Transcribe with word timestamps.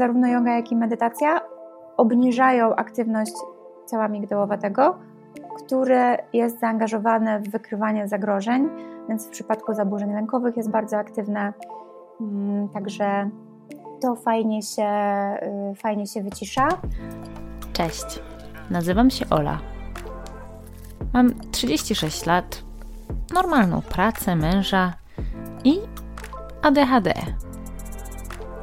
zarówno 0.00 0.28
yoga, 0.28 0.56
jak 0.56 0.72
i 0.72 0.76
medytacja 0.76 1.40
obniżają 1.96 2.76
aktywność 2.76 3.32
ciała 3.90 4.08
migdałowatego, 4.08 4.98
które 5.56 6.16
jest 6.32 6.60
zaangażowane 6.60 7.40
w 7.40 7.50
wykrywanie 7.50 8.08
zagrożeń, 8.08 8.68
więc 9.08 9.26
w 9.26 9.30
przypadku 9.30 9.74
zaburzeń 9.74 10.12
lękowych 10.12 10.56
jest 10.56 10.70
bardzo 10.70 10.96
aktywne. 10.96 11.52
Mm, 12.20 12.68
także 12.68 13.30
to 14.00 14.16
fajnie 14.16 14.62
się, 14.62 14.88
y, 15.72 15.74
fajnie 15.74 16.06
się 16.06 16.22
wycisza. 16.22 16.68
Cześć, 17.72 18.22
nazywam 18.70 19.10
się 19.10 19.28
Ola. 19.30 19.58
Mam 21.12 21.34
36 21.50 22.26
lat, 22.26 22.62
normalną 23.34 23.82
pracę, 23.82 24.36
męża 24.36 24.92
i 25.64 25.80
ADHD. 26.62 27.12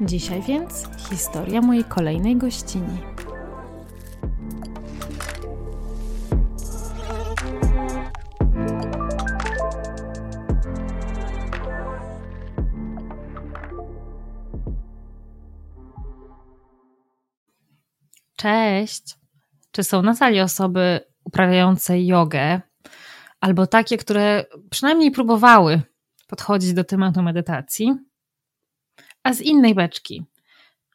Dzisiaj 0.00 0.42
więc 0.42 0.88
historia 1.10 1.60
mojej 1.60 1.84
kolejnej 1.84 2.36
gościni. 2.36 2.98
Cześć! 18.36 19.16
Czy 19.70 19.84
są 19.84 20.02
na 20.02 20.14
sali 20.14 20.40
osoby 20.40 21.00
uprawiające 21.24 22.02
jogę, 22.02 22.60
albo 23.40 23.66
takie, 23.66 23.96
które 23.96 24.44
przynajmniej 24.70 25.10
próbowały 25.10 25.82
podchodzić 26.28 26.72
do 26.72 26.84
tematu 26.84 27.22
medytacji? 27.22 27.94
A 29.24 29.32
z 29.32 29.40
innej 29.40 29.74
beczki, 29.74 30.24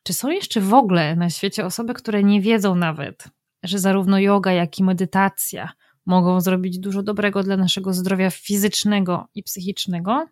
czy 0.03 0.13
są 0.13 0.29
jeszcze 0.29 0.61
w 0.61 0.73
ogóle 0.73 1.15
na 1.15 1.29
świecie 1.29 1.65
osoby, 1.65 1.93
które 1.93 2.23
nie 2.23 2.41
wiedzą 2.41 2.75
nawet, 2.75 3.23
że 3.63 3.79
zarówno 3.79 4.19
yoga, 4.19 4.51
jak 4.51 4.79
i 4.79 4.83
medytacja 4.83 5.69
mogą 6.05 6.41
zrobić 6.41 6.79
dużo 6.79 7.03
dobrego 7.03 7.43
dla 7.43 7.57
naszego 7.57 7.93
zdrowia 7.93 8.29
fizycznego 8.29 9.27
i 9.35 9.43
psychicznego? 9.43 10.27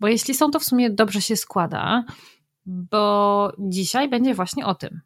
Bo 0.00 0.08
jeśli 0.08 0.34
są, 0.34 0.50
to 0.50 0.60
w 0.60 0.64
sumie 0.64 0.90
dobrze 0.90 1.20
się 1.20 1.36
składa, 1.36 2.04
bo 2.66 3.52
dzisiaj 3.58 4.08
będzie 4.08 4.34
właśnie 4.34 4.66
o 4.66 4.74
tym. 4.74 5.00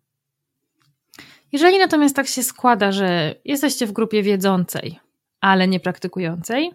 Jeżeli 1.53 1.79
natomiast 1.79 2.17
tak 2.17 2.27
się 2.27 2.43
składa, 2.43 2.93
że 2.93 3.35
jesteście 3.45 3.87
w 3.87 3.93
grupie 3.93 4.23
wiedzącej, 4.23 5.01
ale 5.41 5.69
nie 5.69 5.81
praktykującej, 5.81 6.71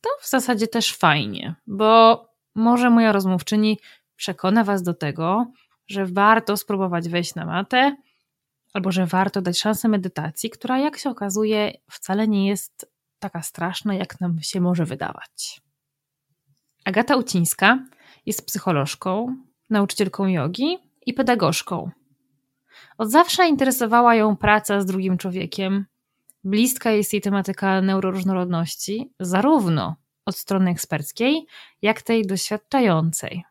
to 0.00 0.10
w 0.20 0.28
zasadzie 0.28 0.68
też 0.68 0.94
fajnie, 0.94 1.54
bo 1.66 2.29
może 2.60 2.90
moja 2.90 3.12
rozmówczyni 3.12 3.78
przekona 4.16 4.64
Was 4.64 4.82
do 4.82 4.94
tego, 4.94 5.46
że 5.88 6.06
warto 6.06 6.56
spróbować 6.56 7.08
wejść 7.08 7.34
na 7.34 7.46
matę, 7.46 7.96
albo 8.72 8.92
że 8.92 9.06
warto 9.06 9.42
dać 9.42 9.60
szansę 9.60 9.88
medytacji, 9.88 10.50
która, 10.50 10.78
jak 10.78 10.98
się 10.98 11.10
okazuje, 11.10 11.72
wcale 11.90 12.28
nie 12.28 12.48
jest 12.48 12.92
taka 13.18 13.42
straszna, 13.42 13.94
jak 13.94 14.20
nam 14.20 14.42
się 14.42 14.60
może 14.60 14.84
wydawać. 14.84 15.60
Agata 16.84 17.16
Ucińska 17.16 17.78
jest 18.26 18.46
psycholożką, 18.46 19.36
nauczycielką 19.70 20.26
jogi 20.26 20.78
i 21.06 21.14
pedagogzką. 21.14 21.90
Od 22.98 23.10
zawsze 23.10 23.48
interesowała 23.48 24.14
ją 24.14 24.36
praca 24.36 24.80
z 24.80 24.86
drugim 24.86 25.18
człowiekiem. 25.18 25.86
Bliska 26.44 26.90
jest 26.90 27.12
jej 27.12 27.22
tematyka 27.22 27.80
neuroróżnorodności, 27.80 29.12
zarówno 29.20 29.96
od 30.30 30.36
strony 30.36 30.70
eksperckiej, 30.70 31.46
jak 31.82 32.02
tej 32.02 32.26
doświadczającej. 32.26 33.44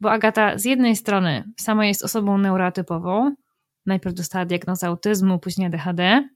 Bo 0.00 0.12
Agata 0.12 0.58
z 0.58 0.64
jednej 0.64 0.96
strony 0.96 1.44
sama 1.60 1.86
jest 1.86 2.04
osobą 2.04 2.38
neurotypową, 2.38 3.34
najpierw 3.86 4.14
dostała 4.14 4.44
diagnozę 4.44 4.86
autyzmu, 4.86 5.38
później 5.38 5.66
ADHD. 5.66 6.28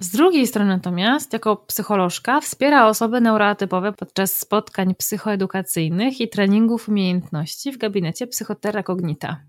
Z 0.00 0.10
drugiej 0.10 0.46
strony 0.46 0.70
natomiast, 0.70 1.32
jako 1.32 1.56
psycholożka, 1.56 2.40
wspiera 2.40 2.86
osoby 2.86 3.20
neurotypowe 3.20 3.92
podczas 3.92 4.36
spotkań 4.36 4.94
psychoedukacyjnych 4.94 6.20
i 6.20 6.28
treningów 6.28 6.88
umiejętności 6.88 7.72
w 7.72 7.78
gabinecie 7.78 8.26
psychotera 8.26 8.82
cognita. 8.82 9.40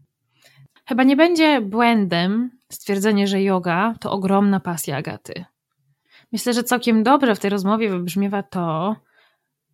Chyba 0.87 1.03
nie 1.03 1.15
będzie 1.15 1.61
błędem 1.61 2.51
stwierdzenie, 2.71 3.27
że 3.27 3.41
yoga 3.41 3.95
to 3.99 4.11
ogromna 4.11 4.59
pasja 4.59 4.97
Agaty. 4.97 5.45
Myślę, 6.31 6.53
że 6.53 6.63
całkiem 6.63 7.03
dobrze 7.03 7.35
w 7.35 7.39
tej 7.39 7.49
rozmowie 7.49 7.89
wybrzmiewa 7.89 8.43
to, 8.43 8.95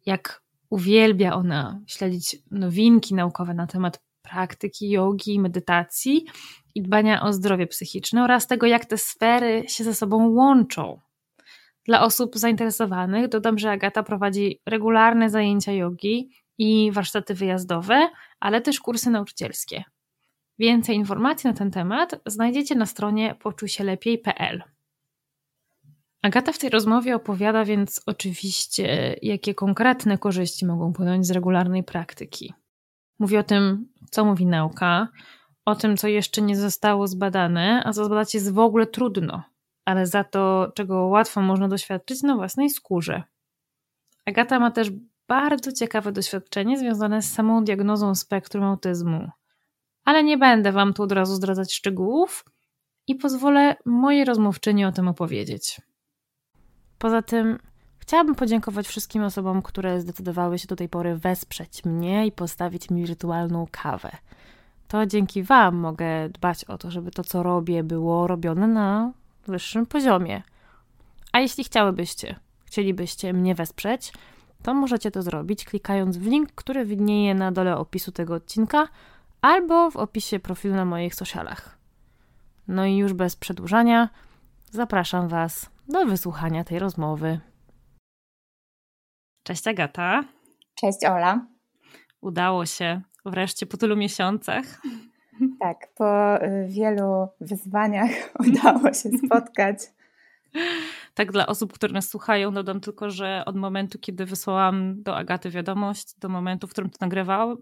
jak 0.07 0.41
uwielbia 0.69 1.33
ona 1.33 1.81
śledzić 1.87 2.37
nowinki 2.51 3.15
naukowe 3.15 3.53
na 3.53 3.67
temat 3.67 3.99
praktyki 4.21 4.89
jogi, 4.89 5.39
medytacji 5.39 6.25
i 6.75 6.81
dbania 6.81 7.21
o 7.21 7.33
zdrowie 7.33 7.67
psychiczne 7.67 8.23
oraz 8.23 8.47
tego, 8.47 8.67
jak 8.67 8.85
te 8.85 8.97
sfery 8.97 9.63
się 9.67 9.83
ze 9.83 9.93
sobą 9.93 10.29
łączą. 10.29 10.99
Dla 11.85 12.01
osób 12.01 12.35
zainteresowanych 12.35 13.27
dodam, 13.27 13.57
że 13.57 13.71
Agata 13.71 14.03
prowadzi 14.03 14.61
regularne 14.65 15.29
zajęcia 15.29 15.71
jogi 15.71 16.29
i 16.57 16.91
warsztaty 16.91 17.33
wyjazdowe, 17.33 18.09
ale 18.39 18.61
też 18.61 18.79
kursy 18.79 19.09
nauczycielskie. 19.09 19.83
Więcej 20.59 20.95
informacji 20.95 21.47
na 21.47 21.53
ten 21.53 21.71
temat 21.71 22.19
znajdziecie 22.25 22.75
na 22.75 22.85
stronie 22.85 23.35
poczusielepiej.pl. 23.39 24.63
Agata 26.21 26.51
w 26.51 26.57
tej 26.57 26.69
rozmowie 26.69 27.15
opowiada 27.15 27.65
więc 27.65 28.01
oczywiście, 28.05 29.15
jakie 29.21 29.55
konkretne 29.55 30.17
korzyści 30.17 30.65
mogą 30.65 30.93
płynąć 30.93 31.27
z 31.27 31.31
regularnej 31.31 31.83
praktyki. 31.83 32.53
Mówi 33.19 33.37
o 33.37 33.43
tym, 33.43 33.93
co 34.11 34.25
mówi 34.25 34.45
nauka, 34.45 35.07
o 35.65 35.75
tym, 35.75 35.97
co 35.97 36.07
jeszcze 36.07 36.41
nie 36.41 36.57
zostało 36.57 37.07
zbadane, 37.07 37.81
a 37.85 37.93
co 37.93 38.05
zbadać 38.05 38.33
jest 38.33 38.53
w 38.53 38.59
ogóle 38.59 38.87
trudno, 38.87 39.43
ale 39.85 40.07
za 40.07 40.23
to, 40.23 40.71
czego 40.75 41.05
łatwo 41.05 41.41
można 41.41 41.67
doświadczyć 41.67 42.23
na 42.23 42.35
własnej 42.35 42.69
skórze. 42.69 43.23
Agata 44.25 44.59
ma 44.59 44.71
też 44.71 44.91
bardzo 45.27 45.71
ciekawe 45.71 46.11
doświadczenie 46.11 46.77
związane 46.77 47.21
z 47.21 47.33
samą 47.33 47.63
diagnozą 47.63 48.15
spektrum 48.15 48.63
autyzmu. 48.63 49.29
Ale 50.05 50.23
nie 50.23 50.37
będę 50.37 50.71
Wam 50.71 50.93
tu 50.93 51.03
od 51.03 51.11
razu 51.11 51.35
zdradzać 51.35 51.73
szczegółów 51.73 52.45
i 53.07 53.15
pozwolę 53.15 53.75
mojej 53.85 54.25
rozmówczyni 54.25 54.85
o 54.85 54.91
tym 54.91 55.07
opowiedzieć. 55.07 55.81
Poza 56.99 57.21
tym 57.21 57.59
chciałabym 57.99 58.35
podziękować 58.35 58.87
wszystkim 58.87 59.23
osobom, 59.23 59.61
które 59.61 60.01
zdecydowały 60.01 60.59
się 60.59 60.67
do 60.67 60.75
tej 60.75 60.89
pory 60.89 61.15
wesprzeć 61.15 61.85
mnie 61.85 62.27
i 62.27 62.31
postawić 62.31 62.89
mi 62.89 63.05
wirtualną 63.05 63.67
kawę. 63.71 64.11
To 64.87 65.05
dzięki 65.05 65.43
Wam 65.43 65.75
mogę 65.75 66.29
dbać 66.29 66.65
o 66.65 66.77
to, 66.77 66.91
żeby 66.91 67.11
to, 67.11 67.23
co 67.23 67.43
robię, 67.43 67.83
było 67.83 68.27
robione 68.27 68.67
na 68.67 69.11
wyższym 69.47 69.85
poziomie. 69.85 70.43
A 71.31 71.39
jeśli 71.39 71.63
chciałybyście, 71.63 72.35
chcielibyście 72.65 73.33
mnie 73.33 73.55
wesprzeć, 73.55 74.13
to 74.63 74.73
możecie 74.73 75.11
to 75.11 75.21
zrobić 75.21 75.65
klikając 75.65 76.17
w 76.17 76.25
link, 76.25 76.51
który 76.55 76.85
widnieje 76.85 77.35
na 77.35 77.51
dole 77.51 77.77
opisu 77.77 78.11
tego 78.11 78.33
odcinka 78.33 78.87
albo 79.41 79.91
w 79.91 79.95
opisie 79.95 80.39
profilu 80.39 80.75
na 80.75 80.85
moich 80.85 81.15
socialach. 81.15 81.77
No 82.67 82.85
i 82.85 82.97
już 82.97 83.13
bez 83.13 83.35
przedłużania, 83.35 84.09
zapraszam 84.71 85.27
Was 85.27 85.69
do 85.89 86.05
wysłuchania 86.05 86.63
tej 86.63 86.79
rozmowy. 86.79 87.39
Cześć 89.43 89.67
Agata. 89.67 90.23
Cześć 90.75 91.05
Ola. 91.05 91.47
Udało 92.21 92.65
się 92.65 93.01
wreszcie 93.25 93.65
po 93.65 93.77
tylu 93.77 93.95
miesiącach. 93.95 94.65
Tak, 95.59 95.77
po 95.95 96.37
y, 96.43 96.67
wielu 96.67 97.27
wyzwaniach 97.41 98.09
udało 98.47 98.93
się 98.93 99.09
spotkać 99.25 99.77
Tak 101.13 101.31
dla 101.31 101.47
osób, 101.47 101.73
które 101.73 101.93
nas 101.93 102.09
słuchają, 102.09 102.53
dodam 102.53 102.79
tylko, 102.79 103.09
że 103.09 103.43
od 103.45 103.55
momentu, 103.55 103.99
kiedy 103.99 104.25
wysłałam 104.25 105.03
do 105.03 105.17
Agaty 105.17 105.49
wiadomość, 105.49 106.19
do 106.19 106.29
momentu, 106.29 106.67
w 106.67 106.71
którym 106.71 106.89
to 106.89 107.05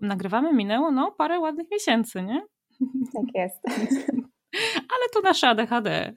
nagrywamy, 0.02 0.54
minęło 0.54 0.92
no 0.92 1.12
parę 1.12 1.40
ładnych 1.40 1.68
miesięcy, 1.72 2.24
nie? 2.24 2.46
Tak 3.14 3.26
jest. 3.34 3.62
Ale 4.94 5.10
to 5.14 5.22
nasze 5.22 5.50
ADHD. 5.50 6.14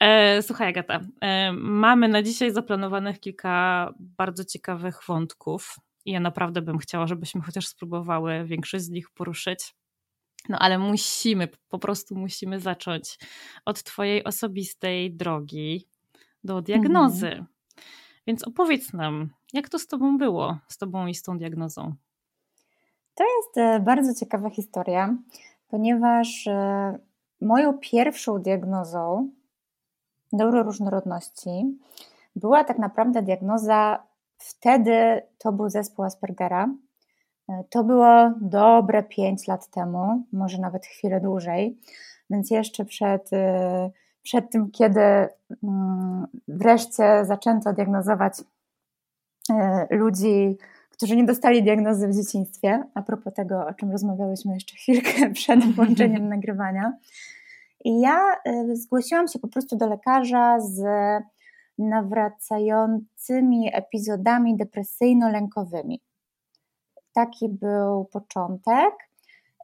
E, 0.00 0.42
słuchaj, 0.42 0.68
Agata, 0.68 1.00
e, 1.20 1.52
mamy 1.52 2.08
na 2.08 2.22
dzisiaj 2.22 2.52
zaplanowanych 2.52 3.20
kilka 3.20 3.94
bardzo 3.98 4.44
ciekawych 4.44 5.00
wątków. 5.08 5.76
I 6.04 6.12
ja 6.12 6.20
naprawdę 6.20 6.62
bym 6.62 6.78
chciała, 6.78 7.06
żebyśmy 7.06 7.40
chociaż 7.40 7.66
spróbowały 7.66 8.44
większość 8.44 8.84
z 8.84 8.90
nich 8.90 9.10
poruszyć. 9.10 9.74
No 10.48 10.58
ale 10.58 10.78
musimy, 10.78 11.48
po 11.68 11.78
prostu 11.78 12.14
musimy 12.14 12.60
zacząć 12.60 13.18
od 13.64 13.82
Twojej 13.82 14.24
osobistej 14.24 15.14
drogi 15.14 15.88
do 16.44 16.62
diagnozy. 16.62 17.26
Mhm. 17.26 17.46
Więc 18.26 18.48
opowiedz 18.48 18.92
nam, 18.92 19.30
jak 19.52 19.68
to 19.68 19.78
z 19.78 19.86
Tobą 19.86 20.18
było, 20.18 20.58
z 20.68 20.78
Tobą 20.78 21.06
i 21.06 21.14
z 21.14 21.22
tą 21.22 21.38
diagnozą? 21.38 21.94
To 23.14 23.24
jest 23.24 23.58
e, 23.58 23.80
bardzo 23.80 24.14
ciekawa 24.14 24.50
historia, 24.50 25.16
ponieważ 25.68 26.48
moją 27.40 27.78
pierwszą 27.78 28.42
diagnozą 28.42 29.30
neuroróżnorodności 30.32 31.78
była 32.36 32.64
tak 32.64 32.78
naprawdę 32.78 33.22
diagnoza, 33.22 34.02
wtedy 34.38 35.22
to 35.38 35.52
był 35.52 35.68
zespół 35.68 36.04
Aspergera. 36.04 36.68
E, 37.48 37.64
to 37.70 37.84
było 37.84 38.32
dobre 38.40 39.02
5 39.02 39.46
lat 39.46 39.70
temu, 39.70 40.24
może 40.32 40.58
nawet 40.58 40.86
chwilę 40.86 41.20
dłużej, 41.20 41.78
więc 42.30 42.50
jeszcze 42.50 42.84
przed, 42.84 43.32
e, 43.32 43.90
przed 44.22 44.50
tym, 44.50 44.70
kiedy 44.70 45.00
mm, 45.00 46.26
wreszcie 46.48 47.24
zaczęto 47.24 47.72
diagnozować 47.72 48.34
e, 49.50 49.86
ludzi, 49.90 50.58
którzy 50.90 51.16
nie 51.16 51.24
dostali 51.24 51.62
diagnozy 51.62 52.08
w 52.08 52.14
dzieciństwie, 52.14 52.84
a 52.94 53.02
propos 53.02 53.34
tego, 53.34 53.66
o 53.66 53.74
czym 53.74 53.90
rozmawiałyśmy 53.90 54.54
jeszcze 54.54 54.76
chwilkę 54.76 55.30
przed 55.40 55.74
włączeniem 55.74 56.28
nagrywania. 56.34 56.92
I 57.84 58.00
ja 58.00 58.36
zgłosiłam 58.72 59.28
się 59.28 59.38
po 59.38 59.48
prostu 59.48 59.76
do 59.76 59.86
lekarza 59.86 60.60
z 60.60 60.82
nawracającymi 61.78 63.70
epizodami 63.72 64.56
depresyjno-lękowymi. 64.56 66.00
Taki 67.12 67.48
był 67.48 68.04
początek. 68.04 68.94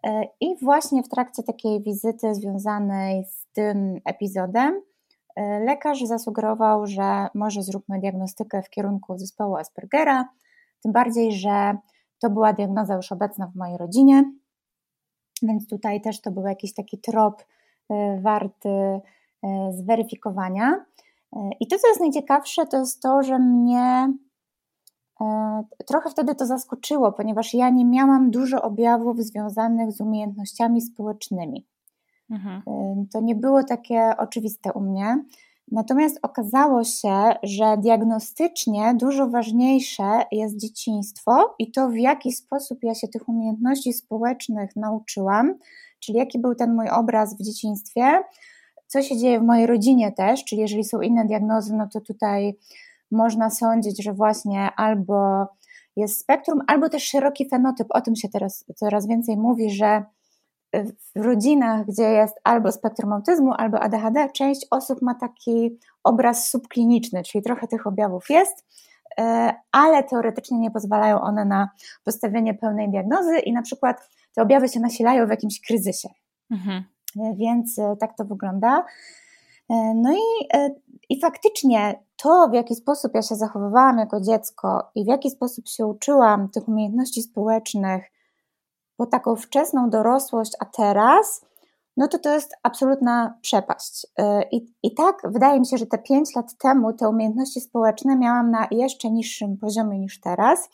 E, 0.06 0.22
I 0.40 0.56
właśnie 0.62 1.02
w 1.02 1.08
trakcie 1.08 1.42
takiej 1.42 1.82
wizyty 1.82 2.34
związanej 2.34 3.24
z 3.24 3.46
tym 3.52 4.00
epizodem, 4.04 4.82
e, 5.36 5.60
lekarz 5.60 6.04
zasugerował, 6.04 6.86
że 6.86 7.26
może 7.34 7.62
zróbmy 7.62 8.00
diagnostykę 8.00 8.62
w 8.62 8.70
kierunku 8.70 9.18
zespołu 9.18 9.56
Aspergera, 9.56 10.28
tym 10.82 10.92
bardziej, 10.92 11.32
że 11.32 11.76
to 12.18 12.30
była 12.30 12.52
diagnoza 12.52 12.94
już 12.94 13.12
obecna 13.12 13.46
w 13.46 13.56
mojej 13.56 13.78
rodzinie, 13.78 14.24
więc 15.42 15.68
tutaj 15.68 16.00
też 16.00 16.20
to 16.20 16.30
był 16.30 16.46
jakiś 16.46 16.74
taki 16.74 16.98
trop 16.98 17.44
warty 18.22 19.00
zweryfikowania. 19.70 20.84
I 21.60 21.66
to, 21.66 21.78
co 21.78 21.88
jest 21.88 22.00
najciekawsze, 22.00 22.66
to 22.66 22.76
jest 22.78 23.02
to, 23.02 23.22
że 23.22 23.38
mnie 23.38 24.14
e, 25.20 25.64
trochę 25.86 26.10
wtedy 26.10 26.34
to 26.34 26.46
zaskoczyło, 26.46 27.12
ponieważ 27.12 27.54
ja 27.54 27.70
nie 27.70 27.84
miałam 27.84 28.30
dużo 28.30 28.62
objawów 28.62 29.22
związanych 29.22 29.92
z 29.92 30.00
umiejętnościami 30.00 30.80
społecznymi. 30.80 31.66
Mhm. 32.30 32.62
E, 32.66 33.04
to 33.12 33.20
nie 33.20 33.34
było 33.34 33.64
takie 33.64 34.14
oczywiste 34.18 34.72
u 34.72 34.80
mnie. 34.80 35.24
Natomiast 35.72 36.18
okazało 36.22 36.84
się, 36.84 37.34
że 37.42 37.76
diagnostycznie 37.78 38.94
dużo 38.94 39.28
ważniejsze 39.28 40.22
jest 40.32 40.56
dzieciństwo 40.56 41.54
i 41.58 41.72
to, 41.72 41.88
w 41.88 41.96
jaki 41.96 42.32
sposób 42.32 42.78
ja 42.82 42.94
się 42.94 43.08
tych 43.08 43.28
umiejętności 43.28 43.92
społecznych 43.92 44.76
nauczyłam, 44.76 45.54
czyli 46.00 46.18
jaki 46.18 46.38
był 46.38 46.54
ten 46.54 46.74
mój 46.74 46.88
obraz 46.90 47.36
w 47.36 47.42
dzieciństwie, 47.42 48.22
co 48.86 49.02
się 49.02 49.16
dzieje 49.16 49.40
w 49.40 49.42
mojej 49.42 49.66
rodzinie 49.66 50.12
też, 50.12 50.44
czyli 50.44 50.60
jeżeli 50.60 50.84
są 50.84 51.00
inne 51.00 51.24
diagnozy, 51.24 51.74
no 51.76 51.88
to 51.92 52.00
tutaj 52.00 52.56
można 53.10 53.50
sądzić, 53.50 54.04
że 54.04 54.12
właśnie 54.12 54.70
albo 54.76 55.46
jest 55.96 56.20
spektrum, 56.20 56.60
albo 56.66 56.88
też 56.88 57.04
szeroki 57.04 57.48
fenotyp. 57.48 57.86
O 57.90 58.00
tym 58.00 58.16
się 58.16 58.28
teraz 58.28 58.64
coraz 58.76 59.06
więcej 59.06 59.36
mówi, 59.36 59.70
że 59.70 60.04
w 61.14 61.20
rodzinach, 61.24 61.86
gdzie 61.86 62.02
jest 62.02 62.40
albo 62.44 62.72
spektrum 62.72 63.12
autyzmu, 63.12 63.52
albo 63.56 63.80
ADHD, 63.80 64.28
część 64.34 64.66
osób 64.70 65.02
ma 65.02 65.14
taki 65.14 65.78
obraz 66.04 66.48
subkliniczny, 66.48 67.22
czyli 67.22 67.44
trochę 67.44 67.66
tych 67.66 67.86
objawów 67.86 68.30
jest, 68.30 68.64
e, 69.18 69.54
ale 69.72 70.04
teoretycznie 70.04 70.58
nie 70.58 70.70
pozwalają 70.70 71.20
one 71.20 71.44
na 71.44 71.70
postawienie 72.04 72.54
pełnej 72.54 72.90
diagnozy 72.90 73.38
i 73.38 73.52
na 73.52 73.62
przykład 73.62 74.08
te 74.36 74.42
objawy 74.42 74.68
się 74.68 74.80
nasilają 74.80 75.26
w 75.26 75.30
jakimś 75.30 75.60
kryzysie. 75.60 76.08
Mhm. 76.50 76.84
E, 77.20 77.34
więc 77.36 77.78
e, 77.78 77.96
tak 78.00 78.16
to 78.16 78.24
wygląda. 78.24 78.84
E, 79.70 79.94
no 79.94 80.12
i, 80.12 80.48
i 81.08 81.20
faktycznie 81.20 82.04
to, 82.16 82.48
w 82.48 82.54
jaki 82.54 82.74
sposób 82.74 83.14
ja 83.14 83.22
się 83.22 83.34
zachowywałam 83.34 83.98
jako 83.98 84.20
dziecko 84.20 84.90
i 84.94 85.04
w 85.04 85.06
jaki 85.06 85.30
sposób 85.30 85.68
się 85.68 85.86
uczyłam 85.86 86.48
tych 86.48 86.68
umiejętności 86.68 87.22
społecznych 87.22 88.04
po 88.96 89.06
taką 89.06 89.36
wczesną 89.36 89.90
dorosłość, 89.90 90.52
a 90.60 90.64
teraz, 90.64 91.46
no 91.96 92.08
to 92.08 92.18
to 92.18 92.34
jest 92.34 92.54
absolutna 92.62 93.38
przepaść. 93.42 94.06
I, 94.50 94.72
I 94.82 94.94
tak 94.94 95.16
wydaje 95.24 95.60
mi 95.60 95.66
się, 95.66 95.78
że 95.78 95.86
te 95.86 95.98
pięć 95.98 96.36
lat 96.36 96.58
temu 96.58 96.92
te 96.92 97.08
umiejętności 97.08 97.60
społeczne 97.60 98.16
miałam 98.16 98.50
na 98.50 98.68
jeszcze 98.70 99.10
niższym 99.10 99.56
poziomie 99.56 99.98
niż 99.98 100.20
teraz, 100.20 100.68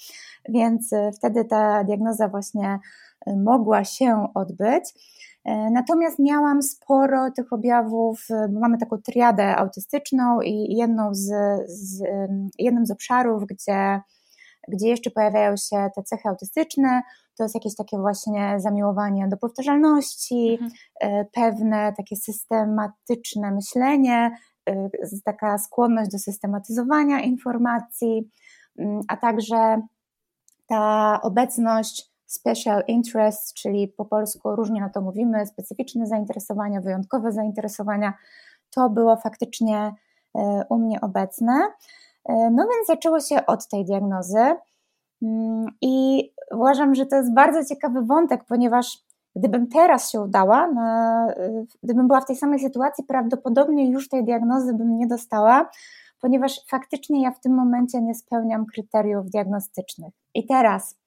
więc 0.48 0.90
wtedy 1.16 1.44
ta 1.44 1.84
diagnoza 1.84 2.28
właśnie 2.28 2.78
mogła 3.26 3.84
się 3.84 4.26
odbyć. 4.34 4.84
E, 5.44 5.70
natomiast 5.70 6.18
miałam 6.18 6.62
sporo 6.62 7.30
tych 7.30 7.52
objawów, 7.52 8.24
e, 8.30 8.48
bo 8.48 8.60
mamy 8.60 8.78
taką 8.78 8.98
triadę 8.98 9.56
autystyczną 9.56 10.40
i 10.40 10.76
jedną 10.76 11.14
z, 11.14 11.30
z, 11.66 12.02
jednym 12.58 12.86
z 12.86 12.90
obszarów, 12.90 13.42
gdzie, 13.46 14.00
gdzie 14.68 14.88
jeszcze 14.88 15.10
pojawiają 15.10 15.56
się 15.56 15.90
te 15.96 16.02
cechy 16.02 16.28
autystyczne, 16.28 17.02
to 17.36 17.42
jest 17.42 17.54
jakieś 17.54 17.76
takie 17.76 17.98
właśnie 17.98 18.54
zamiłowanie 18.60 19.28
do 19.28 19.36
powtarzalności, 19.36 20.58
mhm. 20.60 20.70
E, 21.00 21.24
pewne 21.24 21.92
takie 21.96 22.16
systematyczne 22.16 23.50
myślenie, 23.50 24.36
taka 25.24 25.58
skłonność 25.58 26.10
do 26.10 26.18
systematyzowania 26.18 27.20
informacji, 27.20 28.30
a 29.08 29.16
także 29.16 29.82
ta 30.66 31.18
obecność 31.22 32.11
special 32.32 32.82
interest, 32.88 33.54
czyli 33.54 33.88
po 33.88 34.04
polsku 34.04 34.56
różnie 34.56 34.80
na 34.80 34.90
to 34.90 35.00
mówimy, 35.00 35.46
specyficzne 35.46 36.06
zainteresowania, 36.06 36.80
wyjątkowe 36.80 37.32
zainteresowania, 37.32 38.12
to 38.70 38.90
było 38.90 39.16
faktycznie 39.16 39.94
e, 40.34 40.64
u 40.68 40.78
mnie 40.78 41.00
obecne. 41.00 41.52
E, 42.24 42.50
no 42.50 42.62
więc 42.62 42.86
zaczęło 42.86 43.20
się 43.20 43.46
od 43.46 43.68
tej 43.68 43.84
diagnozy 43.84 44.56
mm, 45.22 45.66
i 45.80 46.28
uważam, 46.52 46.94
że 46.94 47.06
to 47.06 47.16
jest 47.16 47.34
bardzo 47.34 47.64
ciekawy 47.64 48.02
wątek, 48.02 48.44
ponieważ 48.44 48.98
gdybym 49.36 49.66
teraz 49.66 50.10
się 50.10 50.20
udała, 50.20 50.66
na, 50.66 51.26
e, 51.28 51.64
gdybym 51.82 52.06
była 52.06 52.20
w 52.20 52.26
tej 52.26 52.36
samej 52.36 52.58
sytuacji, 52.58 53.04
prawdopodobnie 53.04 53.90
już 53.90 54.08
tej 54.08 54.24
diagnozy 54.24 54.74
bym 54.74 54.98
nie 54.98 55.06
dostała, 55.06 55.70
ponieważ 56.20 56.60
faktycznie 56.68 57.22
ja 57.22 57.30
w 57.30 57.40
tym 57.40 57.54
momencie 57.54 58.02
nie 58.02 58.14
spełniam 58.14 58.66
kryteriów 58.66 59.30
diagnostycznych. 59.30 60.14
I 60.34 60.46
teraz 60.46 61.01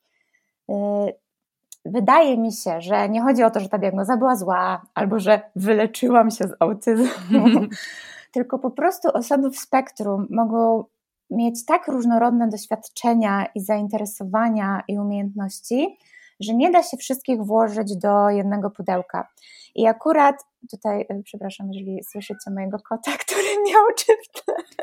wydaje 1.85 2.37
mi 2.37 2.53
się, 2.53 2.81
że 2.81 3.09
nie 3.09 3.21
chodzi 3.21 3.43
o 3.43 3.51
to, 3.51 3.59
że 3.59 3.69
ta 3.69 3.77
diagnoza 3.77 4.17
była 4.17 4.35
zła, 4.35 4.81
albo 4.93 5.19
że 5.19 5.41
wyleczyłam 5.55 6.31
się 6.31 6.47
z 6.47 6.55
autyzmu, 6.59 7.45
tylko 8.33 8.59
po 8.59 8.71
prostu 8.71 9.07
osoby 9.13 9.49
w 9.49 9.57
spektrum 9.57 10.27
mogą 10.29 10.83
mieć 11.29 11.65
tak 11.65 11.87
różnorodne 11.87 12.49
doświadczenia 12.49 13.45
i 13.55 13.61
zainteresowania 13.61 14.83
i 14.87 14.99
umiejętności, 14.99 15.97
że 16.39 16.53
nie 16.53 16.71
da 16.71 16.83
się 16.83 16.97
wszystkich 16.97 17.41
włożyć 17.41 17.97
do 17.97 18.29
jednego 18.29 18.71
pudełka. 18.71 19.27
I 19.75 19.87
akurat 19.87 20.35
tutaj, 20.71 21.01
y, 21.01 21.23
przepraszam, 21.23 21.67
jeżeli 21.71 22.03
słyszycie 22.03 22.51
mojego 22.51 22.77
kota, 22.89 23.11
który 23.25 23.71
miał 23.71 23.83
czy 23.97 24.13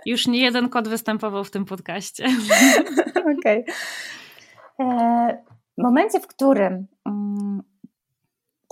Już 0.06 0.26
nie 0.26 0.40
jeden 0.40 0.68
kot 0.68 0.88
występował 0.88 1.44
w 1.44 1.50
tym 1.50 1.64
podcaście. 1.64 2.26
Okej. 3.38 3.64
Okay. 4.78 5.51
W 5.78 5.82
momencie, 5.82 6.20
w 6.20 6.26
którym 6.26 6.86
um, 7.06 7.62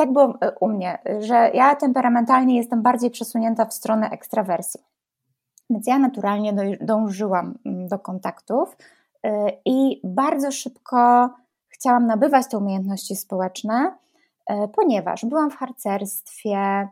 tak 0.00 0.12
było 0.12 0.35
e, 0.40 0.52
u 0.61 0.69
mnie, 0.69 0.99
że 1.21 1.50
ja 1.54 1.76
temperamentalnie 1.76 2.57
jestem 2.57 2.83
bardziej 2.83 3.11
przesunięta 3.11 3.64
w 3.64 3.75
stronę 3.75 4.11
ekstrawersji. 4.11 4.80
Więc 5.71 5.87
ja 5.87 5.99
naturalnie 5.99 6.78
dążyłam 6.80 7.54
mm, 7.66 7.88
do 7.88 7.99
kontaktów 7.99 8.76
e, 9.23 9.50
i 9.64 10.00
bardzo 10.04 10.52
szybko 10.52 11.30
chciałam 11.69 12.07
nabywać 12.07 12.49
te 12.50 12.59
umiejętności 12.59 13.16
społeczne, 13.16 13.95
e, 14.47 14.69
ponieważ 14.69 15.25
byłam 15.25 15.50
w 15.50 15.57
harcerstwie, 15.57 16.88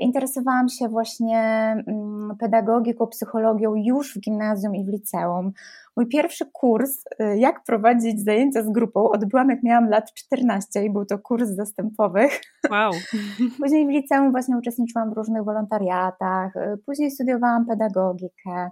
interesowałam 0.00 0.68
się 0.68 0.88
właśnie 0.88 1.40
mm, 1.86 2.36
pedagogiką, 2.38 3.06
psychologią 3.06 3.74
już 3.74 4.14
w 4.14 4.20
gimnazjum 4.20 4.74
i 4.74 4.84
w 4.84 4.88
liceum. 4.88 5.52
Mój 5.96 6.08
pierwszy 6.08 6.46
kurs, 6.52 7.04
e, 7.18 7.38
jak 7.38 7.64
prowadzić 7.64 8.24
zajęcia 8.24 8.62
z 8.62 8.70
grupą, 8.70 9.10
odbyłam 9.10 9.50
jak 9.50 9.62
miałam 9.62 9.88
lat 9.88 10.14
14 10.14 10.84
i 10.84 10.90
był 10.90 11.04
to 11.04 11.18
kurs 11.18 11.48
zastępowych. 11.48 12.40
Wow. 12.70 12.92
Później 13.60 13.86
w 13.86 13.90
liceum 13.90 14.30
właśnie 14.30 14.56
uczestniczyłam 14.56 15.10
w 15.10 15.16
różnych 15.16 15.44
wolontariatach, 15.44 16.56
e, 16.56 16.76
później 16.86 17.10
studiowałam 17.10 17.66
pedagogikę 17.66 18.70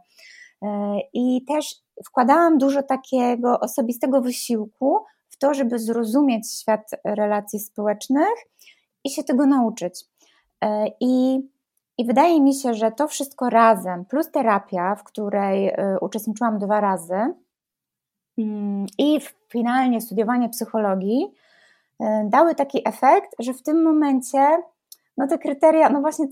i 1.15 1.45
też 1.49 1.75
wkładałam 2.07 2.59
dużo 2.59 2.83
takiego 2.83 3.61
osobistego 3.61 4.21
wysiłku 4.21 4.99
w 5.29 5.39
to, 5.39 5.55
żeby 5.55 5.79
zrozumieć 5.79 6.61
świat 6.61 6.91
relacji 7.05 7.61
społecznych 7.61 8.35
i 9.05 9.11
się 9.11 9.25
tego 9.25 9.47
nauczyć. 9.47 10.05
I, 11.01 11.41
I 12.01 12.05
wydaje 12.05 12.41
mi 12.41 12.55
się, 12.55 12.75
że 12.75 12.93
to 12.93 13.09
wszystko 13.09 13.51
razem, 13.51 14.05
plus 14.05 14.31
terapia, 14.31 14.95
w 14.95 15.05
której 15.05 15.69
e, 15.69 15.99
uczestniczyłam 16.01 16.59
dwa 16.59 16.81
razy, 16.81 17.35
mm, 18.39 18.87
i 18.99 19.21
finalnie 19.49 20.01
studiowanie 20.01 20.49
psychologii, 20.49 21.35
e, 22.01 22.29
dały 22.29 22.55
taki 22.55 22.89
efekt, 22.89 23.31
że 23.39 23.55
w 23.55 23.63
tym 23.63 23.83
momencie 23.83 24.63
no 25.17 25.27
te 25.27 25.39
kryteria, 25.39 25.91
no 25.91 26.01
właśnie 26.01 26.27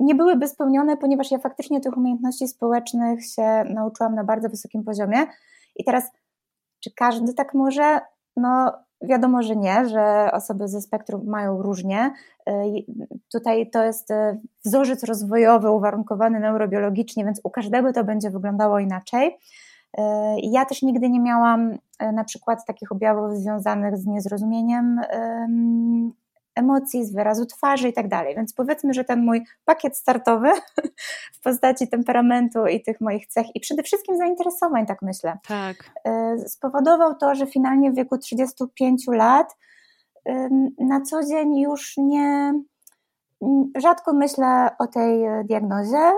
nie 0.00 0.14
byłyby 0.14 0.48
spełnione, 0.48 0.96
ponieważ 0.96 1.30
ja 1.30 1.38
faktycznie 1.38 1.80
tych 1.80 1.96
umiejętności 1.96 2.48
społecznych 2.48 3.26
się 3.26 3.64
nauczyłam 3.64 4.14
na 4.14 4.24
bardzo 4.24 4.48
wysokim 4.48 4.84
poziomie. 4.84 5.26
I 5.76 5.84
teraz, 5.84 6.10
czy 6.80 6.90
każdy 6.94 7.34
tak 7.34 7.54
może? 7.54 8.00
No, 8.36 8.72
Wiadomo, 9.02 9.42
że 9.42 9.56
nie, 9.56 9.88
że 9.88 10.30
osoby 10.32 10.68
ze 10.68 10.80
spektrum 10.80 11.26
mają 11.26 11.62
różnie. 11.62 12.12
Y, 12.48 12.52
tutaj 13.32 13.70
to 13.70 13.84
jest 13.84 14.10
y, 14.10 14.14
wzorzec 14.64 15.04
rozwojowy 15.04 15.70
uwarunkowany 15.70 16.40
neurobiologicznie, 16.40 17.24
więc 17.24 17.40
u 17.44 17.50
każdego 17.50 17.92
to 17.92 18.04
będzie 18.04 18.30
wyglądało 18.30 18.78
inaczej. 18.78 19.28
Y, 19.28 20.02
ja 20.42 20.64
też 20.64 20.82
nigdy 20.82 21.10
nie 21.10 21.20
miałam 21.20 21.78
na 22.12 22.24
przykład 22.24 22.64
takich 22.66 22.92
objawów 22.92 23.36
związanych 23.36 23.96
z 23.96 24.06
niezrozumieniem 24.06 25.00
emocji, 26.54 27.04
z 27.04 27.12
wyrazu 27.12 27.46
twarzy 27.46 27.88
i 27.88 27.92
tak 27.92 28.08
dalej. 28.08 28.36
Więc 28.36 28.54
powiedzmy, 28.54 28.94
że 28.94 29.04
ten 29.04 29.24
mój 29.24 29.44
pakiet 29.64 29.96
startowy 29.96 30.48
w 31.36 31.40
postaci 31.40 31.88
temperamentu 31.88 32.66
i 32.66 32.82
tych 32.82 33.00
moich 33.00 33.26
cech 33.26 33.46
i 33.54 33.60
przede 33.60 33.82
wszystkim 33.82 34.16
zainteresowań, 34.16 34.86
tak 34.86 35.02
myślę, 35.02 35.38
tak. 35.48 35.90
E, 36.04 36.36
spowodował 36.48 37.14
to, 37.14 37.34
że 37.34 37.46
finalnie 37.46 37.92
w 37.92 37.94
wieku 37.94 38.18
35 38.18 39.06
lat 39.06 39.56
na 40.78 41.00
co 41.00 41.24
dzień 41.24 41.58
już 41.58 41.94
nie 41.96 42.52
rzadko 43.76 44.12
myślę 44.12 44.70
o 44.78 44.86
tej 44.86 45.24
diagnozie. 45.44 46.12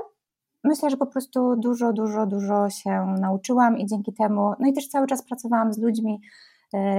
Myślę, 0.65 0.91
że 0.91 0.97
po 0.97 1.07
prostu 1.07 1.57
dużo, 1.57 1.93
dużo, 1.93 2.27
dużo 2.27 2.71
się 2.71 3.15
nauczyłam 3.21 3.79
i 3.79 3.87
dzięki 3.87 4.13
temu, 4.13 4.55
no 4.59 4.69
i 4.69 4.73
też 4.73 4.89
cały 4.89 5.07
czas 5.07 5.23
pracowałam 5.23 5.73
z 5.73 5.79
ludźmi, 5.79 6.21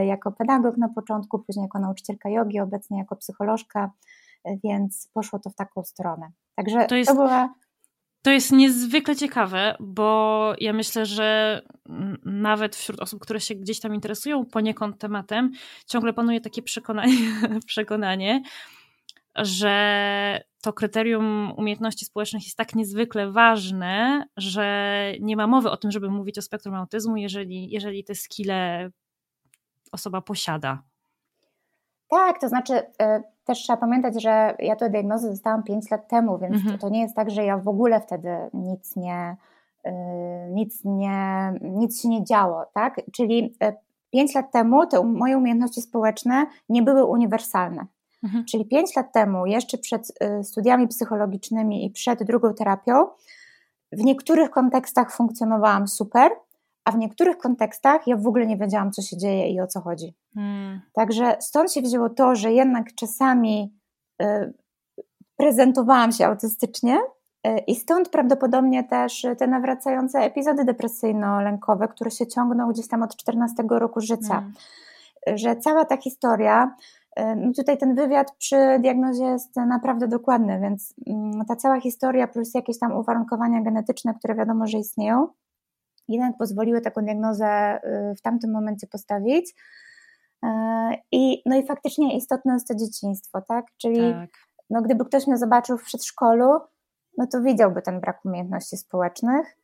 jako 0.06 0.32
pedagog 0.32 0.78
na 0.78 0.90
początku, 0.90 1.40
później 1.40 1.64
jako 1.64 1.80
nauczycielka 1.80 2.30
jogi, 2.30 2.60
obecnie 2.60 2.98
jako 2.98 3.16
psycholożka, 3.16 3.92
e, 4.44 4.58
więc 4.64 5.10
poszło 5.14 5.40
to 5.40 5.50
w 5.50 5.56
taką 5.56 5.84
stronę. 5.84 6.32
Także 6.56 6.86
to, 6.86 6.96
jest, 6.96 7.10
to 7.12 7.16
była. 7.16 7.54
To 8.22 8.32
jest 8.32 8.52
niezwykle 8.52 9.16
ciekawe, 9.16 9.76
bo 9.80 10.54
ja 10.60 10.74
myślę, 10.74 11.06
że 11.06 11.62
nawet 12.26 12.76
wśród 12.76 13.00
osób, 13.00 13.22
które 13.22 13.40
się 13.40 13.56
gdzieś 13.56 13.80
tam 13.80 13.96
interesują 13.96 14.46
poniekąd 14.46 15.00
tematem, 15.00 15.52
ciągle 15.88 16.14
panuje 16.14 16.42
takie 16.42 16.62
przekonanie, 16.62 17.18
przekonanie 17.66 18.42
że 19.36 20.42
to 20.62 20.74
kryterium 20.74 21.54
umiejętności 21.58 22.06
społecznych 22.06 22.44
jest 22.44 22.58
tak 22.58 22.76
niezwykle 22.76 23.32
ważne, 23.32 24.26
że 24.38 25.14
nie 25.20 25.36
ma 25.36 25.48
mowy 25.48 25.72
o 25.72 25.78
tym, 25.78 25.92
żeby 25.92 26.10
mówić 26.10 26.38
o 26.38 26.42
spektrum 26.42 26.76
autyzmu, 26.76 27.18
jeżeli, 27.18 27.70
jeżeli 27.70 28.04
te 28.04 28.16
skille 28.16 28.90
osoba 29.96 30.22
posiada. 30.22 30.84
Tak, 32.08 32.40
to 32.42 32.50
znaczy 32.50 32.74
e, 33.02 33.24
też 33.46 33.60
trzeba 33.60 33.78
pamiętać, 33.78 34.22
że 34.22 34.56
ja 34.60 34.76
tę 34.76 34.90
diagnozę 34.90 35.30
dostałam 35.30 35.64
5 35.64 35.92
lat 35.92 36.08
temu, 36.08 36.38
więc 36.38 36.56
mhm. 36.56 36.78
to 36.78 36.90
nie 36.90 37.02
jest 37.02 37.16
tak, 37.16 37.32
że 37.32 37.44
ja 37.46 37.58
w 37.58 37.68
ogóle 37.68 38.02
wtedy 38.02 38.30
nic 38.54 38.96
nie, 38.96 39.36
e, 39.84 39.94
nic 40.50 40.82
nie, 40.86 41.54
nic 41.62 42.02
się 42.02 42.10
nie 42.10 42.24
działo, 42.24 42.66
tak? 42.74 43.02
Czyli 43.14 43.58
5 44.12 44.36
e, 44.36 44.40
lat 44.40 44.52
temu 44.52 44.88
te 44.88 45.04
moje 45.04 45.38
umiejętności 45.38 45.82
społeczne 45.82 46.46
nie 46.70 46.84
były 46.84 47.06
uniwersalne. 47.06 47.86
Mhm. 48.24 48.46
Czyli 48.46 48.66
5 48.66 48.96
lat 48.96 49.14
temu, 49.14 49.46
jeszcze 49.46 49.78
przed 49.78 50.12
studiami 50.44 50.88
psychologicznymi 50.88 51.86
i 51.86 51.90
przed 51.90 52.24
drugą 52.24 52.54
terapią, 52.54 53.08
w 53.92 54.04
niektórych 54.04 54.50
kontekstach 54.50 55.12
funkcjonowałam 55.12 55.88
super, 55.88 56.32
a 56.86 56.92
w 56.92 56.98
niektórych 56.98 57.38
kontekstach 57.38 58.08
ja 58.08 58.18
w 58.18 58.28
ogóle 58.28 58.46
nie 58.46 58.58
wiedziałam, 58.58 58.92
co 58.92 59.02
się 59.02 59.18
dzieje 59.18 59.50
i 59.50 59.62
o 59.62 59.68
co 59.68 59.82
chodzi. 59.82 60.16
Hmm. 60.34 60.82
Także 60.94 61.38
stąd 61.40 61.74
się 61.74 61.82
wzięło 61.82 62.10
to, 62.10 62.36
że 62.36 62.52
jednak 62.52 62.96
czasami 62.96 63.74
y, 64.22 64.54
prezentowałam 65.38 66.12
się 66.12 66.26
autystycznie 66.26 67.00
y, 67.48 67.58
i 67.68 67.76
stąd 67.76 68.10
prawdopodobnie 68.10 68.84
też 68.84 69.26
te 69.38 69.48
nawracające 69.48 70.20
epizody 70.20 70.66
depresyjno-lękowe, 70.66 71.88
które 71.88 72.12
się 72.12 72.28
ciągną 72.28 72.72
gdzieś 72.72 72.88
tam 72.88 73.04
od 73.04 73.16
14 73.16 73.64
roku 73.70 74.02
życia. 74.02 74.34
Hmm. 74.34 74.54
Że 75.28 75.56
cała 75.56 75.86
ta 75.86 75.98
historia, 75.98 76.76
y, 77.20 77.36
no 77.36 77.52
tutaj 77.56 77.78
ten 77.78 77.96
wywiad 77.96 78.36
przy 78.38 78.80
diagnozie 78.80 79.24
jest 79.24 79.56
naprawdę 79.56 80.08
dokładny, 80.08 80.60
więc 80.60 80.94
mm, 81.08 81.46
ta 81.46 81.56
cała 81.56 81.80
historia 81.80 82.28
plus 82.28 82.54
jakieś 82.54 82.80
tam 82.80 82.98
uwarunkowania 82.98 83.62
genetyczne, 83.62 84.14
które 84.14 84.36
wiadomo, 84.36 84.68
że 84.68 84.78
istnieją, 84.78 85.28
jednak 86.08 86.38
pozwoliły 86.38 86.82
taką 86.82 87.02
diagnozę 87.02 87.80
y, 88.12 88.16
w 88.16 88.22
tamtym 88.22 88.52
momencie 88.52 88.88
postawić. 88.88 89.56
Y, 90.46 90.48
I, 91.12 91.42
no 91.46 91.58
i 91.58 91.66
faktycznie 91.66 92.18
istotne 92.18 92.54
jest 92.54 92.68
to 92.68 92.76
dzieciństwo, 92.76 93.42
tak? 93.42 93.66
Czyli 93.78 94.14
tak. 94.14 94.30
No, 94.70 94.82
gdyby 94.82 95.06
ktoś 95.06 95.28
mnie 95.28 95.38
zobaczył 95.38 95.78
w 95.78 95.84
przedszkolu, 95.84 96.60
no 97.18 97.28
to 97.32 97.42
widziałby 97.42 97.82
ten 97.82 98.00
brak 98.00 98.26
umiejętności 98.26 98.78
społecznych, 98.78 99.58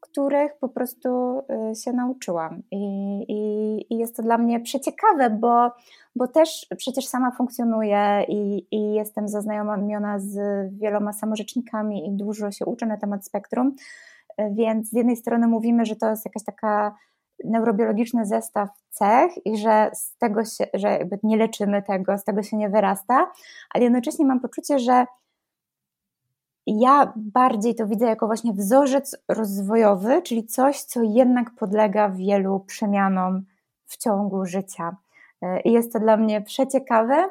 których 0.00 0.52
po 0.60 0.68
prostu 0.68 1.42
y, 1.70 1.74
się 1.74 1.92
nauczyłam. 1.92 2.62
I, 2.70 2.76
i, 3.28 3.94
i 3.94 3.98
jest 3.98 4.16
to 4.16 4.22
dla 4.22 4.38
mnie 4.38 4.60
przeciekawe, 4.60 5.30
bo, 5.30 5.70
bo 6.16 6.28
też 6.28 6.66
przecież 6.76 7.06
sama 7.06 7.30
funkcjonuję 7.30 8.24
i, 8.28 8.66
i 8.70 8.94
jestem 8.94 9.28
zaznajomiona 9.28 10.18
z 10.18 10.36
wieloma 10.78 11.12
samorzecznikami 11.12 12.08
i 12.08 12.16
dużo 12.16 12.50
się 12.50 12.64
uczę 12.64 12.86
na 12.86 12.96
temat 12.96 13.26
spektrum. 13.26 13.74
Więc 14.50 14.88
z 14.88 14.92
jednej 14.92 15.16
strony 15.16 15.46
mówimy, 15.46 15.86
że 15.86 15.96
to 15.96 16.10
jest 16.10 16.24
jakaś 16.24 16.44
taka 16.44 16.96
neurobiologiczny 17.44 18.26
zestaw 18.26 18.68
cech 18.90 19.46
i 19.46 19.56
że 19.56 19.90
z 19.94 20.16
tego 20.16 20.44
się, 20.44 20.64
że 20.74 20.88
jakby 20.88 21.18
nie 21.22 21.36
leczymy 21.36 21.82
tego, 21.82 22.18
z 22.18 22.24
tego 22.24 22.42
się 22.42 22.56
nie 22.56 22.68
wyrasta, 22.68 23.30
ale 23.70 23.84
jednocześnie 23.84 24.24
mam 24.24 24.40
poczucie, 24.40 24.78
że 24.78 25.06
ja 26.66 27.12
bardziej 27.16 27.74
to 27.74 27.86
widzę 27.86 28.06
jako 28.06 28.26
właśnie 28.26 28.52
wzorzec 28.52 29.16
rozwojowy, 29.28 30.22
czyli 30.22 30.46
coś, 30.46 30.82
co 30.82 31.02
jednak 31.02 31.50
podlega 31.50 32.08
wielu 32.08 32.60
przemianom 32.60 33.42
w 33.86 33.96
ciągu 33.96 34.46
życia. 34.46 34.96
I 35.64 35.72
jest 35.72 35.92
to 35.92 36.00
dla 36.00 36.16
mnie 36.16 36.40
przeciekawe. 36.40 37.28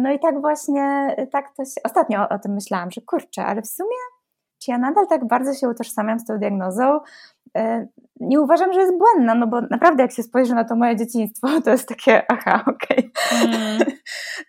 No 0.00 0.12
i 0.12 0.18
tak 0.18 0.40
właśnie, 0.40 1.16
tak 1.32 1.56
to 1.56 1.64
się, 1.64 1.80
ostatnio 1.84 2.28
o, 2.28 2.38
tym 2.38 2.54
myślałam, 2.54 2.90
że 2.90 3.00
kurczę, 3.00 3.44
ale 3.44 3.62
w 3.62 3.66
sumie 3.66 3.96
czy 4.62 4.70
ja 4.70 4.78
nadal 4.78 5.06
tak 5.06 5.28
bardzo 5.28 5.54
się 5.54 5.68
utożsamiam 5.68 6.18
z 6.18 6.24
tą 6.24 6.38
diagnozą? 6.38 7.00
E, 7.56 7.86
nie 8.20 8.40
uważam, 8.40 8.72
że 8.72 8.80
jest 8.80 8.98
błędna, 8.98 9.34
no 9.34 9.46
bo 9.46 9.60
naprawdę 9.60 10.02
jak 10.02 10.12
się 10.12 10.22
spojrzy 10.22 10.54
na 10.54 10.64
to 10.64 10.76
moje 10.76 10.96
dzieciństwo, 10.96 11.48
to 11.64 11.70
jest 11.70 11.88
takie, 11.88 12.32
aha, 12.32 12.64
okej. 12.66 13.10
Okay. 13.12 13.48
Mm. 13.48 13.80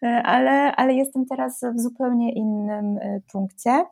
E, 0.03 0.24
ale, 0.24 0.75
ale 0.75 0.94
jestem 0.94 1.25
teraz 1.25 1.62
w 1.75 1.80
zupełnie 1.80 2.34
innym 2.34 2.98
e, 2.98 3.20
punkcie. 3.32 3.86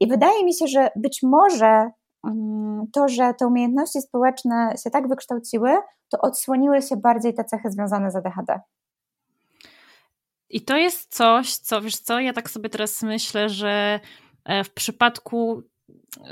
I 0.00 0.06
wydaje 0.06 0.44
mi 0.44 0.54
się, 0.54 0.66
że 0.66 0.90
być 0.96 1.22
może 1.22 1.90
mm, 2.24 2.86
to, 2.92 3.08
że 3.08 3.34
te 3.34 3.46
umiejętności 3.46 4.02
społeczne 4.02 4.74
się 4.84 4.90
tak 4.90 5.08
wykształciły, 5.08 5.70
to 6.08 6.18
odsłoniły 6.18 6.82
się 6.82 6.96
bardziej 6.96 7.34
te 7.34 7.44
cechy 7.44 7.70
związane 7.70 8.10
z 8.10 8.16
ADHD. 8.16 8.60
I 10.50 10.60
to 10.60 10.76
jest 10.76 11.14
coś, 11.14 11.56
co 11.56 11.82
wiesz 11.82 11.96
co, 11.96 12.20
ja 12.20 12.32
tak 12.32 12.50
sobie 12.50 12.70
teraz 12.70 13.02
myślę, 13.02 13.48
że 13.48 14.00
w 14.64 14.70
przypadku 14.70 15.62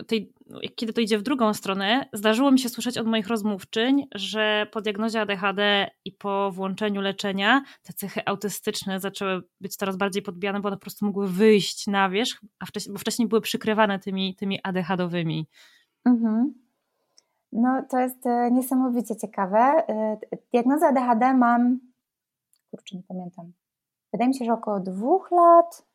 tej, 0.07 0.33
kiedy 0.77 0.93
to 0.93 1.01
idzie 1.01 1.19
w 1.19 1.23
drugą 1.23 1.55
stronę, 1.55 2.09
zdarzyło 2.13 2.51
mi 2.51 2.59
się 2.59 2.69
słyszeć 2.69 2.99
od 2.99 3.07
moich 3.07 3.29
rozmówczyń, 3.29 4.09
że 4.15 4.67
po 4.73 4.81
diagnozie 4.81 5.21
ADHD 5.21 5.91
i 6.05 6.13
po 6.13 6.51
włączeniu 6.53 7.01
leczenia 7.01 7.63
te 7.83 7.93
cechy 7.93 8.21
autystyczne 8.27 9.01
zaczęły 9.01 9.43
być 9.61 9.77
coraz 9.77 9.97
bardziej 9.97 10.23
podbijane, 10.23 10.61
bo 10.61 10.69
one 10.69 10.77
po 10.77 10.81
prostu 10.81 11.07
mogły 11.07 11.29
wyjść 11.29 11.87
na 11.87 12.11
wierzch, 12.11 12.41
a 12.59 12.67
wcześniej, 12.67 12.93
bo 12.93 12.99
wcześniej 12.99 13.29
były 13.29 13.41
przykrywane 13.41 13.99
tymi, 13.99 14.35
tymi 14.35 14.61
ADHD-owymi. 14.63 15.47
Mhm. 16.05 16.55
No, 17.53 17.83
to 17.91 17.99
jest 17.99 18.27
e, 18.27 18.51
niesamowicie 18.51 19.17
ciekawe. 19.17 19.59
E, 19.59 20.19
diagnozę 20.53 20.87
ADHD 20.87 21.35
mam, 21.35 21.81
kurczę, 22.71 22.97
nie 22.97 23.03
pamiętam. 23.03 23.53
Wydaje 24.13 24.29
mi 24.29 24.35
się, 24.35 24.45
że 24.45 24.53
około 24.53 24.81
dwóch 24.81 25.31
lat, 25.31 25.88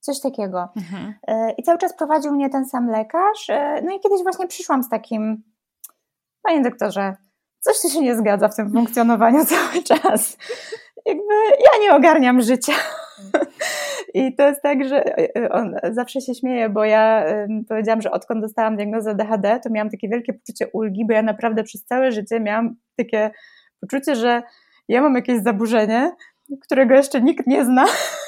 Coś 0.00 0.20
takiego. 0.20 0.68
Mhm. 0.76 1.14
E, 1.28 1.52
I 1.52 1.62
cały 1.62 1.78
czas 1.78 1.96
prowadził 1.96 2.32
mnie 2.32 2.50
ten 2.50 2.68
sam 2.68 2.90
lekarz. 2.90 3.50
E, 3.50 3.82
no 3.84 3.96
i 3.96 4.00
kiedyś 4.00 4.22
właśnie 4.22 4.46
przyszłam 4.46 4.82
z 4.82 4.88
takim, 4.88 5.42
panie 6.42 6.62
doktorze, 6.62 7.16
coś 7.60 7.80
tu 7.82 7.88
się 7.88 8.00
nie 8.00 8.16
zgadza 8.16 8.48
w 8.48 8.56
tym 8.56 8.72
funkcjonowaniu 8.72 9.44
cały 9.54 9.82
czas. 9.82 10.36
Jakby 11.06 11.34
ja 11.50 11.82
nie 11.82 11.94
ogarniam 11.94 12.42
życia. 12.42 12.72
I 14.14 14.34
to 14.34 14.48
jest 14.48 14.62
tak, 14.62 14.84
że 14.88 15.18
e, 15.18 15.48
on 15.52 15.76
zawsze 15.92 16.20
się 16.20 16.34
śmieje, 16.34 16.68
bo 16.68 16.84
ja 16.84 17.24
powiedziałam, 17.68 18.02
że 18.02 18.10
odkąd 18.10 18.40
dostałam 18.40 18.76
diagnozę 18.76 19.14
DHD, 19.14 19.60
to 19.64 19.70
miałam 19.70 19.90
takie 19.90 20.08
wielkie 20.08 20.32
poczucie 20.32 20.68
ulgi, 20.72 21.06
bo 21.06 21.12
ja 21.12 21.22
naprawdę 21.22 21.62
przez 21.62 21.84
całe 21.84 22.12
życie 22.12 22.40
miałam 22.40 22.76
takie 22.96 23.30
poczucie, 23.80 24.16
że 24.16 24.42
ja 24.88 25.02
mam 25.02 25.14
jakieś 25.14 25.42
zaburzenie, 25.42 26.12
którego 26.60 26.94
jeszcze 26.94 27.20
nikt 27.20 27.46
nie 27.46 27.64
zna, 27.64 27.84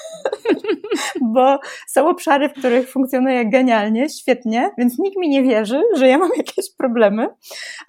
bo 1.35 1.59
są 1.88 2.09
obszary, 2.09 2.49
w 2.49 2.52
których 2.52 2.90
funkcjonuję 2.90 3.50
genialnie, 3.50 4.09
świetnie, 4.09 4.71
więc 4.78 4.99
nikt 4.99 5.16
mi 5.16 5.28
nie 5.28 5.42
wierzy, 5.42 5.82
że 5.97 6.09
ja 6.09 6.18
mam 6.18 6.30
jakieś 6.37 6.76
problemy, 6.78 7.28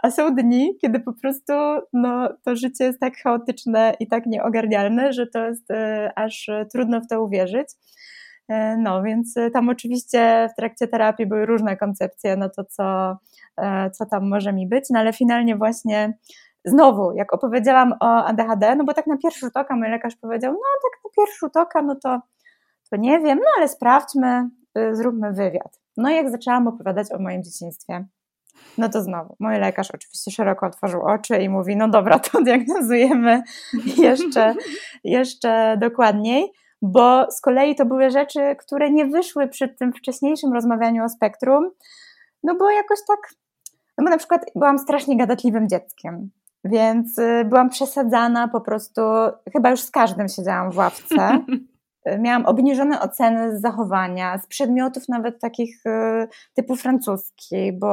a 0.04 0.12
są 0.12 0.36
dni, 0.36 0.78
kiedy 0.82 1.00
po 1.00 1.14
prostu 1.14 1.54
no, 1.94 2.30
to 2.46 2.56
życie 2.56 2.84
jest 2.84 3.00
tak 3.00 3.18
chaotyczne 3.18 3.94
i 4.00 4.08
tak 4.08 4.26
nieogarnialne, 4.26 5.14
że 5.14 5.28
to 5.28 5.46
jest 5.46 5.72
e, 5.72 6.12
aż 6.16 6.50
trudno 6.72 7.02
w 7.02 7.08
to 7.08 7.24
uwierzyć. 7.24 7.68
E, 8.50 8.78
no, 8.78 9.04
więc 9.04 9.36
tam 9.54 9.70
oczywiście 9.70 10.50
w 10.54 10.56
trakcie 10.56 10.88
terapii 10.88 11.26
były 11.26 11.46
różne 11.46 11.78
koncepcje 11.78 12.38
na 12.38 12.50
to, 12.50 12.64
co, 12.64 13.18
e, 13.58 13.92
co 13.92 14.06
tam 14.06 14.30
może 14.30 14.54
mi 14.54 14.68
być, 14.68 14.86
no 14.90 15.00
ale 15.00 15.14
finalnie 15.14 15.56
właśnie 15.56 16.14
znowu, 16.66 17.14
jak 17.16 17.34
opowiedziałam 17.34 17.94
o 18.00 18.26
ADHD, 18.26 18.76
no 18.76 18.84
bo 18.84 18.94
tak 18.94 19.08
na 19.08 19.18
pierwszy 19.18 19.40
rzut 19.40 19.58
oka 19.58 19.76
mój 19.76 19.90
lekarz 19.90 20.16
powiedział, 20.16 20.54
no 20.54 20.60
tak 20.60 21.04
na 21.04 21.10
pierwszy 21.18 21.40
rzut 21.40 21.58
oka, 21.58 21.82
no 21.82 21.96
to, 22.04 22.20
to 22.94 22.98
nie 22.98 23.20
wiem, 23.20 23.38
no 23.40 23.46
ale 23.58 23.68
sprawdźmy, 23.68 24.50
y, 24.78 24.96
zróbmy 24.96 25.34
wywiad. 25.34 25.80
No 25.98 26.10
i 26.10 26.16
jak 26.16 26.30
zaczęłam 26.30 26.68
opowiadać 26.68 27.12
o 27.12 27.20
moim 27.20 27.44
dzieciństwie, 27.44 28.06
no 28.78 28.90
to 28.90 29.02
znowu, 29.02 29.36
mój 29.40 29.60
lekarz 29.60 29.92
oczywiście 29.92 30.32
szeroko 30.32 30.66
otworzył 30.66 31.02
oczy 31.02 31.38
i 31.38 31.50
mówi, 31.50 31.76
no 31.76 31.90
dobra, 31.90 32.20
to 32.20 32.42
diagnozujemy 32.44 33.44
jeszcze, 33.98 34.56
jeszcze 35.04 35.78
dokładniej, 35.82 36.52
bo 36.82 37.32
z 37.32 37.42
kolei 37.42 37.76
to 37.76 37.86
były 37.86 38.10
rzeczy, 38.10 38.56
które 38.60 38.92
nie 38.92 39.06
wyszły 39.06 39.48
przy 39.48 39.70
tym 39.70 39.94
wcześniejszym 39.94 40.54
rozmawianiu 40.54 41.04
o 41.04 41.10
spektrum, 41.10 41.72
no 42.44 42.56
bo 42.56 42.70
jakoś 42.70 43.00
tak, 43.08 43.34
no 43.98 44.04
bo 44.04 44.10
na 44.10 44.18
przykład 44.18 44.46
byłam 44.56 44.80
strasznie 44.80 45.18
gadatliwym 45.18 45.70
dzieckiem. 45.70 46.30
Więc 46.64 47.18
y, 47.18 47.46
byłam 47.46 47.70
przesadzana 47.70 48.48
po 48.48 48.62
prostu, 48.62 49.02
chyba 49.54 49.70
już 49.70 49.82
z 49.82 49.92
każdym 49.92 50.28
siedziałam 50.28 50.72
w 50.72 50.78
ławce. 50.78 51.40
Miałam 52.20 52.46
obniżone 52.46 53.02
oceny 53.02 53.58
z 53.58 53.62
zachowania, 53.62 54.38
z 54.38 54.48
przedmiotów 54.48 55.10
nawet 55.10 55.42
takich 55.42 55.86
y, 55.86 56.28
typu 56.54 56.76
francuski, 56.76 57.74
bo 57.74 57.88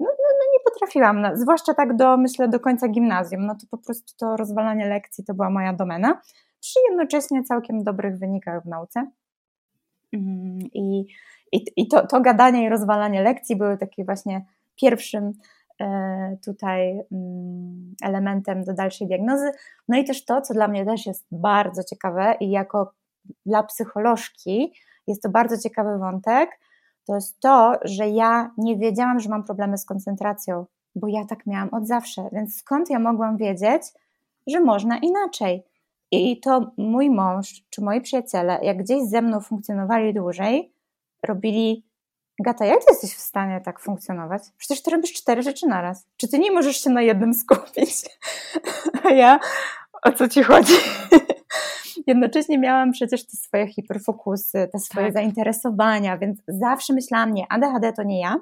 no, 0.00 0.06
no, 0.06 0.28
no 0.38 0.52
nie 0.52 0.60
potrafiłam, 0.64 1.20
no, 1.20 1.36
zwłaszcza 1.36 1.74
tak 1.74 1.96
do, 1.96 2.16
myślę, 2.16 2.48
do 2.48 2.60
końca 2.60 2.88
gimnazjum, 2.88 3.46
no 3.46 3.54
to 3.54 3.66
po 3.70 3.78
prostu 3.78 4.12
to 4.18 4.36
rozwalanie 4.36 4.88
lekcji 4.88 5.24
to 5.24 5.34
była 5.34 5.50
moja 5.50 5.72
domena, 5.72 6.20
przy 6.60 6.78
jednocześnie 6.88 7.42
całkiem 7.44 7.84
dobrych 7.84 8.18
wynikach 8.18 8.62
w 8.62 8.66
nauce. 8.66 9.10
Mm, 10.12 10.58
I, 10.74 11.06
i, 11.52 11.64
i 11.76 11.88
to, 11.88 12.06
to 12.06 12.20
gadanie 12.20 12.64
i 12.64 12.68
rozwalanie 12.68 13.22
lekcji 13.22 13.56
były 13.56 13.78
takie 13.78 14.04
właśnie 14.04 14.44
pierwszym 14.76 15.32
E, 15.80 16.36
tutaj 16.44 17.00
mm, 17.12 17.94
elementem 18.02 18.64
do 18.64 18.74
dalszej 18.74 19.06
diagnozy. 19.06 19.52
No 19.88 19.98
i 19.98 20.04
też 20.04 20.24
to, 20.24 20.40
co 20.40 20.54
dla 20.54 20.68
mnie 20.68 20.84
też 20.84 21.06
jest 21.06 21.26
bardzo 21.32 21.84
ciekawe 21.84 22.34
i 22.40 22.50
jako 22.50 22.92
dla 23.46 23.62
psycholożki 23.62 24.72
jest 25.06 25.22
to 25.22 25.28
bardzo 25.28 25.58
ciekawy 25.58 25.98
wątek, 25.98 26.50
to 27.06 27.14
jest 27.14 27.40
to, 27.40 27.72
że 27.84 28.08
ja 28.08 28.50
nie 28.58 28.76
wiedziałam, 28.76 29.20
że 29.20 29.28
mam 29.28 29.44
problemy 29.44 29.78
z 29.78 29.84
koncentracją, 29.84 30.66
bo 30.94 31.08
ja 31.08 31.24
tak 31.24 31.46
miałam 31.46 31.68
od 31.74 31.86
zawsze, 31.86 32.28
więc 32.32 32.56
skąd 32.56 32.90
ja 32.90 32.98
mogłam 32.98 33.36
wiedzieć, 33.36 33.82
że 34.46 34.60
można 34.60 34.98
inaczej? 34.98 35.64
I 36.10 36.40
to 36.40 36.72
mój 36.76 37.10
mąż 37.10 37.64
czy 37.70 37.82
moi 37.82 38.00
przyjaciele, 38.00 38.58
jak 38.62 38.78
gdzieś 38.78 39.02
ze 39.02 39.22
mną 39.22 39.40
funkcjonowali 39.40 40.14
dłużej, 40.14 40.72
robili 41.22 41.86
Gata, 42.44 42.64
jak 42.64 42.78
ty 42.78 42.86
jesteś 42.88 43.14
w 43.14 43.20
stanie 43.20 43.60
tak 43.60 43.80
funkcjonować? 43.80 44.42
Przecież 44.58 44.82
ty 44.82 44.90
robisz 44.90 45.12
cztery 45.12 45.42
rzeczy 45.42 45.66
naraz. 45.66 46.06
Czy 46.16 46.28
ty 46.28 46.38
nie 46.38 46.52
możesz 46.52 46.76
się 46.76 46.90
na 46.90 47.02
jednym 47.02 47.34
skupić? 47.34 47.90
A 49.04 49.10
ja, 49.10 49.40
o 50.02 50.12
co 50.12 50.28
ci 50.28 50.42
chodzi? 50.42 50.74
Jednocześnie 52.06 52.58
miałam 52.58 52.92
przecież 52.92 53.26
te 53.26 53.36
swoje 53.36 53.66
hiperfokusy, 53.68 54.68
te 54.72 54.78
swoje 54.78 55.06
tak. 55.06 55.14
zainteresowania, 55.14 56.18
więc 56.18 56.38
zawsze 56.48 56.92
myślałam, 56.92 57.34
nie, 57.34 57.44
ADHD 57.48 57.92
to 57.92 58.02
nie 58.02 58.20
ja, 58.20 58.36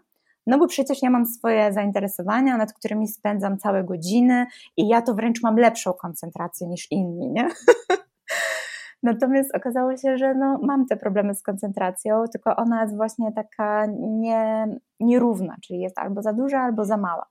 no 0.47 0.59
bo 0.59 0.67
przecież 0.67 1.03
ja 1.03 1.11
mam 1.11 1.27
swoje 1.27 1.73
zainteresowania, 1.73 2.57
nad 2.57 2.73
którymi 2.73 3.09
spędzam 3.09 3.59
całe 3.59 3.85
godziny 3.85 4.47
i 4.77 4.89
ja 4.89 5.03
to 5.03 5.15
wręcz 5.15 5.43
mam 5.43 5.57
lepszą 5.57 5.93
koncentrację 5.93 6.67
niż 6.67 6.91
inni, 6.91 7.31
nie? 7.31 7.49
Natomiast 9.03 9.57
okazało 9.57 9.97
się, 9.97 10.19
że 10.19 10.35
no, 10.35 10.59
mam 10.63 10.87
te 10.87 10.97
problemy 10.97 11.35
z 11.35 11.43
koncentracją, 11.43 12.25
tylko 12.33 12.57
ona 12.57 12.83
jest 12.83 12.97
właśnie 12.97 13.33
taka 13.33 13.87
nie, 13.99 14.67
nierówna, 15.01 15.57
czyli 15.63 15.81
jest 15.81 15.99
albo 15.99 16.23
za 16.23 16.33
duża, 16.33 16.61
albo 16.61 16.85
za 16.85 16.97
mała. 16.97 17.27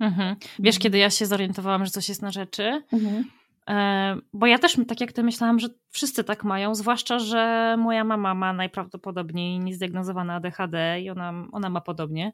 Mhm. 0.00 0.36
Wiesz, 0.58 0.78
kiedy 0.78 0.98
ja 0.98 1.10
się 1.10 1.26
zorientowałam, 1.26 1.84
że 1.84 1.90
coś 1.90 2.08
jest 2.08 2.22
na 2.22 2.30
rzeczy? 2.30 2.82
Mhm. 2.92 3.24
E, 3.70 4.16
bo 4.32 4.46
ja 4.46 4.58
też 4.58 4.76
tak 4.88 5.00
jak 5.00 5.12
ty 5.12 5.22
myślałam, 5.22 5.58
że 5.58 5.68
wszyscy 5.90 6.24
tak 6.24 6.44
mają, 6.44 6.74
zwłaszcza, 6.74 7.18
że 7.18 7.74
moja 7.78 8.04
mama 8.04 8.34
ma 8.34 8.52
najprawdopodobniej 8.52 9.58
niezdiagnozowane 9.58 10.34
ADHD 10.34 11.00
i 11.00 11.10
ona, 11.10 11.32
ona 11.52 11.70
ma 11.70 11.80
podobnie. 11.80 12.32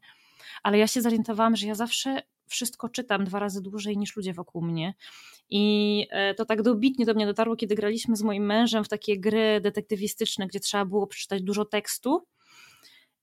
Ale 0.62 0.79
ja 0.79 0.87
się 0.87 1.03
zorientowałam, 1.03 1.57
że 1.57 1.66
ja 1.66 1.75
zawsze 1.75 2.22
wszystko 2.46 2.88
czytam 2.88 3.25
dwa 3.25 3.38
razy 3.38 3.62
dłużej 3.62 3.99
niż 3.99 4.16
ludzie 4.16 4.33
wokół 4.33 4.62
mnie. 4.62 4.94
I 5.51 6.07
e, 6.11 6.35
to 6.35 6.44
tak 6.44 6.62
dobitnie 6.62 7.07
do 7.07 7.14
mnie 7.14 7.27
dotarło, 7.27 7.57
kiedy 7.57 7.75
graliśmy 7.75 8.16
z 8.16 8.22
moim 8.22 8.46
mężem 8.46 8.85
w 8.85 8.88
takie 8.88 9.20
gry 9.20 9.61
detektywistyczne, 9.61 10.46
gdzie 10.46 10.61
trzeba 10.61 10.85
było 10.85 11.07
przeczytać 11.07 11.42
dużo 11.42 11.64
tekstu. 11.64 12.27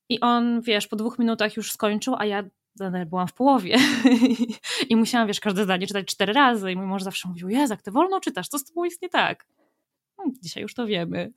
I 0.09 0.19
on, 0.19 0.61
wiesz, 0.61 0.87
po 0.87 0.95
dwóch 0.95 1.19
minutach 1.19 1.57
już 1.57 1.71
skończył, 1.71 2.15
a 2.17 2.25
ja 2.25 2.43
byłam 3.05 3.27
w 3.27 3.33
połowie. 3.33 3.77
I 4.89 4.95
musiałam, 4.95 5.27
wiesz, 5.27 5.39
każde 5.39 5.63
zdanie 5.63 5.87
czytać 5.87 6.05
cztery 6.05 6.33
razy. 6.33 6.71
I 6.71 6.75
mój 6.75 6.85
mąż 6.85 7.03
zawsze 7.03 7.29
mówił: 7.29 7.49
Jezak, 7.49 7.81
ty 7.81 7.91
wolno 7.91 8.19
czytasz, 8.19 8.47
co 8.47 8.59
z 8.59 8.65
tobą 8.65 8.83
jest 8.83 9.01
nie 9.01 9.09
tak? 9.09 9.45
No, 10.17 10.23
dzisiaj 10.41 10.63
już 10.63 10.73
to 10.73 10.85
wiemy. 10.85 11.31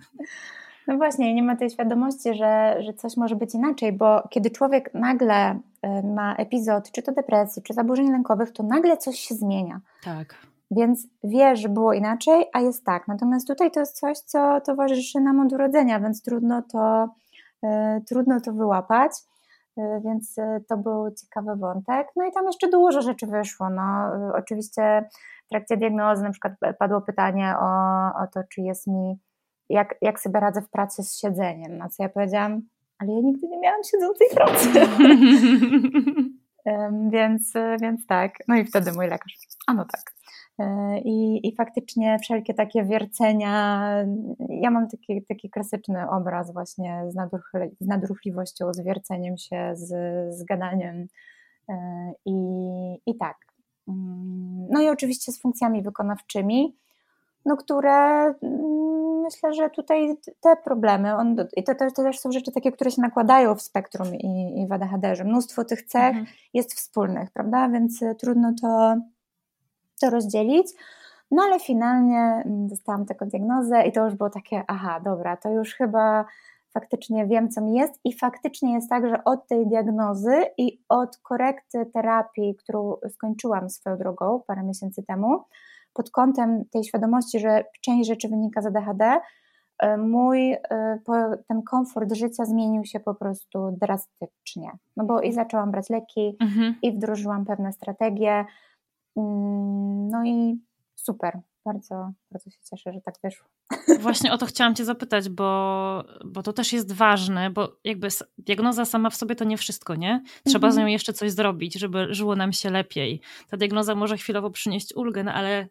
No 0.87 0.97
właśnie, 0.97 1.35
nie 1.35 1.43
ma 1.43 1.57
tej 1.57 1.71
świadomości, 1.71 2.35
że, 2.35 2.77
że 2.83 2.95
coś 2.95 3.17
może 3.17 3.37
być 3.37 3.55
inaczej, 3.55 3.93
bo 3.93 4.29
kiedy 4.31 4.51
człowiek 4.51 4.95
nagle 4.95 5.53
y, 5.55 6.07
ma 6.15 6.35
epizod, 6.37 6.91
czy 6.93 7.03
to 7.03 7.13
depresji, 7.13 7.63
czy 7.63 7.75
zaburzeń 7.75 8.11
lękowych, 8.13 8.53
to 8.53 8.63
nagle 8.63 8.97
coś 8.97 9.19
się 9.19 9.35
zmienia. 9.35 9.81
Tak. 10.05 10.35
Więc 10.71 11.07
wie, 11.25 11.57
że 11.57 11.69
było 11.69 11.93
inaczej, 11.93 12.45
a 12.53 12.61
jest 12.61 12.85
tak. 12.85 13.09
Natomiast 13.09 13.47
tutaj 13.47 13.71
to 13.71 13.81
jest 13.81 13.99
coś, 13.99 14.19
co 14.19 14.61
towarzyszy 14.61 15.21
nam 15.21 15.41
od 15.41 15.53
urodzenia, 15.53 16.01
więc 16.01 16.23
trudno 16.23 16.63
to, 16.63 17.09
y, 17.65 17.69
trudno 18.09 18.41
to 18.41 18.53
wyłapać. 18.53 19.13
Y, 19.79 20.01
więc 20.05 20.37
to 20.69 20.77
był 20.77 21.11
ciekawy 21.11 21.57
wątek. 21.57 22.09
No 22.17 22.25
i 22.25 22.33
tam 22.33 22.47
jeszcze 22.47 22.69
dużo 22.69 23.03
rzeczy 23.03 23.27
wyszło. 23.27 23.71
No, 23.71 24.13
oczywiście 24.35 25.09
w 25.47 25.49
trakcie 25.49 25.77
diagnozy 25.77 26.23
na 26.23 26.31
przykład 26.31 26.53
padło 26.79 27.01
pytanie 27.01 27.55
o, 27.61 27.69
o 28.23 28.27
to, 28.35 28.41
czy 28.53 28.61
jest 28.61 28.87
mi 28.87 29.19
jak, 29.69 29.95
jak 30.03 30.21
sobie 30.21 30.41
radzę 30.41 30.63
w 30.63 30.71
pracy 30.71 31.03
z 31.03 31.19
siedzeniem. 31.19 31.79
Na 31.79 31.89
co 31.89 32.03
ja 32.03 32.09
powiedziałam, 32.09 32.63
ale 32.99 33.13
ja 33.13 33.21
nigdy 33.21 33.49
nie 33.49 33.59
miałam 33.59 33.85
siedzącej 33.85 34.27
pracy. 34.35 34.69
więc, 37.11 37.53
więc 37.81 38.07
tak. 38.07 38.39
No 38.49 38.57
i 38.57 38.65
wtedy 38.65 38.93
mój 38.93 39.09
lekarz, 39.09 39.39
a 39.67 39.75
no 39.75 39.85
tak. 39.85 40.17
E, 40.59 40.99
I, 40.99 41.49
I 41.49 41.55
faktycznie 41.55 42.19
wszelkie 42.23 42.55
takie 42.55 42.85
wiercenia, 42.85 43.89
ja 44.49 44.71
mam 44.71 44.89
taki, 44.89 45.25
taki 45.29 45.51
klasyczny 45.51 46.11
obraz 46.11 46.53
właśnie 46.53 47.03
z, 47.09 47.15
nadruchli, 47.15 47.61
z 47.81 47.87
nadruchliwością, 47.87 48.73
z 48.73 48.81
wierceniem 48.81 49.37
się, 49.37 49.73
z, 49.75 49.89
z 50.37 50.45
gadaniem 50.45 51.07
e, 51.69 51.75
i, 52.27 52.35
i 53.07 53.17
tak. 53.17 53.37
Mm, 53.89 54.67
no 54.71 54.83
i 54.83 54.89
oczywiście 54.89 55.33
z 55.33 55.41
funkcjami 55.41 55.83
wykonawczymi, 55.83 56.77
no 57.45 57.57
które 57.57 57.95
mm, 58.43 58.96
myślę, 59.27 59.55
że 59.55 59.71
tutaj 59.71 60.17
te 60.41 60.57
problemy, 60.57 61.17
on, 61.17 61.37
i 61.57 61.65
to, 61.65 61.75
to, 61.75 61.91
to, 61.91 62.03
też 62.03 62.19
są 62.19 62.33
rzeczy 62.33 62.53
takie, 62.53 62.73
które 62.73 62.91
się 62.91 63.03
nakładają 63.03 63.55
w 63.55 63.63
spektrum 63.63 64.15
i, 64.15 64.61
i 64.63 64.67
w 64.67 64.73
ADHD, 64.73 65.17
że 65.17 65.25
mnóstwo 65.25 65.65
tych 65.65 65.83
cech 65.83 66.17
mhm. 66.17 66.27
jest 66.55 66.75
wspólnych, 66.75 67.31
prawda, 67.31 67.69
więc 67.69 68.03
y, 68.03 68.15
trudno 68.15 68.53
to, 68.61 68.97
to 70.01 70.11
rozdzielić. 70.11 70.67
No 71.31 71.43
ale 71.43 71.61
finalnie 71.61 72.19
mm, 72.19 72.69
dostałam 72.69 73.07
taką 73.07 73.29
diagnozę 73.29 73.87
i 73.87 73.93
to 73.93 74.05
już 74.05 74.15
było 74.15 74.31
takie, 74.31 74.65
aha, 74.67 75.01
dobra, 75.05 75.37
to 75.37 75.51
już 75.51 75.75
chyba 75.75 76.25
faktycznie 76.75 77.27
wiem, 77.27 77.49
co 77.49 77.61
mi 77.61 77.75
jest 77.75 78.01
i 78.05 78.13
faktycznie 78.13 78.75
jest 78.75 78.89
tak, 78.89 79.09
że 79.09 79.25
od 79.25 79.47
tej 79.47 79.67
diagnozy 79.67 80.45
i 80.59 80.81
od 80.89 81.17
korekty 81.17 81.87
terapii, 81.87 82.55
którą 82.55 82.97
skończyłam 83.11 83.71
swoją 83.71 83.99
drogą 83.99 84.43
parę 84.47 84.63
miesięcy 84.63 85.03
temu, 85.03 85.45
pod 85.97 86.11
kątem 86.11 86.65
tej 86.65 86.85
świadomości, 86.85 87.41
że 87.41 87.65
część 87.81 88.09
rzeczy 88.09 88.29
wynika 88.29 88.63
z 88.63 88.67
ADHD, 88.67 89.21
e, 89.79 89.97
mój 89.97 90.57
ten 91.49 91.63
komfort 91.63 92.13
życia 92.13 92.45
zmienił 92.45 92.85
się 92.85 93.01
po 93.01 93.15
prostu 93.15 93.77
drastycznie. 93.81 94.71
No 94.97 95.05
bo 95.05 95.21
i 95.21 95.33
zaczęłam 95.33 95.71
brać 95.71 95.91
leki, 95.91 96.37
mhm. 96.41 96.75
i 96.83 96.93
wdrożyłam 96.93 97.45
pewne 97.45 97.73
strategie. 97.73 98.45
Mm, 99.17 100.09
no 100.09 100.25
i 100.25 100.61
super. 100.95 101.41
Bardzo, 101.65 102.11
bardzo 102.31 102.51
się 102.51 102.59
cieszę, 102.71 102.93
że 102.93 103.01
tak 103.01 103.15
wyszło. 103.25 103.49
Właśnie 104.01 104.33
o 104.33 104.39
to 104.39 104.47
chciałam 104.47 104.75
Cię 104.75 104.85
zapytać, 104.85 105.29
bo, 105.29 106.05
bo 106.25 106.43
to 106.43 106.53
też 106.53 106.73
jest 106.73 106.93
ważne, 106.93 107.51
bo 107.51 107.77
jakby 107.85 108.09
diagnoza 108.39 108.85
sama 108.85 109.11
w 109.11 109.17
sobie 109.17 109.35
to 109.35 109.45
nie 109.45 109.57
wszystko, 109.57 109.95
nie? 109.95 110.23
Trzeba 110.45 110.69
mhm. 110.69 110.73
z 110.73 110.77
nią 110.77 110.87
jeszcze 110.87 111.13
coś 111.13 111.33
zrobić, 111.33 111.75
żeby 111.75 112.15
żyło 112.15 112.37
nam 112.37 112.53
się 112.53 112.71
lepiej. 112.71 113.21
Ta 113.51 113.57
diagnoza 113.57 113.95
może 113.95 114.17
chwilowo 114.17 114.51
przynieść 114.51 114.97
ulgę, 114.97 115.25
no 115.25 115.33
ale 115.33 115.69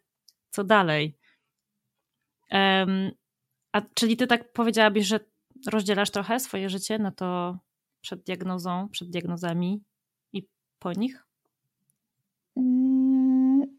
co 0.55 0.63
dalej? 0.63 1.17
Um, 2.51 3.11
a 3.71 3.81
czyli 3.93 4.17
Ty 4.17 4.27
tak 4.27 4.53
powiedziałabyś, 4.53 5.05
że 5.05 5.19
rozdzielasz 5.71 6.09
trochę 6.09 6.39
swoje 6.39 6.69
życie 6.69 6.99
na 6.99 7.11
to 7.11 7.57
przed 8.01 8.23
diagnozą, 8.23 8.89
przed 8.89 9.09
diagnozami 9.09 9.83
i 10.33 10.47
po 10.79 10.93
nich? 10.93 11.25
Mm, 12.57 13.77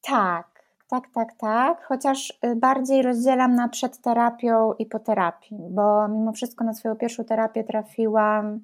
tak, 0.00 0.64
tak, 0.88 1.08
tak, 1.14 1.36
tak. 1.38 1.86
Chociaż 1.86 2.30
y, 2.44 2.56
bardziej 2.56 3.02
rozdzielam 3.02 3.54
na 3.54 3.68
przed 3.68 4.00
terapią 4.00 4.72
i 4.72 4.86
po 4.86 4.98
terapii, 4.98 5.58
bo 5.70 6.08
mimo 6.08 6.32
wszystko 6.32 6.64
na 6.64 6.74
swoją 6.74 6.96
pierwszą 6.96 7.24
terapię 7.24 7.64
trafiłam 7.64 8.60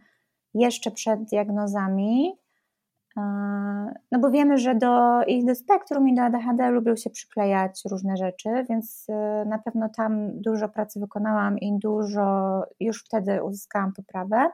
jeszcze 0.55 0.91
przed 0.91 1.25
diagnozami. 1.25 2.40
No 4.13 4.19
bo 4.21 4.31
wiemy, 4.31 4.59
że 4.59 4.75
do, 4.75 5.23
i 5.23 5.45
do 5.45 5.55
spektrum, 5.55 6.09
i 6.09 6.15
do 6.15 6.23
ADHD 6.23 6.71
lubią 6.71 6.97
się 6.97 7.11
przyklejać 7.11 7.83
różne 7.91 8.17
rzeczy, 8.17 8.49
więc 8.69 9.07
y, 9.09 9.49
na 9.49 9.59
pewno 9.59 9.89
tam 9.89 10.41
dużo 10.41 10.69
pracy 10.69 11.01
wykonałam 11.01 11.59
i 11.59 11.79
dużo 11.79 12.63
już 12.81 13.05
wtedy 13.05 13.43
uzyskałam 13.45 13.93
poprawę. 13.93 14.51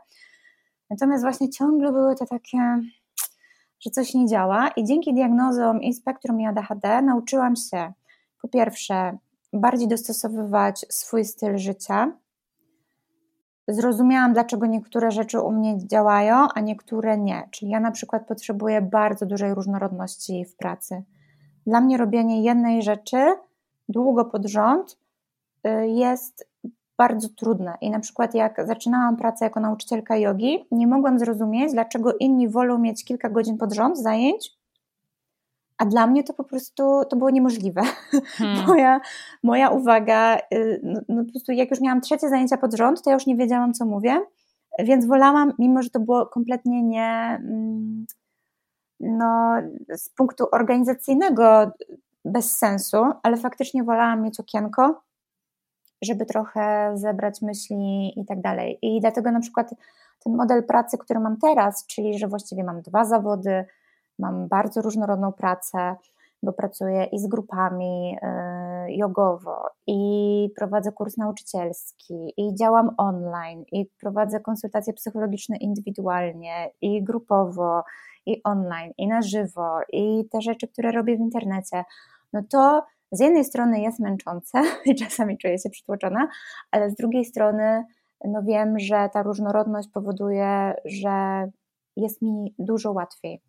Natomiast 0.90 1.24
właśnie 1.24 1.50
ciągle 1.50 1.92
były 1.92 2.16
te 2.16 2.26
takie 2.26 2.58
że 3.80 3.90
coś 3.90 4.14
nie 4.14 4.26
działa 4.26 4.68
i 4.68 4.84
dzięki 4.84 5.14
diagnozom 5.14 5.82
i 5.82 5.94
spektrum 5.94 6.40
i 6.40 6.46
ADHD 6.46 7.02
nauczyłam 7.02 7.56
się 7.56 7.92
po 8.42 8.48
pierwsze 8.48 9.18
bardziej 9.52 9.88
dostosowywać 9.88 10.86
swój 10.88 11.24
styl 11.24 11.58
życia. 11.58 12.12
Zrozumiałam, 13.68 14.32
dlaczego 14.32 14.66
niektóre 14.66 15.10
rzeczy 15.10 15.40
u 15.40 15.52
mnie 15.52 15.86
działają, 15.86 16.46
a 16.54 16.60
niektóre 16.60 17.18
nie. 17.18 17.48
Czyli 17.50 17.70
ja 17.70 17.80
na 17.80 17.90
przykład 17.90 18.26
potrzebuję 18.26 18.82
bardzo 18.82 19.26
dużej 19.26 19.54
różnorodności 19.54 20.44
w 20.44 20.56
pracy. 20.56 21.02
Dla 21.66 21.80
mnie 21.80 21.96
robienie 21.96 22.42
jednej 22.42 22.82
rzeczy 22.82 23.16
długo 23.88 24.24
pod 24.24 24.46
rząd 24.46 24.98
y, 25.66 25.88
jest 25.88 26.48
bardzo 26.98 27.28
trudne. 27.28 27.74
I 27.80 27.90
na 27.90 28.00
przykład 28.00 28.34
jak 28.34 28.66
zaczynałam 28.66 29.16
pracę 29.16 29.44
jako 29.44 29.60
nauczycielka 29.60 30.16
jogi, 30.16 30.66
nie 30.70 30.86
mogłam 30.86 31.18
zrozumieć, 31.18 31.72
dlaczego 31.72 32.12
inni 32.20 32.48
wolą 32.48 32.78
mieć 32.78 33.04
kilka 33.04 33.30
godzin 33.30 33.58
pod 33.58 33.72
rząd 33.72 33.98
zajęć, 33.98 34.50
a 35.78 35.84
dla 35.84 36.06
mnie 36.06 36.24
to 36.24 36.32
po 36.32 36.44
prostu 36.44 37.02
to 37.10 37.16
było 37.16 37.30
niemożliwe. 37.30 37.82
Hmm. 38.38 38.66
Moja, 38.66 39.00
moja 39.42 39.70
uwaga, 39.70 40.38
y, 40.54 40.80
no, 40.82 41.00
no, 41.08 41.24
po 41.24 41.30
prostu 41.30 41.52
jak 41.52 41.70
już 41.70 41.80
miałam 41.80 42.00
trzecie 42.00 42.28
zajęcia 42.28 42.56
pod 42.56 42.74
rząd, 42.74 43.02
to 43.02 43.10
ja 43.10 43.14
już 43.14 43.26
nie 43.26 43.36
wiedziałam, 43.36 43.72
co 43.72 43.86
mówię, 43.86 44.20
więc 44.78 45.06
wolałam, 45.06 45.52
mimo 45.58 45.82
że 45.82 45.90
to 45.90 46.00
było 46.00 46.26
kompletnie 46.26 46.82
nie, 46.82 47.38
mm, 47.42 48.06
no, 49.00 49.54
z 49.96 50.08
punktu 50.08 50.44
organizacyjnego 50.52 51.70
bez 52.24 52.58
sensu, 52.58 52.96
ale 53.22 53.36
faktycznie 53.36 53.84
wolałam 53.84 54.22
mieć 54.22 54.40
okienko, 54.40 55.02
żeby 56.02 56.26
trochę 56.26 56.92
zebrać 56.94 57.42
myśli 57.42 58.12
i 58.20 58.24
tak 58.24 58.40
dalej. 58.40 58.78
I 58.82 59.00
dlatego 59.00 59.30
na 59.30 59.40
przykład 59.40 59.74
ten 60.24 60.36
model 60.36 60.64
pracy, 60.64 60.98
który 60.98 61.20
mam 61.20 61.36
teraz, 61.36 61.86
czyli 61.86 62.18
że 62.18 62.28
właściwie 62.28 62.64
mam 62.64 62.82
dwa 62.82 63.04
zawody, 63.04 63.64
mam 64.18 64.48
bardzo 64.48 64.82
różnorodną 64.82 65.32
pracę, 65.32 65.96
bo 66.42 66.52
pracuję 66.52 67.04
i 67.04 67.18
z 67.18 67.26
grupami 67.26 68.16
y, 68.88 68.92
jogowo, 68.92 69.70
i 69.86 70.50
prowadzę 70.56 70.92
kurs 70.92 71.16
nauczycielski, 71.16 72.32
i 72.36 72.54
działam 72.54 72.90
online, 72.96 73.64
i 73.72 73.86
prowadzę 74.00 74.40
konsultacje 74.40 74.92
psychologiczne 74.92 75.56
indywidualnie, 75.56 76.70
i 76.80 77.04
grupowo, 77.04 77.82
i 78.26 78.42
online, 78.42 78.92
i 78.98 79.08
na 79.08 79.22
żywo, 79.22 79.78
i 79.92 80.28
te 80.32 80.40
rzeczy, 80.40 80.68
które 80.68 80.92
robię 80.92 81.16
w 81.16 81.20
internecie. 81.20 81.84
No 82.32 82.42
to 82.50 82.82
z 83.12 83.20
jednej 83.20 83.44
strony 83.44 83.80
jest 83.80 84.00
męczące 84.00 84.62
i 84.86 84.94
czasami 84.94 85.38
czuję 85.38 85.58
się 85.58 85.70
przytłoczona, 85.70 86.28
ale 86.70 86.90
z 86.90 86.94
drugiej 86.94 87.24
strony 87.24 87.84
no 88.24 88.42
wiem, 88.42 88.78
że 88.78 89.10
ta 89.12 89.22
różnorodność 89.22 89.88
powoduje, 89.88 90.74
że 90.84 91.46
jest 91.96 92.22
mi 92.22 92.54
dużo 92.58 92.92
łatwiej. 92.92 93.40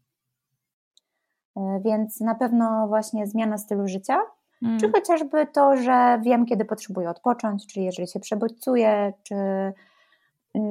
E, 1.57 1.81
więc 1.85 2.19
na 2.19 2.35
pewno 2.35 2.87
właśnie 2.87 3.27
zmiana 3.27 3.57
stylu 3.57 3.87
życia, 3.87 4.19
mm. 4.63 4.79
czy 4.79 4.91
chociażby 4.91 5.47
to, 5.47 5.77
że 5.77 6.19
wiem, 6.23 6.45
kiedy 6.45 6.65
potrzebuję 6.65 7.09
odpocząć, 7.09 7.67
czyli 7.67 7.85
jeżeli 7.85 8.07
się 8.07 8.19
przebodźcuję, 8.19 9.13
czy 9.23 9.35
mm, 9.35 9.73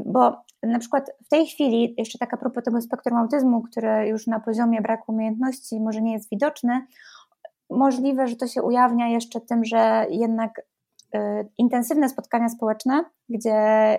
bo 0.07 0.37
na 0.63 0.79
przykład 0.79 1.11
w 1.25 1.29
tej 1.29 1.47
chwili, 1.47 1.95
jeszcze 1.99 2.19
tak 2.19 2.35
a 2.35 2.37
propos 2.37 2.65
tego 2.65 2.81
spektrum 2.81 3.19
autyzmu, 3.19 3.63
który 3.63 4.09
już 4.09 4.27
na 4.27 4.41
poziomie 4.41 4.83
braku 4.83 5.13
umiejętności 5.13 5.81
może 5.81 6.03
nie 6.03 6.13
jest 6.13 6.31
widoczny, 6.31 6.87
Możliwe, 7.71 8.29
że 8.29 8.37
to 8.37 8.47
się 8.47 8.63
ujawnia 8.63 9.09
jeszcze 9.09 9.41
tym, 9.41 9.65
że 9.65 10.07
jednak 10.11 10.59
y, 11.15 11.19
intensywne 11.59 12.09
spotkania 12.09 12.49
społeczne, 12.49 13.05
gdzie 13.29 13.53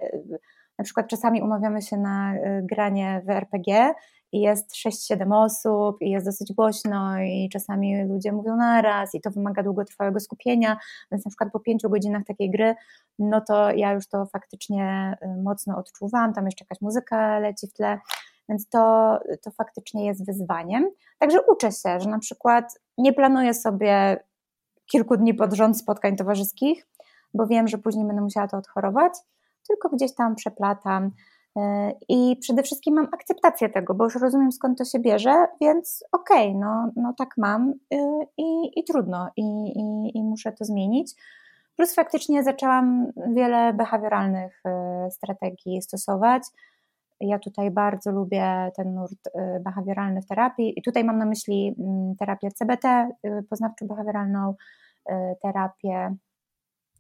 y, 0.03 0.39
na 0.77 0.83
przykład 0.83 1.07
czasami 1.07 1.41
umawiamy 1.41 1.81
się 1.81 1.97
na 1.97 2.35
y, 2.35 2.39
granie 2.63 3.21
w 3.25 3.29
RPG 3.29 3.93
i 4.31 4.41
jest 4.41 4.75
6-7 4.75 5.45
osób 5.45 6.01
i 6.01 6.09
jest 6.09 6.25
dosyć 6.25 6.53
głośno 6.53 7.19
i 7.19 7.49
czasami 7.53 8.03
ludzie 8.03 8.31
mówią 8.31 8.55
naraz 8.55 9.15
i 9.15 9.21
to 9.21 9.31
wymaga 9.31 9.63
długotrwałego 9.63 10.19
skupienia, 10.19 10.77
więc 11.11 11.25
na 11.25 11.29
przykład 11.29 11.51
po 11.51 11.59
5 11.59 11.83
godzinach 11.83 12.23
takiej 12.25 12.51
gry, 12.51 12.75
no 13.19 13.41
to 13.41 13.71
ja 13.71 13.93
już 13.93 14.07
to 14.07 14.25
faktycznie 14.25 15.17
mocno 15.43 15.77
odczuwam, 15.77 16.33
tam 16.33 16.45
jeszcze 16.45 16.65
jakaś 16.65 16.81
muzyka 16.81 17.39
leci 17.39 17.67
w 17.67 17.73
tle, 17.73 17.99
więc 18.49 18.69
to, 18.69 19.19
to 19.43 19.51
faktycznie 19.51 20.05
jest 20.05 20.25
wyzwaniem. 20.25 20.89
Także 21.19 21.41
uczę 21.41 21.71
się, 21.71 21.99
że 21.99 22.09
na 22.09 22.19
przykład 22.19 22.79
nie 22.97 23.13
planuję 23.13 23.53
sobie 23.53 24.23
kilku 24.91 25.17
dni 25.17 25.33
pod 25.33 25.53
rząd 25.53 25.77
spotkań 25.77 26.15
towarzyskich, 26.15 26.87
bo 27.33 27.47
wiem, 27.47 27.67
że 27.67 27.77
później 27.77 28.07
będę 28.07 28.21
musiała 28.21 28.47
to 28.47 28.57
odchorować, 28.57 29.13
tylko 29.67 29.89
gdzieś 29.89 30.15
tam 30.15 30.35
przeplatam. 30.35 31.11
Y, 31.57 31.59
I 32.09 32.37
przede 32.41 32.63
wszystkim 32.63 32.95
mam 32.95 33.07
akceptację 33.11 33.69
tego, 33.69 33.93
bo 33.93 34.03
już 34.03 34.15
rozumiem 34.15 34.51
skąd 34.51 34.77
to 34.77 34.85
się 34.85 34.99
bierze, 34.99 35.47
więc 35.61 36.03
okej, 36.11 36.47
okay, 36.49 36.59
no, 36.59 36.91
no 36.95 37.13
tak 37.17 37.29
mam 37.37 37.73
y, 37.93 37.97
i, 38.37 38.79
i 38.79 38.83
trudno, 38.83 39.29
i, 39.37 39.41
i, 39.67 40.17
i 40.17 40.23
muszę 40.23 40.51
to 40.51 40.65
zmienić. 40.65 41.13
Plus 41.75 41.95
faktycznie 41.95 42.43
zaczęłam 42.43 43.11
wiele 43.35 43.73
behawioralnych 43.73 44.61
y, 45.07 45.11
strategii 45.11 45.81
stosować. 45.81 46.43
Ja 47.21 47.39
tutaj 47.39 47.71
bardzo 47.71 48.11
lubię 48.11 48.71
ten 48.75 48.93
nurt 48.93 49.27
y, 49.27 49.59
behawioralny 49.59 50.21
w 50.21 50.27
terapii 50.27 50.79
i 50.79 50.81
tutaj 50.81 51.03
mam 51.03 51.17
na 51.17 51.25
myśli 51.25 51.75
mm, 51.79 52.15
terapię 52.15 52.51
CBT, 52.51 53.09
poznawczo-behawioralną, 53.49 54.53
terapię 55.41 56.15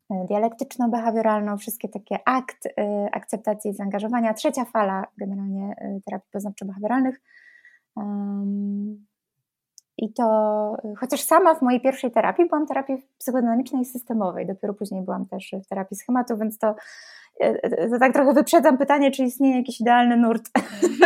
dialektyczno-behawioralną, 0.09 1.57
wszystkie 1.57 1.89
takie 1.89 2.19
akt 2.25 2.67
akceptacji 3.11 3.71
i 3.71 3.73
zaangażowania. 3.73 4.33
Trzecia 4.33 4.65
fala 4.65 5.07
generalnie 5.17 5.75
terapii 6.05 6.29
poznawczo-behawioralnych. 6.31 7.15
I 9.97 10.13
to, 10.13 10.77
chociaż 10.97 11.21
sama 11.21 11.55
w 11.55 11.61
mojej 11.61 11.81
pierwszej 11.81 12.11
terapii 12.11 12.47
byłam 12.47 12.67
terapii 12.67 13.07
psychodynamicznej 13.17 13.81
i 13.81 13.85
systemowej, 13.85 14.47
dopiero 14.47 14.73
później 14.73 15.01
byłam 15.01 15.25
też 15.25 15.51
w 15.65 15.67
terapii 15.67 15.97
schematu, 15.97 16.37
więc 16.37 16.57
to 16.57 16.75
E, 17.41 17.63
e, 17.63 17.89
to 17.89 17.99
tak 17.99 18.13
trochę 18.13 18.33
wyprzedzam 18.33 18.77
pytanie, 18.77 19.11
czy 19.11 19.23
istnieje 19.23 19.57
jakiś 19.57 19.81
idealny 19.81 20.17
nurt 20.17 20.49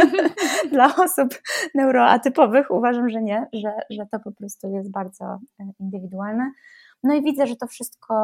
dla 0.72 0.96
osób 0.96 1.42
neuroatypowych. 1.76 2.72
Uważam, 2.72 3.10
że 3.10 3.22
nie, 3.22 3.48
że, 3.54 3.74
że 3.90 4.06
to 4.12 4.20
po 4.20 4.32
prostu 4.32 4.70
jest 4.70 4.92
bardzo 4.92 5.26
e, 5.26 5.40
indywidualne. 5.80 6.52
No 7.04 7.14
i 7.14 7.24
widzę, 7.24 7.48
że 7.48 7.56
to 7.56 7.68
wszystko 7.68 8.16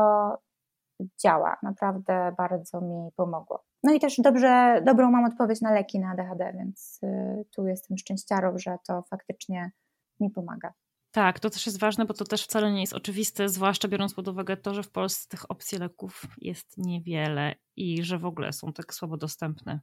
działa. 1.24 1.58
Naprawdę 1.64 2.34
bardzo 2.38 2.82
mi 2.82 3.10
pomogło. 3.16 3.64
No 3.84 3.94
i 3.94 4.00
też 4.00 4.16
dobrze, 4.18 4.82
dobrą 4.86 5.12
mam 5.12 5.26
odpowiedź 5.26 5.62
na 5.62 5.74
leki 5.74 6.00
na 6.00 6.12
ADHD, 6.12 6.54
więc 6.58 7.02
tu 7.56 7.68
jestem 7.68 7.98
szczęściarą, 7.98 8.58
że 8.58 8.78
to 8.88 9.04
faktycznie 9.10 9.72
mi 10.20 10.30
pomaga. 10.30 10.74
Tak, 11.12 11.40
to 11.40 11.50
też 11.50 11.66
jest 11.66 11.80
ważne, 11.80 12.06
bo 12.06 12.14
to 12.14 12.26
też 12.26 12.44
wcale 12.44 12.72
nie 12.72 12.82
jest 12.82 12.94
oczywiste, 12.94 13.50
zwłaszcza 13.50 13.88
biorąc 13.88 14.14
pod 14.14 14.28
uwagę 14.28 14.58
to, 14.58 14.74
że 14.74 14.84
w 14.84 14.92
Polsce 14.92 15.30
tych 15.30 15.52
opcji 15.52 15.78
leków 15.78 16.22
jest 16.42 16.78
niewiele 16.78 17.56
i 17.76 18.04
że 18.04 18.18
w 18.18 18.26
ogóle 18.26 18.54
są 18.54 18.74
tak 18.74 18.94
słabo 18.94 19.18
dostępne. 19.18 19.80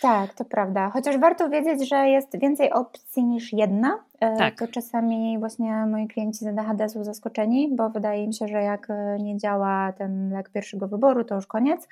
Tak, 0.00 0.34
to 0.34 0.44
prawda. 0.44 0.90
Chociaż 0.90 1.18
warto 1.18 1.48
wiedzieć, 1.48 1.88
że 1.88 2.08
jest 2.08 2.38
więcej 2.38 2.72
opcji 2.72 3.24
niż 3.24 3.52
jedna. 3.52 4.04
E, 4.20 4.36
tak. 4.36 4.58
To 4.58 4.68
czasami 4.68 5.38
właśnie 5.38 5.86
moi 5.86 6.08
klienci 6.08 6.38
z 6.38 6.46
ADHD 6.46 6.88
są 6.88 7.04
zaskoczeni, 7.04 7.76
bo 7.76 7.90
wydaje 7.90 8.26
mi 8.26 8.34
się, 8.34 8.48
że 8.48 8.62
jak 8.62 8.88
nie 9.18 9.38
działa 9.38 9.92
ten 9.92 10.30
lek 10.32 10.50
pierwszego 10.50 10.88
wyboru, 10.88 11.24
to 11.24 11.34
już 11.34 11.46
koniec. 11.46 11.88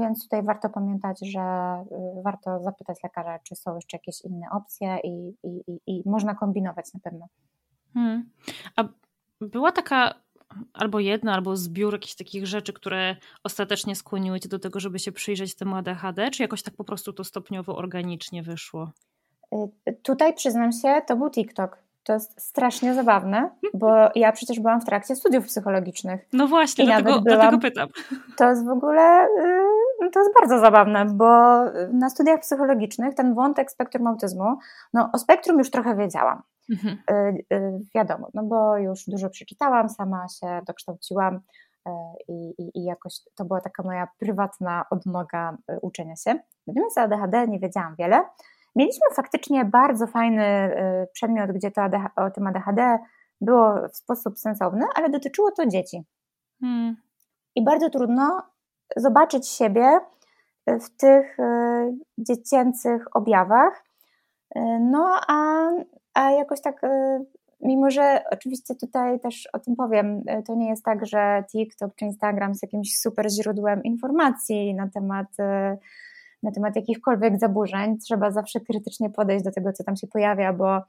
Więc 0.00 0.22
tutaj 0.22 0.42
warto 0.42 0.68
pamiętać, 0.68 1.18
że 1.22 1.40
warto 2.22 2.62
zapytać 2.62 3.02
lekarza, 3.02 3.38
czy 3.38 3.56
są 3.56 3.74
jeszcze 3.74 3.96
jakieś 3.96 4.20
inne 4.20 4.46
opcje 4.52 4.98
i, 5.04 5.34
i, 5.42 5.62
i, 5.66 5.80
i 5.86 6.02
można 6.06 6.34
kombinować 6.34 6.94
na 6.94 7.00
pewno. 7.00 7.26
Hmm. 7.94 8.30
A 8.76 8.84
była 9.40 9.72
taka 9.72 10.14
albo 10.72 11.00
jedna, 11.00 11.34
albo 11.34 11.56
zbiór 11.56 11.92
jakichś 11.92 12.14
takich 12.14 12.46
rzeczy, 12.46 12.72
które 12.72 13.16
ostatecznie 13.44 13.96
skłoniły 13.96 14.40
cię 14.40 14.48
do 14.48 14.58
tego, 14.58 14.80
żeby 14.80 14.98
się 14.98 15.12
przyjrzeć 15.12 15.54
temu 15.54 15.76
ADHD, 15.76 16.30
czy 16.30 16.42
jakoś 16.42 16.62
tak 16.62 16.74
po 16.74 16.84
prostu 16.84 17.12
to 17.12 17.24
stopniowo, 17.24 17.76
organicznie 17.76 18.42
wyszło? 18.42 18.90
Y, 19.88 19.92
tutaj 20.02 20.34
przyznam 20.34 20.72
się, 20.72 21.02
to 21.06 21.16
był 21.16 21.30
TikTok. 21.30 21.78
To 22.04 22.12
jest 22.12 22.40
strasznie 22.40 22.94
zabawne, 22.94 23.50
bo 23.74 23.94
ja 24.14 24.32
przecież 24.32 24.60
byłam 24.60 24.80
w 24.80 24.84
trakcie 24.84 25.16
studiów 25.16 25.46
psychologicznych. 25.46 26.28
No 26.32 26.48
właśnie, 26.48 26.84
dlatego, 26.84 27.08
byłam, 27.08 27.24
dlatego 27.24 27.58
pytam. 27.58 27.88
To 28.38 28.50
jest 28.50 28.66
w 28.66 28.68
ogóle 28.68 29.26
y, 29.26 30.10
to 30.12 30.20
jest 30.20 30.32
bardzo 30.40 30.58
zabawne, 30.58 31.04
bo 31.04 31.26
na 31.92 32.10
studiach 32.10 32.40
psychologicznych 32.40 33.14
ten 33.14 33.34
wątek 33.34 33.70
spektrum 33.70 34.06
autyzmu, 34.06 34.58
no 34.92 35.10
o 35.12 35.18
spektrum 35.18 35.58
już 35.58 35.70
trochę 35.70 35.96
wiedziałam. 35.96 36.42
Mhm. 36.70 36.98
Y, 37.10 37.44
y, 37.56 37.78
wiadomo, 37.94 38.28
no 38.34 38.42
bo 38.42 38.78
już 38.78 39.04
dużo 39.06 39.30
przeczytałam, 39.30 39.88
sama 39.88 40.28
się 40.28 40.60
dokształciłam 40.66 41.34
y, 41.36 41.90
i, 42.28 42.54
i, 42.58 42.78
i 42.78 42.84
jakoś 42.84 43.14
to 43.34 43.44
była 43.44 43.60
taka 43.60 43.82
moja 43.82 44.08
prywatna 44.18 44.84
odnoga 44.90 45.56
uczenia 45.82 46.16
się. 46.16 46.38
Natomiast 46.66 46.98
o 46.98 47.00
ADHD 47.00 47.48
nie 47.48 47.58
wiedziałam 47.58 47.94
wiele. 47.98 48.24
Mieliśmy 48.76 49.06
faktycznie 49.14 49.64
bardzo 49.64 50.06
fajny 50.06 50.76
przedmiot, 51.12 51.52
gdzie 51.52 51.70
to 51.70 51.82
ADHD, 51.82 52.10
o 52.16 52.30
tym 52.30 52.46
ADHD 52.46 52.98
było 53.40 53.88
w 53.88 53.96
sposób 53.96 54.38
sensowny, 54.38 54.86
ale 54.94 55.10
dotyczyło 55.10 55.50
to 55.50 55.66
dzieci. 55.66 56.04
Hmm. 56.60 56.96
I 57.54 57.64
bardzo 57.64 57.90
trudno 57.90 58.42
zobaczyć 58.96 59.48
siebie 59.48 60.00
w 60.66 60.96
tych 60.96 61.36
dziecięcych 62.18 63.16
objawach. 63.16 63.84
No 64.80 65.20
a 65.28 65.68
a 66.14 66.30
jakoś 66.30 66.60
tak, 66.60 66.84
y, 66.84 66.88
mimo 67.60 67.90
że 67.90 68.24
oczywiście 68.30 68.74
tutaj 68.74 69.20
też 69.20 69.48
o 69.52 69.58
tym 69.58 69.76
powiem, 69.76 70.22
y, 70.38 70.42
to 70.42 70.54
nie 70.54 70.68
jest 70.68 70.84
tak, 70.84 71.06
że 71.06 71.44
TikTok 71.52 71.94
czy 71.94 72.04
Instagram 72.04 72.50
jest 72.50 72.62
jakimś 72.62 72.98
super 72.98 73.30
źródłem 73.30 73.82
informacji 73.82 74.74
na 74.74 74.88
temat, 74.88 75.26
y, 75.40 75.78
na 76.42 76.52
temat 76.52 76.76
jakichkolwiek 76.76 77.38
zaburzeń. 77.38 77.98
Trzeba 77.98 78.30
zawsze 78.30 78.60
krytycznie 78.60 79.10
podejść 79.10 79.44
do 79.44 79.52
tego, 79.52 79.72
co 79.72 79.84
tam 79.84 79.96
się 79.96 80.06
pojawia, 80.06 80.52
bo, 80.52 80.80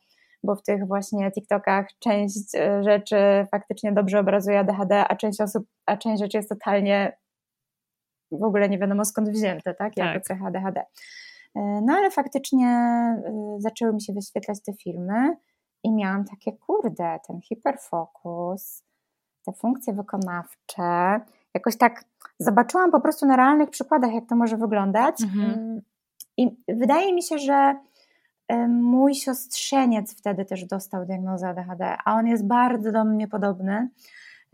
bo 0.43 0.55
w 0.55 0.63
tych 0.63 0.87
właśnie 0.87 1.31
TikTokach 1.31 1.87
część 1.99 2.51
rzeczy 2.81 3.17
faktycznie 3.51 3.91
dobrze 3.91 4.19
obrazuje 4.19 4.59
ADHD, 4.59 5.07
a 5.07 5.15
część 5.15 5.41
osób, 5.41 5.67
a 5.85 5.97
część 5.97 6.21
rzeczy 6.21 6.37
jest 6.37 6.49
totalnie 6.49 7.17
w 8.31 8.43
ogóle 8.43 8.69
nie 8.69 8.79
wiadomo 8.79 9.05
skąd 9.05 9.29
wzięte, 9.29 9.73
tak? 9.73 9.97
Jako 9.97 10.13
tak. 10.13 10.23
cecha 10.23 10.47
ADHD. 10.47 10.83
E, 11.55 11.81
no 11.81 11.93
ale 11.93 12.11
faktycznie 12.11 12.67
e, 12.67 13.55
zaczęły 13.57 13.93
mi 13.93 14.01
się 14.01 14.13
wyświetlać 14.13 14.61
te 14.61 14.73
filmy 14.73 15.37
i 15.83 15.91
miałam 15.91 16.25
takie, 16.25 16.51
kurde, 16.51 17.19
ten 17.27 17.41
hiperfokus, 17.41 18.83
te 19.45 19.53
funkcje 19.53 19.93
wykonawcze, 19.93 21.19
jakoś 21.53 21.77
tak 21.77 22.05
zobaczyłam 22.39 22.91
po 22.91 23.01
prostu 23.01 23.25
na 23.25 23.35
realnych 23.35 23.69
przykładach, 23.69 24.13
jak 24.13 24.25
to 24.25 24.35
może 24.35 24.57
wyglądać. 24.57 25.21
Mhm. 25.23 25.53
Mm, 25.53 25.81
I 26.37 26.57
wydaje 26.67 27.13
mi 27.13 27.23
się, 27.23 27.37
że 27.37 27.79
e, 28.47 28.67
mój 28.67 29.15
siostrzeniec 29.15 30.15
wtedy 30.17 30.45
też 30.45 30.65
dostał 30.65 31.05
diagnozę 31.05 31.47
ADHD, 31.47 31.97
a 32.05 32.15
on 32.15 32.27
jest 32.27 32.47
bardzo 32.47 32.91
do 32.91 33.05
mnie 33.05 33.27
podobny. 33.27 33.89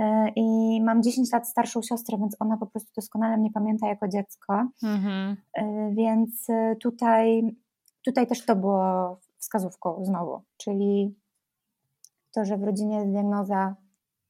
E, 0.02 0.30
i 0.36 0.82
mam 0.82 1.04
10 1.04 1.32
lat 1.32 1.48
starszą 1.48 1.82
siostrę, 1.82 2.18
więc 2.18 2.36
ona 2.40 2.58
po 2.58 2.66
prostu 2.66 2.92
doskonale 2.96 3.38
mnie 3.38 3.52
pamięta 3.52 3.88
jako 3.88 4.08
dziecko. 4.08 4.68
Mhm. 4.84 5.38
E, 5.54 5.92
więc 5.92 6.50
e, 6.50 6.76
tutaj, 6.76 7.56
tutaj 8.06 8.28
też 8.28 8.46
to 8.46 8.56
było 8.56 9.18
wskazówką 9.38 10.06
znowu, 10.06 10.42
czyli 10.58 11.16
to, 12.32 12.46
że 12.46 12.58
w 12.58 12.64
rodzinie 12.64 12.96
jest 12.96 13.12
diagnoza 13.12 13.76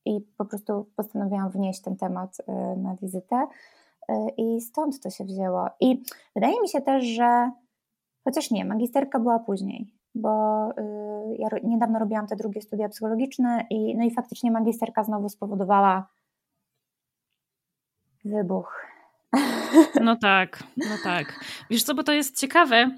i 0.06 0.22
po 0.38 0.46
prostu 0.46 0.86
postanowiłam 0.96 1.50
wnieść 1.50 1.82
ten 1.82 1.96
temat 1.96 2.38
na 2.78 2.96
wizytę 2.96 3.48
i 4.38 4.62
stąd 4.62 5.00
to 5.00 5.10
się 5.10 5.26
wzięło. 5.26 5.70
I 5.80 6.04
wydaje 6.36 6.62
mi 6.62 6.70
się 6.70 6.82
też, 6.82 7.06
że 7.06 7.52
chociaż 8.24 8.52
nie, 8.52 8.66
magisterka 8.66 9.20
była 9.20 9.40
później, 9.40 9.94
bo 10.16 10.70
y, 10.70 11.36
ja 11.40 11.48
niedawno 11.64 12.00
robiłam 12.00 12.28
te 12.28 12.36
drugie 12.36 12.62
studia 12.62 12.90
psychologiczne 12.90 13.66
i, 13.70 13.98
no 13.98 14.04
i 14.04 14.12
faktycznie 14.12 14.52
magisterka 14.52 15.04
znowu 15.04 15.30
spowodowała 15.30 16.08
wybuch. 18.26 18.82
No 20.02 20.16
tak, 20.16 20.64
no 20.78 20.96
tak. 21.04 21.46
Wiesz 21.70 21.84
co, 21.84 21.96
bo 21.96 22.04
to 22.04 22.14
jest 22.14 22.40
ciekawe, 22.40 22.92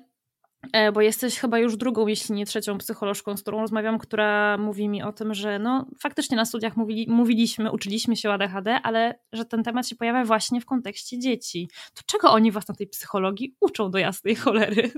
e, 0.73 0.91
bo 0.91 1.01
jesteś 1.01 1.39
chyba 1.39 1.59
już 1.59 1.77
drugą, 1.77 2.07
jeśli 2.07 2.35
nie 2.35 2.45
trzecią 2.45 2.77
psycholożką, 2.77 3.37
z 3.37 3.41
którą 3.41 3.61
rozmawiam, 3.61 3.99
która 3.99 4.57
mówi 4.57 4.89
mi 4.89 5.03
o 5.03 5.13
tym, 5.13 5.33
że 5.33 5.59
no 5.59 5.85
faktycznie 5.99 6.37
na 6.37 6.45
studiach 6.45 6.77
mówili, 6.77 7.05
mówiliśmy, 7.09 7.71
uczyliśmy 7.71 8.15
się 8.15 8.29
o 8.29 8.33
ADHD, 8.33 8.79
ale 8.83 9.19
że 9.33 9.45
ten 9.45 9.63
temat 9.63 9.87
się 9.87 9.95
pojawia 9.95 10.25
właśnie 10.25 10.61
w 10.61 10.65
kontekście 10.65 11.19
dzieci. 11.19 11.69
To 11.93 12.01
czego 12.05 12.31
oni 12.31 12.51
was 12.51 12.67
na 12.67 12.75
tej 12.75 12.87
psychologii 12.87 13.55
uczą 13.61 13.91
do 13.91 13.97
jasnej 13.97 14.35
cholery? 14.35 14.91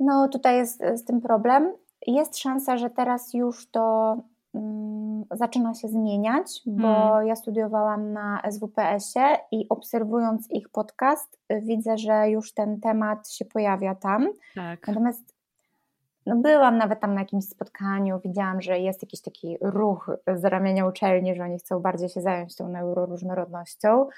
No 0.00 0.28
tutaj 0.28 0.56
jest 0.56 0.82
z 0.94 1.04
tym 1.04 1.20
problem. 1.20 1.72
Jest 2.06 2.38
szansa, 2.38 2.76
że 2.76 2.90
teraz 2.90 3.34
już 3.34 3.70
to 3.70 4.16
um, 4.52 5.24
zaczyna 5.30 5.74
się 5.74 5.88
zmieniać, 5.88 6.62
bo 6.66 6.94
hmm. 6.94 7.26
ja 7.26 7.36
studiowałam 7.36 8.12
na 8.12 8.42
SWPS-ie 8.50 9.36
i 9.52 9.68
obserwując 9.68 10.50
ich 10.50 10.68
podcast, 10.68 11.38
widzę, 11.62 11.98
że 11.98 12.30
już 12.30 12.52
ten 12.52 12.80
temat 12.80 13.30
się 13.30 13.44
pojawia 13.44 13.94
tam. 13.94 14.28
Tak. 14.54 14.88
Natomiast 14.88 15.38
no 16.26 16.36
byłam 16.36 16.78
nawet 16.78 17.00
tam 17.00 17.14
na 17.14 17.20
jakimś 17.20 17.44
spotkaniu, 17.44 18.20
widziałam, 18.24 18.62
że 18.62 18.78
jest 18.78 19.02
jakiś 19.02 19.20
taki 19.20 19.58
ruch 19.60 20.10
z 20.36 20.44
ramienia 20.44 20.86
uczelni, 20.86 21.34
że 21.34 21.42
oni 21.42 21.58
chcą 21.58 21.80
bardziej 21.80 22.08
się 22.08 22.20
zająć 22.20 22.56
tą 22.56 22.68
neuroróżnorodnością. 22.68 24.08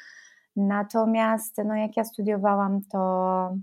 Natomiast 0.57 1.59
no 1.65 1.75
jak 1.75 1.97
ja 1.97 2.05
studiowałam, 2.05 2.81
to 2.93 3.57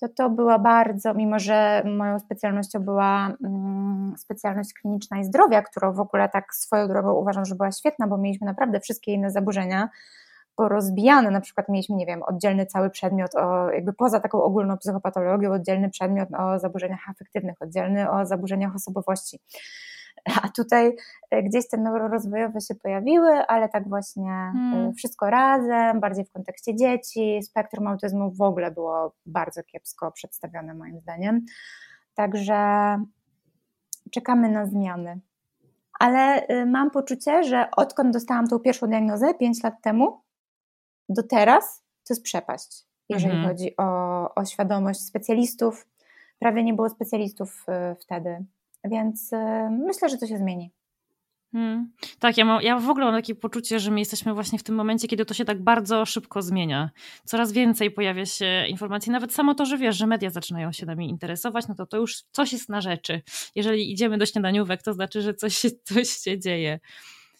to 0.00 0.08
to 0.08 0.30
była 0.30 0.58
bardzo, 0.58 1.14
mimo 1.14 1.38
że 1.38 1.82
moją 1.84 2.18
specjalnością 2.18 2.80
była 2.80 3.36
mm, 3.44 4.14
specjalność 4.18 4.72
kliniczna 4.72 5.18
i 5.18 5.24
zdrowia, 5.24 5.62
którą 5.62 5.92
w 5.92 6.00
ogóle 6.00 6.28
tak 6.28 6.54
swoją 6.54 6.88
drogą 6.88 7.12
uważam, 7.12 7.44
że 7.44 7.54
była 7.54 7.72
świetna, 7.72 8.06
bo 8.06 8.18
mieliśmy 8.18 8.46
naprawdę 8.46 8.80
wszystkie 8.80 9.12
inne 9.12 9.30
zaburzenia 9.30 9.88
porozbijane, 10.56 11.30
na 11.30 11.40
przykład 11.40 11.68
mieliśmy, 11.68 11.96
nie 11.96 12.06
wiem, 12.06 12.22
oddzielny 12.22 12.66
cały 12.66 12.90
przedmiot 12.90 13.34
o, 13.34 13.70
jakby 13.70 13.92
poza 13.92 14.20
taką 14.20 14.42
ogólną 14.42 14.78
psychopatologią, 14.78 15.52
oddzielny 15.52 15.90
przedmiot 15.90 16.28
o 16.38 16.58
zaburzeniach 16.58 17.10
afektywnych, 17.10 17.62
oddzielny 17.62 18.10
o 18.10 18.26
zaburzeniach 18.26 18.74
osobowości. 18.74 19.38
A 20.42 20.48
tutaj 20.48 20.96
e, 21.30 21.42
gdzieś 21.42 21.68
te 21.68 21.76
neurorozwojowe 21.76 22.60
się 22.60 22.74
pojawiły, 22.74 23.46
ale 23.46 23.68
tak 23.68 23.88
właśnie 23.88 24.30
e, 24.30 24.52
hmm. 24.52 24.94
wszystko 24.94 25.30
razem, 25.30 26.00
bardziej 26.00 26.24
w 26.24 26.32
kontekście 26.32 26.76
dzieci. 26.76 27.42
Spektrum 27.42 27.86
autyzmu 27.86 28.30
w 28.30 28.42
ogóle 28.42 28.70
było 28.70 29.14
bardzo 29.26 29.62
kiepsko 29.62 30.12
przedstawione, 30.12 30.74
moim 30.74 31.00
zdaniem. 31.00 31.44
Także 32.14 32.56
czekamy 34.10 34.48
na 34.48 34.66
zmiany. 34.66 35.20
Ale 35.98 36.46
e, 36.46 36.66
mam 36.66 36.90
poczucie, 36.90 37.44
że 37.44 37.68
odkąd 37.76 38.12
dostałam 38.12 38.48
tą 38.48 38.58
pierwszą 38.58 38.86
diagnozę 38.86 39.34
5 39.34 39.62
lat 39.62 39.74
temu, 39.82 40.20
do 41.08 41.22
teraz 41.22 41.82
to 42.08 42.14
jest 42.14 42.22
przepaść, 42.22 42.84
jeżeli 43.08 43.34
mhm. 43.34 43.48
chodzi 43.48 43.76
o, 43.76 44.34
o 44.34 44.44
świadomość 44.44 45.00
specjalistów. 45.00 45.86
Prawie 46.38 46.64
nie 46.64 46.74
było 46.74 46.88
specjalistów 46.88 47.66
wtedy 48.00 48.44
więc 48.88 49.32
y, 49.32 49.36
myślę, 49.70 50.08
że 50.08 50.18
to 50.18 50.26
się 50.26 50.38
zmieni. 50.38 50.72
Hmm. 51.52 51.92
Tak, 52.18 52.38
ja, 52.38 52.44
mam, 52.44 52.62
ja 52.62 52.78
w 52.78 52.90
ogóle 52.90 53.06
mam 53.06 53.14
takie 53.14 53.34
poczucie, 53.34 53.80
że 53.80 53.90
my 53.90 53.98
jesteśmy 53.98 54.34
właśnie 54.34 54.58
w 54.58 54.62
tym 54.62 54.74
momencie, 54.74 55.08
kiedy 55.08 55.24
to 55.24 55.34
się 55.34 55.44
tak 55.44 55.62
bardzo 55.62 56.06
szybko 56.06 56.42
zmienia. 56.42 56.90
Coraz 57.24 57.52
więcej 57.52 57.90
pojawia 57.90 58.26
się 58.26 58.66
informacji, 58.68 59.12
nawet 59.12 59.32
samo 59.32 59.54
to, 59.54 59.66
że 59.66 59.78
wiesz, 59.78 59.96
że 59.96 60.06
media 60.06 60.30
zaczynają 60.30 60.72
się 60.72 60.86
nami 60.86 61.08
interesować, 61.08 61.68
no 61.68 61.74
to 61.74 61.86
to 61.86 61.96
już 61.96 62.22
coś 62.32 62.52
jest 62.52 62.68
na 62.68 62.80
rzeczy. 62.80 63.22
Jeżeli 63.54 63.92
idziemy 63.92 64.18
do 64.18 64.26
śniadaniówek, 64.26 64.82
to 64.82 64.92
znaczy, 64.92 65.22
że 65.22 65.34
coś 65.34 65.60
coś 65.84 66.08
się 66.08 66.38
dzieje. 66.38 66.80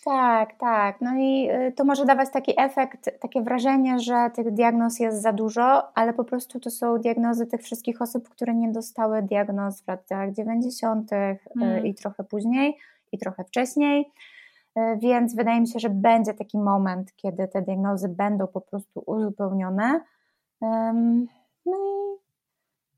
Tak, 0.07 0.55
tak. 0.55 1.01
No 1.01 1.11
i 1.17 1.51
y, 1.51 1.73
to 1.73 1.85
może 1.85 2.05
dawać 2.05 2.31
taki 2.31 2.61
efekt, 2.61 3.21
takie 3.21 3.43
wrażenie, 3.43 3.99
że 3.99 4.31
tych 4.35 4.51
diagnoz 4.51 5.01
jest 5.01 5.23
za 5.23 5.33
dużo, 5.33 5.97
ale 5.97 6.13
po 6.13 6.25
prostu 6.25 6.61
to 6.61 6.71
są 6.71 6.99
diagnozy 6.99 7.47
tych 7.47 7.63
wszystkich 7.63 8.03
osób, 8.03 8.29
które 8.29 8.55
nie 8.55 8.73
dostały 8.73 9.23
diagnoz 9.23 9.83
w 9.83 9.89
latach 9.89 10.33
90. 10.33 11.11
Mm. 11.13 11.87
i 11.87 11.95
trochę 11.95 12.25
później, 12.25 12.77
i 13.13 13.19
trochę 13.19 13.45
wcześniej. 13.45 14.13
Y, 14.79 14.81
więc 14.99 15.35
wydaje 15.35 15.61
mi 15.61 15.69
się, 15.69 15.79
że 15.79 15.91
będzie 15.91 16.35
taki 16.35 16.59
moment, 16.59 17.17
kiedy 17.17 17.49
te 17.49 17.63
diagnozy 17.63 18.09
będą 18.09 18.47
po 18.47 18.61
prostu 18.61 19.03
uzupełnione. 19.07 20.01
No 21.67 21.77
i 21.77 22.17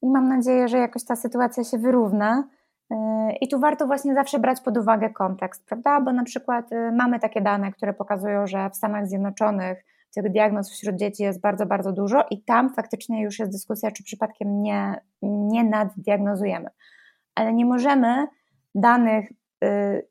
i 0.02 0.06
mam 0.06 0.28
nadzieję, 0.28 0.68
że 0.68 0.78
jakoś 0.78 1.04
ta 1.04 1.16
sytuacja 1.16 1.64
się 1.64 1.78
wyrówna. 1.78 2.48
Y, 2.92 2.96
I 3.40 3.48
tu 3.48 3.60
warto 3.60 3.86
właśnie 3.86 4.14
zawsze 4.14 4.38
brać 4.38 4.60
pod 4.60 4.76
uwagę 4.76 5.10
kontekst, 5.10 5.66
prawda? 5.66 6.00
Bo 6.00 6.12
na 6.12 6.24
przykład 6.24 6.72
y, 6.72 6.92
mamy 6.92 7.20
takie 7.20 7.40
dane, 7.40 7.72
które 7.72 7.94
pokazują, 7.94 8.46
że 8.46 8.70
w 8.70 8.76
Stanach 8.76 9.06
Zjednoczonych 9.06 9.84
tych 10.14 10.32
diagnoz 10.32 10.70
wśród 10.70 10.96
dzieci 10.96 11.22
jest 11.22 11.40
bardzo, 11.40 11.66
bardzo 11.66 11.92
dużo 11.92 12.24
i 12.30 12.42
tam 12.42 12.74
faktycznie 12.74 13.22
już 13.22 13.38
jest 13.38 13.52
dyskusja, 13.52 13.90
czy 13.90 14.02
przypadkiem 14.02 14.62
nie, 14.62 15.00
nie 15.22 15.64
naddiagnozujemy. 15.64 16.68
Ale 17.34 17.52
nie 17.52 17.64
możemy 17.64 18.26
danych 18.74 19.32
y, 19.64 20.06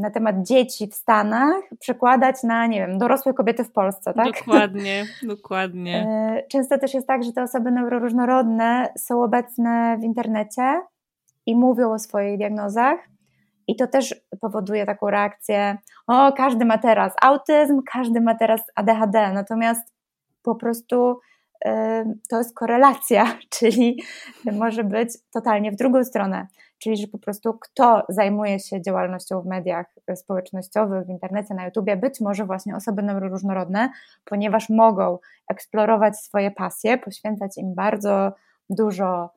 na 0.00 0.10
temat 0.10 0.42
dzieci 0.42 0.86
w 0.86 0.94
Stanach 0.94 1.62
przekładać 1.78 2.42
na, 2.42 2.66
nie 2.66 2.86
wiem, 2.86 2.98
dorosłe 2.98 3.34
kobiety 3.34 3.64
w 3.64 3.72
Polsce, 3.72 4.14
tak? 4.14 4.26
Dokładnie, 4.38 5.04
dokładnie. 5.36 6.08
Często 6.48 6.78
też 6.78 6.94
jest 6.94 7.06
tak, 7.06 7.22
że 7.22 7.32
te 7.32 7.42
osoby 7.42 7.70
neuroróżnorodne 7.70 8.88
są 8.98 9.22
obecne 9.22 9.98
w 10.00 10.04
internecie 10.04 10.80
i 11.46 11.56
mówią 11.56 11.92
o 11.92 11.98
swoich 11.98 12.38
diagnozach. 12.38 12.98
I 13.68 13.76
to 13.76 13.86
też 13.86 14.14
powoduje 14.40 14.86
taką 14.86 15.10
reakcję: 15.10 15.78
o, 16.06 16.32
każdy 16.32 16.64
ma 16.64 16.78
teraz 16.78 17.12
autyzm, 17.22 17.80
każdy 17.92 18.20
ma 18.20 18.34
teraz 18.34 18.60
ADHD. 18.74 19.32
Natomiast 19.32 19.94
po 20.42 20.54
prostu 20.54 21.20
y, 21.66 21.70
to 22.30 22.38
jest 22.38 22.54
korelacja, 22.54 23.38
czyli 23.58 24.02
może 24.52 24.84
być 24.84 25.08
totalnie 25.32 25.72
w 25.72 25.76
drugą 25.76 26.04
stronę. 26.04 26.46
Czyli, 26.78 26.96
że 26.96 27.06
po 27.06 27.18
prostu 27.18 27.58
kto 27.58 28.02
zajmuje 28.08 28.58
się 28.58 28.82
działalnością 28.82 29.42
w 29.42 29.46
mediach 29.46 29.86
społecznościowych, 30.14 31.06
w 31.06 31.10
internecie, 31.10 31.54
na 31.54 31.64
YouTubie, 31.64 31.96
być 31.96 32.20
może 32.20 32.44
właśnie 32.44 32.76
osoby 32.76 33.02
neuroróżnorodne, 33.02 33.90
ponieważ 34.24 34.68
mogą 34.68 35.18
eksplorować 35.50 36.16
swoje 36.16 36.50
pasje, 36.50 36.98
poświęcać 36.98 37.58
im 37.58 37.74
bardzo 37.74 38.32
dużo 38.70 39.35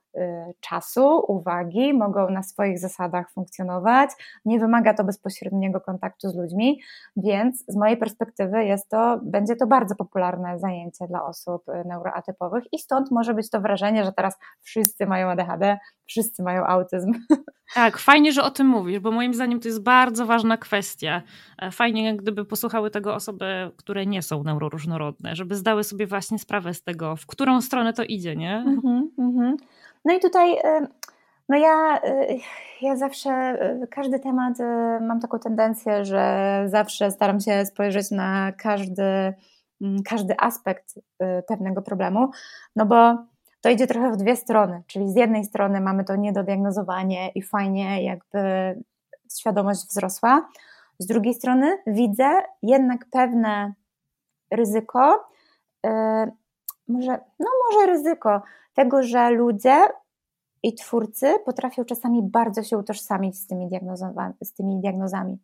czasu, 0.60 1.24
uwagi, 1.28 1.94
mogą 1.94 2.30
na 2.30 2.44
swoich 2.44 2.80
zasadach 2.80 3.32
funkcjonować. 3.32 4.10
Nie 4.46 4.60
wymaga 4.60 4.94
to 4.94 5.04
bezpośredniego 5.04 5.82
kontaktu 5.82 6.30
z 6.30 6.36
ludźmi, 6.36 6.82
więc 7.18 7.64
z 7.68 7.76
mojej 7.76 7.98
perspektywy 7.98 8.66
jest 8.66 8.90
to, 8.90 9.20
będzie 9.24 9.56
to 9.56 9.68
bardzo 9.68 9.96
popularne 9.96 10.60
zajęcie 10.60 11.08
dla 11.08 11.26
osób 11.26 11.70
y, 11.70 11.88
neuroatypowych 11.88 12.64
i 12.72 12.80
stąd 12.80 13.12
może 13.12 13.34
być 13.34 13.50
to 13.50 13.62
wrażenie, 13.62 14.06
że 14.06 14.14
teraz 14.14 14.38
wszyscy 14.62 15.06
mają 15.06 15.30
ADHD, 15.30 15.78
wszyscy 16.06 16.44
mają 16.44 16.66
autyzm. 16.66 17.12
Tak, 17.74 17.98
fajnie, 17.98 18.32
że 18.32 18.44
o 18.44 18.52
tym 18.52 18.68
mówisz, 18.68 19.00
bo 19.00 19.12
moim 19.12 19.34
zdaniem 19.34 19.60
to 19.60 19.68
jest 19.68 19.84
bardzo 19.84 20.26
ważna 20.26 20.58
kwestia. 20.58 21.22
E, 21.58 21.72
fajnie, 21.72 22.18
gdyby 22.18 22.46
posłuchały 22.46 22.92
tego 22.92 23.16
osoby, 23.16 23.72
które 23.78 24.06
nie 24.06 24.22
są 24.22 24.44
neuroróżnorodne, 24.44 25.36
żeby 25.36 25.56
zdały 25.56 25.84
sobie 25.84 26.08
właśnie 26.08 26.40
sprawę 26.40 26.74
z 26.74 26.84
tego, 26.84 27.16
w 27.16 27.26
którą 27.26 27.62
stronę 27.62 27.94
to 27.94 28.04
idzie, 28.04 28.36
nie? 28.36 28.56
Mm 28.56 28.82
-hmm, 29.18 29.56
No 30.06 30.14
i 30.14 30.20
tutaj, 30.20 30.58
e, 30.64 30.88
no 31.50 31.58
ja, 31.58 32.02
e, 32.04 32.28
ja 32.82 32.96
zawsze, 32.96 33.58
każdy 33.92 34.20
temat 34.20 34.54
mam 35.02 35.20
taką 35.20 35.40
tendencję, 35.40 36.06
że 36.06 36.64
zawsze 36.68 37.12
staram 37.12 37.40
się 37.40 37.66
spojrzeć 37.66 38.12
na 38.12 38.52
każdy, 38.52 39.34
mm, 39.82 40.04
każdy 40.10 40.36
aspekt 40.40 41.00
pewnego 41.48 41.82
problemu, 41.82 42.30
no 42.76 42.86
bo 42.86 43.18
to 43.62 43.70
idzie 43.70 43.88
trochę 43.88 44.12
w 44.12 44.18
dwie 44.18 44.36
strony, 44.36 44.84
czyli 44.88 45.12
z 45.12 45.16
jednej 45.16 45.46
strony 45.46 45.82
mamy 45.82 46.04
to 46.04 46.16
niedodiagnozowanie 46.16 47.30
i 47.30 47.42
fajnie 47.42 48.04
jakby 48.04 48.40
świadomość 49.40 49.88
wzrosła, 49.88 50.50
z 51.00 51.06
drugiej 51.06 51.34
strony 51.34 51.78
widzę 51.88 52.42
jednak 52.64 53.06
pewne 53.12 53.74
ryzyko, 54.52 55.30
może, 56.88 57.20
no 57.40 57.48
może 57.72 57.86
ryzyko 57.86 58.42
tego, 58.80 59.04
że 59.04 59.30
ludzie 59.30 59.88
i 60.64 60.74
twórcy 60.74 61.34
potrafią 61.46 61.86
czasami 61.86 62.24
bardzo 62.24 62.64
się 62.64 62.78
utożsamić 62.78 63.40
z 63.40 63.48
tymi, 63.48 63.70
z 64.44 64.54
tymi 64.54 64.80
diagnozami. 64.80 65.38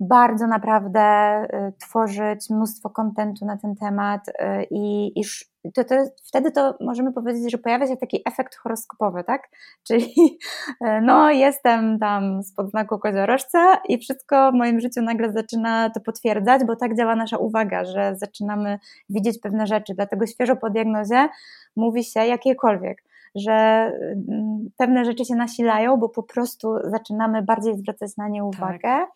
Bardzo 0.00 0.46
naprawdę 0.46 1.02
y, 1.42 1.72
tworzyć 1.78 2.50
mnóstwo 2.50 2.90
kontentu 2.90 3.46
na 3.46 3.56
ten 3.56 3.76
temat 3.76 4.28
y, 4.28 4.32
i, 4.70 5.12
i 5.20 5.24
to, 5.74 5.84
to, 5.84 5.94
wtedy 6.24 6.50
to 6.50 6.74
możemy 6.80 7.12
powiedzieć, 7.12 7.50
że 7.50 7.58
pojawia 7.58 7.86
się 7.86 7.96
taki 7.96 8.22
efekt 8.26 8.56
horoskopowy, 8.56 9.24
tak? 9.24 9.48
Czyli 9.88 10.38
e, 10.80 11.00
no 11.00 11.30
jestem 11.30 11.98
tam 11.98 12.42
spod 12.42 12.70
znaku 12.70 12.98
koziorożca 12.98 13.80
i 13.88 13.98
wszystko 13.98 14.52
w 14.52 14.54
moim 14.54 14.80
życiu 14.80 15.02
nagle 15.02 15.32
zaczyna 15.32 15.90
to 15.90 16.00
potwierdzać, 16.00 16.64
bo 16.64 16.76
tak 16.76 16.96
działa 16.96 17.16
nasza 17.16 17.36
uwaga, 17.36 17.84
że 17.84 18.16
zaczynamy 18.16 18.78
widzieć 19.10 19.38
pewne 19.38 19.66
rzeczy, 19.66 19.94
dlatego 19.94 20.26
świeżo 20.26 20.56
po 20.56 20.70
diagnozie 20.70 21.28
mówi 21.76 22.04
się 22.04 22.20
jakiekolwiek, 22.26 23.02
że 23.34 23.86
pewne 24.78 25.04
rzeczy 25.04 25.24
się 25.24 25.34
nasilają, 25.34 25.96
bo 25.96 26.08
po 26.08 26.22
prostu 26.22 26.74
zaczynamy 26.84 27.42
bardziej 27.42 27.78
zwracać 27.78 28.16
na 28.16 28.28
nie 28.28 28.44
uwagę 28.44 28.78
tak. 28.82 29.08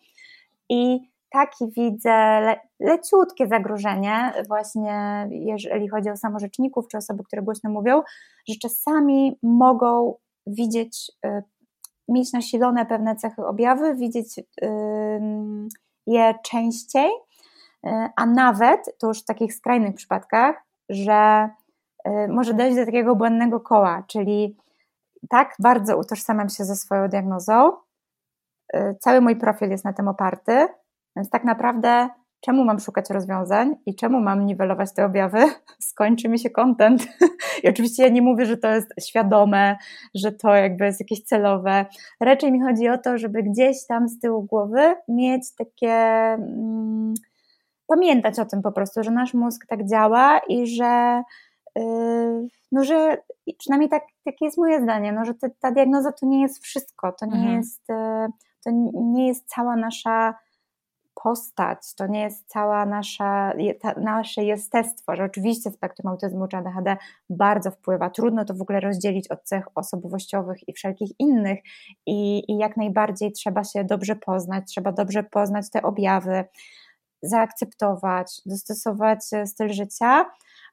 I 0.69 0.99
taki 1.29 1.67
widzę 1.67 2.41
le, 2.41 2.59
leciutkie 2.79 3.47
zagrożenie, 3.47 4.33
właśnie 4.47 5.27
jeżeli 5.31 5.89
chodzi 5.89 6.09
o 6.09 6.17
samorzeczników 6.17 6.87
czy 6.87 6.97
osoby, 6.97 7.23
które 7.23 7.41
głośno 7.41 7.69
mówią, 7.69 8.01
że 8.49 8.55
czasami 8.61 9.39
mogą 9.43 10.15
widzieć, 10.47 11.11
y, 11.25 11.43
mieć 12.07 12.33
nasilone 12.33 12.85
pewne 12.85 13.15
cechy 13.15 13.45
objawy, 13.45 13.95
widzieć 13.95 14.39
je 16.07 16.33
częściej, 16.43 17.09
y, 17.09 17.89
a 18.15 18.25
nawet, 18.25 18.97
to 18.99 19.07
już 19.07 19.21
w 19.21 19.25
takich 19.25 19.53
skrajnych 19.53 19.95
przypadkach, 19.95 20.63
że 20.89 21.49
y, 22.07 22.27
może 22.27 22.53
dojść 22.53 22.75
do 22.75 22.85
takiego 22.85 23.15
błędnego 23.15 23.59
koła, 23.59 24.03
czyli 24.07 24.57
tak 25.29 25.55
bardzo 25.59 25.97
utożsamiam 25.97 26.49
się 26.49 26.65
ze 26.65 26.75
swoją 26.75 27.07
diagnozą, 27.07 27.71
cały 28.99 29.21
mój 29.21 29.35
profil 29.35 29.69
jest 29.69 29.85
na 29.85 29.93
tym 29.93 30.07
oparty, 30.07 30.67
więc 31.15 31.29
tak 31.29 31.43
naprawdę, 31.43 32.09
czemu 32.41 32.65
mam 32.65 32.79
szukać 32.79 33.09
rozwiązań 33.09 33.75
i 33.85 33.95
czemu 33.95 34.21
mam 34.21 34.45
niwelować 34.45 34.93
te 34.93 35.05
objawy? 35.05 35.39
Skończy 35.79 36.29
mi 36.29 36.39
się 36.39 36.49
content. 36.49 37.07
I 37.63 37.69
oczywiście 37.69 38.03
ja 38.03 38.09
nie 38.09 38.21
mówię, 38.21 38.45
że 38.45 38.57
to 38.57 38.67
jest 38.67 38.93
świadome, 39.01 39.77
że 40.15 40.31
to 40.31 40.55
jakby 40.55 40.85
jest 40.85 40.99
jakieś 40.99 41.23
celowe. 41.23 41.85
Raczej 42.19 42.51
mi 42.51 42.61
chodzi 42.61 42.89
o 42.89 42.97
to, 42.97 43.17
żeby 43.17 43.43
gdzieś 43.43 43.77
tam 43.87 44.09
z 44.09 44.19
tyłu 44.19 44.43
głowy 44.43 44.95
mieć 45.07 45.55
takie. 45.55 45.93
Mm, 45.93 47.13
pamiętać 47.87 48.39
o 48.39 48.45
tym 48.45 48.61
po 48.61 48.71
prostu, 48.71 49.03
że 49.03 49.11
nasz 49.11 49.33
mózg 49.33 49.65
tak 49.65 49.89
działa 49.89 50.39
i 50.39 50.67
że. 50.67 51.23
Yy, 51.75 52.47
no, 52.71 52.83
że 52.83 53.17
przynajmniej 53.57 53.89
tak, 53.89 54.03
takie 54.25 54.45
jest 54.45 54.57
moje 54.57 54.81
zdanie, 54.81 55.11
no, 55.11 55.25
że 55.25 55.33
te, 55.33 55.49
ta 55.59 55.71
diagnoza 55.71 56.11
to 56.11 56.25
nie 56.25 56.41
jest 56.41 56.63
wszystko, 56.63 57.11
to 57.11 57.25
nie, 57.25 57.35
mhm. 57.35 57.55
jest, 57.55 57.89
yy, 57.89 58.27
to 58.65 58.71
nie 58.93 59.27
jest 59.27 59.47
cała 59.47 59.75
nasza 59.75 60.33
postać, 61.23 61.95
to 61.95 62.07
nie 62.07 62.21
jest 62.21 62.47
cała 62.47 62.85
nasza, 62.85 63.53
nasze 63.97 64.43
jestestwo, 64.43 65.15
że 65.15 65.23
oczywiście 65.23 65.71
spektrum 65.71 66.11
autyzmu 66.11 66.47
czy 66.47 66.57
ADHD 66.57 66.97
bardzo 67.29 67.71
wpływa. 67.71 68.09
Trudno 68.09 68.45
to 68.45 68.53
w 68.53 68.61
ogóle 68.61 68.79
rozdzielić 68.79 69.31
od 69.31 69.43
cech 69.43 69.65
osobowościowych 69.75 70.57
i 70.67 70.73
wszelkich 70.73 71.09
innych 71.19 71.59
i, 72.05 72.51
i 72.51 72.57
jak 72.57 72.77
najbardziej 72.77 73.31
trzeba 73.31 73.63
się 73.63 73.83
dobrze 73.83 74.15
poznać, 74.15 74.63
trzeba 74.67 74.91
dobrze 74.91 75.23
poznać 75.23 75.69
te 75.69 75.81
objawy, 75.81 76.43
zaakceptować, 77.21 78.41
dostosować 78.45 79.19
styl 79.45 79.73
życia, 79.73 80.25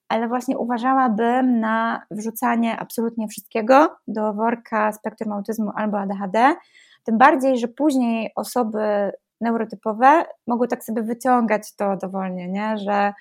ale 0.08 0.28
właśnie 0.28 0.58
uważałabym 0.58 1.60
na 1.60 2.02
wrzucanie 2.10 2.76
absolutnie 2.78 3.28
wszystkiego 3.28 3.96
do 4.08 4.32
worka 4.34 4.92
spektrum 4.92 5.32
autyzmu 5.32 5.72
albo 5.76 5.98
ADHD, 5.98 6.54
tym 7.04 7.18
bardziej, 7.18 7.58
że 7.58 7.68
później 7.68 8.30
osoby 8.36 9.12
neurotypowe 9.40 10.24
mogły 10.46 10.68
tak 10.68 10.84
sobie 10.84 11.02
wyciągać 11.02 11.76
to 11.76 11.96
dowolnie, 11.96 12.48
nie? 12.48 12.78
że 12.78 13.12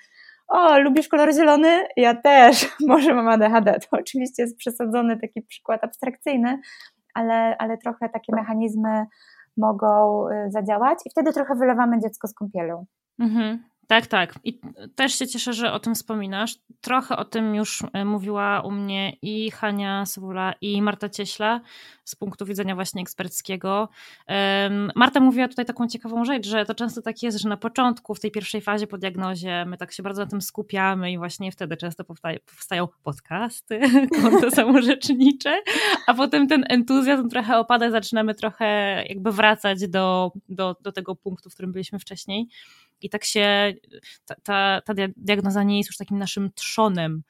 o, 0.48 0.78
lubisz 0.78 1.08
kolor 1.08 1.34
zielony? 1.34 1.84
Ja 1.96 2.14
też, 2.14 2.68
może 2.88 3.14
mam 3.14 3.28
ADHD. 3.28 3.80
To 3.80 3.96
oczywiście 4.00 4.42
jest 4.42 4.58
przesadzony 4.58 5.20
taki 5.20 5.42
przykład 5.42 5.84
abstrakcyjny, 5.84 6.60
ale, 7.14 7.56
ale 7.58 7.78
trochę 7.78 8.08
takie 8.08 8.34
mechanizmy 8.34 9.06
mogą 9.56 10.24
y, 10.28 10.50
zadziałać 10.50 10.98
i 11.06 11.10
wtedy 11.10 11.32
trochę 11.32 11.54
wylewamy 11.54 12.00
dziecko 12.00 12.28
z 12.28 12.34
kąpielą. 12.34 12.86
Mhm. 13.18 13.64
Tak, 13.92 14.06
tak. 14.06 14.34
I 14.44 14.60
też 14.94 15.18
się 15.18 15.26
cieszę, 15.26 15.52
że 15.52 15.72
o 15.72 15.78
tym 15.78 15.94
wspominasz. 15.94 16.58
Trochę 16.80 17.16
o 17.16 17.24
tym 17.24 17.54
już 17.54 17.82
e, 17.92 18.04
mówiła 18.04 18.60
u 18.60 18.70
mnie 18.70 19.16
i 19.22 19.50
Hania 19.50 20.06
Sewula, 20.06 20.54
i 20.60 20.82
Marta 20.82 21.08
Cieśla 21.08 21.60
z 22.04 22.14
punktu 22.14 22.46
widzenia 22.46 22.74
właśnie 22.74 23.02
eksperckiego. 23.02 23.88
Marta 24.94 25.20
mówiła 25.20 25.48
tutaj 25.48 25.64
taką 25.64 25.88
ciekawą 25.88 26.24
rzecz, 26.24 26.46
że 26.46 26.64
to 26.64 26.74
często 26.74 27.02
tak 27.02 27.22
jest, 27.22 27.38
że 27.38 27.48
na 27.48 27.56
początku, 27.56 28.14
w 28.14 28.20
tej 28.20 28.30
pierwszej 28.30 28.60
fazie 28.60 28.86
po 28.86 28.98
diagnozie, 28.98 29.64
my 29.66 29.76
tak 29.76 29.92
się 29.92 30.02
bardzo 30.02 30.22
na 30.22 30.30
tym 30.30 30.40
skupiamy 30.42 31.12
i 31.12 31.18
właśnie 31.18 31.52
wtedy 31.52 31.76
często 31.76 32.04
powstają 32.46 32.88
podcasty, 33.02 33.80
konto 34.22 34.50
samorzecznicze, 34.50 35.62
a 36.06 36.14
potem 36.14 36.48
ten 36.48 36.64
entuzjazm 36.68 37.28
trochę 37.28 37.58
opada, 37.58 37.90
zaczynamy 37.90 38.34
trochę 38.34 38.64
jakby 39.08 39.32
wracać 39.32 39.88
do, 39.88 40.32
do, 40.48 40.76
do 40.80 40.92
tego 40.92 41.16
punktu, 41.16 41.50
w 41.50 41.54
którym 41.54 41.72
byliśmy 41.72 41.98
wcześniej. 41.98 42.48
I 43.02 43.10
tak 43.10 43.24
się 43.24 43.74
ta, 44.24 44.34
ta, 44.42 44.80
ta 44.84 44.94
diagnoza 45.16 45.62
nie 45.62 45.78
jest 45.78 45.90
już 45.90 45.96
takim 45.96 46.18
naszym 46.18 46.52
trzonem, 46.54 47.22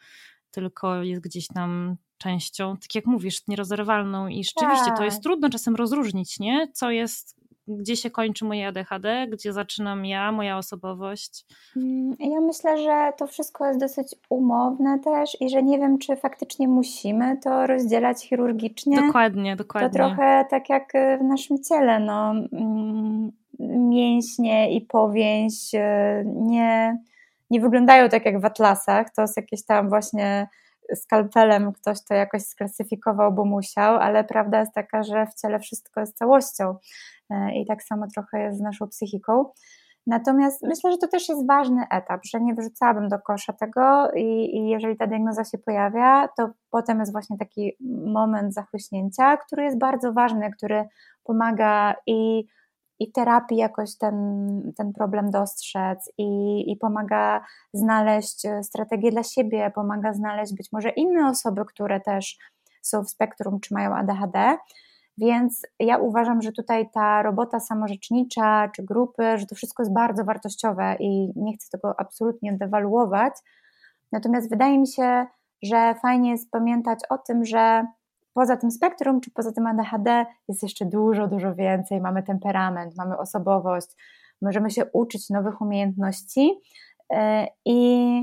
tylko 0.50 1.02
jest 1.02 1.22
gdzieś 1.22 1.46
tam 1.46 1.96
częścią, 2.18 2.76
tak 2.76 2.94
jak 2.94 3.06
mówisz, 3.06 3.48
nierozerwalną 3.48 4.28
i 4.28 4.44
rzeczywiście 4.44 4.86
tak. 4.86 4.98
to 4.98 5.04
jest 5.04 5.16
tak. 5.16 5.22
trudno 5.22 5.50
czasem 5.50 5.76
rozróżnić, 5.76 6.38
nie? 6.40 6.68
Co 6.72 6.90
jest, 6.90 7.36
gdzie 7.68 7.96
się 7.96 8.10
kończy 8.10 8.44
moje 8.44 8.68
ADHD, 8.68 9.26
gdzie 9.30 9.52
zaczynam 9.52 10.04
ja, 10.04 10.32
moja 10.32 10.58
osobowość. 10.58 11.46
Mm, 11.76 12.16
ja 12.20 12.40
myślę, 12.40 12.82
że 12.82 13.12
to 13.18 13.26
wszystko 13.26 13.66
jest 13.66 13.80
dosyć 13.80 14.14
umowne 14.28 14.98
też 14.98 15.36
i 15.40 15.50
że 15.50 15.62
nie 15.62 15.78
wiem, 15.78 15.98
czy 15.98 16.16
faktycznie 16.16 16.68
musimy 16.68 17.36
to 17.36 17.66
rozdzielać 17.66 18.24
chirurgicznie. 18.24 19.06
Dokładnie, 19.06 19.56
dokładnie. 19.56 19.90
To 19.90 19.94
trochę 19.94 20.44
tak 20.50 20.68
jak 20.68 20.92
w 21.20 21.24
naszym 21.24 21.62
ciele, 21.62 22.00
no 22.00 22.30
mm, 22.52 23.32
mięśnie 23.58 24.76
i 24.76 24.80
powięź 24.80 25.74
e, 25.74 26.22
nie, 26.26 26.98
nie 27.50 27.60
wyglądają 27.60 28.08
tak 28.08 28.24
jak 28.24 28.40
w 28.40 28.44
atlasach, 28.44 29.10
to 29.10 29.22
jest 29.22 29.36
jakieś 29.36 29.64
tam 29.64 29.88
właśnie 29.88 30.48
skalpelem 30.94 31.72
ktoś 31.72 32.04
to 32.04 32.14
jakoś 32.14 32.42
sklasyfikował, 32.42 33.32
bo 33.32 33.44
musiał, 33.44 33.96
ale 33.96 34.24
prawda 34.24 34.60
jest 34.60 34.72
taka, 34.74 35.02
że 35.02 35.26
w 35.26 35.34
ciele 35.34 35.58
wszystko 35.60 36.00
jest 36.00 36.18
całością 36.18 36.76
e, 37.30 37.54
i 37.54 37.66
tak 37.66 37.82
samo 37.82 38.06
trochę 38.14 38.42
jest 38.42 38.58
z 38.58 38.60
naszą 38.60 38.88
psychiką. 38.88 39.44
Natomiast 40.06 40.62
myślę, 40.62 40.92
że 40.92 40.98
to 40.98 41.08
też 41.08 41.28
jest 41.28 41.46
ważny 41.46 41.84
etap, 41.90 42.20
że 42.24 42.40
nie 42.40 42.54
wyrzucałabym 42.54 43.08
do 43.08 43.18
kosza 43.18 43.52
tego 43.52 44.10
i, 44.16 44.56
i, 44.56 44.68
jeżeli 44.68 44.96
ta 44.96 45.06
diagnoza 45.06 45.44
się 45.44 45.58
pojawia, 45.58 46.28
to 46.36 46.50
potem 46.70 47.00
jest 47.00 47.12
właśnie 47.12 47.38
taki 47.38 47.76
moment 48.06 48.54
zachłyśnięcia, 48.54 49.36
który 49.36 49.64
jest 49.64 49.78
bardzo 49.78 50.12
ważny, 50.12 50.50
który 50.50 50.84
pomaga 51.24 51.94
i 52.06 52.46
i 53.02 53.12
terapii 53.12 53.56
jakoś 53.56 53.96
ten, 53.96 54.72
ten 54.76 54.92
problem 54.92 55.30
dostrzec 55.30 56.12
i, 56.18 56.62
i 56.72 56.76
pomaga 56.76 57.44
znaleźć 57.72 58.46
e, 58.46 58.62
strategię 58.62 59.10
dla 59.10 59.22
siebie, 59.22 59.72
pomaga 59.74 60.12
znaleźć 60.12 60.54
być 60.54 60.72
może 60.72 60.90
inne 60.90 61.28
osoby, 61.28 61.64
które 61.64 62.00
też 62.00 62.38
są 62.82 63.04
w 63.04 63.10
spektrum 63.10 63.60
czy 63.60 63.74
mają 63.74 63.94
ADHD. 63.94 64.56
Więc 65.18 65.62
ja 65.78 65.98
uważam, 65.98 66.42
że 66.42 66.52
tutaj 66.52 66.90
ta 66.90 67.22
robota 67.22 67.60
samorzecznicza 67.60 68.68
czy 68.76 68.82
grupy, 68.82 69.38
że 69.38 69.46
to 69.46 69.54
wszystko 69.54 69.82
jest 69.82 69.92
bardzo 69.92 70.24
wartościowe 70.24 70.96
i 71.00 71.32
nie 71.36 71.56
chcę 71.56 71.70
tego 71.70 72.00
absolutnie 72.00 72.52
dewaluować. 72.52 73.34
Natomiast 74.12 74.50
wydaje 74.50 74.78
mi 74.78 74.88
się, 74.88 75.26
że 75.62 75.94
fajnie 76.02 76.30
jest 76.30 76.50
pamiętać 76.50 76.98
o 77.10 77.18
tym, 77.18 77.44
że 77.44 77.86
poza 78.34 78.56
tym 78.56 78.70
spektrum, 78.70 79.20
czy 79.20 79.30
poza 79.30 79.52
tym 79.52 79.66
ADHD 79.66 80.26
jest 80.48 80.62
jeszcze 80.62 80.84
dużo, 80.84 81.28
dużo 81.28 81.54
więcej. 81.54 82.00
Mamy 82.00 82.22
temperament, 82.22 82.96
mamy 82.96 83.18
osobowość, 83.18 83.88
możemy 84.42 84.70
się 84.70 84.84
uczyć 84.92 85.30
nowych 85.30 85.60
umiejętności 85.60 86.60
e, 87.12 87.46
i, 87.64 88.16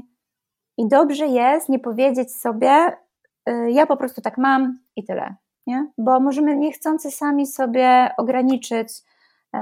i 0.78 0.88
dobrze 0.88 1.28
jest 1.28 1.70
nie 1.70 1.80
powiedzieć 1.80 2.36
sobie, 2.36 2.98
e, 3.46 3.72
ja 3.72 3.86
po 3.86 3.98
prostu 3.98 4.22
tak 4.22 4.38
mam 4.38 4.80
i 4.96 5.04
tyle, 5.04 5.36
nie? 5.68 5.92
Bo 5.98 6.20
możemy 6.20 6.56
niechcący 6.56 7.12
sami 7.12 7.48
sobie 7.48 8.12
ograniczyć 8.18 8.90
e, 9.56 9.60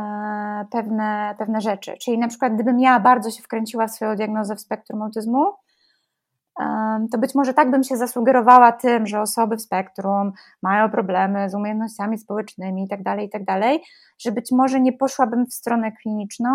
pewne, 0.71 1.35
pewne 1.37 1.61
rzeczy. 1.61 1.97
Czyli 2.01 2.17
na 2.17 2.27
przykład 2.27 2.53
gdybym 2.53 2.79
ja 2.79 2.99
bardzo 2.99 3.31
się 3.31 3.43
wkręciła 3.43 3.87
w 3.87 3.91
swoją 3.91 4.15
diagnozę 4.15 4.55
w 4.55 4.61
spektrum 4.61 5.01
autyzmu, 5.01 5.53
to 7.11 7.17
być 7.17 7.35
może 7.35 7.53
tak 7.53 7.71
bym 7.71 7.83
się 7.83 7.97
zasugerowała 7.97 8.71
tym, 8.71 9.07
że 9.07 9.21
osoby 9.21 9.57
w 9.57 9.61
spektrum 9.61 10.31
mają 10.63 10.89
problemy 10.89 11.49
z 11.49 11.55
umiejętnościami 11.55 12.17
społecznymi 12.17 12.81
itd., 12.81 13.03
tak 13.03 13.21
itd., 13.21 13.45
tak 13.45 13.81
że 14.19 14.31
być 14.31 14.51
może 14.51 14.79
nie 14.79 14.93
poszłabym 14.93 15.45
w 15.45 15.53
stronę 15.53 15.91
kliniczną, 15.91 16.49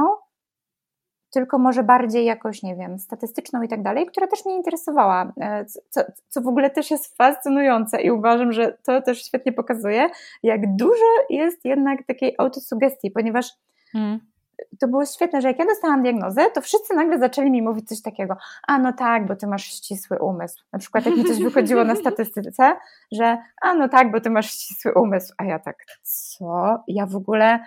tylko 1.33 1.59
może 1.59 1.83
bardziej 1.83 2.25
jakoś, 2.25 2.63
nie 2.63 2.77
wiem, 2.77 2.99
statystyczną 2.99 3.63
i 3.63 3.69
tak 3.69 3.83
dalej, 3.83 4.07
która 4.07 4.27
też 4.27 4.45
mnie 4.45 4.57
interesowała, 4.57 5.33
e, 5.41 5.65
co, 5.65 6.01
co 6.29 6.41
w 6.41 6.47
ogóle 6.47 6.71
też 6.71 6.91
jest 6.91 7.17
fascynujące 7.17 8.03
i 8.03 8.11
uważam, 8.11 8.53
że 8.53 8.79
to 8.85 9.03
też 9.03 9.25
świetnie 9.25 9.53
pokazuje, 9.53 10.11
jak 10.43 10.77
dużo 10.77 11.07
jest 11.31 11.65
jednak 11.65 12.07
takiej 12.07 12.35
autosugestii, 12.39 13.11
ponieważ 13.11 13.51
mm 13.95 14.32
to 14.81 14.89
było 14.89 15.07
świetne, 15.07 15.41
że 15.41 15.49
jak 15.49 15.59
ja 15.59 15.67
dostałam 15.67 16.03
diagnozę, 16.03 16.51
to 16.51 16.61
wszyscy 16.61 16.95
nagle 16.95 17.19
zaczęli 17.19 17.51
mi 17.51 17.63
mówić 17.63 17.89
coś 17.89 18.03
takiego, 18.03 18.37
a 18.69 18.79
no 18.79 18.93
tak, 18.93 19.27
bo 19.27 19.37
ty 19.37 19.47
masz 19.47 19.65
ścisły 19.65 20.19
umysł. 20.19 20.65
Na 20.73 20.79
przykład 20.79 21.07
jak 21.07 21.17
mi 21.17 21.25
coś 21.25 21.43
wychodziło 21.43 21.85
na 21.85 21.97
statystyce, 21.97 22.77
że 23.13 23.39
a 23.63 23.75
no 23.75 23.89
tak, 23.89 24.13
bo 24.13 24.21
ty 24.21 24.31
masz 24.31 24.51
ścisły 24.51 24.95
umysł, 24.95 25.35
a 25.39 25.45
ja 25.45 25.59
tak, 25.59 25.77
co? 26.03 26.85
Ja 26.89 27.07
w 27.07 27.17
ogóle 27.17 27.59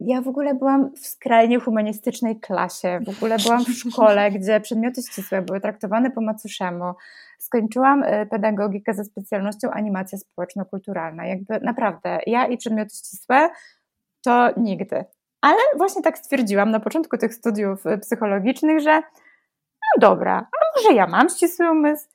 ja 0.00 0.20
w 0.20 0.28
ogóle 0.28 0.54
byłam 0.54 0.90
w 0.96 1.06
skrajnie 1.06 1.60
humanistycznej 1.60 2.40
klasie, 2.40 3.00
w 3.06 3.08
ogóle 3.08 3.36
byłam 3.38 3.64
w 3.64 3.72
szkole, 3.72 4.30
gdzie 4.30 4.60
przedmioty 4.60 5.02
ścisłe 5.02 5.42
były 5.42 5.60
traktowane 5.60 6.10
po 6.10 6.20
macuszemu. 6.20 6.84
Skończyłam 7.38 8.02
y, 8.02 8.26
pedagogikę 8.30 8.94
ze 8.94 9.04
specjalnością 9.04 9.70
animacja 9.70 10.18
społeczno-kulturalna. 10.18 11.26
Jakby 11.26 11.60
naprawdę, 11.60 12.18
ja 12.26 12.46
i 12.46 12.56
przedmioty 12.56 12.96
ścisłe 12.96 13.50
to 14.24 14.50
nigdy. 14.56 15.04
Ale 15.42 15.58
właśnie 15.76 16.02
tak 16.02 16.18
stwierdziłam 16.18 16.70
na 16.70 16.80
początku 16.80 17.18
tych 17.18 17.34
studiów 17.34 17.86
y, 17.86 17.98
psychologicznych, 17.98 18.80
że 18.80 19.02
no 19.82 20.00
dobra, 20.08 20.46
a 20.52 20.78
może 20.78 20.94
ja 20.96 21.06
mam 21.06 21.28
ścisły 21.28 21.70
umysł? 21.70 22.08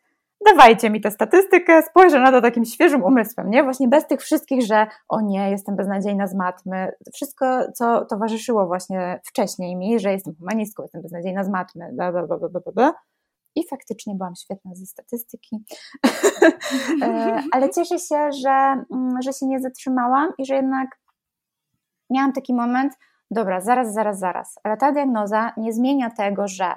Dawajcie 0.45 0.89
mi 0.89 1.01
tę 1.01 1.11
statystykę, 1.11 1.81
spojrzę 1.81 2.19
na 2.19 2.31
to 2.31 2.41
takim 2.41 2.65
świeżym 2.65 3.03
umysłem, 3.03 3.49
nie? 3.49 3.63
Właśnie 3.63 3.87
bez 3.87 4.07
tych 4.07 4.21
wszystkich, 4.21 4.65
że 4.65 4.87
o 5.09 5.21
nie, 5.21 5.51
jestem 5.51 5.75
beznadziejna 5.75 6.27
z 6.27 6.35
matmy. 6.35 6.91
Wszystko, 7.13 7.71
co 7.73 8.05
towarzyszyło 8.05 8.67
właśnie 8.67 9.19
wcześniej 9.23 9.75
mi, 9.75 9.99
że 9.99 10.11
jestem 10.11 10.35
humanistką, 10.35 10.83
jestem 10.83 11.01
beznadziejna 11.01 11.43
z 11.43 11.49
matmy, 11.49 11.89
bla, 11.93 12.11
bla, 12.11 12.23
bla, 12.23 12.37
bla, 12.37 12.61
bla. 12.75 12.93
I 13.55 13.67
faktycznie 13.67 14.15
byłam 14.15 14.35
świetna 14.35 14.75
ze 14.75 14.85
statystyki. 14.85 15.57
E, 17.03 17.43
ale 17.51 17.69
cieszę 17.69 17.99
się, 17.99 18.31
że, 18.31 18.83
mm, 18.91 19.21
że 19.21 19.33
się 19.33 19.45
nie 19.45 19.59
zatrzymałam 19.59 20.31
i 20.37 20.45
że 20.45 20.55
jednak 20.55 20.89
miałam 22.09 22.33
taki 22.33 22.53
moment, 22.53 22.93
dobra, 23.31 23.61
zaraz, 23.61 23.93
zaraz, 23.93 24.19
zaraz, 24.19 24.55
ale 24.63 24.77
ta 24.77 24.91
diagnoza 24.91 25.53
nie 25.57 25.73
zmienia 25.73 26.09
tego, 26.09 26.47
że 26.47 26.73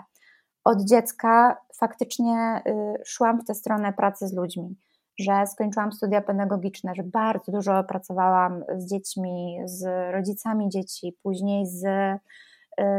od 0.64 0.84
dziecka 0.84 1.56
faktycznie 1.80 2.62
y, 2.66 2.72
szłam 3.04 3.40
w 3.40 3.44
tę 3.44 3.54
stronę 3.54 3.92
pracy 3.92 4.28
z 4.28 4.32
ludźmi, 4.32 4.76
że 5.18 5.46
skończyłam 5.46 5.92
studia 5.92 6.20
pedagogiczne, 6.20 6.94
że 6.94 7.02
bardzo 7.02 7.52
dużo 7.52 7.84
pracowałam 7.84 8.64
z 8.76 8.90
dziećmi, 8.90 9.58
z 9.64 9.84
rodzicami 10.12 10.68
dzieci, 10.68 11.16
później 11.22 11.66
z, 11.66 11.84
y, 11.84 12.18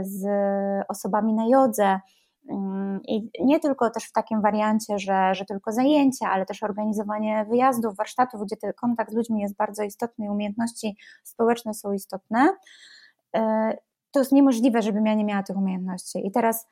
z 0.01 0.25
osobami 0.89 1.33
na 1.33 1.47
jodze. 1.47 1.99
Mm, 2.49 2.99
I 3.07 3.29
nie 3.39 3.59
tylko 3.59 3.89
też 3.89 4.03
w 4.03 4.11
takim 4.11 4.41
wariancie, 4.41 4.99
że, 4.99 5.35
że 5.35 5.45
tylko 5.45 5.71
zajęcia, 5.71 6.29
ale 6.29 6.45
też 6.45 6.63
organizowanie 6.63 7.45
wyjazdów, 7.49 7.95
warsztatów, 7.95 8.41
gdzie 8.41 8.57
ten 8.57 8.73
kontakt 8.73 9.11
z 9.11 9.15
ludźmi 9.15 9.41
jest 9.41 9.55
bardzo 9.55 9.83
istotny 9.83 10.25
i 10.25 10.29
umiejętności 10.29 10.97
społeczne 11.23 11.73
są 11.73 11.93
istotne. 11.93 12.49
E, 13.35 13.73
to 14.11 14.19
jest 14.19 14.31
niemożliwe, 14.31 14.81
żebym 14.81 15.05
ja 15.05 15.13
nie 15.13 15.25
miała 15.25 15.43
tych 15.43 15.57
umiejętności. 15.57 16.27
I 16.27 16.31
teraz 16.31 16.67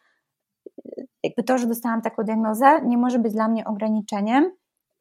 e, 0.67 1.03
jakby 1.23 1.43
to, 1.43 1.57
że 1.57 1.67
dostałam 1.67 2.01
taką 2.01 2.23
diagnozę, 2.23 2.81
nie 2.81 2.97
może 2.97 3.19
być 3.19 3.33
dla 3.33 3.47
mnie 3.47 3.65
ograniczeniem. 3.65 4.51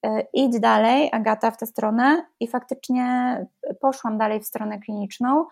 E, 0.06 0.20
idź 0.32 0.61
dalej, 0.61 1.11
Agata, 1.12 1.50
w 1.50 1.56
tę 1.56 1.66
stronę 1.66 2.26
i 2.40 2.48
faktycznie 2.48 3.46
poszłam 3.80 4.18
dalej 4.18 4.40
w 4.40 4.46
stronę 4.46 4.78
kliniczną. 4.78 5.46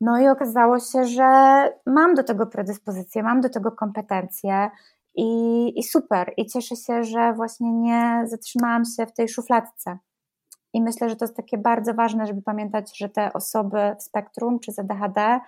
No 0.00 0.20
i 0.20 0.28
okazało 0.28 0.80
się, 0.80 1.04
że 1.04 1.24
mam 1.86 2.14
do 2.14 2.22
tego 2.22 2.46
predyspozycję, 2.46 3.22
mam 3.22 3.40
do 3.40 3.48
tego 3.48 3.72
kompetencje 3.72 4.70
i, 5.14 5.72
i 5.78 5.82
super. 5.82 6.32
I 6.36 6.46
cieszę 6.46 6.76
się, 6.76 7.04
że 7.04 7.32
właśnie 7.32 7.72
nie 7.72 8.22
zatrzymałam 8.26 8.84
się 8.84 9.06
w 9.06 9.12
tej 9.12 9.28
szufladce. 9.28 9.98
I 10.72 10.82
myślę, 10.82 11.08
że 11.08 11.16
to 11.16 11.24
jest 11.24 11.36
takie 11.36 11.58
bardzo 11.58 11.94
ważne, 11.94 12.26
żeby 12.26 12.42
pamiętać, 12.42 12.98
że 12.98 13.08
te 13.08 13.32
osoby 13.32 13.96
w 13.98 14.02
spektrum 14.02 14.60
czy 14.60 14.72
z 14.72 14.78
ADHD 14.78 15.40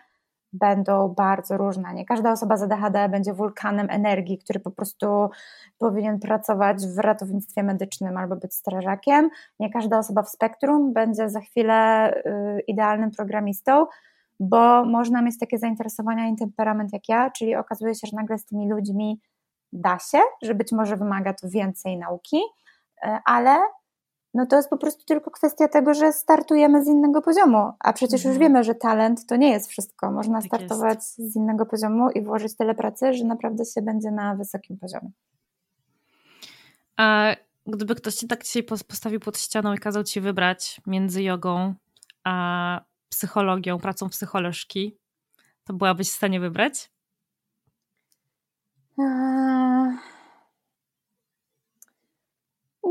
będą 0.55 1.09
bardzo 1.09 1.57
różne. 1.57 1.95
Nie 1.95 2.05
każda 2.05 2.33
osoba 2.33 2.57
z 2.57 2.62
ADHD 2.62 3.09
będzie 3.09 3.33
wulkanem 3.33 3.87
energii, 3.91 4.39
który 4.39 4.61
po 4.61 4.70
prostu 4.70 5.31
powinien 5.79 6.18
pracować 6.18 6.87
w 6.87 6.99
ratownictwie 6.99 7.62
medycznym 7.62 8.16
albo 8.16 8.37
być 8.37 8.55
strażakiem. 8.55 9.31
Nie 9.61 9.70
każda 9.70 9.99
osoba 9.99 10.22
w 10.22 10.29
spektrum 10.29 10.93
będzie 10.93 11.31
za 11.31 11.41
chwilę 11.41 12.11
y, 12.14 12.61
idealnym 12.61 13.11
programistą, 13.11 13.87
bo 14.41 14.85
można 14.85 15.22
mieć 15.22 15.39
takie 15.39 15.59
zainteresowania 15.59 16.29
i 16.29 16.37
temperament 16.37 16.93
jak 16.93 17.09
ja, 17.09 17.31
czyli 17.31 17.57
okazuje 17.57 17.95
się, 17.95 18.07
że 18.07 18.16
nagle 18.16 18.39
z 18.39 18.45
tymi 18.45 18.70
ludźmi 18.70 19.20
da 19.72 19.99
się, 19.99 20.18
że 20.43 20.55
być 20.55 20.72
może 20.72 20.97
wymaga 20.97 21.35
to 21.35 21.49
więcej 21.49 21.99
nauki, 21.99 22.37
y, 22.37 23.09
ale 23.25 23.57
no 24.35 24.47
to 24.47 24.57
jest 24.57 24.70
po 24.70 24.76
prostu 24.76 25.05
tylko 25.05 25.30
kwestia 25.30 25.68
tego, 25.68 25.95
że 25.95 26.12
startujemy 26.12 26.85
z 26.85 26.89
innego 26.89 27.22
poziomu, 27.22 27.72
a 27.78 27.93
przecież 27.93 28.20
mhm. 28.20 28.35
już 28.35 28.41
wiemy, 28.41 28.64
że 28.64 28.74
talent 28.74 29.26
to 29.26 29.37
nie 29.37 29.51
jest 29.51 29.70
wszystko. 29.70 30.11
Można 30.11 30.39
tak 30.39 30.47
startować 30.47 30.99
jest. 30.99 31.32
z 31.32 31.37
innego 31.37 31.66
poziomu 31.66 32.11
i 32.11 32.22
włożyć 32.22 32.57
tyle 32.57 32.74
pracy, 32.74 33.12
że 33.12 33.24
naprawdę 33.24 33.64
się 33.64 33.82
będzie 33.82 34.11
na 34.11 34.35
wysokim 34.35 34.78
poziomie. 34.78 35.11
A 36.97 37.37
gdyby 37.66 37.95
ktoś 37.95 38.14
ci 38.14 38.28
tak 38.28 38.45
dzisiaj 38.45 38.62
postawił 38.62 39.20
pod 39.20 39.39
ścianą 39.39 39.72
i 39.72 39.78
kazał 39.78 40.05
ci 40.05 40.20
wybrać 40.20 40.80
między 40.87 41.22
jogą 41.22 41.74
a 42.24 42.80
psychologią, 43.09 43.78
pracą 43.78 44.09
psycholożki, 44.09 44.99
to 45.64 45.72
byłabyś 45.72 46.11
w 46.11 46.14
stanie 46.14 46.41
wybrać? 46.41 46.91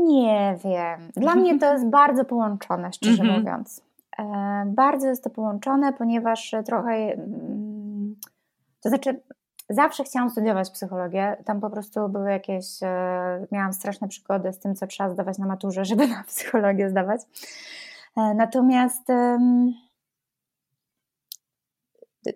Nie 0.06 0.58
wiem. 0.64 1.10
Dla 1.16 1.34
mnie 1.34 1.58
to 1.58 1.72
jest 1.72 1.88
bardzo 2.00 2.24
połączone, 2.24 2.92
szczerze 2.92 3.22
mm 3.22 3.34
-hmm. 3.34 3.38
mówiąc. 3.38 3.82
E, 4.18 4.64
bardzo 4.66 5.08
jest 5.08 5.24
to 5.24 5.30
połączone, 5.30 5.92
ponieważ 5.92 6.54
trochę. 6.66 6.92
Mm, 6.92 8.16
to 8.82 8.88
znaczy, 8.88 9.20
zawsze 9.70 10.04
chciałam 10.04 10.30
studiować 10.30 10.70
psychologię. 10.70 11.36
Tam 11.44 11.60
po 11.60 11.70
prostu 11.70 12.08
były 12.08 12.30
jakieś. 12.30 12.82
E, 12.82 13.46
miałam 13.52 13.72
straszne 13.72 14.08
przygody 14.08 14.52
z 14.52 14.58
tym, 14.58 14.74
co 14.74 14.86
trzeba 14.86 15.10
zdawać 15.10 15.38
na 15.38 15.46
maturze, 15.46 15.84
żeby 15.90 16.08
na 16.08 16.24
psychologię 16.24 16.90
zdawać. 16.90 17.20
E, 18.16 18.34
natomiast 18.34 19.08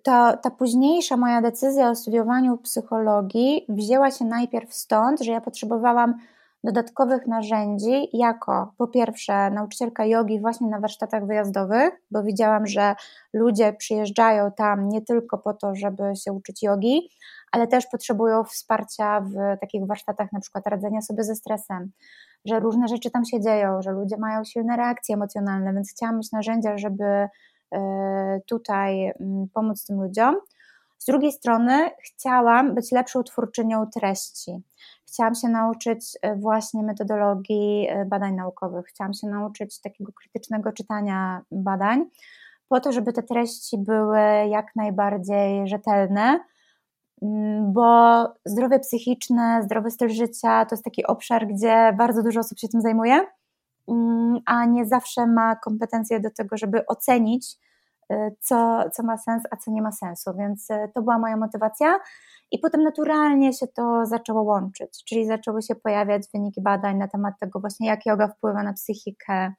to, 0.02 0.36
ta 0.36 0.50
późniejsza 0.58 1.16
moja 1.16 1.42
decyzja 1.42 1.90
o 1.90 1.94
studiowaniu 1.94 2.56
psychologii 2.56 3.64
wzięła 3.68 4.10
się 4.10 4.24
najpierw 4.24 4.74
stąd, 4.74 5.20
że 5.20 5.32
ja 5.32 5.40
potrzebowałam 5.40 6.14
dodatkowych 6.64 7.26
narzędzi 7.26 8.08
jako 8.12 8.72
po 8.78 8.88
pierwsze 8.88 9.50
nauczycielka 9.50 10.04
jogi 10.04 10.40
właśnie 10.40 10.68
na 10.68 10.80
warsztatach 10.80 11.26
wyjazdowych, 11.26 11.90
bo 12.10 12.22
widziałam, 12.22 12.66
że 12.66 12.94
ludzie 13.32 13.72
przyjeżdżają 13.72 14.52
tam 14.52 14.88
nie 14.88 15.02
tylko 15.02 15.38
po 15.38 15.54
to, 15.54 15.74
żeby 15.74 16.02
się 16.24 16.32
uczyć 16.32 16.62
jogi, 16.62 17.10
ale 17.52 17.66
też 17.66 17.86
potrzebują 17.86 18.44
wsparcia 18.44 19.20
w 19.20 19.60
takich 19.60 19.86
warsztatach 19.86 20.32
na 20.32 20.40
przykład 20.40 20.66
radzenia 20.66 21.00
sobie 21.00 21.24
ze 21.24 21.34
stresem, 21.34 21.90
że 22.44 22.60
różne 22.60 22.88
rzeczy 22.88 23.10
tam 23.10 23.24
się 23.24 23.40
dzieją, 23.40 23.82
że 23.82 23.90
ludzie 23.90 24.16
mają 24.16 24.44
silne 24.44 24.76
reakcje 24.76 25.14
emocjonalne, 25.14 25.74
więc 25.74 25.90
chciałam 25.90 26.16
mieć 26.16 26.32
narzędzia, 26.32 26.78
żeby 26.78 27.28
e, 27.74 28.40
tutaj 28.46 29.12
mm, 29.20 29.46
pomóc 29.54 29.84
tym 29.84 30.02
ludziom. 30.02 30.36
Z 30.98 31.06
drugiej 31.06 31.32
strony 31.32 31.90
chciałam 32.04 32.74
być 32.74 32.92
lepszą 32.92 33.22
twórczynią 33.22 33.86
treści. 33.86 34.62
Chciałam 35.08 35.34
się 35.34 35.48
nauczyć 35.48 36.18
e, 36.22 36.36
właśnie 36.36 36.82
metodologii 36.82 37.86
e, 37.88 38.04
badań 38.04 38.34
naukowych, 38.34 38.86
chciałam 38.86 39.14
się 39.14 39.26
nauczyć 39.26 39.80
takiego 39.80 40.12
krytycznego 40.12 40.72
czytania 40.72 41.42
badań, 41.50 42.04
po 42.68 42.80
to, 42.80 42.92
żeby 42.92 43.12
te 43.12 43.22
treści 43.22 43.78
były 43.78 44.20
jak 44.48 44.76
najbardziej 44.76 45.68
rzetelne, 45.68 46.40
mm, 47.22 47.72
bo 47.72 48.24
zdrowie 48.44 48.78
psychiczne, 48.78 49.62
zdrowy 49.64 49.90
styl 49.90 50.08
życia 50.08 50.64
to 50.64 50.74
jest 50.74 50.84
taki 50.84 51.06
obszar, 51.06 51.46
gdzie 51.46 51.94
bardzo 51.98 52.22
dużo 52.22 52.40
osób 52.40 52.58
się 52.58 52.68
tym 52.68 52.80
zajmuje, 52.80 53.26
mm, 53.88 54.38
a 54.46 54.64
nie 54.64 54.86
zawsze 54.86 55.26
ma 55.26 55.56
kompetencje 55.56 56.20
do 56.20 56.30
tego, 56.30 56.56
żeby 56.56 56.86
ocenić, 56.86 57.56
co, 58.40 58.84
co 58.92 59.02
ma 59.02 59.18
sens, 59.18 59.42
a 59.50 59.56
co 59.56 59.70
nie 59.70 59.82
ma 59.82 59.92
sensu. 59.92 60.30
Więc 60.38 60.68
to 60.94 61.02
była 61.02 61.18
moja 61.18 61.36
motywacja. 61.36 61.98
I 62.50 62.58
potem 62.58 62.82
naturalnie 62.82 63.52
się 63.52 63.66
to 63.66 64.06
zaczęło 64.06 64.42
łączyć, 64.42 65.04
czyli 65.04 65.26
zaczęły 65.26 65.62
się 65.62 65.74
pojawiać 65.74 66.22
wyniki 66.34 66.62
badań 66.62 66.96
na 66.96 67.08
temat 67.08 67.34
tego 67.40 67.60
właśnie, 67.60 67.88
jak 67.88 68.06
yoga 68.06 68.28
wpływa 68.28 68.62
na 68.62 68.72
psychikę. 68.72 69.52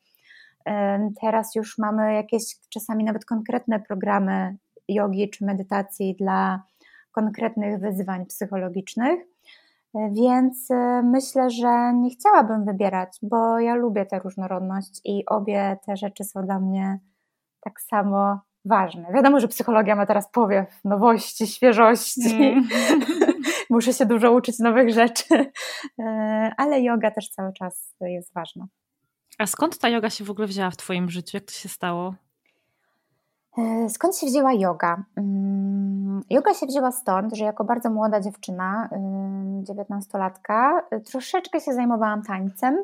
Teraz 1.21 1.55
już 1.55 1.77
mamy 1.77 2.13
jakieś 2.13 2.43
czasami 2.69 3.03
nawet 3.03 3.25
konkretne 3.25 3.79
programy 3.79 4.57
jogi 4.87 5.29
czy 5.29 5.45
medytacji 5.45 6.15
dla 6.15 6.63
konkretnych 7.11 7.79
wyzwań 7.79 8.25
psychologicznych. 8.25 9.19
E, 9.95 10.09
więc 10.11 10.71
e, 10.71 11.01
myślę, 11.03 11.49
że 11.49 11.93
nie 11.93 12.09
chciałabym 12.09 12.65
wybierać, 12.65 13.17
bo 13.21 13.59
ja 13.59 13.75
lubię 13.75 14.05
tę 14.05 14.19
różnorodność 14.19 15.01
i 15.05 15.25
obie 15.25 15.77
te 15.85 15.97
rzeczy 15.97 16.23
są 16.23 16.45
dla 16.45 16.59
mnie 16.59 16.99
tak 17.61 17.81
samo 17.81 18.39
ważne. 18.65 19.13
Wiadomo, 19.13 19.39
że 19.39 19.47
psychologia 19.47 19.95
ma 19.95 20.05
teraz 20.05 20.31
powiew 20.31 20.79
nowości, 20.85 21.47
świeżości. 21.47 22.35
Mm. 22.35 22.67
Muszę 23.69 23.93
się 23.93 24.05
dużo 24.05 24.31
uczyć 24.31 24.59
nowych 24.59 24.89
rzeczy, 24.93 25.51
e, 25.99 26.51
ale 26.57 26.81
yoga 26.81 27.11
też 27.11 27.29
cały 27.29 27.53
czas 27.53 27.95
jest 28.01 28.33
ważna. 28.33 28.67
A 29.37 29.47
skąd 29.47 29.77
ta 29.77 29.89
yoga 29.89 30.09
się 30.09 30.23
w 30.23 30.29
ogóle 30.29 30.47
wzięła 30.47 30.69
w 30.69 30.77
Twoim 30.77 31.09
życiu? 31.09 31.37
Jak 31.37 31.45
to 31.45 31.51
się 31.51 31.69
stało? 31.69 32.13
E, 33.57 33.89
skąd 33.89 34.17
się 34.17 34.27
wzięła 34.27 34.53
yoga? 34.53 35.03
Mm, 35.17 36.21
yoga 36.29 36.53
się 36.53 36.65
wzięła 36.65 36.91
stąd, 36.91 37.35
że 37.35 37.45
jako 37.45 37.63
bardzo 37.63 37.89
młoda 37.89 38.21
dziewczyna, 38.21 38.89
dziewiętnastolatka, 39.63 40.87
troszeczkę 41.05 41.61
się 41.61 41.73
zajmowałam 41.73 42.23
tańcem, 42.23 42.83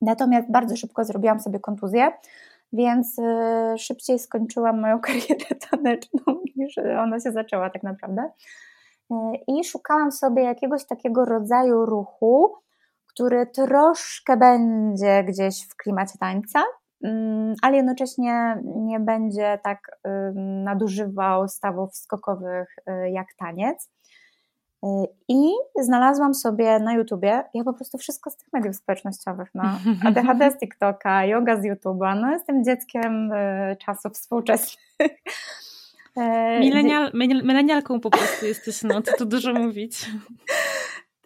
natomiast 0.00 0.50
bardzo 0.50 0.76
szybko 0.76 1.04
zrobiłam 1.04 1.40
sobie 1.40 1.60
kontuzję 1.60 2.12
więc 2.74 3.18
y, 3.18 3.78
szybciej 3.78 4.18
skończyłam 4.18 4.80
moją 4.80 5.00
karierę 5.06 5.54
taneczną 5.70 6.42
niż 6.56 6.78
ona 6.78 7.20
się 7.20 7.32
zaczęła 7.32 7.70
tak 7.70 7.82
naprawdę. 7.82 8.22
Y, 9.12 9.14
I 9.48 9.64
szukałam 9.64 10.12
sobie 10.12 10.42
jakiegoś 10.42 10.86
takiego 10.86 11.24
rodzaju 11.24 11.86
ruchu, 11.86 12.54
który 13.06 13.46
troszkę 13.46 14.36
będzie 14.36 15.24
gdzieś 15.24 15.68
w 15.68 15.76
klimacie 15.76 16.18
tańca, 16.20 16.62
mm, 17.04 17.54
ale 17.62 17.76
jednocześnie 17.76 18.62
nie 18.64 19.00
będzie 19.00 19.58
tak 19.64 20.00
nadużywał 20.64 21.48
stawów 21.48 21.96
skokowych 21.96 22.76
y, 22.78 23.10
jak 23.10 23.26
taniec. 23.38 23.90
I 25.28 25.52
znalazłam 25.80 26.34
sobie 26.34 26.78
na 26.78 26.94
YouTubie, 26.94 27.44
ja 27.54 27.64
po 27.64 27.72
prostu 27.72 27.98
wszystko 27.98 28.30
z 28.30 28.36
tych 28.36 28.52
mediów 28.52 28.76
społecznościowych, 28.76 29.48
no, 29.54 29.62
ADHD 30.04 30.50
z 30.50 30.58
TikToka, 30.58 31.24
yoga 31.24 31.56
z 31.56 31.64
YouTube'a, 31.64 32.20
no 32.20 32.30
jestem 32.30 32.64
dzieckiem 32.64 33.32
y, 33.32 33.76
czasów 33.84 34.12
współczesnych. 34.12 34.78
E, 36.16 36.60
Milenial, 36.60 37.10
milenialką 37.44 38.00
po 38.00 38.10
prostu 38.10 38.46
jesteś, 38.46 38.82
no, 38.82 39.02
co 39.02 39.12
tu 39.18 39.26
dużo 39.26 39.54
mówić. 39.54 40.00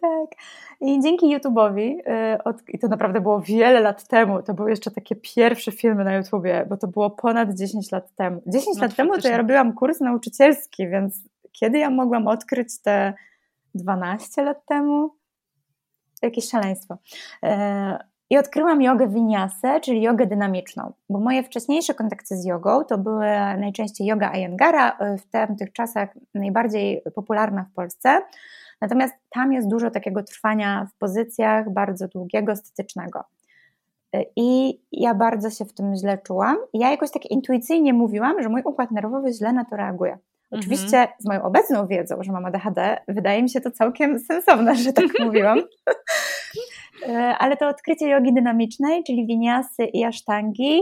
Tak. 0.01 0.39
I 0.81 1.01
dzięki 1.01 1.37
YouTube'owi, 1.37 1.99
y, 1.99 2.63
i 2.67 2.79
to 2.79 2.87
naprawdę 2.87 3.21
było 3.21 3.41
wiele 3.41 3.79
lat 3.79 4.07
temu, 4.07 4.43
to 4.43 4.53
były 4.53 4.69
jeszcze 4.69 4.91
takie 4.91 5.15
pierwsze 5.15 5.71
filmy 5.71 6.03
na 6.03 6.15
YouTubie, 6.15 6.65
bo 6.69 6.77
to 6.77 6.87
było 6.87 7.09
ponad 7.09 7.53
10 7.53 7.91
lat 7.91 8.15
temu. 8.15 8.41
10 8.47 8.75
no, 8.75 8.81
lat 8.81 8.95
temu 8.95 9.17
to 9.17 9.27
ja 9.27 9.37
robiłam 9.37 9.73
kurs 9.73 9.99
nauczycielski, 9.99 10.87
więc 10.87 11.23
kiedy 11.51 11.77
ja 11.77 11.89
mogłam 11.89 12.27
odkryć 12.27 12.81
te 12.81 13.13
12 13.75 14.43
lat 14.43 14.65
temu. 14.65 15.09
Jakieś 16.21 16.49
szaleństwo. 16.49 16.97
E, 17.43 18.03
I 18.29 18.37
odkryłam 18.37 18.81
jogę 18.81 19.07
winiasę, 19.07 19.79
czyli 19.79 20.01
jogę 20.01 20.25
dynamiczną, 20.25 20.93
bo 21.09 21.19
moje 21.19 21.43
wcześniejsze 21.43 21.93
kontakty 21.93 22.37
z 22.37 22.45
jogą 22.45 22.83
to 22.83 22.97
były 22.97 23.25
najczęściej 23.57 24.07
yoga 24.07 24.31
Ayengara, 24.31 24.97
e, 24.97 25.17
w 25.17 25.29
tamtych 25.29 25.73
czasach 25.73 26.09
najbardziej 26.33 27.01
popularna 27.15 27.65
w 27.71 27.73
Polsce. 27.73 28.21
Natomiast 28.81 29.15
tam 29.29 29.53
jest 29.53 29.67
dużo 29.67 29.91
takiego 29.91 30.23
trwania 30.23 30.87
w 30.93 30.97
pozycjach 30.97 31.73
bardzo 31.73 32.07
długiego, 32.07 32.55
statycznego. 32.55 33.23
E, 34.13 34.23
I 34.35 34.79
ja 34.91 35.15
bardzo 35.15 35.49
się 35.49 35.65
w 35.65 35.73
tym 35.73 35.95
źle 35.95 36.17
czułam. 36.17 36.57
Ja 36.73 36.91
jakoś 36.91 37.11
tak 37.11 37.25
intuicyjnie 37.25 37.93
mówiłam, 37.93 38.41
że 38.43 38.49
mój 38.49 38.61
układ 38.65 38.91
nerwowy 38.91 39.33
źle 39.33 39.53
na 39.53 39.65
to 39.65 39.75
reaguje. 39.75 40.17
Oczywiście 40.51 40.97
mhm. 40.97 41.17
z 41.19 41.25
moją 41.25 41.43
obecną 41.43 41.87
wiedzą, 41.87 42.15
że 42.23 42.31
mam 42.31 42.45
ADHD, 42.45 42.97
wydaje 43.07 43.43
mi 43.43 43.49
się 43.49 43.61
to 43.61 43.71
całkiem 43.71 44.19
sensowne, 44.19 44.75
że 44.75 44.93
tak 44.93 45.05
mówiłam. 45.25 45.59
E, 47.07 47.35
ale 47.39 47.57
to 47.57 47.67
odkrycie 47.67 48.09
jogi 48.09 48.33
dynamicznej, 48.33 49.03
czyli 49.03 49.27
winiasy 49.27 49.85
i 49.85 50.03
asztangi, 50.03 50.81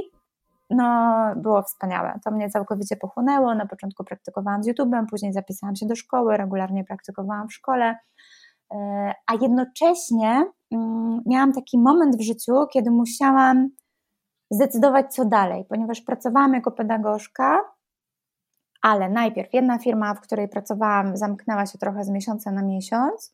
no 0.70 1.18
było 1.36 1.62
wspaniałe. 1.62 2.20
To 2.26 2.32
mnie 2.32 2.50
całkowicie 2.50 2.96
pochłonęło. 2.96 3.56
Na 3.56 3.66
początku 3.66 4.04
praktykowałam 4.04 4.64
z 4.64 4.68
YouTube'em, 4.68 5.06
później 5.10 5.34
zapisałam 5.34 5.76
się 5.76 5.86
do 5.86 5.96
szkoły, 5.96 6.38
regularnie 6.38 6.84
praktykowałam 6.84 7.48
w 7.48 7.54
szkole. 7.54 7.96
E, 8.74 9.14
a 9.28 9.34
jednocześnie 9.42 10.46
mm, 10.72 11.22
miałam 11.26 11.54
taki 11.54 11.78
moment 11.78 12.16
w 12.16 12.22
życiu, 12.22 12.68
kiedy 12.74 12.92
musiałam 12.92 13.70
zdecydować, 14.52 15.14
co 15.14 15.26
dalej, 15.26 15.66
ponieważ 15.70 16.02
pracowałam 16.02 16.54
jako 16.54 16.72
pedagogzka 16.72 17.62
ale 18.82 19.10
najpierw 19.10 19.54
jedna 19.54 19.78
firma, 19.80 20.14
w 20.14 20.22
której 20.22 20.48
pracowałam, 20.48 21.18
zamknęła 21.18 21.66
się 21.66 21.78
trochę 21.78 22.04
z 22.04 22.10
miesiąca 22.10 22.52
na 22.52 22.62
miesiąc. 22.62 23.34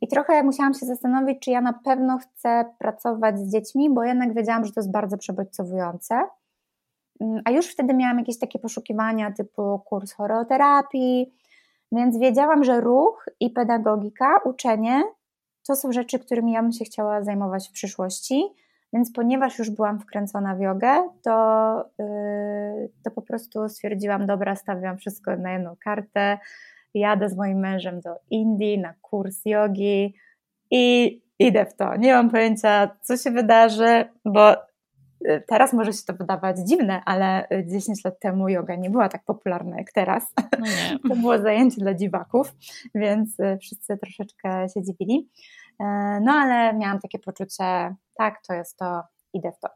I 0.00 0.08
trochę 0.08 0.42
musiałam 0.42 0.74
się 0.74 0.86
zastanowić, 0.86 1.40
czy 1.40 1.50
ja 1.50 1.60
na 1.60 1.72
pewno 1.72 2.18
chcę 2.18 2.64
pracować 2.78 3.38
z 3.38 3.52
dziećmi, 3.52 3.90
bo 3.90 4.04
jednak 4.04 4.34
wiedziałam, 4.34 4.64
że 4.64 4.72
to 4.72 4.80
jest 4.80 4.90
bardzo 4.90 5.18
przebodźcowujące. 5.18 6.22
A 7.44 7.50
już 7.50 7.66
wtedy 7.66 7.94
miałam 7.94 8.18
jakieś 8.18 8.38
takie 8.38 8.58
poszukiwania 8.58 9.32
typu 9.32 9.78
kurs 9.78 10.12
choreoterapii, 10.12 11.34
więc 11.92 12.18
wiedziałam, 12.18 12.64
że 12.64 12.80
ruch 12.80 13.28
i 13.40 13.50
pedagogika, 13.50 14.40
uczenie 14.44 15.02
to 15.66 15.76
są 15.76 15.92
rzeczy, 15.92 16.18
którymi 16.18 16.52
ja 16.52 16.62
bym 16.62 16.72
się 16.72 16.84
chciała 16.84 17.22
zajmować 17.22 17.68
w 17.68 17.72
przyszłości. 17.72 18.44
Więc 18.92 19.12
ponieważ 19.12 19.58
już 19.58 19.70
byłam 19.70 20.00
wkręcona 20.00 20.54
w 20.54 20.60
jogę, 20.60 21.08
to, 21.22 21.90
yy, 21.98 22.88
to 23.04 23.10
po 23.10 23.22
prostu 23.22 23.68
stwierdziłam, 23.68 24.26
dobra, 24.26 24.56
stawiam 24.56 24.98
wszystko 24.98 25.36
na 25.36 25.52
jedną 25.52 25.76
kartę, 25.84 26.38
jadę 26.94 27.28
z 27.28 27.36
moim 27.36 27.58
mężem 27.58 28.00
do 28.00 28.10
Indii 28.30 28.78
na 28.78 28.94
kurs 29.02 29.40
jogi 29.44 30.14
i 30.70 31.20
idę 31.38 31.66
w 31.66 31.74
to. 31.74 31.96
Nie 31.96 32.12
mam 32.12 32.30
pojęcia, 32.30 32.96
co 33.02 33.16
się 33.16 33.30
wydarzy, 33.30 34.04
bo 34.24 34.52
y, 34.52 35.42
teraz 35.46 35.72
może 35.72 35.92
się 35.92 36.02
to 36.06 36.12
wydawać 36.12 36.58
dziwne, 36.58 37.02
ale 37.04 37.48
10 37.66 38.04
lat 38.04 38.20
temu 38.20 38.48
yoga 38.48 38.76
nie 38.76 38.90
była 38.90 39.08
tak 39.08 39.24
popularna 39.24 39.78
jak 39.78 39.92
teraz. 39.92 40.34
No 40.58 41.08
to 41.14 41.16
było 41.16 41.38
zajęcie 41.38 41.80
dla 41.80 41.94
dziwaków, 41.94 42.54
więc 42.94 43.40
y, 43.40 43.58
wszyscy 43.60 43.98
troszeczkę 43.98 44.68
się 44.74 44.82
dziwili. 44.82 45.28
No 46.20 46.32
ale 46.32 46.74
miałam 46.74 47.00
takie 47.00 47.18
poczucie, 47.18 47.94
tak, 48.14 48.42
to 48.46 48.54
jest 48.54 48.78
to, 48.78 49.02
idę 49.32 49.52
w 49.52 49.58
to. 49.58 49.68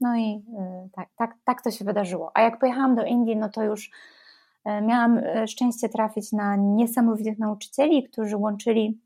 No 0.00 0.16
i 0.16 0.44
tak, 0.92 1.08
tak, 1.16 1.34
tak 1.44 1.62
to 1.62 1.70
się 1.70 1.84
wydarzyło. 1.84 2.30
A 2.34 2.42
jak 2.42 2.58
pojechałam 2.58 2.94
do 2.94 3.04
Indii, 3.04 3.36
no 3.36 3.48
to 3.48 3.62
już 3.62 3.90
miałam 4.82 5.20
szczęście 5.46 5.88
trafić 5.88 6.32
na 6.32 6.56
niesamowitych 6.56 7.38
nauczycieli, 7.38 8.08
którzy 8.08 8.36
łączyli 8.36 9.00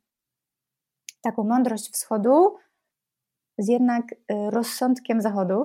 taką 1.22 1.44
mądrość 1.44 1.92
wschodu 1.92 2.56
z 3.58 3.68
jednak 3.68 4.12
y, 4.12 4.16
rozsądkiem 4.50 5.20
zachodu. 5.20 5.64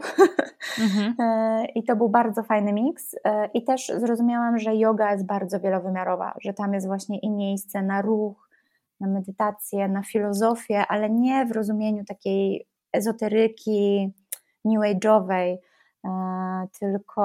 Mhm. 0.80 1.16
E, 1.20 1.66
I 1.66 1.84
to 1.84 1.96
był 1.96 2.10
bardzo 2.10 2.44
fajny 2.44 2.74
miks. 2.74 3.16
E, 3.24 3.50
I 3.54 3.64
też 3.64 3.92
zrozumiałam, 3.98 4.60
że 4.60 4.76
yoga 4.76 5.12
jest 5.12 5.26
bardzo 5.26 5.60
wielowymiarowa, 5.60 6.34
że 6.42 6.54
tam 6.54 6.74
jest 6.74 6.88
właśnie 6.88 7.20
i 7.20 7.30
miejsce 7.30 7.82
na 7.82 8.02
ruch, 8.02 8.47
na 9.00 9.08
medytację, 9.08 9.88
na 9.88 10.04
filozofię, 10.04 10.88
ale 10.88 11.10
nie 11.10 11.46
w 11.46 11.52
rozumieniu 11.52 12.06
takiej 12.06 12.68
ezoteryki 12.94 14.14
new 14.66 14.82
age'owej, 14.82 15.58
e, 16.06 16.68
tylko 16.80 17.22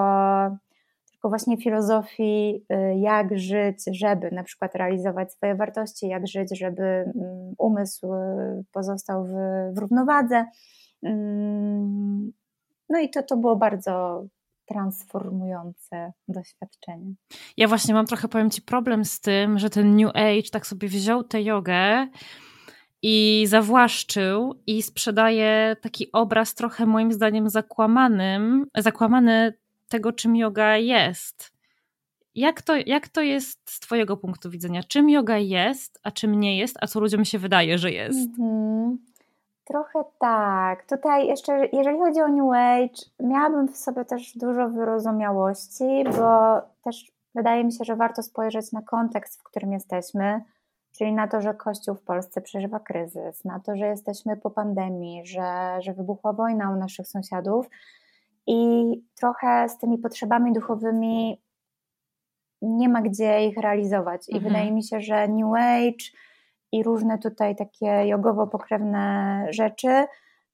tylko 1.23 1.29
właśnie 1.29 1.57
filozofii, 1.57 2.65
y, 2.73 2.99
jak 2.99 3.39
żyć, 3.39 3.85
żeby 3.93 4.31
na 4.31 4.43
przykład 4.43 4.75
realizować 4.75 5.33
swoje 5.33 5.55
wartości, 5.55 6.09
jak 6.09 6.27
żyć, 6.27 6.59
żeby 6.59 6.83
mm, 6.83 7.55
umysł 7.59 8.15
y, 8.15 8.65
pozostał 8.73 9.25
w, 9.25 9.33
w 9.75 9.79
równowadze. 9.79 10.47
Mm, 11.03 12.33
no 12.89 12.99
i 12.99 13.11
to, 13.11 13.23
to 13.23 13.37
było 13.37 13.57
bardzo 13.57 14.25
transformujące 14.67 16.13
doświadczenie. 16.29 17.15
Ja 17.57 17.69
właśnie 17.69 17.95
mam 17.95 18.07
trochę, 18.07 18.29
powiem 18.29 18.51
Ci, 18.51 18.63
problem 18.63 19.05
z 19.05 19.21
tym, 19.21 19.59
że 19.59 19.71
ten 19.71 19.97
New 19.97 20.11
Age 20.17 20.51
tak 20.53 20.67
sobie 20.67 20.89
wziął 20.89 21.25
tę 21.25 21.43
jogę 21.43 22.09
i 23.03 23.45
zawłaszczył 23.49 24.63
i 24.67 24.83
sprzedaje 24.83 25.77
taki 25.81 26.13
obraz 26.13 26.55
trochę 26.55 26.87
moim 26.87 27.13
zdaniem 27.13 27.51
zakłamanym, 27.51 28.67
zakłamany 28.77 29.55
tego, 29.89 30.13
czym 30.13 30.37
yoga 30.37 30.77
jest. 30.77 31.53
Jak 32.35 32.63
to, 32.63 32.77
jak 32.77 33.09
to 33.09 33.21
jest 33.23 33.71
z 33.71 33.81
Twojego 33.81 34.17
punktu 34.17 34.51
widzenia? 34.51 34.83
Czym 34.83 35.11
yoga 35.11 35.39
jest, 35.39 36.01
a 36.03 36.11
czym 36.11 36.41
nie 36.41 36.59
jest, 36.59 36.77
a 36.81 36.87
co 36.87 37.01
ludziom 37.01 37.25
się 37.25 37.39
wydaje, 37.39 37.79
że 37.79 37.93
jest? 37.93 38.31
Mm-hmm. 38.31 38.97
Trochę 39.65 40.05
tak. 40.19 40.87
Tutaj 40.87 41.27
jeszcze, 41.27 41.67
jeżeli 41.73 41.99
chodzi 41.99 42.21
o 42.21 42.29
New 42.29 42.53
Age, 42.53 43.03
miałabym 43.21 43.69
w 43.69 43.77
sobie 43.77 44.05
też 44.05 44.39
dużo 44.39 44.69
wyrozumiałości, 44.69 46.05
bo 46.17 46.61
też 46.85 47.13
wydaje 47.35 47.65
mi 47.65 47.73
się, 47.73 47.85
że 47.85 47.97
warto 47.97 48.23
spojrzeć 48.23 48.73
na 48.73 48.83
kontekst, 48.83 49.41
w 49.41 49.43
którym 49.43 49.73
jesteśmy, 49.73 50.45
czyli 50.99 51.13
na 51.13 51.29
to, 51.29 51.41
że 51.41 51.55
Kościół 51.55 51.95
w 51.95 52.03
Polsce 52.03 52.41
przeżywa 52.41 52.81
kryzys, 52.81 53.45
na 53.45 53.61
to, 53.61 53.77
że 53.77 53.87
jesteśmy 53.87 54.37
po 54.37 54.51
pandemii, 54.51 55.27
że, 55.27 55.79
że 55.81 55.93
wybuchła 55.93 56.33
wojna 56.33 56.71
u 56.71 56.77
naszych 56.77 57.09
sąsiadów 57.09 57.67
i 58.47 58.85
trochę 59.15 59.69
z 59.69 59.79
tymi 59.79 59.99
potrzebami 59.99 60.53
duchowymi 60.53 61.43
nie 62.63 62.89
ma 62.89 63.03
gdzie 63.03 63.47
ich 63.47 63.57
realizować. 63.57 64.29
I 64.29 64.35
mhm. 64.35 64.53
wydaje 64.53 64.73
mi 64.73 64.85
się, 64.85 65.01
że 65.01 65.29
New 65.29 65.55
Age 65.55 66.05
i 66.73 66.83
różne 66.83 67.19
tutaj 67.19 67.57
takie 67.57 67.87
jogowo-pokrewne 67.87 69.47
rzeczy 69.51 70.05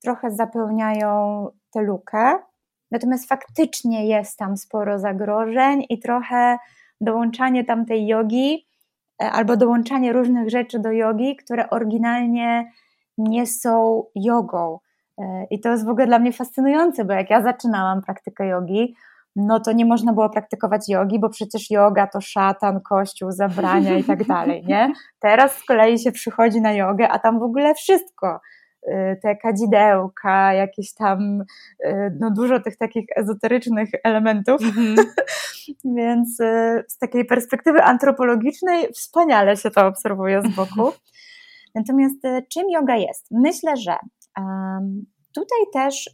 trochę 0.02 0.30
zapełniają 0.30 1.46
tę 1.72 1.80
lukę. 1.80 2.38
Natomiast 2.90 3.28
faktycznie 3.28 4.06
jest 4.06 4.38
tam 4.38 4.56
sporo 4.56 4.98
zagrożeń 4.98 5.84
i 5.88 5.98
trochę 5.98 6.58
dołączanie 7.00 7.64
tam 7.64 7.86
tej 7.86 8.06
jogi 8.06 8.66
e, 9.22 9.30
albo 9.30 9.56
dołączanie 9.56 10.12
różnych 10.12 10.50
rzeczy 10.50 10.78
do 10.78 10.92
jogi, 10.92 11.36
które 11.36 11.70
oryginalnie 11.70 12.72
nie 13.18 13.46
są 13.46 14.04
jogą. 14.14 14.78
E, 15.18 15.46
I 15.50 15.60
to 15.60 15.68
jest 15.68 15.84
w 15.84 15.88
ogóle 15.88 16.06
dla 16.06 16.18
mnie 16.18 16.32
fascynujące, 16.32 17.04
bo 17.04 17.12
jak 17.12 17.30
ja 17.30 17.42
zaczynałam 17.42 18.02
praktykę 18.02 18.46
jogi, 18.46 18.94
no 19.38 19.60
to 19.60 19.72
nie 19.72 19.84
można 19.84 20.12
było 20.12 20.30
praktykować 20.30 20.88
jogi, 20.88 21.20
bo 21.20 21.28
przecież 21.28 21.70
yoga 21.70 22.06
to 22.06 22.20
szatan, 22.20 22.80
kościół, 22.80 23.32
zabrania 23.32 23.98
i 23.98 24.04
tak 24.04 24.24
dalej, 24.24 24.64
nie? 24.66 24.92
Teraz 25.20 25.52
z 25.52 25.64
kolei 25.64 25.98
się 25.98 26.12
przychodzi 26.12 26.60
na 26.60 26.72
jogę, 26.72 27.08
a 27.08 27.18
tam 27.18 27.38
w 27.38 27.42
ogóle 27.42 27.74
wszystko 27.74 28.40
e, 28.82 29.16
te 29.16 29.36
kadzidełka, 29.36 30.54
jakieś 30.54 30.94
tam, 30.94 31.44
e, 31.84 32.10
no 32.20 32.30
dużo 32.30 32.60
tych 32.60 32.76
takich 32.76 33.06
ezoterycznych 33.16 33.88
elementów, 34.04 34.62
mm 34.62 34.96
-hmm. 34.96 35.04
więc 35.98 36.36
z 36.88 36.98
takiej 36.98 37.24
perspektywy 37.24 37.82
antropologicznej 37.82 38.88
wspaniale 38.92 39.56
się 39.56 39.70
to 39.70 39.86
obserwuje 39.86 40.42
z 40.42 40.56
boku. 40.56 40.92
Natomiast 41.74 42.22
czym 42.52 42.70
yoga 42.70 42.96
jest? 42.96 43.26
Myślę, 43.30 43.76
że 43.76 43.94
Tutaj 45.34 45.58
też 45.72 46.10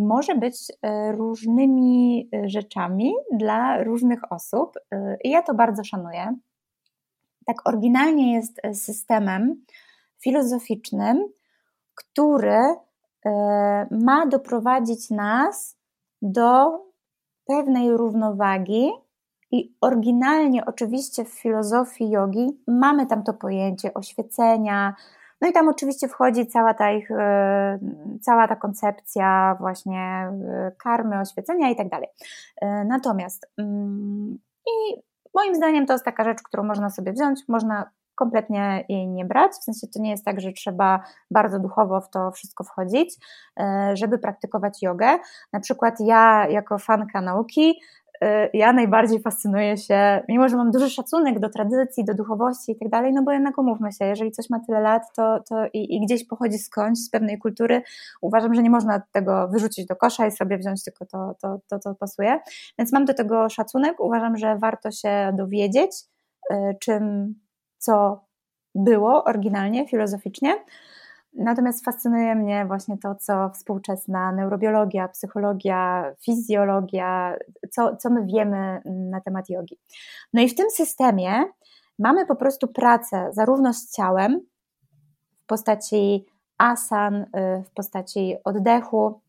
może 0.00 0.34
być 0.34 0.56
e, 0.82 1.12
różnymi 1.12 2.28
e, 2.34 2.48
rzeczami 2.48 3.12
dla 3.32 3.82
różnych 3.82 4.32
osób 4.32 4.74
e, 4.90 5.16
i 5.24 5.30
ja 5.30 5.42
to 5.42 5.54
bardzo 5.54 5.84
szanuję. 5.84 6.36
Tak, 7.46 7.56
oryginalnie 7.68 8.34
jest 8.34 8.60
systemem 8.72 9.64
filozoficznym, 10.22 11.28
który 11.94 12.60
ma 13.90 14.26
doprowadzić 14.26 15.10
nas 15.10 15.78
do 16.22 16.78
pewnej 17.44 17.96
równowagi. 17.96 18.90
I 19.50 19.76
oryginalnie, 19.80 20.66
oczywiście, 20.66 21.24
w 21.24 21.28
filozofii 21.28 22.10
jogi 22.10 22.62
mamy 22.66 23.06
tam 23.06 23.22
to 23.22 23.34
pojęcie 23.34 23.94
oświecenia, 23.94 24.94
no 25.40 25.48
i 25.48 25.52
tam 25.52 25.68
oczywiście 25.68 26.08
wchodzi 26.08 26.46
cała 26.46 26.74
ta 26.74 26.90
ich, 26.90 27.10
e, 27.10 27.78
cała 28.20 28.48
ta 28.48 28.56
koncepcja 28.56 29.56
właśnie 29.60 30.00
e, 30.00 30.72
karmy, 30.84 31.20
oświecenia 31.20 31.70
i 31.70 31.76
tak 31.76 31.88
dalej. 31.88 32.08
E, 32.62 32.84
natomiast 32.84 33.52
mm, 33.58 34.38
i 34.66 35.02
moim 35.34 35.54
zdaniem 35.54 35.86
to 35.86 35.92
jest 35.92 36.04
taka 36.04 36.24
rzecz, 36.24 36.42
którą 36.42 36.64
można 36.64 36.90
sobie 36.90 37.12
wziąć, 37.12 37.40
można 37.48 37.90
kompletnie 38.14 38.84
jej 38.88 39.08
nie 39.08 39.24
brać. 39.24 39.52
W 39.52 39.64
sensie 39.64 39.86
to 39.94 40.02
nie 40.02 40.10
jest 40.10 40.24
tak, 40.24 40.40
że 40.40 40.52
trzeba 40.52 41.04
bardzo 41.30 41.58
duchowo 41.58 42.00
w 42.00 42.10
to 42.10 42.30
wszystko 42.30 42.64
wchodzić, 42.64 43.16
żeby 43.94 44.18
praktykować 44.18 44.82
jogę. 44.82 45.18
Na 45.52 45.60
przykład 45.60 45.94
ja, 46.00 46.46
jako 46.48 46.78
fanka 46.78 47.20
nauki, 47.20 47.80
ja 48.52 48.72
najbardziej 48.72 49.20
fascynuję 49.20 49.76
się, 49.76 50.22
mimo 50.28 50.48
że 50.48 50.56
mam 50.56 50.70
duży 50.70 50.90
szacunek 50.90 51.38
do 51.38 51.48
tradycji, 51.48 52.04
do 52.04 52.14
duchowości 52.14 52.72
i 52.72 52.76
tak 52.76 52.88
dalej, 52.88 53.12
no 53.12 53.22
bo 53.22 53.32
jednak 53.32 53.58
umówmy 53.58 53.92
się, 53.92 54.04
jeżeli 54.04 54.32
coś 54.32 54.50
ma 54.50 54.60
tyle 54.66 54.80
lat 54.80 55.02
to, 55.16 55.40
to 55.48 55.66
i, 55.72 55.96
i, 55.96 56.00
gdzieś 56.00 56.26
pochodzi 56.26 56.58
skądś, 56.58 57.00
z 57.00 57.10
pewnej 57.10 57.38
kultury, 57.38 57.82
uważam, 58.20 58.54
że 58.54 58.62
nie 58.62 58.70
można 58.70 59.02
tego 59.12 59.48
wyrzucić 59.48 59.86
do 59.86 59.96
kosza 59.96 60.26
i 60.26 60.32
sobie 60.32 60.58
wziąć 60.58 60.84
tylko 60.84 61.06
to, 61.06 61.34
to, 61.40 61.60
to 61.68 61.78
co 61.78 61.94
pasuje. 61.94 62.38
Więc 62.78 62.92
mam 62.92 63.04
do 63.04 63.14
tego 63.14 63.48
szacunek, 63.48 64.00
uważam, 64.00 64.36
że 64.36 64.56
warto 64.56 64.90
się 64.90 65.32
dowiedzieć, 65.36 65.90
y, 66.52 66.56
czym 66.80 67.34
co 67.78 68.24
było 68.74 69.24
oryginalnie, 69.24 69.88
filozoficznie. 69.88 70.54
Natomiast 71.32 71.84
fascynuje 71.84 72.34
mnie 72.34 72.66
właśnie 72.66 72.98
to, 72.98 73.14
co 73.14 73.50
współczesna 73.50 74.32
neurobiologia, 74.32 75.08
psychologia, 75.08 76.12
fizjologia, 76.24 77.36
co, 77.70 77.96
co 77.96 78.10
my 78.10 78.26
wiemy 78.26 78.82
na 78.84 79.20
temat 79.20 79.48
jogi. 79.48 79.78
No 80.32 80.42
i 80.42 80.48
w 80.48 80.54
tym 80.54 80.70
systemie 80.70 81.44
mamy 81.98 82.26
po 82.26 82.36
prostu 82.36 82.68
pracę 82.68 83.28
zarówno 83.32 83.74
z 83.74 83.90
ciałem 83.90 84.40
w 85.42 85.46
postaci 85.46 86.26
asan, 86.58 87.14
y, 87.14 87.26
w 87.64 87.70
postaci 87.70 88.36
oddechu. 88.44 89.20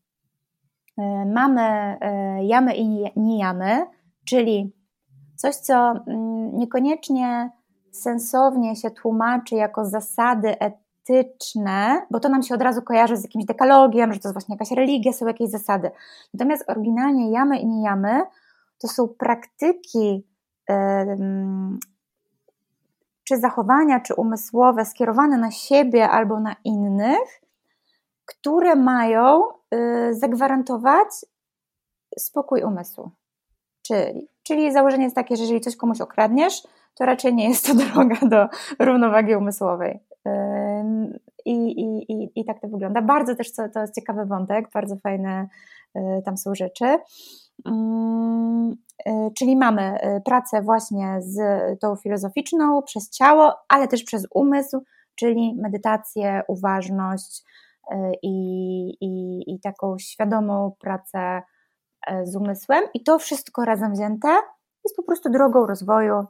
Y, 0.98 1.02
mamy 1.26 1.96
y, 2.40 2.44
jamy 2.44 2.76
i 2.76 3.04
nijamy, 3.16 3.86
czyli 4.24 4.72
coś, 5.36 5.56
co 5.56 5.74
mm, 5.74 6.56
niekoniecznie 6.56 7.50
sensownie 7.92 8.76
się 8.76 8.90
tłumaczy 8.90 9.54
jako 9.54 9.84
zasady 9.84 10.58
etyczne, 11.08 12.06
bo 12.10 12.20
to 12.20 12.28
nam 12.28 12.42
się 12.42 12.54
od 12.54 12.62
razu 12.62 12.82
kojarzy 12.82 13.16
z 13.16 13.22
jakimś 13.22 13.44
dekalogiem, 13.44 14.12
że 14.12 14.20
to 14.20 14.28
jest 14.28 14.34
właśnie 14.34 14.54
jakaś 14.54 14.70
religia, 14.70 15.12
są 15.12 15.26
jakieś 15.26 15.50
zasady. 15.50 15.90
Natomiast 16.34 16.70
oryginalnie 16.70 17.30
jamy 17.30 17.58
i 17.58 17.66
nijamy 17.66 18.22
to 18.78 18.88
są 18.88 19.08
praktyki 19.08 20.26
czy 23.24 23.40
zachowania, 23.40 24.00
czy 24.00 24.14
umysłowe 24.14 24.84
skierowane 24.84 25.38
na 25.38 25.50
siebie 25.50 26.08
albo 26.08 26.40
na 26.40 26.56
innych, 26.64 27.40
które 28.24 28.76
mają 28.76 29.42
y, 29.74 30.14
zagwarantować 30.14 31.08
spokój 32.18 32.62
umysłu. 32.62 33.10
Czyli, 33.82 34.28
czyli 34.42 34.72
założenie 34.72 35.04
jest 35.04 35.16
takie, 35.16 35.36
że 35.36 35.42
jeżeli 35.42 35.60
coś 35.60 35.76
komuś 35.76 36.00
okradniesz, 36.00 36.62
to 36.94 37.04
raczej 37.04 37.34
nie 37.34 37.48
jest 37.48 37.66
to 37.66 37.74
droga 37.84 38.16
do 38.22 38.48
równowagi 38.78 39.36
umysłowej. 39.36 40.00
I, 41.44 41.52
i, 41.52 42.12
i, 42.12 42.40
I 42.40 42.44
tak 42.44 42.60
to 42.60 42.68
wygląda. 42.68 43.02
Bardzo 43.02 43.34
też 43.34 43.54
to, 43.54 43.68
to 43.68 43.80
jest 43.80 43.94
ciekawy 43.94 44.26
wątek, 44.26 44.70
bardzo 44.74 44.96
fajne 44.96 45.48
y, 45.96 46.22
tam 46.24 46.36
są 46.36 46.54
rzeczy. 46.54 46.98
Y, 47.66 49.30
czyli 49.38 49.56
mamy 49.56 49.98
y, 50.16 50.20
pracę 50.20 50.62
właśnie 50.62 51.16
z 51.20 51.40
tą 51.80 51.96
filozoficzną 51.96 52.82
przez 52.82 53.10
ciało, 53.10 53.54
ale 53.68 53.88
też 53.88 54.04
przez 54.04 54.26
umysł, 54.34 54.84
czyli 55.14 55.54
medytację, 55.54 56.42
uważność 56.48 57.42
i, 58.22 58.88
i, 59.00 59.42
i 59.54 59.60
taką 59.60 59.98
świadomą 59.98 60.72
pracę 60.80 61.42
z 62.24 62.36
umysłem. 62.36 62.84
I 62.94 63.02
to 63.02 63.18
wszystko 63.18 63.64
razem 63.64 63.92
wzięte 63.92 64.28
jest 64.84 64.96
po 64.96 65.02
prostu 65.02 65.30
drogą 65.30 65.66
rozwoju, 65.66 66.24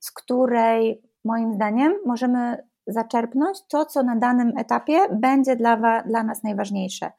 z 0.00 0.12
której 0.12 1.02
moim 1.24 1.54
zdaniem 1.54 1.94
możemy 2.06 2.68
zaczerpnąć 2.86 3.62
to, 3.68 3.84
co 3.84 4.02
na 4.02 4.16
danym 4.16 4.58
etapie 4.58 4.98
będzie 5.12 5.56
dla, 5.56 6.02
dla 6.02 6.22
nas 6.22 6.42
najważniejsze. 6.42 7.12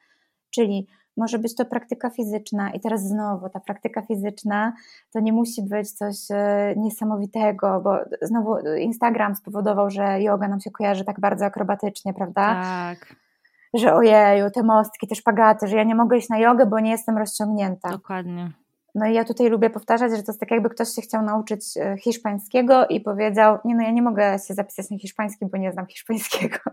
Czyli 0.50 0.88
może 1.18 1.40
być 1.40 1.56
to 1.56 1.66
praktyka 1.66 2.10
fizyczna, 2.10 2.72
i 2.72 2.80
teraz 2.80 3.08
znowu 3.08 3.50
ta 3.50 3.60
praktyka 3.60 4.02
fizyczna 4.02 4.74
to 5.12 5.20
nie 5.20 5.34
musi 5.34 5.62
być 5.64 5.92
coś 5.92 6.16
e, 6.32 6.74
niesamowitego, 6.78 7.82
bo 7.84 7.98
znowu 8.22 8.58
Instagram 8.78 9.36
spowodował, 9.36 9.90
że 9.90 10.22
yoga 10.22 10.48
nam 10.48 10.60
się 10.60 10.72
kojarzy 10.72 11.06
tak 11.06 11.20
bardzo 11.20 11.46
akrobatycznie, 11.46 12.14
prawda? 12.14 12.62
Tak. 12.64 13.16
Że 13.74 13.94
ojeju, 13.94 14.52
te 14.52 14.64
mostki, 14.64 15.08
te 15.08 15.16
szpagaty, 15.16 15.68
że 15.68 15.78
ja 15.78 15.84
nie 15.84 15.96
mogę 15.96 16.18
iść 16.18 16.30
na 16.30 16.40
jogę, 16.40 16.66
bo 16.66 16.80
nie 16.80 16.92
jestem 16.92 17.18
rozciągnięta. 17.18 17.90
Dokładnie. 17.90 18.52
No 18.96 19.06
i 19.06 19.14
ja 19.14 19.24
tutaj 19.24 19.50
lubię 19.50 19.70
powtarzać, 19.70 20.12
że 20.12 20.24
to 20.24 20.32
jest 20.32 20.40
tak 20.40 20.52
jakby 20.52 20.70
ktoś 20.70 20.90
się 20.90 21.02
chciał 21.02 21.24
nauczyć 21.24 21.78
e, 21.78 21.96
hiszpańskiego 21.98 22.88
i 22.88 23.02
powiedział, 23.02 23.58
nie 23.66 23.76
no 23.76 23.84
ja 23.84 23.92
nie 23.92 24.02
mogę 24.02 24.40
się 24.48 24.54
zapisać 24.54 24.90
na 24.90 24.98
hiszpańskim, 24.98 25.50
bo 25.50 25.58
nie 25.58 25.72
znam 25.72 25.86
hiszpańskiego. 25.88 26.58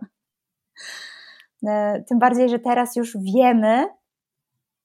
E, 1.66 2.02
tym 2.08 2.18
bardziej, 2.18 2.48
że 2.48 2.58
teraz 2.58 2.96
już 2.96 3.16
wiemy 3.34 3.88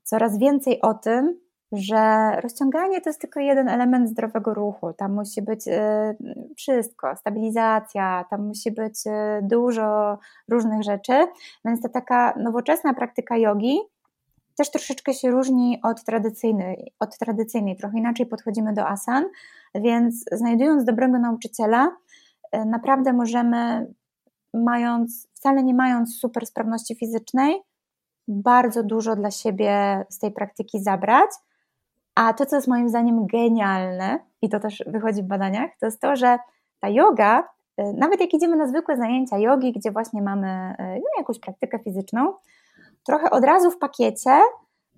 coraz 0.03 0.39
więcej 0.39 0.81
o 0.81 0.93
tym, 0.93 1.39
że 1.71 2.31
rozciąganie 2.41 3.01
to 3.01 3.09
jest 3.09 3.21
tylko 3.21 3.39
jeden 3.39 3.69
element 3.69 4.09
zdrowego 4.09 4.53
ruchu. 4.53 4.93
Tam 4.93 5.13
musi 5.13 5.41
być 5.41 5.67
e, 5.67 6.15
wszystko, 6.57 7.15
stabilizacja, 7.15 8.25
tam 8.29 8.47
musi 8.47 8.71
być 8.71 9.03
dużo 9.41 10.17
różnych 10.49 10.83
rzeczy. 10.83 11.27
Więc 11.65 11.81
ta 11.81 11.89
taka 11.89 12.33
nowoczesna 12.39 12.93
praktyka 12.93 13.37
jogi 13.37 13.79
też 14.57 14.71
troszeczkę 14.71 15.13
się 15.13 15.31
różni 15.31 15.79
od 15.83 16.03
tradycyjnej, 16.03 16.93
od 16.99 17.17
tradycyjnej. 17.17 17.77
Trochę 17.77 17.97
inaczej 17.97 18.25
podchodzimy 18.25 18.73
do 18.73 18.87
asan, 18.87 19.25
więc 19.75 20.25
znajdując 20.31 20.85
dobrego 20.85 21.19
nauczyciela, 21.19 21.95
e, 22.51 22.65
naprawdę 22.65 23.13
możemy, 23.13 23.87
mając, 24.53 25.27
wcale 25.33 25.63
nie 25.63 25.73
mając 25.73 26.19
super 26.19 26.45
sprawności 26.45 26.95
fizycznej, 26.95 27.61
bardzo 28.27 28.83
dużo 28.83 29.15
dla 29.15 29.31
siebie 29.31 30.05
z 30.09 30.19
tej 30.19 30.31
praktyki 30.31 30.79
zabrać. 30.79 31.29
A 32.15 32.33
to, 32.33 32.45
co 32.45 32.55
jest 32.55 32.67
moim 32.67 32.89
zdaniem 32.89 33.27
genialne, 33.27 34.19
i 34.41 34.49
to 34.49 34.59
też 34.59 34.83
wychodzi 34.87 35.23
w 35.23 35.27
badaniach, 35.27 35.71
to 35.79 35.85
jest 35.85 36.01
to, 36.01 36.15
że 36.15 36.37
ta 36.79 36.89
yoga, 36.89 37.43
e, 37.77 37.93
nawet 37.93 38.21
jak 38.21 38.33
idziemy 38.33 38.55
na 38.55 38.67
zwykłe 38.67 38.97
zajęcia 38.97 39.37
jogi, 39.37 39.73
gdzie 39.73 39.91
właśnie 39.91 40.21
mamy 40.21 40.47
e, 40.47 40.95
no, 40.95 41.05
jakąś 41.17 41.39
praktykę 41.39 41.79
fizyczną, 41.79 42.33
trochę 43.07 43.29
od 43.29 43.43
razu 43.43 43.71
w 43.71 43.77
pakiecie 43.77 44.41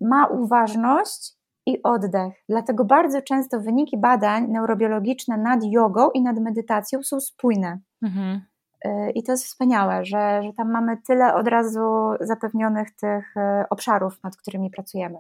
ma 0.01 0.28
uważność 0.28 1.34
i 1.66 1.84
oddech. 1.84 2.34
Dlatego 2.49 2.86
bardzo 2.86 3.22
często 3.22 3.60
wyniki 3.60 3.97
badań 3.97 4.47
neurobiologiczne 4.47 5.38
nad 5.38 5.60
jogą 5.64 6.10
i 6.12 6.22
nad 6.22 6.39
medytacją 6.39 7.03
są 7.03 7.20
spójne. 7.20 7.80
Mhm. 8.01 8.41
Y, 8.86 9.12
I 9.16 9.24
to 9.24 9.32
jest 9.32 9.45
wspaniałe, 9.45 10.05
że, 10.05 10.43
że 10.43 10.53
tam 10.53 10.72
mamy 10.72 10.97
tyle 11.07 11.34
od 11.34 11.47
razu 11.47 11.80
zapewnionych 12.22 12.95
tych 12.95 13.38
y, 13.38 13.70
obszarów, 13.70 14.24
nad 14.24 14.36
którymi 14.38 14.70
pracujemy. 14.70 15.20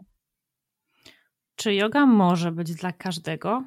Czy 1.55 1.73
yoga 1.73 2.05
może 2.05 2.51
być 2.51 2.75
dla 2.75 2.91
każdego? 2.91 3.63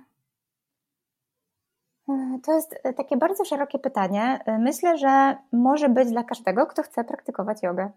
Y, 2.08 2.40
to 2.44 2.52
jest 2.52 2.74
takie 2.96 3.16
bardzo 3.16 3.44
szerokie 3.44 3.78
pytanie. 3.78 4.40
Myślę, 4.58 4.98
że 4.98 5.36
może 5.52 5.88
być 5.88 6.10
dla 6.10 6.24
każdego, 6.24 6.66
kto 6.66 6.82
chce 6.82 7.04
praktykować 7.04 7.62
jogę. 7.62 7.90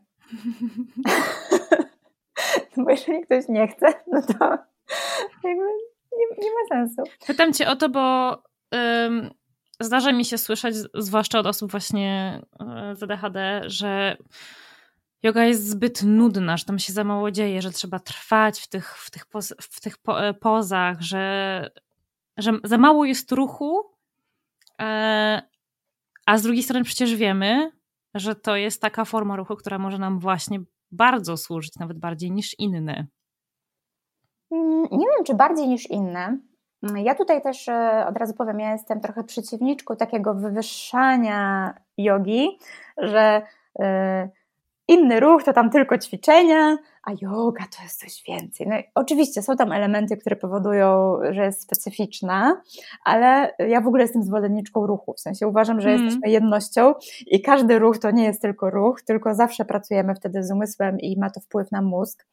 bo 2.77 2.89
jeżeli 2.89 3.21
ktoś 3.21 3.47
nie 3.49 3.67
chce, 3.67 3.93
no 4.11 4.21
to 4.21 4.45
jakby 5.43 5.65
nie, 6.17 6.25
nie 6.37 6.49
ma 6.49 6.67
sensu. 6.69 7.03
Pytam 7.27 7.53
cię 7.53 7.69
o 7.69 7.75
to, 7.75 7.89
bo 7.89 8.37
zdarza 9.79 10.11
mi 10.11 10.25
się 10.25 10.37
słyszeć, 10.37 10.75
zwłaszcza 10.93 11.39
od 11.39 11.47
osób 11.47 11.71
właśnie 11.71 12.41
z 12.93 13.03
ADHD, 13.03 13.61
że 13.65 14.17
yoga 15.23 15.45
jest 15.45 15.69
zbyt 15.69 16.03
nudna, 16.03 16.57
że 16.57 16.65
tam 16.65 16.79
się 16.79 16.93
za 16.93 17.03
mało 17.03 17.31
dzieje, 17.31 17.61
że 17.61 17.71
trzeba 17.71 17.99
trwać 17.99 18.61
w 18.61 18.67
tych, 18.67 18.97
w 18.97 19.11
tych, 19.11 19.25
poz, 19.25 19.53
w 19.59 19.81
tych 19.81 19.97
po, 19.97 20.27
e, 20.27 20.33
pozach, 20.33 21.01
że, 21.01 21.69
że 22.37 22.51
za 22.63 22.77
mało 22.77 23.05
jest 23.05 23.31
ruchu, 23.31 23.79
e, 23.79 23.94
a 26.25 26.37
z 26.37 26.43
drugiej 26.43 26.63
strony 26.63 26.83
przecież 26.85 27.15
wiemy, 27.15 27.71
że 28.15 28.35
to 28.35 28.55
jest 28.55 28.81
taka 28.81 29.05
forma 29.05 29.35
ruchu, 29.35 29.55
która 29.55 29.79
może 29.79 29.97
nam 29.97 30.19
właśnie 30.19 30.59
bardzo 30.91 31.37
służyć, 31.37 31.75
nawet 31.79 31.99
bardziej 31.99 32.31
niż 32.31 32.59
inne. 32.59 33.07
Mm, 34.51 34.83
nie 34.91 35.05
wiem, 35.15 35.25
czy 35.25 35.35
bardziej 35.35 35.67
niż 35.67 35.89
inne. 35.89 36.37
Ja 36.95 37.15
tutaj 37.15 37.41
też 37.41 37.67
e, 37.67 38.05
od 38.07 38.17
razu 38.17 38.33
powiem, 38.33 38.59
ja 38.59 38.71
jestem 38.71 39.01
trochę 39.01 39.23
przeciwniczką 39.23 39.95
takiego 39.95 40.33
wywyższania 40.33 41.73
jogi, 41.97 42.59
że 42.97 43.41
e, 43.79 44.29
inny 44.87 45.19
ruch 45.19 45.43
to 45.43 45.53
tam 45.53 45.69
tylko 45.69 45.97
ćwiczenia, 45.97 46.77
a 47.03 47.11
yoga 47.21 47.63
to 47.77 47.83
jest 47.83 47.99
coś 47.99 48.23
więcej. 48.27 48.67
No, 48.67 48.75
oczywiście 48.95 49.41
są 49.41 49.55
tam 49.55 49.71
elementy, 49.71 50.17
które 50.17 50.35
powodują, 50.35 51.17
że 51.31 51.45
jest 51.45 51.61
specyficzna, 51.61 52.61
ale 53.05 53.55
ja 53.59 53.81
w 53.81 53.87
ogóle 53.87 54.03
jestem 54.03 54.23
zwolenniczką 54.23 54.87
ruchu. 54.87 55.13
W 55.13 55.19
sensie 55.19 55.47
uważam, 55.47 55.81
że 55.81 55.89
mm. 55.89 56.03
jesteśmy 56.03 56.29
jednością 56.29 56.93
i 57.27 57.41
każdy 57.41 57.79
ruch 57.79 57.97
to 57.97 58.11
nie 58.11 58.23
jest 58.23 58.41
tylko 58.41 58.69
ruch, 58.69 59.01
tylko 59.01 59.35
zawsze 59.35 59.65
pracujemy 59.65 60.15
wtedy 60.15 60.43
z 60.43 60.51
umysłem 60.51 60.99
i 60.99 61.19
ma 61.19 61.29
to 61.29 61.39
wpływ 61.39 61.71
na 61.71 61.81
mózg. 61.81 62.25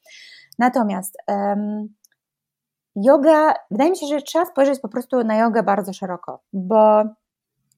Natomiast 0.58 1.16
um, 1.28 1.88
yoga, 2.96 3.54
wydaje 3.70 3.90
mi 3.90 3.96
się, 3.96 4.06
że 4.06 4.22
trzeba 4.22 4.44
spojrzeć 4.44 4.80
po 4.80 4.88
prostu 4.88 5.24
na 5.24 5.36
jogę 5.36 5.62
bardzo 5.62 5.92
szeroko, 5.92 6.40
bo 6.52 7.02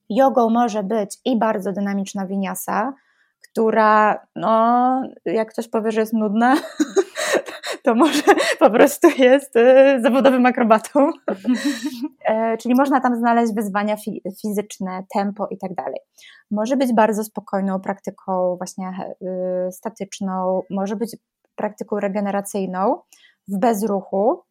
jogą 0.09 0.49
może 0.49 0.83
być 0.83 1.17
i 1.25 1.39
bardzo 1.39 1.71
dynamiczna 1.71 2.27
winiasa, 2.27 2.93
która, 3.55 4.27
no, 4.35 5.01
jak 5.25 5.49
ktoś 5.49 5.67
powie, 5.67 5.91
że 5.91 5.99
jest 5.99 6.13
nudna, 6.13 6.55
to 7.83 7.95
może 7.95 8.23
po 8.59 8.69
prostu 8.69 9.07
jest 9.17 9.55
y, 9.55 10.01
zawodowym 10.01 10.45
akrobatą. 10.45 11.09
E, 12.25 12.57
czyli 12.57 12.75
można 12.75 13.01
tam 13.01 13.15
znaleźć 13.15 13.53
wyzwania 13.53 13.95
fizyczne, 14.41 15.03
tempo 15.13 15.47
i 15.51 15.57
tak 15.57 15.73
dalej. 15.73 15.99
Może 16.51 16.77
być 16.77 16.93
bardzo 16.93 17.23
spokojną 17.23 17.79
praktyką, 17.79 18.55
właśnie 18.57 19.15
y, 19.67 19.71
statyczną, 19.71 20.61
może 20.69 20.95
być 20.95 21.17
praktyką 21.55 21.99
regeneracyjną 21.99 23.01
w 23.47 23.59
bezruchu. 23.59 24.43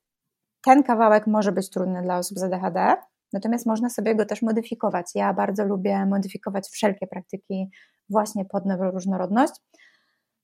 Ten 0.65 0.83
kawałek 0.83 1.27
może 1.27 1.53
być 1.53 1.71
trudny 1.71 2.03
dla 2.03 2.19
osób 2.19 2.39
z 2.39 2.43
ADHD, 2.43 2.97
natomiast 3.35 3.67
można 3.67 3.91
sobie 3.91 4.15
go 4.15 4.27
też 4.27 4.43
modyfikować. 4.43 5.07
Ja 5.15 5.35
bardzo 5.35 5.65
lubię 5.65 6.07
modyfikować 6.07 6.69
wszelkie 6.69 7.07
praktyki 7.07 7.71
właśnie 8.11 8.45
pod 8.45 8.65
różnorodność. 8.93 9.53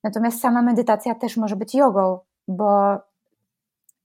Natomiast 0.05 0.41
sama 0.41 0.63
medytacja 0.63 1.15
też 1.15 1.37
może 1.37 1.57
być 1.57 1.75
jogą, 1.75 2.19
bo 2.49 2.97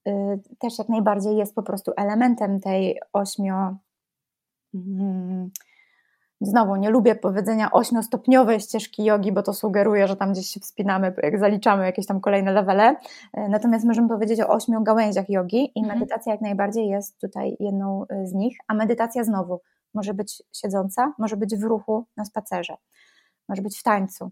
y, 0.07 0.39
też 0.59 0.77
jak 0.77 0.89
najbardziej 0.89 1.37
jest 1.37 1.55
po 1.55 1.63
prostu 1.63 1.91
elementem 1.97 2.59
tej 2.59 2.99
ośmio. 3.13 3.77
Mm, 4.73 5.51
znowu 6.45 6.75
nie 6.75 6.89
lubię 6.89 7.15
powiedzenia 7.15 7.71
ośmiostopniowej 7.71 8.59
ścieżki 8.59 9.05
jogi, 9.05 9.31
bo 9.31 9.43
to 9.43 9.53
sugeruje, 9.53 10.07
że 10.07 10.15
tam 10.15 10.31
gdzieś 10.31 10.47
się 10.47 10.59
wspinamy, 10.59 11.13
jak 11.23 11.39
zaliczamy 11.39 11.85
jakieś 11.85 12.05
tam 12.05 12.21
kolejne 12.21 12.51
levele. 12.51 12.91
Y, 12.91 13.49
natomiast 13.49 13.85
możemy 13.85 14.07
powiedzieć 14.07 14.41
o 14.41 14.47
ośmiu 14.47 14.83
gałęziach 14.83 15.29
jogi 15.29 15.71
i 15.75 15.79
mhm. 15.79 15.99
medytacja 15.99 16.31
jak 16.31 16.41
najbardziej 16.41 16.87
jest 16.87 17.19
tutaj 17.21 17.57
jedną 17.59 18.03
y, 18.03 18.27
z 18.27 18.33
nich, 18.33 18.57
a 18.67 18.73
medytacja 18.73 19.23
znowu 19.23 19.61
może 19.93 20.13
być 20.13 20.43
siedząca, 20.53 21.13
może 21.17 21.37
być 21.37 21.55
w 21.55 21.63
ruchu 21.63 22.05
na 22.17 22.25
spacerze 22.25 22.77
może 23.49 23.61
być 23.61 23.79
w 23.79 23.83
tańcu. 23.83 24.31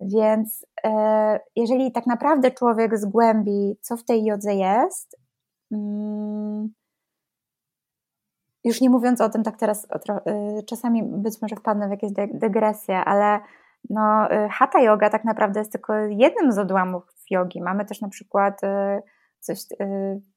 Więc 0.00 0.66
e, 0.84 1.40
jeżeli 1.56 1.92
tak 1.92 2.06
naprawdę 2.06 2.50
człowiek 2.50 2.98
zgłębi, 2.98 3.76
co 3.80 3.96
w 3.96 4.04
tej 4.04 4.24
jodze 4.24 4.54
jest, 4.54 5.18
mm, 5.72 6.72
już 8.64 8.80
nie 8.80 8.90
mówiąc 8.90 9.20
o 9.20 9.28
tym, 9.28 9.42
tak 9.42 9.56
teraz 9.56 9.86
e, 10.08 10.62
czasami 10.66 11.02
być 11.02 11.42
może 11.42 11.56
wpadnę 11.56 11.88
w 11.88 11.90
jakieś 11.90 12.10
dygresje, 12.34 12.98
ale 12.98 13.40
no, 13.90 14.30
e, 14.30 14.48
hatha 14.48 14.80
yoga 14.80 15.10
tak 15.10 15.24
naprawdę 15.24 15.60
jest 15.60 15.72
tylko 15.72 15.94
jednym 15.94 16.52
z 16.52 16.58
odłamów 16.58 17.02
jogi. 17.30 17.62
Mamy 17.62 17.84
też 17.84 18.00
na 18.00 18.08
przykład 18.08 18.60
coś, 19.40 19.58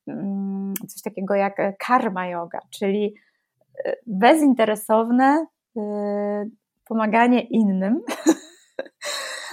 mm, 0.07 0.73
coś 0.87 1.01
takiego 1.01 1.35
jak 1.35 1.77
karma 1.79 2.27
yoga, 2.27 2.59
czyli 2.69 3.15
bezinteresowne 4.07 5.45
pomaganie 6.85 7.41
innym. 7.41 8.01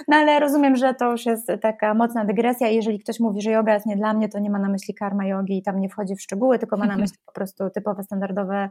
No 0.07 0.17
ale 0.17 0.39
rozumiem, 0.39 0.75
że 0.75 0.93
to 0.93 1.11
już 1.11 1.25
jest 1.25 1.51
taka 1.61 1.93
mocna 1.93 2.25
dygresja. 2.25 2.67
Jeżeli 2.67 2.99
ktoś 2.99 3.19
mówi, 3.19 3.41
że 3.41 3.51
yoga 3.51 3.73
jest 3.73 3.85
nie 3.85 3.95
dla 3.95 4.13
mnie, 4.13 4.29
to 4.29 4.39
nie 4.39 4.49
ma 4.49 4.59
na 4.59 4.69
myśli 4.69 4.93
karma 4.93 5.25
jogi 5.25 5.57
i 5.57 5.63
tam 5.63 5.79
nie 5.79 5.89
wchodzi 5.89 6.15
w 6.15 6.21
szczegóły, 6.21 6.59
tylko 6.59 6.77
ma 6.77 6.85
na 6.85 6.97
myśli 7.03 7.17
po 7.25 7.31
prostu 7.31 7.69
typowe, 7.69 8.03
standardowe 8.03 8.69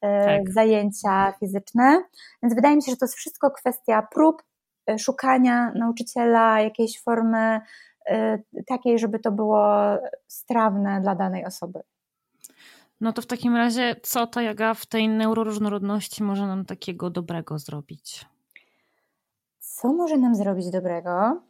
e, 0.00 0.38
tak. 0.38 0.52
zajęcia 0.52 1.32
fizyczne. 1.40 2.02
Więc 2.42 2.54
wydaje 2.54 2.76
mi 2.76 2.82
się, 2.82 2.90
że 2.90 2.96
to 2.96 3.04
jest 3.04 3.16
wszystko 3.16 3.50
kwestia 3.50 4.06
prób, 4.14 4.42
szukania 4.98 5.72
nauczyciela, 5.74 6.60
jakiejś 6.60 7.02
formy 7.02 7.60
takiej, 8.66 8.98
żeby 8.98 9.18
to 9.18 9.32
było 9.32 9.74
strawne 10.26 11.00
dla 11.00 11.14
danej 11.14 11.44
osoby. 11.44 11.80
No 13.00 13.12
to 13.12 13.22
w 13.22 13.26
takim 13.26 13.56
razie, 13.56 13.96
co 14.02 14.26
ta 14.26 14.42
joga 14.42 14.74
w 14.74 14.86
tej 14.86 15.08
neuroróżnorodności 15.08 16.22
może 16.22 16.46
nam 16.46 16.64
takiego 16.64 17.10
dobrego 17.10 17.58
zrobić? 17.58 18.26
Co 19.80 19.92
może 19.92 20.16
nam 20.16 20.34
zrobić 20.34 20.70
dobrego? 20.70 21.42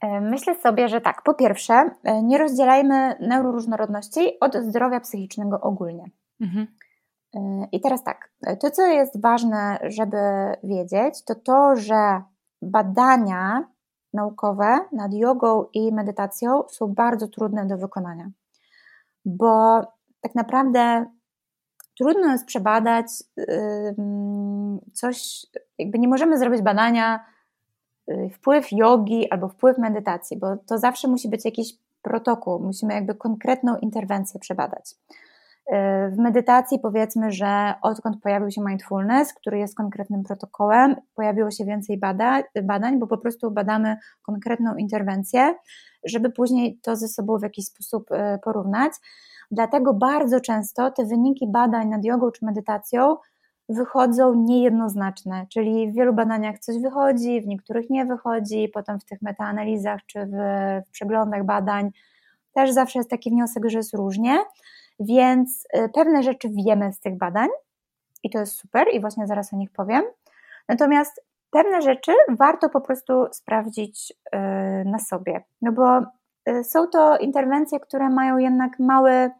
E, 0.00 0.20
myślę 0.20 0.54
sobie, 0.54 0.88
że 0.88 1.00
tak, 1.00 1.22
po 1.22 1.34
pierwsze, 1.34 1.90
e, 2.04 2.22
nie 2.22 2.38
rozdzielajmy 2.38 3.16
neuroróżnorodności 3.20 4.40
od 4.40 4.54
zdrowia 4.54 5.00
psychicznego 5.00 5.60
ogólnie. 5.60 6.04
Mhm. 6.40 6.66
E, 7.34 7.68
I 7.72 7.80
teraz 7.80 8.04
tak, 8.04 8.30
to 8.60 8.70
co 8.70 8.86
jest 8.86 9.20
ważne, 9.20 9.78
żeby 9.82 10.16
wiedzieć, 10.64 11.24
to 11.24 11.34
to, 11.34 11.76
że 11.76 12.22
badania 12.62 13.68
naukowe 14.12 14.78
nad 14.92 15.14
jogą 15.14 15.64
i 15.72 15.92
medytacją 15.92 16.62
są 16.68 16.94
bardzo 16.94 17.28
trudne 17.28 17.66
do 17.66 17.78
wykonania, 17.78 18.30
bo 19.24 19.80
tak 20.20 20.34
naprawdę 20.34 21.06
trudno 21.98 22.32
jest 22.32 22.46
przebadać 22.46 23.06
coś, 24.92 25.46
jakby 25.78 25.98
nie 25.98 26.08
możemy 26.08 26.38
zrobić 26.38 26.62
badania 26.62 27.24
y, 28.10 28.30
wpływ 28.34 28.72
jogi 28.72 29.30
albo 29.30 29.48
wpływ 29.48 29.78
medytacji, 29.78 30.38
bo 30.38 30.56
to 30.56 30.78
zawsze 30.78 31.08
musi 31.08 31.28
być 31.28 31.44
jakiś 31.44 31.72
protokół, 32.02 32.60
musimy 32.60 32.94
jakby 32.94 33.14
konkretną 33.14 33.76
interwencję 33.78 34.40
przebadać. 34.40 34.94
W 36.12 36.16
medytacji 36.18 36.78
powiedzmy, 36.78 37.32
że 37.32 37.74
odkąd 37.82 38.22
pojawił 38.22 38.50
się 38.50 38.60
mindfulness, 38.60 39.34
który 39.34 39.58
jest 39.58 39.76
konkretnym 39.76 40.22
protokołem, 40.22 40.96
pojawiło 41.14 41.50
się 41.50 41.64
więcej 41.64 41.98
badań, 41.98 42.42
badań, 42.62 42.98
bo 42.98 43.06
po 43.06 43.18
prostu 43.18 43.50
badamy 43.50 43.96
konkretną 44.22 44.76
interwencję, 44.76 45.54
żeby 46.04 46.30
później 46.30 46.78
to 46.82 46.96
ze 46.96 47.08
sobą 47.08 47.38
w 47.38 47.42
jakiś 47.42 47.66
sposób 47.66 48.10
y, 48.10 48.38
porównać. 48.44 48.92
Dlatego 49.50 49.94
bardzo 49.94 50.40
często 50.40 50.90
te 50.90 51.04
wyniki 51.04 51.46
badań 51.48 51.88
nad 51.88 52.04
jogą 52.04 52.30
czy 52.30 52.44
medytacją 52.44 53.16
wychodzą 53.68 54.34
niejednoznaczne, 54.34 55.46
czyli 55.52 55.90
w 55.90 55.94
wielu 55.94 56.14
badaniach 56.14 56.58
coś 56.58 56.82
wychodzi, 56.82 57.40
w 57.40 57.46
niektórych 57.46 57.90
nie 57.90 58.04
wychodzi, 58.04 58.68
potem 58.74 59.00
w 59.00 59.04
tych 59.04 59.22
metaanalizach 59.22 60.00
czy 60.06 60.26
w, 60.26 60.32
w 60.88 60.90
przeglądach 60.90 61.44
badań 61.44 61.90
też 62.54 62.70
zawsze 62.70 62.98
jest 62.98 63.10
taki 63.10 63.30
wniosek, 63.30 63.68
że 63.68 63.78
jest 63.78 63.94
różnie, 63.94 64.38
więc 65.00 65.66
y, 65.76 65.88
pewne 65.88 66.22
rzeczy 66.22 66.48
wiemy 66.48 66.92
z 66.92 67.00
tych 67.00 67.18
badań 67.18 67.48
i 68.22 68.30
to 68.30 68.38
jest 68.38 68.58
super 68.58 68.86
i 68.92 69.00
właśnie 69.00 69.26
zaraz 69.26 69.52
o 69.52 69.56
nich 69.56 69.70
powiem. 69.70 70.04
Natomiast 70.68 71.24
pewne 71.50 71.82
rzeczy 71.82 72.12
warto 72.28 72.68
po 72.68 72.80
prostu 72.80 73.26
sprawdzić 73.32 74.12
y, 74.12 74.38
na 74.84 74.98
sobie, 74.98 75.44
no 75.62 75.72
bo 75.72 75.98
y, 76.48 76.64
są 76.64 76.86
to 76.86 77.18
interwencje, 77.18 77.80
które 77.80 78.08
mają 78.10 78.38
jednak 78.38 78.78
mały 78.78 79.30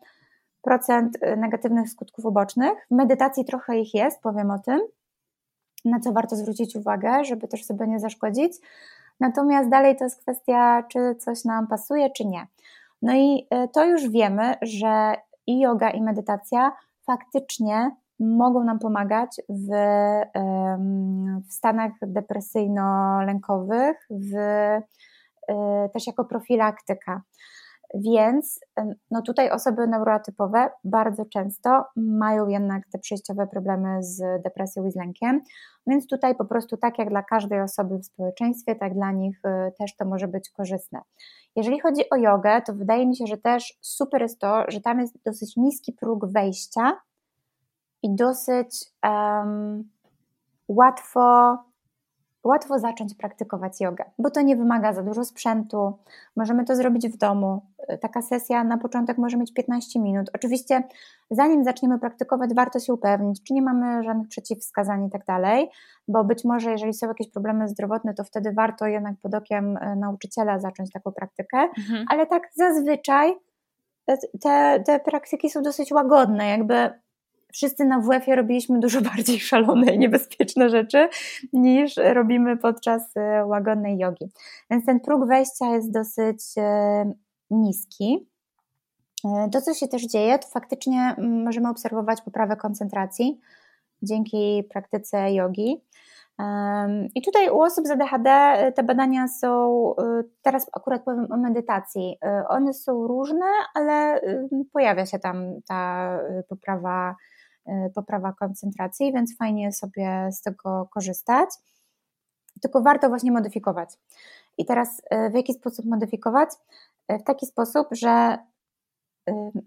procent 0.62 1.18
negatywnych 1.36 1.90
skutków 1.90 2.24
ubocznych. 2.24 2.86
W 2.90 2.94
medytacji 2.94 3.44
trochę 3.44 3.78
ich 3.78 3.94
jest, 3.94 4.22
powiem 4.22 4.50
o 4.50 4.58
tym, 4.58 4.80
na 5.84 6.00
co 6.00 6.12
warto 6.12 6.36
zwrócić 6.36 6.76
uwagę, 6.76 7.24
żeby 7.24 7.48
też 7.48 7.64
sobie 7.64 7.86
nie 7.86 8.00
zaszkodzić. 8.00 8.52
Natomiast 9.20 9.68
dalej 9.68 9.96
to 9.96 10.04
jest 10.04 10.20
kwestia, 10.20 10.82
czy 10.88 11.14
coś 11.14 11.44
nam 11.44 11.66
pasuje, 11.66 12.10
czy 12.10 12.24
nie. 12.24 12.46
No 13.02 13.14
i 13.14 13.46
to 13.72 13.84
już 13.84 14.08
wiemy, 14.08 14.54
że 14.62 15.14
i 15.46 15.60
yoga, 15.60 15.90
i 15.90 16.02
medytacja 16.02 16.72
faktycznie 17.06 17.90
mogą 18.20 18.64
nam 18.64 18.78
pomagać 18.78 19.36
w, 19.48 19.68
w 21.48 21.52
stanach 21.52 21.92
depresyjno-lękowych, 22.02 23.96
w, 24.10 24.34
y, 25.50 25.90
też 25.92 26.06
jako 26.06 26.24
profilaktyka. 26.24 27.22
Więc 27.98 28.60
no 29.10 29.22
tutaj 29.22 29.50
osoby 29.50 29.86
neurotypowe 29.86 30.70
bardzo 30.84 31.24
często 31.24 31.84
mają 31.96 32.48
jednak 32.48 32.82
te 32.92 32.98
przejściowe 32.98 33.46
problemy 33.46 34.02
z 34.02 34.42
depresją 34.42 34.86
i 34.86 34.90
z 34.90 34.96
lękiem, 34.96 35.40
więc 35.86 36.06
tutaj 36.06 36.34
po 36.34 36.44
prostu 36.44 36.76
tak 36.76 36.98
jak 36.98 37.08
dla 37.08 37.22
każdej 37.22 37.60
osoby 37.60 37.98
w 37.98 38.04
społeczeństwie, 38.04 38.74
tak 38.74 38.94
dla 38.94 39.12
nich 39.12 39.40
y, 39.44 39.72
też 39.78 39.96
to 39.96 40.04
może 40.04 40.28
być 40.28 40.50
korzystne. 40.50 41.00
Jeżeli 41.56 41.80
chodzi 41.80 42.10
o 42.10 42.16
jogę, 42.16 42.62
to 42.62 42.74
wydaje 42.74 43.06
mi 43.06 43.16
się, 43.16 43.26
że 43.26 43.36
też 43.36 43.78
super 43.80 44.22
jest 44.22 44.40
to, 44.40 44.64
że 44.68 44.80
tam 44.80 45.00
jest 45.00 45.18
dosyć 45.24 45.56
niski 45.56 45.92
próg 45.92 46.26
wejścia 46.26 46.92
i 48.02 48.14
dosyć 48.14 48.84
um, 49.02 49.90
łatwo 50.68 51.56
łatwo 52.46 52.78
zacząć 52.78 53.14
praktykować 53.14 53.80
jogę, 53.80 54.04
bo 54.18 54.30
to 54.30 54.42
nie 54.42 54.56
wymaga 54.56 54.92
za 54.92 55.02
dużo 55.02 55.24
sprzętu. 55.24 55.98
Możemy 56.36 56.64
to 56.64 56.76
zrobić 56.76 57.08
w 57.08 57.16
domu. 57.16 57.62
Taka 58.00 58.22
sesja 58.22 58.64
na 58.64 58.78
początek 58.78 59.18
może 59.18 59.36
mieć 59.36 59.54
15 59.54 60.00
minut. 60.00 60.30
Oczywiście, 60.34 60.82
zanim 61.30 61.64
zaczniemy 61.64 61.98
praktykować, 61.98 62.54
warto 62.54 62.80
się 62.80 62.94
upewnić, 62.94 63.42
czy 63.42 63.54
nie 63.54 63.62
mamy 63.62 64.04
żadnych 64.04 64.28
przeciwwskazań 64.28 65.06
i 65.06 65.10
tak 65.10 65.24
dalej, 65.24 65.70
bo 66.08 66.24
być 66.24 66.44
może, 66.44 66.70
jeżeli 66.70 66.94
są 66.94 67.08
jakieś 67.08 67.30
problemy 67.30 67.68
zdrowotne, 67.68 68.14
to 68.14 68.24
wtedy 68.24 68.52
warto 68.52 68.86
jednak 68.86 69.14
pod 69.22 69.34
okiem 69.34 69.76
e, 69.76 69.96
nauczyciela 69.96 70.58
zacząć 70.58 70.92
taką 70.92 71.12
praktykę, 71.12 71.58
mhm. 71.78 72.04
ale 72.10 72.26
tak 72.26 72.42
zazwyczaj 72.54 73.34
te, 74.40 74.80
te 74.86 75.00
praktyki 75.00 75.50
są 75.50 75.62
dosyć 75.62 75.92
łagodne, 75.92 76.48
jakby 76.48 76.90
wszyscy 77.56 77.84
na 77.84 78.00
WF-ie 78.00 78.36
robiliśmy 78.36 78.80
dużo 78.80 79.00
bardziej 79.10 79.40
szalone 79.40 79.94
i 79.94 79.98
niebezpieczne 79.98 80.70
rzeczy 80.70 81.08
niż 81.52 81.96
robimy 81.96 82.56
podczas 82.56 83.16
e, 83.16 83.46
łagodnej 83.46 83.98
jogi. 83.98 84.28
Więc 84.70 84.86
ten 84.86 85.00
próg 85.00 85.26
wejścia 85.26 85.74
jest 85.74 85.92
dosyć 85.92 86.38
e, 86.58 87.12
niski. 87.50 88.28
E, 89.24 89.48
to, 89.52 89.60
co 89.60 89.74
się 89.74 89.88
też 89.88 90.02
dzieje, 90.02 90.38
to 90.38 90.48
faktycznie 90.48 91.16
możemy 91.18 91.68
obserwować 91.68 92.22
poprawę 92.22 92.56
koncentracji 92.56 93.40
dzięki 94.02 94.64
praktyce 94.70 95.32
jogi. 95.32 95.82
I 97.14 97.22
tutaj 97.22 97.50
u 97.50 97.60
osób 97.60 97.86
z 97.86 97.90
ADHD 97.90 98.28
te 98.74 98.82
badania 98.82 99.28
są, 99.28 99.94
teraz 100.42 100.66
akurat 100.72 101.04
powiem 101.04 101.32
o 101.32 101.36
medytacji. 101.36 102.18
One 102.48 102.74
są 102.74 103.06
różne, 103.06 103.46
ale 103.74 104.20
pojawia 104.72 105.06
się 105.06 105.18
tam 105.18 105.60
ta 105.68 106.10
poprawa 106.48 107.16
poprawa 107.94 108.32
koncentracji, 108.32 109.12
więc 109.12 109.36
fajnie 109.36 109.72
sobie 109.72 110.28
z 110.32 110.42
tego 110.42 110.88
korzystać. 110.94 111.48
Tylko 112.62 112.82
warto 112.82 113.08
właśnie 113.08 113.32
modyfikować. 113.32 113.90
I 114.58 114.64
teraz 114.64 114.98
y, 114.98 115.30
w 115.30 115.34
jaki 115.34 115.54
sposób 115.54 115.86
modyfikować? 115.86 116.48
Y, 117.12 117.18
w 117.18 117.22
taki 117.22 117.46
sposób, 117.46 117.88
że 117.92 118.38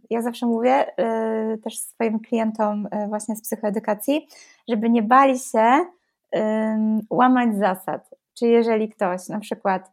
ja 0.09 0.21
zawsze 0.21 0.45
mówię 0.45 0.85
też 1.63 1.79
swoim 1.79 2.19
klientom 2.19 2.87
właśnie 3.07 3.35
z 3.35 3.41
psychoedukacji, 3.41 4.27
żeby 4.67 4.89
nie 4.89 5.03
bali 5.03 5.39
się 5.39 5.85
łamać 7.09 7.57
zasad. 7.57 8.15
Czyli 8.33 8.51
jeżeli 8.51 8.89
ktoś 8.89 9.27
na 9.27 9.39
przykład 9.39 9.91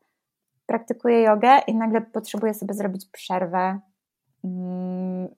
praktykuje 0.66 1.22
jogę 1.22 1.59
i 1.66 1.74
nagle 1.74 2.00
potrzebuje 2.00 2.54
sobie 2.54 2.74
zrobić 2.74 3.07
przerwę, 3.12 3.80
mm, 4.44 5.28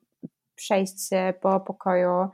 przejść 0.54 1.10
po 1.40 1.60
pokoju, 1.60 2.28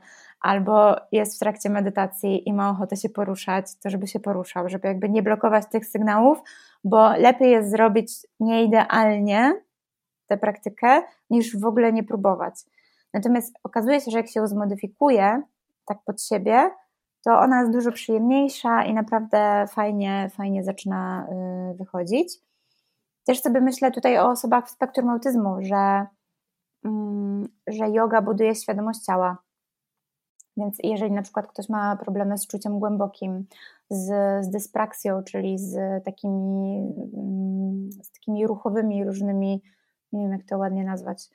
albo 0.45 0.95
jest 1.11 1.35
w 1.35 1.39
trakcie 1.39 1.69
medytacji 1.69 2.49
i 2.49 2.53
ma 2.53 2.69
ochotę 2.69 2.97
się 2.97 3.09
poruszać, 3.09 3.65
to 3.83 3.89
żeby 3.89 4.07
się 4.07 4.19
poruszał, 4.19 4.69
żeby 4.69 4.87
jakby 4.87 5.09
nie 5.09 5.23
blokować 5.23 5.65
tych 5.71 5.85
sygnałów, 5.85 6.41
bo 6.83 7.09
lepiej 7.17 7.51
jest 7.51 7.71
zrobić 7.71 8.27
nieidealnie 8.39 9.61
tę 10.27 10.37
praktykę, 10.37 11.01
niż 11.29 11.59
w 11.59 11.65
ogóle 11.65 11.93
nie 11.93 12.03
próbować. 12.03 12.53
Natomiast 13.13 13.55
okazuje 13.63 14.01
się, 14.01 14.11
że 14.11 14.17
jak 14.17 14.27
się 14.27 14.39
ją 14.39 14.47
zmodyfikuje 14.47 15.41
tak 15.85 15.97
pod 16.05 16.21
siebie, 16.23 16.71
to 17.23 17.39
ona 17.39 17.59
jest 17.59 17.71
dużo 17.71 17.91
przyjemniejsza 17.91 18.83
i 18.83 18.93
naprawdę 18.93 19.65
fajnie, 19.69 20.29
fajnie 20.33 20.63
zaczyna 20.63 21.27
y, 21.71 21.77
wychodzić. 21.77 22.33
Też 23.23 23.41
sobie 23.41 23.61
myślę 23.61 23.91
tutaj 23.91 24.17
o 24.17 24.29
osobach 24.29 24.67
w 24.67 24.69
spektrum 24.69 25.09
autyzmu, 25.09 25.57
że, 25.61 26.05
mm, 26.85 27.47
że 27.67 27.89
yoga 27.89 28.21
buduje 28.21 28.55
świadomość 28.55 28.99
ciała 28.99 29.44
więc 30.57 30.77
jeżeli 30.83 31.11
na 31.11 31.21
przykład 31.21 31.47
ktoś 31.47 31.69
ma 31.69 31.95
problemy 31.95 32.37
z 32.37 32.47
czuciem 32.47 32.79
głębokim, 32.79 33.45
z, 33.89 34.05
z 34.45 34.49
dyspraksją, 34.49 35.23
czyli 35.23 35.59
z 35.59 36.03
takimi, 36.03 36.93
mm, 37.17 37.89
z 37.91 38.11
takimi 38.11 38.47
ruchowymi 38.47 39.05
różnymi, 39.05 39.61
nie 40.11 40.21
wiem 40.21 40.31
jak 40.31 40.43
to 40.43 40.57
ładnie 40.57 40.83
nazwać, 40.83 41.29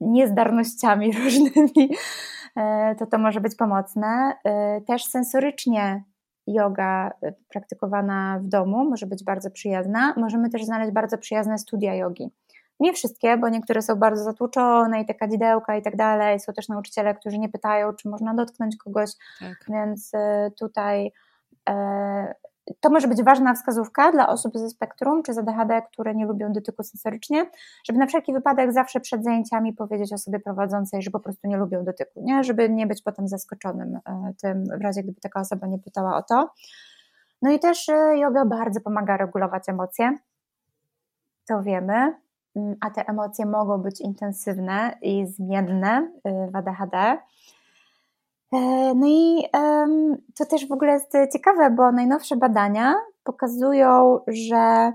niezdarnościami 0.00 1.12
różnymi, 1.24 1.90
e, 2.56 2.94
to 2.98 3.06
to 3.06 3.18
może 3.18 3.40
być 3.40 3.54
pomocne. 3.54 4.32
E, 4.44 4.80
też 4.80 5.04
sensorycznie 5.04 6.04
yoga 6.46 7.12
e, 7.22 7.32
praktykowana 7.48 8.38
w 8.42 8.48
domu 8.48 8.90
może 8.90 9.06
być 9.06 9.24
bardzo 9.24 9.50
przyjazna. 9.50 10.14
Możemy 10.16 10.50
też 10.50 10.64
znaleźć 10.64 10.92
bardzo 10.92 11.18
przyjazne 11.18 11.58
studia 11.58 11.94
jogi. 11.94 12.30
Nie 12.80 12.92
wszystkie, 12.92 13.36
bo 13.36 13.48
niektóre 13.48 13.82
są 13.82 13.94
bardzo 13.94 14.24
zatłuczone 14.24 15.00
i 15.00 15.06
te 15.06 15.14
kadzidełka 15.14 15.76
i 15.76 15.82
tak 15.82 15.96
dalej. 15.96 16.40
Są 16.40 16.52
też 16.52 16.68
nauczyciele, 16.68 17.14
którzy 17.14 17.38
nie 17.38 17.48
pytają, 17.48 17.92
czy 17.92 18.08
można 18.08 18.34
dotknąć 18.34 18.76
kogoś, 18.76 19.10
tak. 19.40 19.56
więc 19.68 20.14
y, 20.14 20.52
tutaj 20.58 21.12
to 22.80 22.90
może 22.90 23.08
być 23.08 23.22
ważna 23.22 23.54
wskazówka 23.54 24.12
dla 24.12 24.28
osób 24.28 24.58
ze 24.58 24.70
spektrum 24.70 25.22
czy 25.22 25.34
z 25.34 25.38
ADHD, 25.38 25.82
które 25.92 26.14
nie 26.14 26.26
lubią 26.26 26.52
dotyku 26.52 26.82
sensorycznie, 26.82 27.50
żeby 27.84 27.98
na 27.98 28.06
wszelki 28.06 28.32
wypadek 28.32 28.72
zawsze 28.72 29.00
przed 29.00 29.24
zajęciami 29.24 29.72
powiedzieć 29.72 30.12
osobie 30.12 30.40
prowadzącej, 30.40 31.02
że 31.02 31.10
po 31.10 31.20
prostu 31.20 31.48
nie 31.48 31.56
lubią 31.56 31.84
dotyku, 31.84 32.20
nie? 32.22 32.44
żeby 32.44 32.70
nie 32.70 32.86
być 32.86 33.02
potem 33.02 33.28
zaskoczonym 33.28 33.96
e, 33.96 34.32
tym, 34.42 34.64
w 34.78 34.82
razie 34.82 35.02
gdyby 35.02 35.20
taka 35.20 35.40
osoba 35.40 35.66
nie 35.66 35.78
pytała 35.78 36.16
o 36.16 36.22
to. 36.22 36.50
No 37.42 37.52
i 37.52 37.58
też 37.58 37.88
e, 37.88 38.18
yoga 38.18 38.44
bardzo 38.44 38.80
pomaga 38.80 39.16
regulować 39.16 39.68
emocje, 39.68 40.18
to 41.48 41.62
wiemy, 41.62 42.14
a 42.80 42.90
te 42.90 43.08
emocje 43.08 43.46
mogą 43.46 43.78
być 43.78 44.00
intensywne 44.00 44.98
i 45.02 45.26
zmienne 45.26 46.10
e, 46.24 46.50
w 46.50 46.56
ADHD. 46.56 46.96
E, 46.96 47.18
no 48.94 49.06
i 49.06 49.44
to 50.38 50.46
też 50.46 50.68
w 50.68 50.72
ogóle 50.72 50.92
jest 50.92 51.12
ciekawe, 51.32 51.70
bo 51.70 51.92
najnowsze 51.92 52.36
badania 52.36 52.94
pokazują, 53.24 54.20
że 54.26 54.92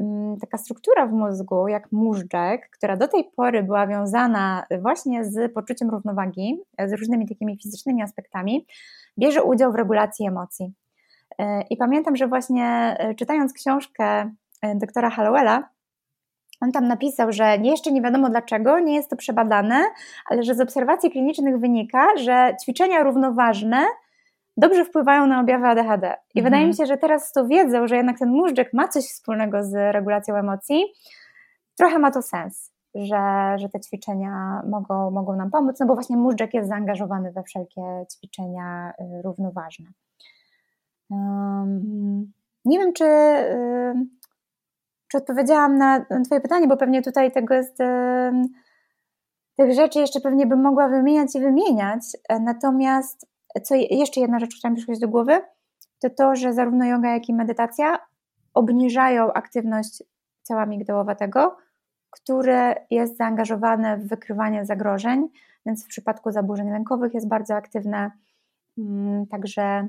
mm, 0.00 0.36
taka 0.40 0.58
struktura 0.58 1.06
w 1.06 1.12
mózgu, 1.12 1.68
jak 1.68 1.92
móżdżek, 1.92 2.70
która 2.70 2.96
do 2.96 3.08
tej 3.08 3.24
pory 3.36 3.62
była 3.62 3.86
wiązana 3.86 4.64
właśnie 4.82 5.24
z 5.24 5.54
poczuciem 5.54 5.90
równowagi, 5.90 6.60
z 6.86 6.92
różnymi 6.92 7.28
takimi 7.28 7.58
fizycznymi 7.62 8.02
aspektami, 8.02 8.66
bierze 9.18 9.42
udział 9.42 9.72
w 9.72 9.74
regulacji 9.74 10.26
emocji. 10.26 10.72
E, 11.38 11.62
I 11.62 11.76
pamiętam, 11.76 12.16
że 12.16 12.26
właśnie 12.26 12.96
e, 12.98 13.14
czytając 13.14 13.52
książkę 13.52 14.30
doktora 14.74 15.10
Hallowella, 15.10 15.68
on 16.60 16.72
tam 16.72 16.88
napisał, 16.88 17.32
że 17.32 17.56
jeszcze 17.62 17.92
nie 17.92 18.02
wiadomo 18.02 18.30
dlaczego, 18.30 18.80
nie 18.80 18.94
jest 18.94 19.10
to 19.10 19.16
przebadane, 19.16 19.84
ale 20.26 20.42
że 20.42 20.54
z 20.54 20.60
obserwacji 20.60 21.10
klinicznych 21.10 21.58
wynika, 21.58 22.16
że 22.16 22.56
ćwiczenia 22.62 23.02
równoważne 23.02 23.86
dobrze 24.56 24.84
wpływają 24.84 25.26
na 25.26 25.40
objawy 25.40 25.66
ADHD. 25.66 26.06
I 26.06 26.38
mhm. 26.38 26.44
wydaje 26.44 26.66
mi 26.66 26.74
się, 26.74 26.86
że 26.86 26.96
teraz 26.96 27.28
z 27.28 27.32
tą 27.32 27.48
wiedzą, 27.48 27.86
że 27.86 27.96
jednak 27.96 28.18
ten 28.18 28.30
móżdżek 28.30 28.72
ma 28.72 28.88
coś 28.88 29.04
wspólnego 29.04 29.64
z 29.64 29.94
regulacją 29.94 30.36
emocji, 30.36 30.84
trochę 31.76 31.98
ma 31.98 32.10
to 32.10 32.22
sens, 32.22 32.72
że, 32.94 33.54
że 33.56 33.68
te 33.68 33.80
ćwiczenia 33.80 34.62
mogą, 34.68 35.10
mogą 35.10 35.36
nam 35.36 35.50
pomóc, 35.50 35.80
no 35.80 35.86
bo 35.86 35.94
właśnie 35.94 36.16
móżdżek 36.16 36.54
jest 36.54 36.68
zaangażowany 36.68 37.32
we 37.32 37.42
wszelkie 37.42 37.82
ćwiczenia 38.12 38.92
y, 39.00 39.22
równoważne. 39.22 39.86
Um, 41.10 42.32
nie 42.64 42.78
wiem, 42.78 42.92
czy. 42.92 43.04
Y, 43.04 44.17
czy 45.08 45.18
odpowiedziałam 45.18 45.78
na, 45.78 46.06
Twoje 46.24 46.40
pytanie, 46.40 46.68
bo 46.68 46.76
pewnie 46.76 47.02
tutaj 47.02 47.32
tego 47.32 47.54
jest. 47.54 47.78
Tych 49.56 49.74
rzeczy 49.74 49.98
jeszcze 49.98 50.20
pewnie 50.20 50.46
bym 50.46 50.62
mogła 50.62 50.88
wymieniać 50.88 51.34
i 51.34 51.40
wymieniać. 51.40 52.00
Natomiast 52.40 53.26
co 53.62 53.74
jeszcze 53.74 54.20
jedna 54.20 54.38
rzecz, 54.38 54.58
która 54.58 54.70
mi 54.70 54.76
przychodzi 54.76 55.00
do 55.00 55.08
głowy, 55.08 55.40
to 55.98 56.10
to, 56.10 56.36
że 56.36 56.52
zarówno 56.52 56.84
yoga, 56.84 57.10
jak 57.10 57.28
i 57.28 57.34
medytacja 57.34 57.98
obniżają 58.54 59.32
aktywność 59.32 60.02
ciała 60.48 60.66
migdałowatego, 60.66 61.56
które 62.10 62.74
jest 62.90 63.16
zaangażowane 63.16 63.96
w 63.96 64.08
wykrywanie 64.08 64.66
zagrożeń, 64.66 65.28
więc 65.66 65.84
w 65.84 65.88
przypadku 65.88 66.32
zaburzeń 66.32 66.70
lękowych 66.70 67.14
jest 67.14 67.28
bardzo 67.28 67.54
aktywne. 67.54 68.10
Mm, 68.78 69.26
także 69.26 69.88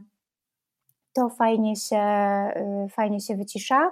to 1.14 1.30
fajnie 1.30 1.76
się, 1.76 2.04
y, 2.86 2.90
fajnie 2.90 3.20
się 3.20 3.36
wycisza. 3.36 3.92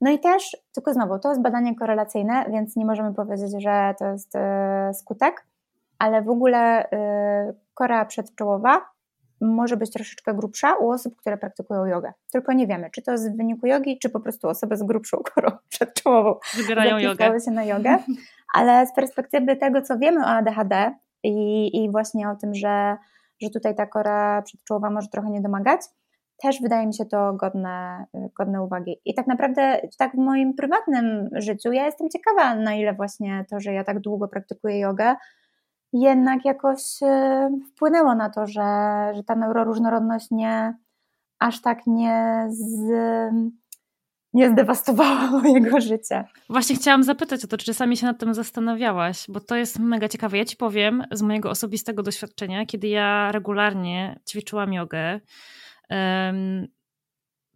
No 0.00 0.10
i 0.10 0.18
też, 0.18 0.56
tylko 0.74 0.92
znowu, 0.92 1.18
to 1.18 1.28
jest 1.28 1.42
badanie 1.42 1.74
korelacyjne, 1.74 2.44
więc 2.52 2.76
nie 2.76 2.86
możemy 2.86 3.14
powiedzieć, 3.14 3.62
że 3.62 3.94
to 3.98 4.06
jest 4.06 4.36
e, 4.36 4.90
skutek, 4.94 5.46
ale 5.98 6.22
w 6.22 6.28
ogóle 6.28 6.90
e, 6.90 7.54
korea 7.74 8.04
przedczołowa 8.04 8.80
może 9.40 9.76
być 9.76 9.90
troszeczkę 9.90 10.34
grubsza 10.34 10.74
u 10.74 10.90
osób, 10.90 11.16
które 11.16 11.38
praktykują 11.38 11.84
jogę. 11.84 12.12
Tylko 12.32 12.52
nie 12.52 12.66
wiemy, 12.66 12.90
czy 12.90 13.02
to 13.02 13.12
jest 13.12 13.32
w 13.32 13.36
wyniku 13.36 13.66
jogi, 13.66 13.98
czy 13.98 14.10
po 14.10 14.20
prostu 14.20 14.48
osoby 14.48 14.76
z 14.76 14.82
grubszą 14.82 15.18
korą 15.34 15.50
przedczołową 15.68 16.34
wybierają 16.56 16.98
jogę. 16.98 17.40
się 17.44 17.50
na 17.50 17.64
jogę. 17.64 17.98
Ale 18.54 18.86
z 18.86 18.94
perspektywy 18.94 19.56
tego, 19.56 19.82
co 19.82 19.98
wiemy 19.98 20.20
o 20.20 20.26
ADHD 20.26 20.94
i, 21.22 21.70
i 21.84 21.90
właśnie 21.90 22.30
o 22.30 22.36
tym, 22.36 22.54
że, 22.54 22.96
że 23.42 23.50
tutaj 23.50 23.74
ta 23.74 23.86
kora 23.86 24.42
przedczołowa 24.42 24.90
może 24.90 25.08
trochę 25.08 25.30
nie 25.30 25.40
domagać, 25.40 25.80
też 26.42 26.62
wydaje 26.62 26.86
mi 26.86 26.94
się 26.94 27.04
to 27.04 27.32
godne, 27.32 28.04
godne 28.38 28.62
uwagi. 28.62 28.96
I 29.04 29.14
tak 29.14 29.26
naprawdę, 29.26 29.80
tak 29.98 30.12
w 30.12 30.18
moim 30.18 30.54
prywatnym 30.54 31.28
życiu, 31.32 31.72
ja 31.72 31.86
jestem 31.86 32.08
ciekawa, 32.10 32.54
na 32.54 32.74
ile 32.74 32.94
właśnie 32.94 33.44
to, 33.50 33.60
że 33.60 33.72
ja 33.72 33.84
tak 33.84 34.00
długo 34.00 34.28
praktykuję 34.28 34.78
jogę, 34.78 35.14
jednak 35.92 36.44
jakoś 36.44 37.02
e, 37.02 37.50
wpłynęło 37.72 38.14
na 38.14 38.30
to, 38.30 38.46
że, 38.46 38.62
że 39.14 39.24
ta 39.26 39.34
neuroróżnorodność 39.34 40.30
nie 40.30 40.74
aż 41.38 41.60
tak 41.60 41.86
nie 41.86 42.46
z, 42.48 42.90
nie 44.32 44.50
zdewastowała 44.50 45.30
mojego 45.42 45.80
życia. 45.80 46.24
Właśnie 46.48 46.76
chciałam 46.76 47.02
zapytać 47.02 47.44
o 47.44 47.48
to, 47.48 47.56
czy 47.58 47.66
czasami 47.66 47.96
się 47.96 48.06
nad 48.06 48.18
tym 48.18 48.34
zastanawiałaś, 48.34 49.24
bo 49.28 49.40
to 49.40 49.56
jest 49.56 49.78
mega 49.78 50.08
ciekawe. 50.08 50.38
Ja 50.38 50.44
ci 50.44 50.56
powiem 50.56 51.04
z 51.12 51.22
mojego 51.22 51.50
osobistego 51.50 52.02
doświadczenia, 52.02 52.66
kiedy 52.66 52.88
ja 52.88 53.32
regularnie 53.32 54.20
ćwiczyłam 54.28 54.72
jogę, 54.72 55.20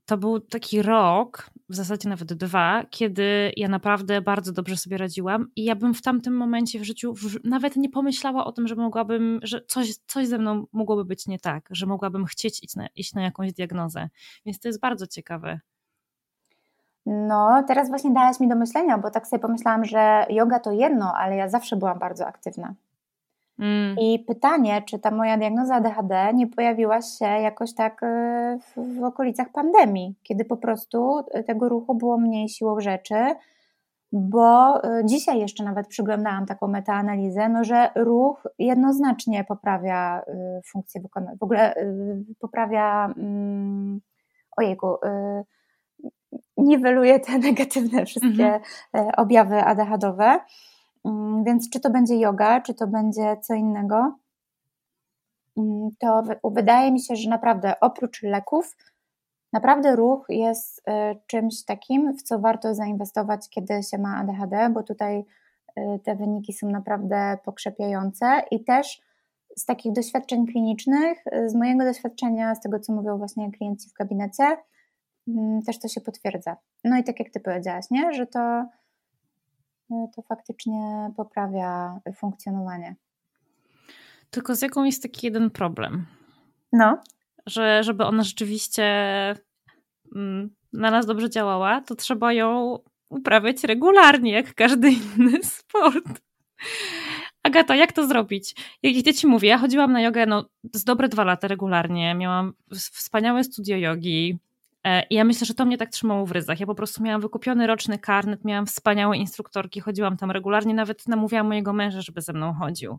to 0.06 0.16
był 0.16 0.40
taki 0.40 0.82
rok, 0.82 1.50
w 1.68 1.74
zasadzie 1.74 2.08
nawet 2.08 2.32
dwa, 2.32 2.84
kiedy 2.90 3.52
ja 3.56 3.68
naprawdę 3.68 4.20
bardzo 4.20 4.52
dobrze 4.52 4.76
sobie 4.76 4.96
radziłam 4.98 5.48
i 5.56 5.64
ja 5.64 5.74
bym 5.74 5.94
w 5.94 6.02
tamtym 6.02 6.36
momencie 6.36 6.78
w 6.78 6.84
życiu 6.84 7.14
nawet 7.44 7.76
nie 7.76 7.88
pomyślała 7.88 8.44
o 8.44 8.52
tym, 8.52 8.68
że 8.68 8.74
mogłabym, 8.74 9.40
że 9.42 9.60
coś, 9.68 9.96
coś 10.06 10.26
ze 10.26 10.38
mną 10.38 10.66
mogłoby 10.72 11.04
być 11.04 11.26
nie 11.26 11.38
tak, 11.38 11.68
że 11.70 11.86
mogłabym 11.86 12.24
chcieć 12.24 12.62
iść 12.62 12.76
na, 12.76 12.86
iść 12.86 13.14
na 13.14 13.22
jakąś 13.22 13.52
diagnozę. 13.52 14.08
Więc 14.46 14.60
to 14.60 14.68
jest 14.68 14.80
bardzo 14.80 15.06
ciekawe. 15.06 15.60
No, 17.06 17.64
teraz 17.68 17.88
właśnie 17.88 18.10
dałaś 18.10 18.40
mi 18.40 18.48
do 18.48 18.56
myślenia, 18.56 18.98
bo 18.98 19.10
tak 19.10 19.26
sobie 19.26 19.40
pomyślałam, 19.40 19.84
że 19.84 20.26
yoga 20.30 20.60
to 20.60 20.72
jedno, 20.72 21.12
ale 21.16 21.36
ja 21.36 21.48
zawsze 21.48 21.76
byłam 21.76 21.98
bardzo 21.98 22.26
aktywna. 22.26 22.74
Mm. 23.58 23.96
I 24.00 24.18
pytanie, 24.18 24.82
czy 24.82 24.98
ta 24.98 25.10
moja 25.10 25.36
diagnoza 25.36 25.74
ADHD 25.74 26.34
nie 26.34 26.46
pojawiła 26.46 27.02
się 27.02 27.24
jakoś 27.24 27.74
tak 27.74 28.02
e, 28.02 28.58
w, 28.60 28.98
w 29.00 29.04
okolicach 29.04 29.52
pandemii, 29.52 30.14
kiedy 30.22 30.44
po 30.44 30.56
prostu 30.56 31.24
tego 31.46 31.68
ruchu 31.68 31.94
było 31.94 32.18
mniej 32.18 32.48
siłą 32.48 32.80
rzeczy, 32.80 33.14
bo 34.12 34.82
e, 34.84 35.02
dzisiaj 35.04 35.38
jeszcze 35.38 35.64
nawet 35.64 35.88
przyglądałam 35.88 36.46
taką 36.46 36.68
metaanalizę, 36.68 37.48
no, 37.48 37.64
że 37.64 37.90
ruch 37.96 38.46
jednoznacznie 38.58 39.44
poprawia 39.44 40.22
e, 40.26 40.60
funkcję 40.72 41.00
wykonania, 41.00 41.36
w 41.40 41.42
ogóle 41.42 41.74
poprawia, 42.40 43.14
um, 43.16 44.00
ojejku, 44.56 44.96
niweluje 46.56 47.20
te 47.20 47.38
negatywne 47.48 48.06
wszystkie 48.06 48.44
mm 48.44 48.60
-hmm. 48.94 49.10
objawy 49.16 49.64
ADHDowe. 49.64 50.40
Mm, 51.04 51.44
więc 51.44 51.70
czy 51.70 51.80
to 51.80 51.90
będzie 51.90 52.16
yoga, 52.16 52.60
czy 52.60 52.74
to 52.74 52.86
będzie 52.86 53.36
co 53.42 53.54
innego, 53.54 54.18
mm, 55.56 55.90
to 55.98 56.22
wydaje 56.44 56.92
mi 56.92 57.00
się, 57.00 57.16
że 57.16 57.30
naprawdę 57.30 57.80
oprócz 57.80 58.22
leków, 58.22 58.76
naprawdę 59.52 59.96
ruch 59.96 60.26
jest 60.28 60.78
y, 60.78 60.82
czymś 61.26 61.64
takim, 61.64 62.16
w 62.16 62.22
co 62.22 62.38
warto 62.38 62.74
zainwestować, 62.74 63.48
kiedy 63.50 63.82
się 63.82 63.98
ma 63.98 64.16
ADHD, 64.16 64.70
bo 64.70 64.82
tutaj 64.82 65.24
y, 65.78 66.00
te 66.04 66.16
wyniki 66.16 66.52
są 66.52 66.70
naprawdę 66.70 67.38
pokrzepiające 67.44 68.42
i 68.50 68.64
też 68.64 69.02
z 69.56 69.64
takich 69.64 69.92
doświadczeń 69.92 70.46
klinicznych, 70.46 71.26
y, 71.26 71.48
z 71.48 71.54
mojego 71.54 71.84
doświadczenia, 71.84 72.54
z 72.54 72.60
tego 72.60 72.80
co 72.80 72.92
mówią 72.92 73.18
właśnie 73.18 73.50
klienci 73.50 73.90
w 73.90 73.92
gabinecie, 73.92 74.56
mm, 75.28 75.62
też 75.62 75.78
to 75.78 75.88
się 75.88 76.00
potwierdza. 76.00 76.56
No 76.84 76.96
i 76.96 77.04
tak 77.04 77.20
jak 77.20 77.30
ty 77.30 77.40
powiedziałaś, 77.40 77.84
nie? 77.90 78.12
że 78.12 78.26
to 78.26 78.66
to 79.88 80.22
faktycznie 80.22 81.10
poprawia 81.16 82.00
funkcjonowanie. 82.16 82.96
Tylko 84.30 84.54
z 84.54 84.62
jaką 84.62 84.84
jest 84.84 85.02
taki 85.02 85.26
jeden 85.26 85.50
problem? 85.50 86.06
No. 86.72 86.98
Że 87.46 87.82
żeby 87.82 88.04
ona 88.04 88.22
rzeczywiście 88.22 88.84
mm, 90.14 90.54
na 90.72 90.90
nas 90.90 91.06
dobrze 91.06 91.30
działała, 91.30 91.80
to 91.80 91.94
trzeba 91.94 92.32
ją 92.32 92.78
uprawiać 93.08 93.64
regularnie, 93.64 94.32
jak 94.32 94.54
każdy 94.54 94.90
inny 94.90 95.42
sport. 95.58 96.20
Agata, 97.42 97.76
jak 97.76 97.92
to 97.92 98.06
zrobić? 98.06 98.54
Jak 98.82 99.06
ja 99.06 99.12
ci 99.12 99.26
mówię, 99.26 99.48
ja 99.48 99.58
chodziłam 99.58 99.92
na 99.92 100.00
jogę 100.00 100.26
no, 100.26 100.44
z 100.72 100.84
dobre 100.84 101.08
dwa 101.08 101.24
lata 101.24 101.48
regularnie, 101.48 102.14
miałam 102.14 102.52
wspaniałe 102.72 103.44
studio 103.44 103.76
jogi, 103.76 104.38
I 105.10 105.14
ja 105.14 105.24
myślę, 105.24 105.46
że 105.46 105.54
to 105.54 105.64
mnie 105.64 105.78
tak 105.78 105.90
trzymało 105.90 106.26
w 106.26 106.32
ryzach. 106.32 106.60
Ja 106.60 106.66
po 106.66 106.74
prostu 106.74 107.02
miałam 107.02 107.20
wykupiony 107.20 107.66
roczny 107.66 107.98
karnet, 107.98 108.44
miałam 108.44 108.66
wspaniałe 108.66 109.16
instruktorki, 109.16 109.80
chodziłam 109.80 110.16
tam 110.16 110.30
regularnie, 110.30 110.74
nawet 110.74 111.08
namówiłam 111.08 111.46
mojego 111.46 111.72
męża, 111.72 112.00
żeby 112.00 112.20
ze 112.20 112.32
mną 112.32 112.52
chodził. 112.52 112.98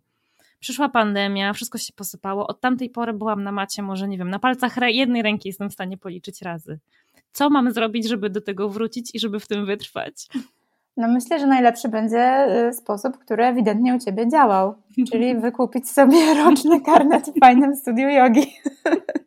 Przyszła 0.59 0.89
pandemia, 0.89 1.53
wszystko 1.53 1.77
się 1.77 1.93
posypało. 1.93 2.47
Od 2.47 2.61
tamtej 2.61 2.89
pory 2.89 3.13
byłam 3.13 3.43
na 3.43 3.51
macie, 3.51 3.81
może 3.81 4.07
nie 4.07 4.17
wiem, 4.17 4.29
na 4.29 4.39
palcach 4.39 4.75
jednej 4.81 5.21
ręki 5.21 5.49
jestem 5.49 5.69
w 5.69 5.73
stanie 5.73 5.97
policzyć 5.97 6.41
razy. 6.41 6.79
Co 7.31 7.49
mam 7.49 7.71
zrobić, 7.71 8.07
żeby 8.07 8.29
do 8.29 8.41
tego 8.41 8.69
wrócić 8.69 9.15
i 9.15 9.19
żeby 9.19 9.39
w 9.39 9.47
tym 9.47 9.65
wytrwać? 9.65 10.27
No 10.97 11.07
myślę, 11.07 11.39
że 11.39 11.47
najlepszy 11.47 11.89
będzie 11.89 12.47
y, 12.69 12.73
sposób, 12.73 13.17
który 13.17 13.45
ewidentnie 13.45 13.95
u 13.95 13.99
Ciebie 13.99 14.29
działał, 14.29 14.75
czyli 15.11 15.35
wykupić 15.35 15.89
sobie 15.89 16.33
roczny 16.43 16.81
karnet 16.81 17.29
w 17.29 17.39
fajnym 17.39 17.75
studiu 17.75 18.09
jogi. 18.09 18.53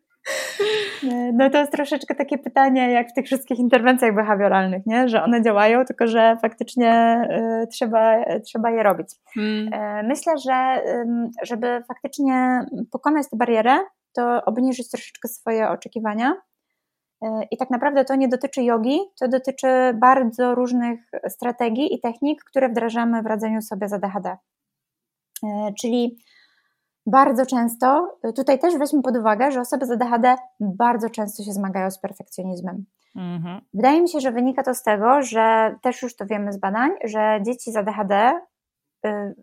No 1.32 1.50
to 1.50 1.58
jest 1.58 1.72
troszeczkę 1.72 2.14
takie 2.14 2.38
pytanie, 2.38 2.92
jak 2.92 3.10
w 3.10 3.12
tych 3.12 3.26
wszystkich 3.26 3.58
interwencjach 3.58 4.14
behawioralnych, 4.14 4.86
nie? 4.86 5.08
że 5.08 5.22
one 5.22 5.42
działają, 5.42 5.84
tylko 5.84 6.06
że 6.06 6.36
faktycznie 6.42 7.22
y, 7.62 7.66
trzeba, 7.66 8.24
trzeba 8.40 8.70
je 8.70 8.82
robić. 8.82 9.08
Hmm. 9.34 9.72
Y, 9.72 10.08
myślę, 10.08 10.38
że 10.38 10.82
y, 10.86 11.06
żeby 11.42 11.82
faktycznie 11.88 12.66
pokonać 12.90 13.30
tę 13.30 13.36
barierę, 13.36 13.78
to 14.12 14.44
obniżyć 14.44 14.90
troszeczkę 14.90 15.28
swoje 15.28 15.68
oczekiwania. 15.68 16.34
E, 17.22 17.46
I 17.50 17.56
tak 17.56 17.70
naprawdę 17.70 18.04
to 18.04 18.16
nie 18.16 18.28
dotyczy 18.28 18.62
jogi, 18.62 19.00
to 19.20 19.28
dotyczy 19.28 19.68
bardzo 19.94 20.54
różnych 20.54 21.00
strategii 21.28 21.94
i 21.94 22.00
technik, 22.00 22.44
które 22.44 22.68
wdrażamy 22.68 23.22
w 23.22 23.26
radzeniu 23.26 23.62
sobie 23.62 23.88
z 23.88 23.92
ADHD. 23.92 24.36
E, 25.44 25.72
czyli 25.80 26.18
bardzo 27.10 27.46
często, 27.46 28.18
tutaj 28.36 28.58
też 28.58 28.78
weźmy 28.78 29.02
pod 29.02 29.16
uwagę, 29.16 29.52
że 29.52 29.60
osoby 29.60 29.86
z 29.86 29.90
ADHD 29.90 30.36
bardzo 30.60 31.10
często 31.10 31.42
się 31.42 31.52
zmagają 31.52 31.90
z 31.90 31.98
perfekcjonizmem. 31.98 32.84
Mhm. 33.16 33.60
Wydaje 33.74 34.02
mi 34.02 34.08
się, 34.08 34.20
że 34.20 34.32
wynika 34.32 34.62
to 34.62 34.74
z 34.74 34.82
tego, 34.82 35.22
że 35.22 35.74
też 35.82 36.02
już 36.02 36.16
to 36.16 36.26
wiemy 36.26 36.52
z 36.52 36.58
badań, 36.58 36.90
że 37.04 37.40
dzieci 37.46 37.72
z 37.72 37.76
ADHD 37.76 38.40
y, 39.06 39.34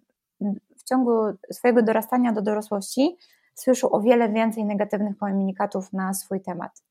w 0.77 0.83
ciągu 0.83 1.11
swojego 1.51 1.81
dorastania 1.81 2.31
do 2.31 2.41
dorosłości 2.41 3.17
słyszą 3.55 3.89
o 3.89 4.01
wiele 4.01 4.29
więcej 4.29 4.65
negatywnych 4.65 5.17
komunikatów 5.17 5.93
na 5.93 6.13
swój 6.13 6.41
temat. 6.41 6.83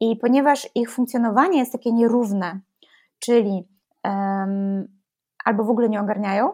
I 0.00 0.16
ponieważ 0.16 0.68
ich 0.74 0.90
funkcjonowanie 0.90 1.58
jest 1.58 1.72
takie 1.72 1.92
nierówne, 1.92 2.60
czyli 3.18 3.68
um, 4.04 4.88
albo 5.44 5.64
w 5.64 5.70
ogóle 5.70 5.88
nie 5.88 6.00
ogarniają, 6.00 6.52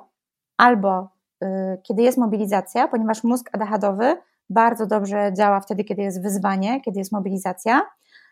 albo 0.56 1.00
y, 1.02 1.08
kiedy 1.82 2.02
jest 2.02 2.18
mobilizacja, 2.18 2.88
ponieważ 2.88 3.24
mózg 3.24 3.50
ADHDowy 3.52 4.16
bardzo 4.50 4.86
dobrze 4.86 5.32
działa 5.36 5.60
wtedy, 5.60 5.84
kiedy 5.84 6.02
jest 6.02 6.22
wyzwanie, 6.22 6.80
kiedy 6.80 6.98
jest 6.98 7.12
mobilizacja, 7.12 7.82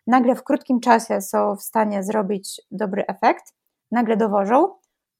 nagle 0.06 0.34
w 0.34 0.44
krótkim 0.44 0.80
czasie 0.80 1.20
są 1.20 1.56
w 1.56 1.62
stanie 1.62 2.02
zrobić 2.02 2.60
dobry 2.70 3.06
efekt, 3.06 3.54
nagle 3.90 4.16
dowożą, 4.16 4.68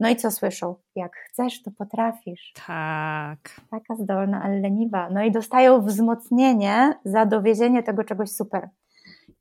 no 0.01 0.09
i 0.09 0.17
co 0.17 0.31
słyszą? 0.31 0.75
Jak 0.97 1.17
chcesz, 1.17 1.63
to 1.63 1.71
potrafisz. 1.79 2.53
Tak. 2.67 3.39
Taka 3.71 3.95
zdolna, 3.95 4.43
ale 4.43 4.61
leniwa. 4.61 5.11
No 5.11 5.23
i 5.23 5.33
dostają 5.33 5.83
wzmocnienie 5.83 6.95
za 7.05 7.27
dowiezienie 7.27 7.83
tego 7.83 8.05
czegoś 8.05 8.31
super. 8.31 8.69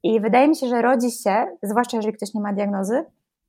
I 0.04 0.20
wydaje 0.20 0.48
mi 0.48 0.56
się, 0.56 0.68
że 0.68 0.82
rodzi 0.82 1.12
się, 1.12 1.48
zwłaszcza 1.64 1.98
jeżeli 1.98 2.14
ktoś 2.14 2.34
nie 2.34 2.42
ma 2.42 2.54
diagnozy, 2.54 3.06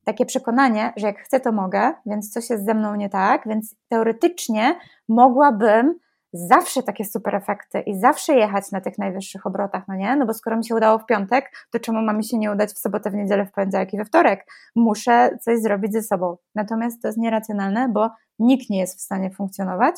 takie 0.09 0.25
przekonanie, 0.25 0.93
że 0.97 1.07
jak 1.07 1.19
chcę, 1.19 1.39
to 1.39 1.51
mogę, 1.51 1.93
więc 2.05 2.29
coś 2.33 2.49
jest 2.49 2.65
ze 2.65 2.73
mną 2.73 2.95
nie 2.95 3.09
tak, 3.09 3.47
więc 3.47 3.75
teoretycznie 3.89 4.75
mogłabym 5.09 5.95
zawsze 6.33 6.83
takie 6.83 7.05
super 7.05 7.35
efekty 7.35 7.79
i 7.79 7.99
zawsze 7.99 8.33
jechać 8.33 8.71
na 8.71 8.81
tych 8.81 8.97
najwyższych 8.97 9.45
obrotach, 9.45 9.83
no 9.87 9.95
nie? 9.95 10.15
No 10.15 10.25
bo 10.25 10.33
skoro 10.33 10.57
mi 10.57 10.65
się 10.65 10.75
udało 10.75 10.99
w 10.99 11.05
piątek, 11.05 11.51
to 11.71 11.79
czemu 11.79 12.01
ma 12.01 12.13
mi 12.13 12.23
się 12.23 12.37
nie 12.37 12.51
udać 12.51 12.69
w 12.69 12.79
sobotę, 12.79 13.11
w 13.11 13.13
niedzielę, 13.13 13.45
w 13.45 13.51
poniedziałek 13.51 13.93
i 13.93 13.97
we 13.97 14.05
wtorek? 14.05 14.45
Muszę 14.75 15.37
coś 15.41 15.59
zrobić 15.59 15.93
ze 15.93 16.01
sobą. 16.01 16.37
Natomiast 16.55 17.01
to 17.01 17.07
jest 17.07 17.17
nieracjonalne, 17.17 17.89
bo 17.89 18.09
nikt 18.39 18.69
nie 18.69 18.79
jest 18.79 18.97
w 18.97 19.01
stanie 19.01 19.31
funkcjonować 19.31 19.95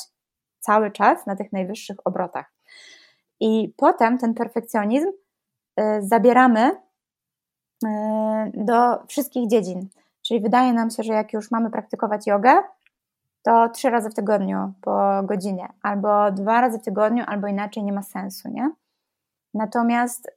cały 0.60 0.92
czas 0.92 1.26
na 1.26 1.36
tych 1.36 1.52
najwyższych 1.52 1.98
obrotach. 2.06 2.54
I 3.40 3.74
potem 3.78 4.18
ten 4.18 4.34
perfekcjonizm 4.34 5.08
y, 5.08 5.84
zabieramy 6.00 6.72
y, 6.72 7.88
do 8.54 9.06
wszystkich 9.08 9.50
dziedzin. 9.50 9.90
Czyli 10.32 10.42
wydaje 10.42 10.74
nam 10.74 10.90
się, 10.90 11.04
że 11.04 11.14
jak 11.14 11.34
już 11.34 11.52
mamy 11.52 11.72
praktykować 11.72 12.28
jogę, 12.28 12.64
to 13.44 13.70
trzy 13.70 13.90
razy 13.90 14.10
w 14.10 14.14
tygodniu 14.14 14.74
po 14.82 15.24
godzinie, 15.24 15.68
albo 15.84 16.32
dwa 16.32 16.62
razy 16.62 16.80
w 16.80 16.82
tygodniu, 16.82 17.24
albo 17.28 17.48
inaczej 17.48 17.84
nie 17.84 17.94
ma 17.94 18.02
sensu, 18.02 18.50
nie? 18.50 18.72
Natomiast 19.54 20.32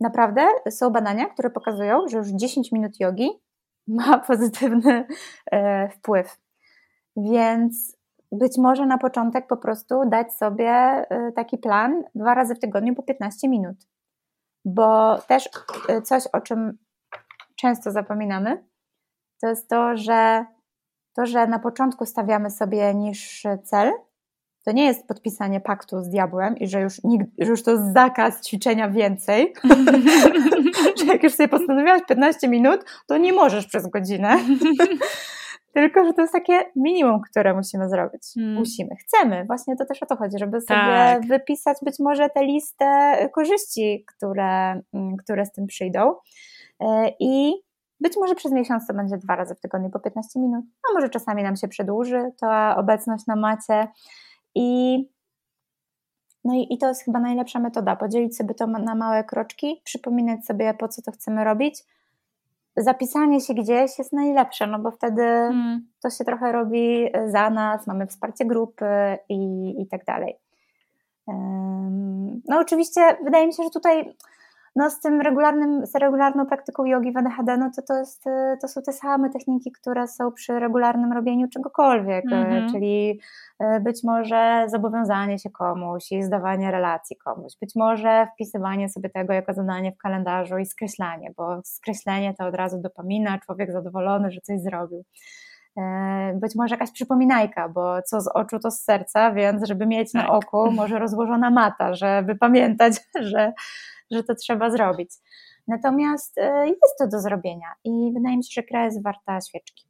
naprawdę 0.00 0.46
są 0.70 0.90
badania, 0.90 1.26
które 1.26 1.50
pokazują, 1.50 2.08
że 2.08 2.18
już 2.18 2.28
10 2.28 2.72
minut 2.72 3.00
jogi 3.00 3.30
ma 3.88 4.18
pozytywny 4.28 5.06
yy, 5.52 5.88
wpływ. 5.88 6.38
Więc 7.16 7.96
być 8.32 8.58
może 8.58 8.86
na 8.86 8.98
początek 8.98 9.46
po 9.46 9.56
prostu 9.56 10.08
dać 10.08 10.34
sobie 10.34 11.04
yy, 11.10 11.32
taki 11.32 11.58
plan 11.58 12.04
dwa 12.14 12.34
razy 12.34 12.54
w 12.54 12.58
tygodniu 12.58 12.94
po 12.94 13.02
15 13.02 13.48
minut. 13.48 13.76
Bo 14.64 15.18
też 15.18 15.48
coś, 16.04 16.26
o 16.26 16.40
czym 16.40 16.78
często 17.56 17.90
zapominamy, 17.90 18.67
to 19.40 19.48
jest 19.48 19.68
to, 19.68 19.96
że 19.96 20.44
to, 21.16 21.26
że 21.26 21.46
na 21.46 21.58
początku 21.58 22.06
stawiamy 22.06 22.50
sobie 22.50 22.94
niższy 22.94 23.58
cel, 23.64 23.92
to 24.64 24.72
nie 24.72 24.84
jest 24.84 25.06
podpisanie 25.06 25.60
paktu 25.60 26.00
z 26.02 26.08
diabłem 26.08 26.56
i 26.58 26.68
że 26.68 26.80
już, 26.80 27.04
nikt, 27.04 27.26
że 27.38 27.50
już 27.50 27.62
to 27.62 27.70
jest 27.70 27.92
zakaz 27.92 28.46
ćwiczenia 28.46 28.90
więcej. 28.90 29.52
że 30.98 31.04
jak 31.12 31.22
już 31.22 31.34
sobie 31.34 31.48
postanowiłaś 31.48 32.02
15 32.08 32.48
minut, 32.48 32.84
to 33.06 33.16
nie 33.16 33.32
możesz 33.32 33.66
przez 33.66 33.86
godzinę. 33.86 34.38
Tylko, 35.74 36.04
że 36.04 36.12
to 36.12 36.20
jest 36.20 36.32
takie 36.32 36.64
minimum, 36.76 37.20
które 37.30 37.54
musimy 37.54 37.88
zrobić. 37.88 38.22
Hmm. 38.34 38.54
Musimy, 38.54 38.90
chcemy. 38.96 39.44
Właśnie 39.44 39.76
to 39.76 39.86
też 39.86 40.02
o 40.02 40.06
to 40.06 40.16
chodzi, 40.16 40.38
żeby 40.38 40.60
sobie 40.60 40.80
tak. 40.80 41.26
wypisać 41.26 41.76
być 41.82 41.94
może 41.98 42.28
tę 42.30 42.44
listę 42.44 43.16
korzyści, 43.34 44.04
które, 44.06 44.80
mm, 44.94 45.16
które 45.16 45.46
z 45.46 45.52
tym 45.52 45.66
przyjdą. 45.66 46.14
E, 46.80 47.12
I 47.20 47.54
być 48.00 48.16
może 48.16 48.34
przez 48.34 48.52
miesiąc 48.52 48.86
to 48.86 48.94
będzie 48.94 49.16
dwa 49.16 49.36
razy 49.36 49.54
w 49.54 49.60
tygodniu 49.60 49.90
po 49.90 50.00
15 50.00 50.40
minut, 50.40 50.64
a 50.90 50.94
może 50.94 51.08
czasami 51.08 51.42
nam 51.42 51.56
się 51.56 51.68
przedłuży 51.68 52.32
ta 52.40 52.76
obecność 52.76 53.26
na 53.26 53.36
macie. 53.36 53.88
I, 54.54 54.98
no 56.44 56.54
i, 56.54 56.74
i 56.74 56.78
to 56.78 56.88
jest 56.88 57.04
chyba 57.04 57.20
najlepsza 57.20 57.58
metoda, 57.58 57.96
podzielić 57.96 58.36
sobie 58.36 58.54
to 58.54 58.66
na 58.66 58.94
małe 58.94 59.24
kroczki, 59.24 59.82
przypominać 59.84 60.44
sobie 60.44 60.74
po 60.74 60.88
co 60.88 61.02
to 61.02 61.12
chcemy 61.12 61.44
robić. 61.44 61.84
Zapisanie 62.76 63.40
się 63.40 63.54
gdzieś 63.54 63.98
jest 63.98 64.12
najlepsze, 64.12 64.66
no 64.66 64.78
bo 64.78 64.90
wtedy 64.90 65.22
hmm. 65.22 65.88
to 66.02 66.10
się 66.10 66.24
trochę 66.24 66.52
robi 66.52 67.08
za 67.26 67.50
nas, 67.50 67.86
mamy 67.86 68.06
wsparcie 68.06 68.44
grupy 68.44 68.86
i, 69.28 69.74
i 69.82 69.86
tak 69.86 70.04
dalej. 70.04 70.36
No 72.48 72.58
oczywiście 72.60 73.00
wydaje 73.24 73.46
mi 73.46 73.54
się, 73.54 73.62
że 73.62 73.70
tutaj 73.70 74.14
no 74.76 74.90
z 74.90 75.00
tym 75.00 75.20
regularnym, 75.20 75.86
z 75.86 75.94
regularną 75.94 76.46
praktyką 76.46 76.84
jogi 76.84 77.12
w 77.12 77.16
ADHD, 77.16 77.56
no 77.56 77.70
to, 77.76 77.82
to, 77.82 77.98
jest, 77.98 78.24
to 78.62 78.68
są 78.68 78.82
te 78.82 78.92
same 78.92 79.30
techniki, 79.30 79.72
które 79.72 80.08
są 80.08 80.32
przy 80.32 80.60
regularnym 80.60 81.12
robieniu 81.12 81.48
czegokolwiek, 81.48 82.24
mm-hmm. 82.24 82.72
czyli 82.72 83.20
e, 83.58 83.80
być 83.80 84.04
może 84.04 84.66
zobowiązanie 84.68 85.38
się 85.38 85.50
komuś 85.50 86.12
i 86.12 86.22
zdawanie 86.22 86.70
relacji 86.70 87.16
komuś, 87.16 87.52
być 87.60 87.72
może 87.76 88.26
wpisywanie 88.34 88.88
sobie 88.88 89.10
tego 89.10 89.32
jako 89.32 89.54
zadanie 89.54 89.92
w 89.92 89.98
kalendarzu 89.98 90.58
i 90.58 90.66
skreślanie, 90.66 91.32
bo 91.36 91.60
skreślenie 91.64 92.34
to 92.34 92.46
od 92.46 92.54
razu 92.54 92.80
dopamina, 92.80 93.38
człowiek 93.38 93.72
zadowolony, 93.72 94.30
że 94.30 94.40
coś 94.40 94.60
zrobił 94.60 95.04
być 96.34 96.54
może 96.54 96.74
jakaś 96.74 96.90
przypominajka, 96.90 97.68
bo 97.68 98.02
co 98.02 98.20
z 98.20 98.28
oczu, 98.28 98.58
to 98.58 98.70
z 98.70 98.82
serca, 98.82 99.32
więc 99.32 99.66
żeby 99.66 99.86
mieć 99.86 100.12
tak. 100.12 100.22
na 100.22 100.32
oku, 100.32 100.70
może 100.70 100.98
rozłożona 100.98 101.50
mata, 101.50 101.94
żeby 101.94 102.36
pamiętać, 102.36 102.92
że, 103.20 103.52
że 104.10 104.24
to 104.24 104.34
trzeba 104.34 104.70
zrobić. 104.70 105.10
Natomiast 105.66 106.38
e, 106.38 106.68
jest 106.68 106.98
to 106.98 107.08
do 107.08 107.20
zrobienia 107.20 107.68
i 107.84 108.12
wydaje 108.14 108.36
mi 108.36 108.44
się, 108.44 108.50
że 108.52 108.62
gra 108.62 108.84
jest 108.84 109.02
warta 109.02 109.40
świeczki. 109.40 109.88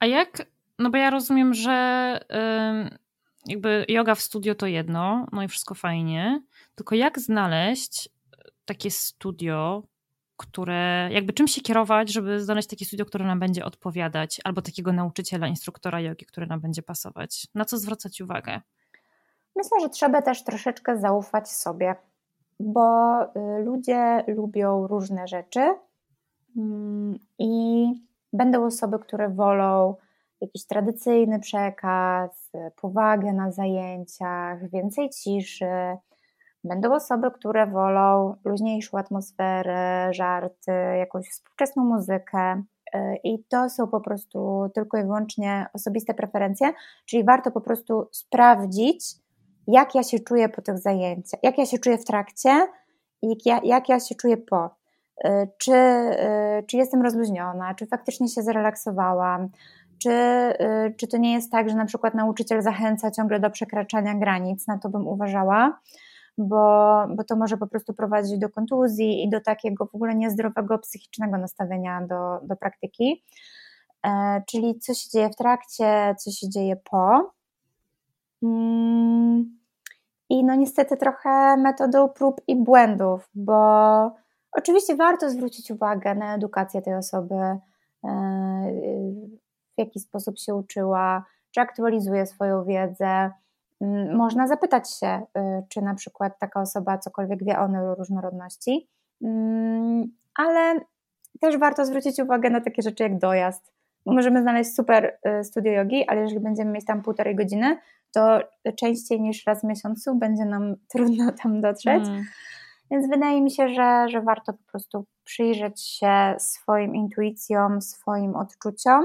A 0.00 0.06
jak, 0.06 0.46
no 0.78 0.90
bo 0.90 0.96
ja 0.96 1.10
rozumiem, 1.10 1.54
że 1.54 2.20
jakby 3.46 3.84
yoga 3.88 4.14
w 4.14 4.20
studio 4.20 4.54
to 4.54 4.66
jedno, 4.66 5.26
no 5.32 5.42
i 5.42 5.48
wszystko 5.48 5.74
fajnie, 5.74 6.42
tylko 6.74 6.94
jak 6.94 7.18
znaleźć 7.18 8.08
takie 8.64 8.90
studio, 8.90 9.82
które, 10.36 11.08
jakby 11.12 11.32
czym 11.32 11.48
się 11.48 11.60
kierować, 11.60 12.12
żeby 12.12 12.40
znaleźć 12.40 12.68
takie 12.68 12.84
studio, 12.84 13.06
które 13.06 13.24
nam 13.24 13.40
będzie 13.40 13.64
odpowiadać, 13.64 14.40
albo 14.44 14.62
takiego 14.62 14.92
nauczyciela, 14.92 15.46
instruktora 15.46 16.00
jogi, 16.00 16.26
który 16.26 16.46
nam 16.46 16.60
będzie 16.60 16.82
pasować? 16.82 17.46
Na 17.54 17.64
co 17.64 17.78
zwracać 17.78 18.20
uwagę? 18.20 18.60
Myślę, 19.56 19.80
że 19.80 19.88
trzeba 19.88 20.22
też 20.22 20.44
troszeczkę 20.44 20.98
zaufać 20.98 21.50
sobie 21.50 21.94
bo 22.62 23.22
y, 23.22 23.62
ludzie 23.64 24.24
lubią 24.26 24.86
różne 24.86 25.28
rzeczy 25.28 25.74
mm, 26.56 27.18
i 27.38 27.84
będą 28.32 28.66
osoby, 28.66 28.98
które 28.98 29.28
wolą 29.28 29.94
jakiś 30.40 30.66
tradycyjny 30.66 31.40
przekaz, 31.40 32.52
powagę 32.80 33.32
na 33.32 33.50
zajęciach, 33.50 34.70
więcej 34.70 35.10
ciszy. 35.10 35.96
Będą 36.64 36.94
osoby, 36.94 37.30
które 37.30 37.66
wolą 37.66 38.34
luźniejszą 38.44 38.98
atmosferę, 38.98 40.08
żarty, 40.14 40.72
jakąś 40.98 41.28
współczesną 41.28 41.84
muzykę. 41.84 42.62
Y, 42.94 43.16
I 43.24 43.44
to 43.44 43.70
są 43.70 43.88
po 43.88 44.00
prostu 44.00 44.70
tylko 44.74 44.98
i 44.98 45.02
wyłącznie 45.02 45.66
osobiste 45.72 46.14
preferencje, 46.14 46.72
czyli 47.06 47.24
warto 47.24 47.50
po 47.50 47.60
prostu 47.60 48.08
sprawdzić, 48.12 49.21
jak 49.66 49.94
ja 49.94 50.02
się 50.02 50.18
czuję 50.20 50.48
po 50.48 50.62
tych 50.62 50.78
zajęciach, 50.78 51.40
jak 51.42 51.58
ja 51.58 51.66
się 51.66 51.78
czuję 51.78 51.98
w 51.98 52.04
trakcie 52.04 52.68
i 53.22 53.28
jak 53.28 53.46
ja, 53.46 53.60
jak 53.64 53.88
ja 53.88 54.00
się 54.00 54.14
czuję 54.14 54.36
po. 54.36 54.70
Y, 55.24 55.48
czy, 55.58 55.72
y, 55.72 56.64
czy 56.66 56.76
jestem 56.76 57.02
rozluźniona, 57.02 57.74
czy 57.74 57.86
faktycznie 57.86 58.28
się 58.28 58.42
zrelaksowałam, 58.42 59.48
czy, 59.98 60.10
y, 60.10 60.94
czy 60.96 61.08
to 61.08 61.16
nie 61.16 61.32
jest 61.32 61.52
tak, 61.52 61.70
że 61.70 61.76
na 61.76 61.84
przykład 61.84 62.14
nauczyciel 62.14 62.62
zachęca 62.62 63.10
ciągle 63.10 63.40
do 63.40 63.50
przekraczania 63.50 64.14
granic, 64.14 64.66
na 64.66 64.78
to 64.78 64.88
bym 64.88 65.08
uważała, 65.08 65.80
bo, 66.38 66.94
bo 67.16 67.24
to 67.24 67.36
może 67.36 67.56
po 67.56 67.66
prostu 67.66 67.94
prowadzić 67.94 68.38
do 68.38 68.48
kontuzji 68.48 69.24
i 69.24 69.30
do 69.30 69.40
takiego 69.40 69.86
w 69.86 69.94
ogóle 69.94 70.14
niezdrowego 70.14 70.78
psychicznego 70.78 71.38
nastawienia 71.38 72.06
do, 72.06 72.40
do 72.42 72.56
praktyki. 72.56 73.24
E, 74.06 74.42
czyli 74.50 74.78
co 74.78 74.94
się 74.94 75.10
dzieje 75.10 75.30
w 75.30 75.36
trakcie, 75.36 76.14
co 76.18 76.30
się 76.30 76.48
dzieje 76.48 76.76
po. 76.76 77.32
Mm, 78.42 79.58
I 80.28 80.44
no 80.44 80.54
niestety 80.54 80.96
trochę 80.96 81.56
metodą 81.56 82.08
prób 82.08 82.40
i 82.46 82.56
błędów, 82.56 83.28
bo 83.34 83.56
oczywiście 84.52 84.96
warto 84.96 85.30
zwrócić 85.30 85.70
uwagę 85.70 86.14
na 86.14 86.34
edukację 86.34 86.82
tej 86.82 86.94
osoby, 86.94 87.34
e, 87.34 87.58
w 89.74 89.78
jaki 89.78 90.00
sposób 90.00 90.38
się 90.38 90.54
uczyła, 90.54 91.24
czy 91.50 91.60
aktualizuje 91.60 92.26
swoją 92.26 92.64
wiedzę. 92.64 93.30
Mm, 93.80 94.16
można 94.16 94.46
zapytać 94.46 94.90
się, 94.90 95.22
y, 95.38 95.40
czy 95.68 95.82
na 95.82 95.94
przykład 95.94 96.38
taka 96.38 96.60
osoba 96.60 96.98
cokolwiek 96.98 97.44
wie 97.44 97.58
o 97.58 97.68
neuroróżnorodności, 97.68 98.88
mm, 99.22 100.12
ale 100.34 100.80
też 101.40 101.58
warto 101.58 101.86
zwrócić 101.86 102.18
uwagę 102.18 102.50
na 102.50 102.60
takie 102.60 102.82
rzeczy 102.82 103.02
jak 103.02 103.18
dojazd. 103.18 103.72
Możemy 104.06 104.42
znaleźć 104.42 104.74
super 104.74 105.18
y, 105.40 105.44
studio 105.44 105.72
jogi, 105.72 106.08
ale 106.08 106.20
jeżeli 106.20 106.40
będziemy 106.40 106.70
mieć 106.70 106.84
tam 106.84 107.02
półtorej 107.02 107.36
godziny, 107.36 107.78
to 108.14 108.40
częściej 108.76 109.20
niż 109.20 109.46
raz 109.46 109.60
w 109.60 109.64
miesiącu 109.64 110.14
będzie 110.14 110.44
nam 110.44 110.74
trudno 110.92 111.32
tam 111.42 111.60
dotrzeć. 111.60 112.08
Mm. 112.08 112.24
Więc 112.90 113.08
wydaje 113.08 113.42
mi 113.42 113.50
się, 113.50 113.68
że, 113.68 114.08
że 114.08 114.20
warto 114.20 114.52
po 114.52 114.64
prostu 114.70 115.06
przyjrzeć 115.24 115.86
się 115.86 116.34
swoim 116.38 116.94
intuicjom, 116.94 117.82
swoim 117.82 118.36
odczuciom. 118.36 119.04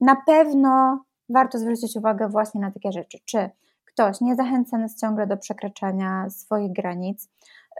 Na 0.00 0.16
pewno 0.26 1.04
warto 1.28 1.58
zwrócić 1.58 1.96
uwagę 1.96 2.28
właśnie 2.28 2.60
na 2.60 2.70
takie 2.70 2.92
rzeczy. 2.92 3.18
Czy 3.24 3.50
ktoś 3.84 4.20
niezachęcany 4.20 4.82
jest 4.82 5.00
ciągle 5.00 5.26
do 5.26 5.36
przekraczania 5.36 6.30
swoich 6.30 6.72
granic, 6.72 7.30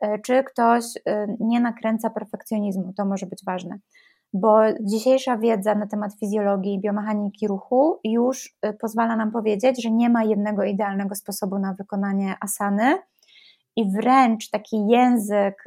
e, 0.02 0.18
czy 0.18 0.44
ktoś 0.44 0.84
e, 1.06 1.26
nie 1.40 1.60
nakręca 1.60 2.10
perfekcjonizmu, 2.10 2.92
to 2.92 3.04
może 3.04 3.26
być 3.26 3.44
ważne. 3.44 3.78
Bo 4.34 4.60
dzisiejsza 4.80 5.38
wiedza 5.38 5.74
na 5.74 5.86
temat 5.86 6.14
fizjologii 6.20 6.74
i 6.74 6.80
biomechaniki 6.80 7.48
ruchu 7.48 8.00
już 8.04 8.56
e, 8.62 8.72
pozwala 8.72 9.16
nam 9.16 9.32
powiedzieć, 9.32 9.82
że 9.82 9.90
nie 9.90 10.10
ma 10.10 10.24
jednego 10.24 10.64
idealnego 10.64 11.14
sposobu 11.14 11.58
na 11.58 11.74
wykonanie 11.74 12.36
asany 12.40 12.98
i 13.76 13.90
wręcz 13.90 14.50
taki 14.50 14.86
język 14.86 15.64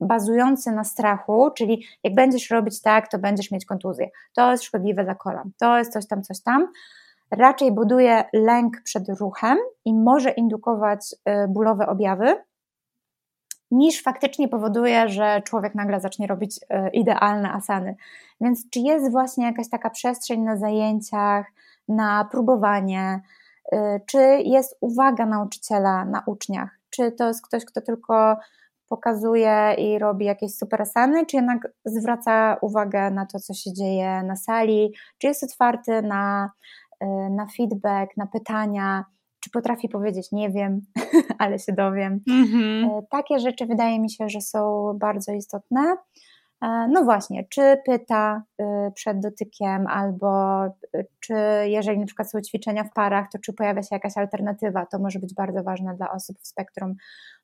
bazujący 0.00 0.72
na 0.72 0.84
strachu, 0.84 1.50
czyli 1.50 1.84
jak 2.04 2.14
będziesz 2.14 2.50
robić 2.50 2.82
tak, 2.82 3.08
to 3.08 3.18
będziesz 3.18 3.50
mieć 3.50 3.64
kontuzję. 3.64 4.08
To 4.34 4.50
jest 4.50 4.64
szkodliwe 4.64 5.04
dla 5.04 5.14
kolan, 5.14 5.50
to 5.58 5.78
jest 5.78 5.92
coś 5.92 6.06
tam, 6.06 6.22
coś 6.22 6.42
tam. 6.42 6.68
Raczej 7.30 7.72
buduje 7.72 8.24
lęk 8.32 8.82
przed 8.84 9.08
ruchem 9.08 9.58
i 9.84 9.94
może 9.94 10.30
indukować 10.30 11.00
y, 11.12 11.48
bólowe 11.48 11.86
objawy, 11.86 12.34
niż 13.70 14.02
faktycznie 14.02 14.48
powoduje, 14.48 15.08
że 15.08 15.42
człowiek 15.44 15.74
nagle 15.74 16.00
zacznie 16.00 16.26
robić 16.26 16.58
y, 16.58 16.90
idealne 16.92 17.52
asany. 17.52 17.96
Więc 18.40 18.70
czy 18.70 18.80
jest 18.80 19.10
właśnie 19.10 19.46
jakaś 19.46 19.68
taka 19.68 19.90
przestrzeń 19.90 20.40
na 20.40 20.56
zajęciach, 20.56 21.46
na 21.88 22.28
próbowanie, 22.30 23.20
y, 23.72 23.76
czy 24.06 24.18
jest 24.44 24.76
uwaga 24.80 25.26
nauczyciela 25.26 26.04
na 26.04 26.22
uczniach? 26.26 26.78
Czy 26.90 27.12
to 27.12 27.28
jest 27.28 27.46
ktoś, 27.46 27.64
kto 27.64 27.80
tylko 27.80 28.36
pokazuje 28.88 29.74
i 29.78 29.98
robi 29.98 30.24
jakieś 30.24 30.54
super 30.54 30.82
asany, 30.82 31.26
czy 31.26 31.36
jednak 31.36 31.68
zwraca 31.84 32.56
uwagę 32.60 33.10
na 33.10 33.26
to, 33.26 33.38
co 33.38 33.54
się 33.54 33.72
dzieje 33.72 34.22
na 34.22 34.36
sali, 34.36 34.94
czy 35.18 35.26
jest 35.26 35.42
otwarty 35.42 36.02
na, 36.02 36.50
y, 37.02 37.06
na 37.30 37.46
feedback, 37.56 38.16
na 38.16 38.26
pytania, 38.26 39.04
czy 39.40 39.50
potrafi 39.50 39.88
powiedzieć 39.88 40.32
nie 40.32 40.50
wiem, 40.50 40.80
ale 41.38 41.58
się 41.58 41.72
dowiem. 41.72 42.20
Mm-hmm. 42.30 43.02
Takie 43.10 43.38
rzeczy 43.38 43.66
wydaje 43.66 44.00
mi 44.00 44.10
się, 44.10 44.28
że 44.28 44.40
są 44.40 44.92
bardzo 45.00 45.32
istotne. 45.32 45.96
E, 46.62 46.88
no 46.88 47.04
właśnie, 47.04 47.44
czy 47.50 47.76
pyta 47.86 48.42
y, 48.60 48.64
przed 48.94 49.20
dotykiem, 49.20 49.86
albo 49.86 50.64
y, 50.66 51.06
czy 51.20 51.34
jeżeli 51.64 51.98
na 51.98 52.06
przykład 52.06 52.30
są 52.30 52.40
ćwiczenia 52.40 52.84
w 52.84 52.92
parach, 52.92 53.26
to 53.32 53.38
czy 53.38 53.52
pojawia 53.52 53.82
się 53.82 53.88
jakaś 53.92 54.16
alternatywa, 54.16 54.86
to 54.86 54.98
może 54.98 55.18
być 55.18 55.34
bardzo 55.34 55.62
ważne 55.62 55.94
dla 55.94 56.10
osób 56.10 56.36
w 56.40 56.46
spektrum. 56.46 56.94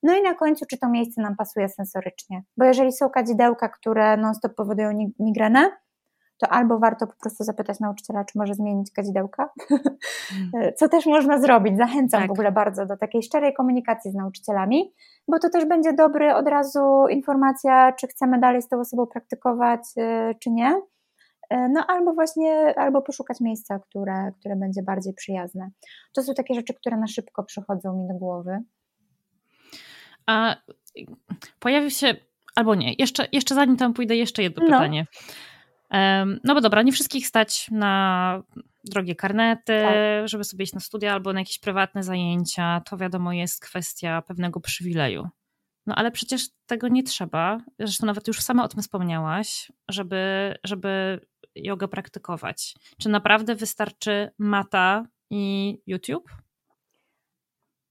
No 0.02 0.16
i 0.16 0.22
na 0.22 0.34
końcu, 0.34 0.66
czy 0.66 0.78
to 0.78 0.88
miejsce 0.88 1.22
nam 1.22 1.36
pasuje 1.36 1.68
sensorycznie, 1.68 2.42
bo 2.56 2.64
jeżeli 2.64 2.92
są 2.92 3.10
kadzidełka, 3.10 3.68
które 3.68 4.16
non-stop 4.16 4.54
powodują 4.54 5.12
migrenę, 5.18 5.70
to 6.44 6.52
albo 6.52 6.78
warto 6.78 7.06
po 7.06 7.14
prostu 7.20 7.44
zapytać 7.44 7.80
nauczyciela, 7.80 8.24
czy 8.24 8.38
może 8.38 8.54
zmienić 8.54 8.92
kadzidełka, 8.92 9.52
mm. 9.70 10.72
co 10.78 10.88
też 10.88 11.06
można 11.06 11.40
zrobić. 11.40 11.76
Zachęcam 11.76 12.20
tak. 12.20 12.28
w 12.28 12.32
ogóle 12.32 12.52
bardzo 12.52 12.86
do 12.86 12.96
takiej 12.96 13.22
szczerej 13.22 13.54
komunikacji 13.54 14.10
z 14.10 14.14
nauczycielami, 14.14 14.92
bo 15.28 15.38
to 15.38 15.50
też 15.50 15.64
będzie 15.64 15.92
dobry 15.92 16.34
od 16.34 16.48
razu 16.48 17.06
informacja, 17.10 17.92
czy 17.92 18.06
chcemy 18.06 18.40
dalej 18.40 18.62
z 18.62 18.68
tą 18.68 18.80
osobą 18.80 19.06
praktykować, 19.06 19.80
y, 19.98 20.34
czy 20.40 20.50
nie. 20.50 20.70
Y, 21.52 21.68
no 21.72 21.86
albo 21.88 22.12
właśnie, 22.12 22.74
albo 22.78 23.02
poszukać 23.02 23.40
miejsca, 23.40 23.78
które, 23.78 24.32
które 24.40 24.56
będzie 24.56 24.82
bardziej 24.82 25.14
przyjazne. 25.14 25.70
To 26.14 26.22
są 26.22 26.34
takie 26.34 26.54
rzeczy, 26.54 26.74
które 26.74 26.96
na 26.96 27.06
szybko 27.06 27.42
przychodzą 27.42 27.96
mi 27.96 28.08
do 28.08 28.14
głowy. 28.14 28.58
A 30.26 30.56
pojawił 31.60 31.90
się, 31.90 32.14
albo 32.54 32.74
nie, 32.74 32.94
jeszcze, 32.98 33.26
jeszcze 33.32 33.54
zanim 33.54 33.76
tam 33.76 33.94
pójdę, 33.94 34.16
jeszcze 34.16 34.42
jedno 34.42 34.62
no. 34.62 34.70
pytanie. 34.70 35.06
No 36.44 36.54
bo 36.54 36.60
dobra, 36.60 36.82
nie 36.82 36.92
wszystkich 36.92 37.26
stać 37.26 37.70
na 37.70 38.42
drogie 38.84 39.14
karnety, 39.14 39.82
tak. 39.82 40.28
żeby 40.28 40.44
sobie 40.44 40.64
iść 40.64 40.72
na 40.72 40.80
studia 40.80 41.12
albo 41.12 41.32
na 41.32 41.40
jakieś 41.40 41.58
prywatne 41.58 42.02
zajęcia. 42.02 42.82
To 42.86 42.96
wiadomo 42.96 43.32
jest 43.32 43.60
kwestia 43.60 44.22
pewnego 44.22 44.60
przywileju. 44.60 45.28
No 45.86 45.94
ale 45.94 46.10
przecież 46.10 46.48
tego 46.66 46.88
nie 46.88 47.02
trzeba. 47.02 47.58
Zresztą 47.78 48.06
nawet 48.06 48.28
już 48.28 48.40
sama 48.40 48.64
o 48.64 48.68
tym 48.68 48.82
wspomniałaś, 48.82 49.72
żeby, 49.88 50.54
żeby 50.64 51.20
jogę 51.54 51.88
praktykować. 51.88 52.74
Czy 52.98 53.08
naprawdę 53.08 53.54
wystarczy 53.54 54.30
mata 54.38 55.06
i 55.30 55.78
YouTube? 55.86 56.30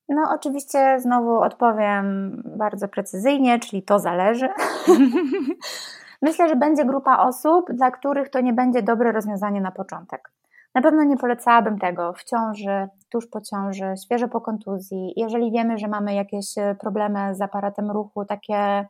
No, 0.10 0.22
oczywiście 0.36 1.00
znowu 1.00 1.40
odpowiem 1.40 2.42
bardzo 2.58 2.88
precyzyjnie, 2.88 3.60
czyli 3.60 3.84
to 3.84 4.00
zależy. 4.00 4.50
Myślę, 6.24 6.50
że 6.50 6.56
będzie 6.56 6.86
grupa 6.86 7.18
osób, 7.18 7.72
dla 7.72 7.92
których 7.92 8.30
to 8.30 8.42
nie 8.42 8.54
będzie 8.54 8.84
dobre 8.84 9.12
rozwiązanie 9.12 9.62
na 9.62 9.72
początek. 9.72 10.32
Na 10.76 10.82
pewno 10.82 11.04
nie 11.04 11.18
polecałabym 11.18 11.80
tego 11.80 12.14
w 12.14 12.24
ciąży, 12.24 12.88
tuż 13.10 13.28
po 13.28 13.42
ciąży, 13.42 13.94
świeżo 14.04 14.28
po 14.28 14.42
kontuzji. 14.42 15.14
Jeżeli 15.16 15.52
wiemy, 15.52 15.78
że 15.78 15.88
mamy 15.88 16.14
jakieś 16.14 16.58
e, 16.58 16.76
problemy 16.76 17.36
z 17.36 17.42
aparatem 17.42 17.92
ruchu, 17.92 18.26
takie, 18.26 18.88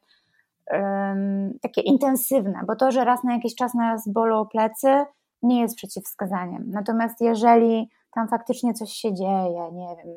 um, 0.72 1.54
takie 1.62 1.82
intensywne, 1.82 2.60
bo 2.68 2.76
to, 2.76 2.92
że 2.92 3.06
raz 3.06 3.24
na 3.24 3.34
jakiś 3.34 3.56
czas 3.56 3.74
nas 3.74 4.10
bolą 4.10 4.46
plecy, 4.46 5.06
nie 5.42 5.62
jest 5.62 5.76
przeciwwskazaniem. 5.76 6.64
Natomiast 6.68 7.22
jeżeli 7.22 7.90
tam 8.12 8.28
faktycznie 8.28 8.74
coś 8.74 8.92
się 8.92 9.14
dzieje, 9.14 9.72
nie 9.72 9.96
wiem, 9.98 10.08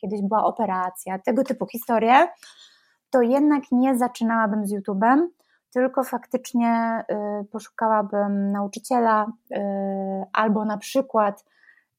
kiedyś 0.00 0.22
była 0.22 0.44
operacja, 0.44 1.18
tego 1.18 1.44
typu 1.44 1.66
historie, 1.66 2.28
to 3.10 3.22
jednak 3.22 3.62
nie 3.72 3.98
zaczynałabym 3.98 4.66
z 4.66 4.74
YouTube'em, 4.74 5.26
tylko 5.70 6.04
faktycznie 6.04 7.04
y, 7.40 7.44
poszukałabym 7.44 8.52
nauczyciela 8.52 9.26
y, 9.26 9.56
albo 10.32 10.64
na 10.64 10.78
przykład 10.78 11.44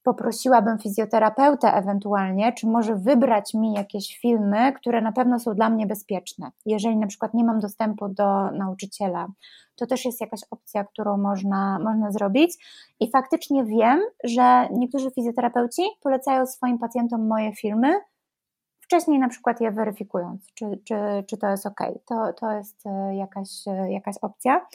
poprosiłabym 0.08 0.80
fizjoterapeutę 0.80 1.74
ewentualnie, 1.74 2.54
czy 2.54 2.68
może 2.68 2.96
wybrać 2.96 3.54
mi 3.54 3.74
jakieś 3.74 4.20
filmy, 4.22 4.74
które 4.74 5.02
na 5.02 5.12
pewno 5.12 5.40
są 5.40 5.54
dla 5.54 5.70
mnie 5.70 5.88
bezpieczne. 5.88 6.52
Jeżeli 6.66 6.98
na 6.98 7.08
przykład 7.08 7.34
nie 7.34 7.44
mam 7.44 7.60
dostępu 7.60 8.10
do 8.10 8.52
nauczyciela, 8.52 9.28
to 9.76 9.86
też 9.88 10.06
jest 10.06 10.22
jakaś 10.22 10.40
opcja, 10.52 10.84
którą 10.84 11.18
można, 11.18 11.80
można 11.80 12.12
zrobić. 12.12 12.66
I 13.00 13.12
faktycznie 13.12 13.66
wiem, 13.66 14.00
że 14.24 14.68
niektórzy 14.72 15.12
fizjoterapeuci 15.12 15.82
polecają 16.02 16.46
swoim 16.46 16.78
pacjentom 16.80 17.28
moje 17.28 17.56
filmy, 17.56 18.00
wcześniej 18.88 19.20
na 19.20 19.30
przykład 19.30 19.62
je 19.62 19.72
weryfikując, 19.72 20.54
czy, 20.54 20.66
czy, 20.84 20.96
czy 21.28 21.38
to 21.38 21.48
jest 21.48 21.66
ok. 21.66 21.80
To, 22.06 22.34
to 22.34 22.52
jest 22.52 22.86
e, 22.86 23.16
jakaś, 23.16 23.68
e, 23.68 23.92
jakaś 23.92 24.16
opcja. 24.22 24.66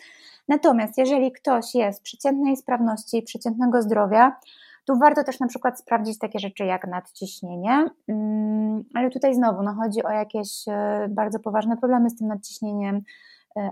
Natomiast 0.49 0.99
jeżeli 0.99 1.33
ktoś 1.33 1.75
jest 1.75 2.03
przeciętnej 2.03 2.57
sprawności, 2.57 3.23
przeciętnego 3.23 3.83
zdrowia, 3.83 4.37
tu 4.85 4.99
warto 4.99 5.25
też 5.25 5.41
na 5.41 5.47
przykład 5.47 5.79
sprawdzić 5.79 6.19
takie 6.19 6.39
rzeczy 6.39 6.65
jak 6.65 6.87
nadciśnienie, 6.87 7.87
mm, 8.09 8.85
ale 8.95 9.11
tutaj 9.11 9.35
znowu 9.35 9.63
no, 9.63 9.75
chodzi 9.75 10.05
o 10.05 10.11
jakieś 10.11 10.69
e, 10.69 11.07
bardzo 11.11 11.39
poważne 11.39 11.77
problemy 11.77 12.11
z 12.11 12.17
tym 12.17 12.29
nadciśnieniem 12.29 13.01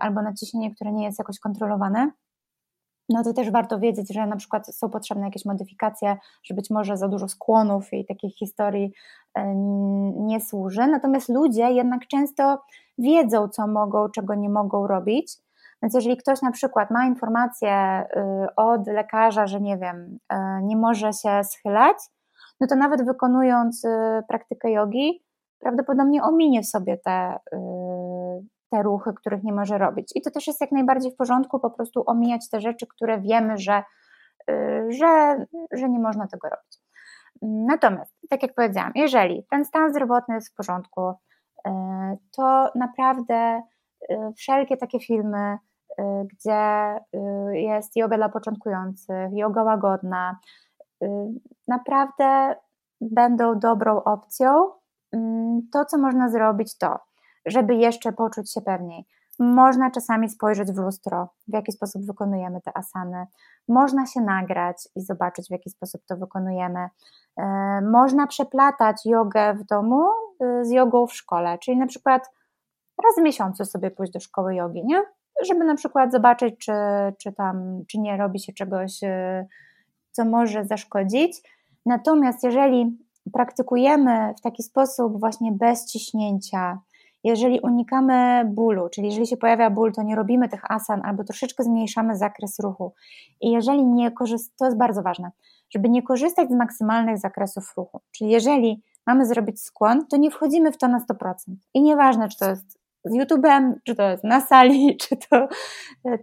albo 0.00 0.22
nadciśnienie, 0.22 0.74
które 0.74 0.92
nie 0.92 1.04
jest 1.04 1.18
jakoś 1.18 1.38
kontrolowane 1.38 2.10
no 3.10 3.24
to 3.24 3.32
też 3.32 3.50
warto 3.50 3.78
wiedzieć, 3.78 4.14
że 4.14 4.26
na 4.26 4.36
przykład 4.36 4.66
są 4.66 4.90
potrzebne 4.90 5.24
jakieś 5.24 5.44
modyfikacje, 5.44 6.16
że 6.42 6.54
być 6.54 6.70
może 6.70 6.96
za 6.96 7.08
dużo 7.08 7.28
skłonów 7.28 7.92
i 7.92 8.06
takich 8.06 8.36
historii 8.36 8.92
e, 9.34 9.54
nie 10.16 10.40
służy. 10.40 10.86
Natomiast 10.86 11.28
ludzie 11.28 11.70
jednak 11.70 12.06
często 12.06 12.58
wiedzą, 12.98 13.48
co 13.48 13.66
mogą, 13.66 14.08
czego 14.08 14.34
nie 14.34 14.50
mogą 14.50 14.86
robić. 14.86 15.36
Więc 15.82 15.94
jeżeli 15.94 16.16
ktoś 16.16 16.42
na 16.42 16.50
przykład 16.50 16.90
ma 16.90 17.06
informację 17.06 18.04
y, 18.16 18.54
od 18.56 18.86
lekarza, 18.86 19.46
że 19.46 19.60
nie 19.60 19.78
wiem, 19.78 20.18
e, 20.28 20.62
nie 20.62 20.76
może 20.76 21.12
się 21.12 21.44
schylać, 21.44 21.96
no 22.60 22.66
to 22.66 22.76
nawet 22.76 23.06
wykonując 23.06 23.84
y, 23.84 23.88
praktykę 24.28 24.70
jogi, 24.70 25.22
prawdopodobnie 25.58 26.22
ominie 26.22 26.64
sobie 26.64 26.98
te, 26.98 27.38
y, 27.54 27.58
te 28.70 28.82
ruchy, 28.82 29.12
których 29.12 29.42
nie 29.42 29.52
może 29.52 29.78
robić. 29.78 30.12
I 30.14 30.22
to 30.22 30.30
też 30.30 30.46
jest 30.46 30.60
jak 30.60 30.72
najbardziej 30.72 31.12
w 31.12 31.16
porządku, 31.16 31.60
po 31.60 31.70
prostu 31.70 32.02
omijać 32.06 32.48
te 32.50 32.60
rzeczy, 32.60 32.86
które 32.86 33.20
wiemy, 33.20 33.58
że, 33.58 33.82
y, 34.50 34.86
że, 34.92 35.44
że 35.72 35.88
nie 35.88 35.98
można 35.98 36.26
tego 36.26 36.48
robić. 36.48 36.78
Natomiast, 37.42 38.14
tak 38.30 38.42
jak 38.42 38.54
powiedziałam, 38.54 38.92
jeżeli 38.94 39.46
ten 39.50 39.64
stan 39.64 39.90
zdrowotny 39.90 40.34
jest 40.34 40.52
w 40.52 40.54
porządku, 40.54 41.10
y, 41.10 41.70
to 42.36 42.70
naprawdę 42.74 43.62
wszelkie 44.36 44.76
takie 44.76 45.00
filmy, 45.00 45.58
gdzie 46.32 47.00
jest 47.52 47.96
yoga 47.96 48.16
dla 48.16 48.28
początkujących, 48.28 49.32
yoga 49.32 49.62
łagodna, 49.62 50.38
naprawdę 51.68 52.54
będą 53.00 53.58
dobrą 53.58 54.04
opcją. 54.04 54.70
Mm, 55.12 55.60
to, 55.72 55.84
co 55.84 55.98
można 55.98 56.28
zrobić, 56.28 56.78
to, 56.78 56.98
żeby 57.46 57.74
jeszcze 57.74 58.12
poczuć 58.12 58.52
się 58.52 58.60
pewniej. 58.60 59.04
Można 59.38 59.90
czasami 59.90 60.28
spojrzeć 60.28 60.72
w 60.72 60.76
lustro, 60.76 61.28
w 61.48 61.54
jaki 61.54 61.72
sposób 61.72 62.06
wykonujemy 62.06 62.60
te 62.60 62.76
asany. 62.76 63.26
Można 63.68 64.06
się 64.06 64.20
nagrać 64.20 64.88
i 64.96 65.00
zobaczyć, 65.00 65.46
w 65.48 65.50
jaki 65.50 65.70
sposób 65.70 66.02
to 66.08 66.16
wykonujemy. 66.16 66.88
E, 67.36 67.80
można 67.80 68.26
przeplatać 68.26 68.96
jogę 69.06 69.54
w 69.54 69.64
domu 69.64 70.08
y, 70.42 70.64
z 70.64 70.70
jogą 70.70 71.06
w 71.06 71.12
szkole, 71.12 71.58
czyli 71.58 71.76
na 71.76 71.86
przykład 71.86 72.30
raz 73.04 73.14
w 73.18 73.22
miesiącu 73.22 73.64
sobie 73.64 73.90
pójść 73.90 74.12
do 74.12 74.20
szkoły 74.20 74.54
jogi, 74.54 74.82
nie? 74.86 75.02
Żeby 75.46 75.64
na 75.64 75.74
przykład 75.74 76.12
zobaczyć, 76.12 76.54
czy, 76.58 76.72
czy 77.18 77.32
tam, 77.32 77.84
czy 77.88 77.98
nie 77.98 78.16
robi 78.16 78.40
się 78.40 78.52
czegoś, 78.52 79.02
y, 79.02 79.46
co 80.10 80.24
może 80.24 80.64
zaszkodzić. 80.64 81.42
Natomiast 81.86 82.44
jeżeli 82.44 82.98
praktykujemy 83.32 84.34
w 84.38 84.40
taki 84.40 84.62
sposób 84.62 85.20
właśnie 85.20 85.52
bez 85.52 85.86
ciśnięcia, 85.86 86.78
jeżeli 87.24 87.60
unikamy 87.60 88.44
bólu, 88.46 88.88
czyli 88.88 89.06
jeżeli 89.06 89.26
się 89.26 89.36
pojawia 89.36 89.70
ból, 89.70 89.92
to 89.92 90.02
nie 90.02 90.16
robimy 90.16 90.48
tych 90.48 90.70
asan 90.70 91.00
albo 91.04 91.24
troszeczkę 91.24 91.64
zmniejszamy 91.64 92.16
zakres 92.16 92.58
ruchu. 92.58 92.94
I 93.40 93.50
jeżeli 93.50 93.84
nie 93.84 94.10
korzystamy, 94.10 94.56
to 94.58 94.64
jest 94.64 94.78
bardzo 94.78 95.02
ważne, 95.02 95.30
żeby 95.70 95.88
nie 95.88 96.02
korzystać 96.02 96.48
z 96.48 96.54
maksymalnych 96.54 97.18
zakresów 97.18 97.72
ruchu. 97.76 98.00
Czyli 98.12 98.30
jeżeli 98.30 98.82
mamy 99.06 99.26
zrobić 99.26 99.62
skłon, 99.62 100.06
to 100.06 100.16
nie 100.16 100.30
wchodzimy 100.30 100.72
w 100.72 100.78
to 100.78 100.88
na 100.88 101.00
100%. 101.00 101.34
I 101.74 101.82
nieważne, 101.82 102.28
czy 102.28 102.38
to 102.38 102.50
jest 102.50 102.80
z 103.04 103.12
YouTube'em, 103.12 103.72
czy 103.84 103.96
to 103.96 104.10
jest 104.10 104.24
na 104.24 104.40
sali, 104.40 104.96
czy 105.02 105.16
to. 105.16 105.48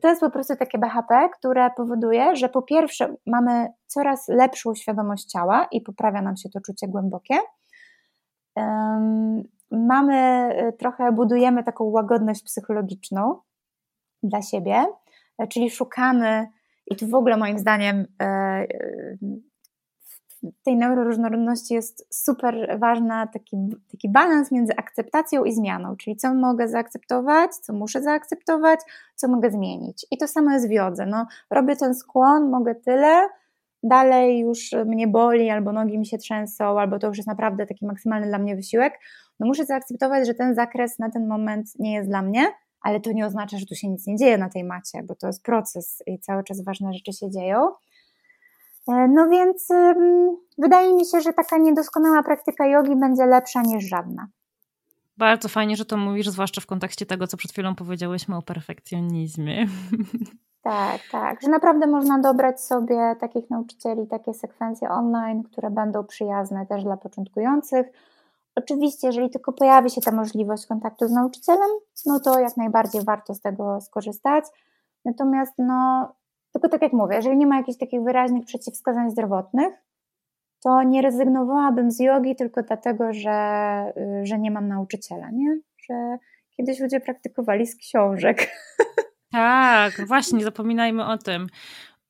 To 0.02 0.08
jest 0.08 0.22
po 0.22 0.30
prostu 0.30 0.56
takie 0.56 0.78
BHP, 0.78 1.30
które 1.40 1.72
powoduje, 1.78 2.36
że 2.36 2.50
po 2.50 2.62
pierwsze 2.62 3.16
mamy 3.26 3.68
coraz 3.88 4.28
lepszą 4.28 4.76
świadomość 4.76 5.26
ciała 5.26 5.68
i 5.72 5.82
poprawia 5.82 6.22
nam 6.22 6.38
się 6.38 6.50
to 6.50 6.62
czucie 6.62 6.88
głębokie. 6.88 7.36
Mamy 9.72 10.50
trochę, 10.80 11.12
budujemy 11.12 11.64
taką 11.64 11.84
łagodność 11.84 12.44
psychologiczną 12.44 13.40
dla 14.24 14.42
siebie, 14.42 14.86
czyli 15.50 15.70
szukamy, 15.70 16.48
i 16.92 16.96
tu 16.96 17.08
w 17.08 17.16
ogóle 17.16 17.38
moim 17.38 17.60
zdaniem 17.60 18.06
e, 18.22 18.68
tej 20.64 20.76
neuroróżnorodności 20.76 21.74
jest 21.74 22.08
super 22.26 22.78
ważna 22.80 23.28
taki, 23.28 23.58
taki 23.92 24.10
balans 24.10 24.52
między 24.52 24.76
akceptacją 24.76 25.44
i 25.44 25.54
zmianą, 25.54 25.96
czyli 25.98 26.16
co 26.16 26.34
mogę 26.34 26.68
zaakceptować, 26.68 27.56
co 27.56 27.74
muszę 27.74 28.02
zaakceptować, 28.02 28.80
co 29.16 29.28
mogę 29.28 29.52
zmienić. 29.52 30.06
I 30.12 30.18
to 30.18 30.28
samo 30.28 30.52
jest 30.52 30.68
w 30.68 30.72
jodze. 30.72 31.06
No, 31.06 31.28
robię 31.50 31.76
ten 31.76 31.96
skłon, 31.96 32.50
mogę 32.50 32.76
tyle, 32.76 33.28
dalej 33.84 34.40
już 34.40 34.72
mnie 34.86 35.08
boli, 35.08 35.50
albo 35.50 35.72
nogi 35.72 36.00
mi 36.00 36.06
się 36.06 36.18
trzęsą, 36.18 36.80
albo 36.80 37.00
to 37.00 37.08
już 37.08 37.18
jest 37.18 37.28
naprawdę 37.28 37.66
taki 37.66 37.86
maksymalny 37.86 38.28
dla 38.28 38.38
mnie 38.38 38.56
wysiłek. 38.56 39.00
No 39.40 39.48
muszę 39.48 39.66
zaakceptować, 39.66 40.28
że 40.28 40.34
ten 40.34 40.56
zakres 40.56 41.00
na 41.00 41.12
ten 41.12 41.28
moment 41.28 41.68
nie 41.80 41.94
jest 41.94 42.10
dla 42.10 42.22
mnie, 42.22 42.48
ale 42.82 43.00
to 43.00 43.12
nie 43.12 43.26
oznacza, 43.26 43.58
że 43.58 43.66
tu 43.66 43.76
się 43.76 43.88
nic 43.88 44.08
nie 44.08 44.16
dzieje 44.16 44.38
na 44.38 44.50
tej 44.50 44.64
macie, 44.64 45.04
bo 45.04 45.16
to 45.16 45.28
jest 45.28 45.44
proces 45.44 46.04
i 46.08 46.20
cały 46.20 46.44
czas 46.44 46.64
ważne 46.64 46.94
rzeczy 46.94 47.14
się 47.14 47.32
dzieją. 47.32 47.72
E, 48.88 49.08
no 49.08 49.30
więc 49.30 49.68
wydaje 50.58 50.94
mi 50.94 51.06
się, 51.06 51.22
że 51.22 51.34
taka 51.34 51.58
niedoskonała 51.58 52.24
praktyka 52.24 52.68
jogi 52.68 52.96
będzie 52.96 53.26
lepsza 53.26 53.62
niż 53.62 53.84
żadna. 53.84 54.28
Bardzo 55.18 55.50
fajnie, 55.50 55.76
że 55.76 55.86
to 55.86 55.98
mówisz, 55.98 56.30
zwłaszcza 56.30 56.62
w 56.62 56.66
kontekście 56.66 57.06
tego, 57.06 57.28
co 57.28 57.38
przed 57.38 57.52
chwilą 57.52 57.76
powiedziałyśmy 57.76 58.38
o 58.38 58.42
perfekcjonizmie. 58.42 59.66
Tak, 60.62 61.02
tak, 61.12 61.42
że 61.42 61.50
naprawdę 61.50 61.88
można 61.88 62.20
dobrać 62.20 62.62
sobie 62.62 63.16
takich 63.20 63.50
nauczycieli, 63.50 64.08
takie 64.08 64.34
sekwencje 64.34 64.90
online, 64.90 65.44
które 65.44 65.70
będą 65.72 66.04
przyjazne 66.04 66.66
też 66.66 66.84
dla 66.84 66.98
początkujących. 66.98 67.88
Oczywiście, 68.58 69.08
jeżeli 69.08 69.30
tylko 69.30 69.54
pojawi 69.54 69.90
się 69.90 70.02
ta 70.02 70.12
możliwość 70.12 70.66
kontaktu 70.66 71.08
z 71.08 71.12
nauczycielem, 71.12 71.70
no 72.06 72.20
to 72.20 72.40
jak 72.40 72.58
najbardziej 72.58 73.04
warto 73.04 73.34
z 73.34 73.42
tego 73.42 73.82
skorzystać. 73.82 74.46
Natomiast 75.06 75.54
no, 75.58 76.12
tylko 76.54 76.70
tak 76.70 76.82
jak 76.82 76.94
mówię, 76.94 77.16
jeżeli 77.16 77.38
nie 77.38 77.48
ma 77.48 77.58
jakichś 77.58 77.78
takich 77.78 78.04
wyraźnych 78.04 78.46
przeciwwskazań 78.46 79.12
zdrowotnych, 79.12 79.74
to 80.64 80.84
nie 80.84 81.02
rezygnowałabym 81.02 81.92
z 81.92 82.00
jogi 82.00 82.36
tylko 82.36 82.64
dlatego, 82.64 83.14
że, 83.14 83.94
y, 84.22 84.26
że 84.26 84.40
nie 84.40 84.52
mam 84.52 84.68
nauczyciela, 84.68 85.30
nie? 85.32 85.60
Że 85.90 86.18
kiedyś 86.58 86.80
ludzie 86.80 87.00
praktykowali 87.00 87.68
z 87.68 87.76
książek. 87.76 88.48
Tak, 89.32 90.08
właśnie, 90.08 90.44
zapominajmy 90.44 91.06
o 91.06 91.18
tym. 91.18 91.48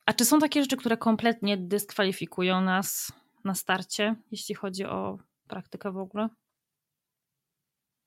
A 0.05 0.13
czy 0.13 0.25
są 0.25 0.39
takie 0.39 0.61
rzeczy, 0.61 0.77
które 0.77 0.97
kompletnie 0.97 1.57
dyskwalifikują 1.57 2.61
nas 2.61 3.11
na 3.45 3.55
starcie, 3.55 4.15
jeśli 4.31 4.55
chodzi 4.55 4.85
o 4.85 5.17
praktykę 5.47 5.91
w 5.91 5.97
ogóle? 5.97 6.29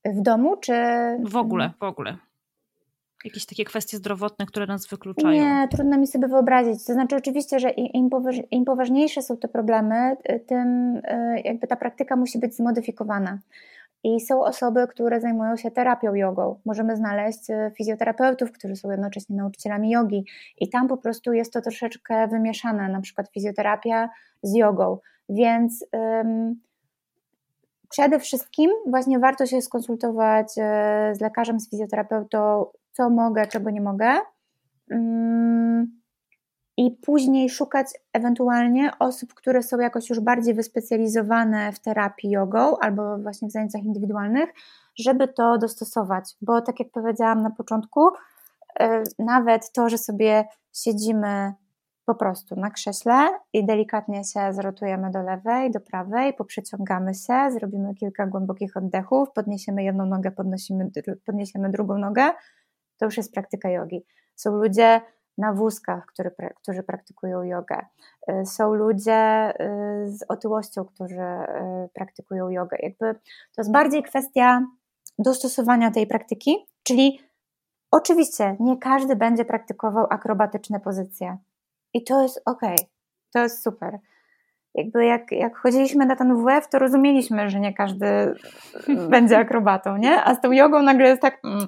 W 0.04 0.22
domu, 0.22 0.56
czy. 0.56 0.72
W 1.24 1.36
ogóle, 1.36 1.72
w 1.80 1.82
ogóle 1.82 2.18
jakieś 3.24 3.46
takie 3.46 3.64
kwestie 3.64 3.96
zdrowotne, 3.96 4.46
które 4.46 4.66
nas 4.66 4.86
wykluczają? 4.86 5.42
Nie, 5.42 5.68
trudno 5.68 5.98
mi 5.98 6.06
sobie 6.06 6.28
wyobrazić. 6.28 6.84
To 6.84 6.92
znaczy, 6.92 7.16
oczywiście, 7.16 7.58
że 7.58 7.70
im, 7.70 8.10
poważ, 8.10 8.36
im 8.50 8.64
poważniejsze 8.64 9.22
są 9.22 9.36
te 9.36 9.48
problemy, 9.48 10.16
y, 10.30 10.40
tym 10.40 10.96
y, 10.96 11.42
jakby 11.44 11.66
ta 11.66 11.76
praktyka 11.76 12.16
musi 12.16 12.38
być 12.38 12.54
zmodyfikowana. 12.54 13.38
I 14.04 14.20
są 14.20 14.44
osoby, 14.44 14.86
które 14.86 15.20
zajmują 15.20 15.56
się 15.56 15.70
terapią 15.70 16.14
jogą. 16.14 16.60
Możemy 16.64 16.96
znaleźć 16.96 17.50
y, 17.50 17.72
fizjoterapeutów, 17.76 18.52
którzy 18.52 18.76
są 18.76 18.90
jednocześnie 18.90 19.36
nauczycielami 19.36 19.90
jogi, 19.90 20.24
i 20.60 20.68
tam 20.68 20.88
po 20.88 20.96
prostu 20.96 21.32
jest 21.32 21.52
to 21.52 21.60
troszeczkę 21.60 22.28
wymieszane, 22.28 22.88
na 22.88 23.00
przykład 23.00 23.30
fizjoterapia 23.32 24.08
z 24.42 24.54
jogą. 24.54 24.98
Więc. 25.28 25.86
Ym, 25.94 26.60
Przede 27.90 28.20
wszystkim 28.20 28.70
właśnie 28.86 29.18
warto 29.18 29.46
się 29.46 29.62
skonsultować 29.62 30.52
z 31.12 31.20
lekarzem, 31.20 31.60
z 31.60 31.70
fizjoterapeutą, 31.70 32.66
co 32.92 33.10
mogę, 33.10 33.46
czego 33.46 33.70
nie 33.70 33.80
mogę. 33.80 34.18
Mm, 34.90 36.00
I 36.76 36.90
później 36.90 37.50
szukać 37.50 37.86
ewentualnie 38.12 38.90
osób, 38.98 39.34
które 39.34 39.62
są 39.62 39.78
jakoś 39.78 40.10
już 40.10 40.20
bardziej 40.20 40.54
wyspecjalizowane 40.54 41.72
w 41.72 41.80
terapii 41.80 42.30
jogą 42.30 42.78
albo 42.78 43.18
właśnie 43.18 43.48
w 43.48 43.52
zajęciach 43.52 43.82
indywidualnych, 43.82 44.50
żeby 44.98 45.28
to 45.28 45.58
dostosować. 45.58 46.36
Bo 46.42 46.60
tak 46.60 46.80
jak 46.80 46.90
powiedziałam 46.90 47.42
na 47.42 47.50
początku, 47.50 48.08
e, 48.80 49.02
nawet 49.18 49.72
to, 49.72 49.88
że 49.88 49.98
sobie 49.98 50.44
siedzimy 50.72 51.52
po 52.10 52.14
prostu 52.14 52.56
na 52.56 52.70
krześle 52.70 53.28
i 53.52 53.66
delikatnie 53.66 54.24
się 54.24 54.52
zrotujemy 54.52 55.10
do 55.10 55.22
lewej, 55.22 55.70
do 55.70 55.80
prawej, 55.80 56.34
poprzeciągamy 56.34 57.14
się, 57.14 57.50
zrobimy 57.50 57.94
kilka 57.94 58.26
głębokich 58.26 58.76
oddechów, 58.76 59.32
podniesiemy 59.32 59.82
jedną 59.82 60.06
nogę, 60.06 60.30
podnosimy, 60.30 60.90
podniesiemy 61.26 61.70
drugą 61.70 61.98
nogę, 61.98 62.30
to 62.98 63.04
już 63.04 63.16
jest 63.16 63.34
praktyka 63.34 63.70
jogi. 63.70 64.04
Są 64.36 64.56
ludzie 64.56 65.00
na 65.38 65.52
wózkach, 65.52 66.06
który, 66.06 66.30
którzy 66.56 66.82
praktykują 66.82 67.42
jogę. 67.42 67.86
Y, 68.30 68.46
są 68.46 68.74
ludzie 68.74 69.52
y, 70.04 70.10
z 70.10 70.24
otyłością, 70.28 70.84
którzy 70.84 71.20
y, 71.20 71.88
praktykują 71.94 72.48
jogę. 72.48 72.76
Jakby 72.82 73.14
to 73.54 73.58
jest 73.58 73.72
bardziej 73.72 74.02
kwestia 74.02 74.66
dostosowania 75.18 75.90
tej 75.90 76.06
praktyki, 76.06 76.66
czyli 76.82 77.20
oczywiście 77.90 78.56
nie 78.60 78.78
każdy 78.78 79.16
będzie 79.16 79.44
praktykował 79.44 80.06
akrobatyczne 80.10 80.80
pozycje. 80.80 81.38
I 81.94 82.04
to 82.04 82.22
jest 82.22 82.42
ok, 82.46 82.62
to 83.32 83.38
jest 83.38 83.62
super 83.62 83.98
jakby 84.74 85.04
jak, 85.04 85.32
jak 85.32 85.58
chodziliśmy 85.58 86.06
na 86.06 86.16
ten 86.16 86.44
WF, 86.44 86.68
to 86.68 86.78
rozumieliśmy, 86.78 87.50
że 87.50 87.60
nie 87.60 87.74
każdy 87.74 88.06
będzie 89.10 89.38
akrobatą, 89.38 89.96
nie? 89.96 90.24
A 90.24 90.34
z 90.34 90.40
tą 90.40 90.52
jogą 90.52 90.82
nagle 90.82 91.08
jest 91.08 91.22
tak... 91.22 91.40
Mm. 91.44 91.66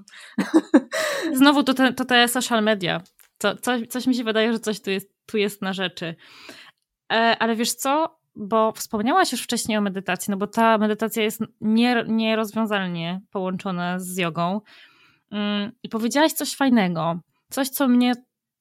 Znowu 1.39 1.63
to 1.63 1.75
te, 1.75 1.93
to 1.93 2.05
te 2.05 2.29
social 2.29 2.63
media. 2.63 3.01
Co, 3.39 3.57
coś, 3.57 3.87
coś 3.87 4.07
mi 4.07 4.15
się 4.15 4.25
wydaje, 4.25 4.53
że 4.53 4.59
coś 4.59 4.81
tu 4.81 4.91
jest, 4.91 5.13
tu 5.27 5.39
jest 5.39 5.63
na 5.63 5.73
rzeczy. 5.73 6.15
E, 7.13 7.37
ale 7.39 7.57
wiesz 7.57 7.73
co? 7.73 8.19
Bo 8.37 8.73
wspomniałaś 8.73 9.33
już 9.33 9.43
wcześniej 9.43 9.79
o 9.79 9.81
medytacji, 9.81 10.31
no 10.31 10.37
bo 10.37 10.47
ta 10.47 10.79
medytacja 10.79 11.23
jest 11.23 11.41
nie, 11.61 12.05
nierozwiązalnie 12.09 13.21
połączona 13.31 13.99
z 13.99 14.17
jogą. 14.17 14.61
Mm, 15.31 15.73
I 15.83 15.89
powiedziałaś 15.89 16.33
coś 16.33 16.57
fajnego. 16.57 17.21
Coś, 17.51 17.69
co 17.69 17.89
mnie 17.89 18.13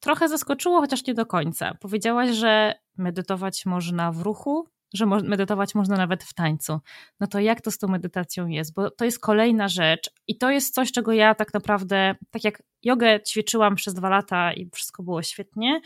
trochę 0.02 0.30
zaskoczyło, 0.30 0.80
chociaż 0.80 1.06
nie 1.06 1.14
do 1.14 1.26
końca. 1.26 1.74
Powiedziałaś, 1.80 2.30
że 2.30 2.74
medytować 2.98 3.66
można 3.66 4.12
w 4.12 4.22
ruchu 4.22 4.68
że 4.94 5.06
medytować 5.06 5.76
można 5.76 5.98
nawet 5.98 6.24
w 6.24 6.34
tańcu. 6.34 6.80
No 7.20 7.28
to 7.28 7.40
jak 7.40 7.62
to 7.62 7.72
z 7.72 7.78
tą 7.78 7.88
medytacją 7.88 8.48
jest? 8.48 8.74
Bo 8.74 8.92
to 8.92 9.06
jest 9.06 9.20
kolejna 9.20 9.68
rzecz 9.68 10.12
i 10.28 10.38
to 10.38 10.50
jest 10.52 10.74
coś, 10.74 10.92
czego 10.92 11.12
ja 11.12 11.36
tak 11.36 11.54
naprawdę, 11.54 12.16
tak 12.32 12.44
jak 12.44 12.64
jogę 12.84 13.20
ćwiczyłam 13.22 13.76
przez 13.76 13.94
dwa 13.94 14.10
lata 14.10 14.54
i 14.54 14.70
wszystko 14.74 15.04
było 15.04 15.24
świetnie, 15.24 15.82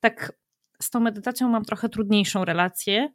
tak 0.00 0.32
z 0.82 0.90
tą 0.90 1.00
medytacją 1.00 1.48
mam 1.48 1.64
trochę 1.64 1.88
trudniejszą 1.88 2.44
relację. 2.44 3.08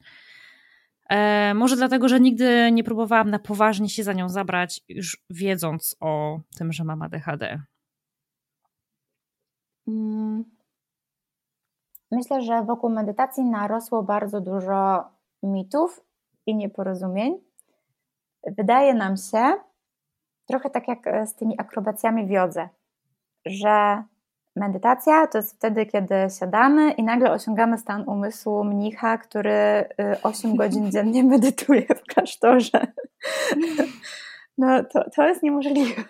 E, 1.09 1.53
może 1.53 1.75
dlatego, 1.75 2.09
że 2.09 2.19
nigdy 2.19 2.71
nie 2.71 2.83
próbowałam 2.83 3.29
na 3.29 3.39
poważnie 3.39 3.89
się 3.89 4.03
za 4.03 4.13
nią 4.13 4.29
zabrać, 4.29 4.81
już 4.89 5.17
wiedząc 5.29 5.95
o 5.99 6.39
tym, 6.57 6.73
że 6.73 6.83
mam 6.83 7.01
ADHD. 7.01 7.61
Mm. 9.89 10.43
Myślę, 12.11 12.41
że 12.41 12.63
wokół 12.63 12.89
medytacji 12.89 13.43
narosło 13.43 14.03
bardzo 14.03 14.41
dużo 14.41 15.03
mitów 15.43 16.01
i 16.45 16.55
nieporozumień. 16.55 17.37
Wydaje 18.57 18.93
nam 18.93 19.17
się, 19.17 19.53
trochę 20.47 20.69
tak 20.69 20.87
jak 20.87 20.99
z 21.25 21.35
tymi 21.35 21.59
akrobacjami 21.59 22.25
w 22.25 22.29
jodze, 22.29 22.69
że 23.45 24.03
medytacja 24.55 25.27
to 25.27 25.37
jest 25.37 25.55
wtedy, 25.55 25.85
kiedy 25.85 26.15
siadamy 26.39 26.91
i 26.91 27.03
nagle 27.03 27.31
osiągamy 27.31 27.77
stan 27.77 28.09
umysłu 28.09 28.63
mnicha, 28.63 29.17
który 29.17 29.85
8 30.23 30.51
y, 30.51 30.55
godzin 30.55 30.91
dziennie 30.93 31.23
medytuje 31.23 31.85
w 31.85 32.03
klasztorze. 32.03 32.87
No 34.61 34.83
to, 34.83 35.09
to 35.15 35.27
jest 35.27 35.43
niemożliwe. 35.43 36.03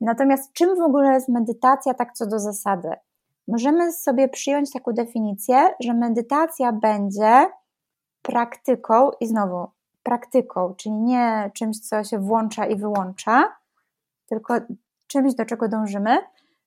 Natomiast 0.00 0.52
czym 0.52 0.76
w 0.76 0.80
ogóle 0.80 1.12
jest 1.12 1.28
medytacja 1.28 1.94
tak 1.94 2.12
co 2.12 2.26
do 2.26 2.38
zasady? 2.38 2.90
Możemy 3.48 3.92
sobie 3.92 4.28
przyjąć 4.28 4.72
taką 4.72 4.92
definicję, 4.92 5.74
że 5.80 5.94
medytacja 5.94 6.72
będzie 6.72 7.46
praktyką 8.22 9.10
i 9.20 9.26
znowu 9.26 9.66
praktyką, 10.02 10.74
czyli 10.74 10.94
nie 10.94 11.50
czymś, 11.54 11.80
co 11.80 12.04
się 12.04 12.18
włącza 12.18 12.66
i 12.66 12.76
wyłącza, 12.76 13.56
tylko 14.26 14.54
czymś, 15.06 15.34
do 15.34 15.44
czego 15.44 15.68
dążymy, 15.68 16.18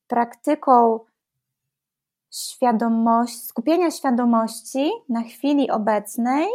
praktyką 0.08 1.00
świadomości, 2.32 3.46
skupienia 3.46 3.92
świadomości 3.92 4.92
na 5.10 5.22
chwili 5.22 5.72
obecnej, 5.72 6.48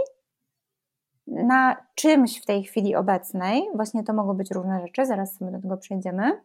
na 1.26 1.76
czymś 1.94 2.42
w 2.42 2.46
tej 2.46 2.64
chwili 2.64 2.94
obecnej, 2.94 3.68
właśnie 3.74 4.04
to 4.04 4.12
mogą 4.12 4.34
być 4.34 4.50
różne 4.50 4.80
rzeczy, 4.80 5.06
zaraz 5.06 5.34
sobie 5.34 5.50
do 5.50 5.60
tego 5.60 5.76
przejdziemy, 5.76 6.40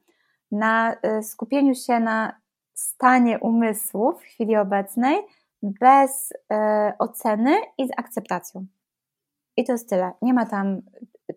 na 0.52 0.96
y, 1.20 1.24
skupieniu 1.24 1.76
się 1.76 2.00
na 2.00 2.40
stanie 2.74 3.40
umysłu 3.40 4.14
w 4.14 4.22
chwili 4.22 4.56
obecnej 4.56 5.18
bez 5.64 6.34
e, 6.52 6.94
oceny 7.00 7.58
i 7.78 7.88
z 7.88 7.92
akceptacją. 7.98 8.66
I 9.58 9.64
to 9.64 9.72
jest 9.72 9.90
tyle. 9.90 10.12
Nie 10.22 10.34
ma 10.34 10.46
tam, 10.46 10.82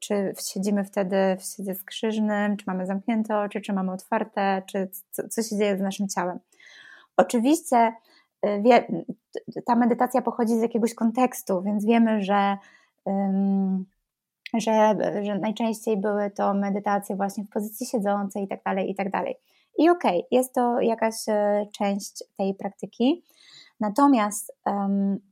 czy 0.01 0.35
siedzimy 0.41 0.85
wtedy 0.85 1.17
w 1.39 1.43
siedzie 1.43 1.75
skrzyżnym, 1.75 2.57
czy 2.57 2.65
mamy 2.67 2.87
zamknięte 2.87 3.39
oczy, 3.39 3.61
czy 3.61 3.73
mamy 3.73 3.93
otwarte, 3.93 4.63
czy 4.67 4.91
co, 5.11 5.29
co 5.29 5.43
się 5.43 5.57
dzieje 5.57 5.77
z 5.77 5.81
naszym 5.81 6.09
ciałem. 6.09 6.39
Oczywiście 7.17 7.93
e, 8.43 8.63
wie, 8.63 9.05
ta 9.67 9.77
medytacja 9.77 10.23
pochodzi 10.23 10.59
z 10.59 10.63
jakiegoś 10.63 10.95
kontekstu, 10.95 11.63
więc 11.63 11.85
wiemy, 11.85 12.23
że, 12.23 12.57
że, 14.55 14.97
że 15.23 15.39
najczęściej 15.39 15.97
były 15.97 16.31
to 16.31 16.55
medytacje 16.55 17.17
właśnie 17.17 17.45
w 17.45 17.51
pozycji 17.51 17.87
siedzącej 17.87 18.45
i 18.45 18.49
tak 18.49 18.63
dalej, 18.65 18.91
i 18.91 18.95
tak 18.95 19.11
dalej. 19.11 19.37
Okej, 19.79 19.91
okay, 19.91 20.23
jest 20.31 20.55
to 20.55 20.81
jakaś 20.81 21.15
e, 21.29 21.67
część 21.79 22.25
tej 22.37 22.55
praktyki. 22.55 23.25
Natomiast 23.81 24.57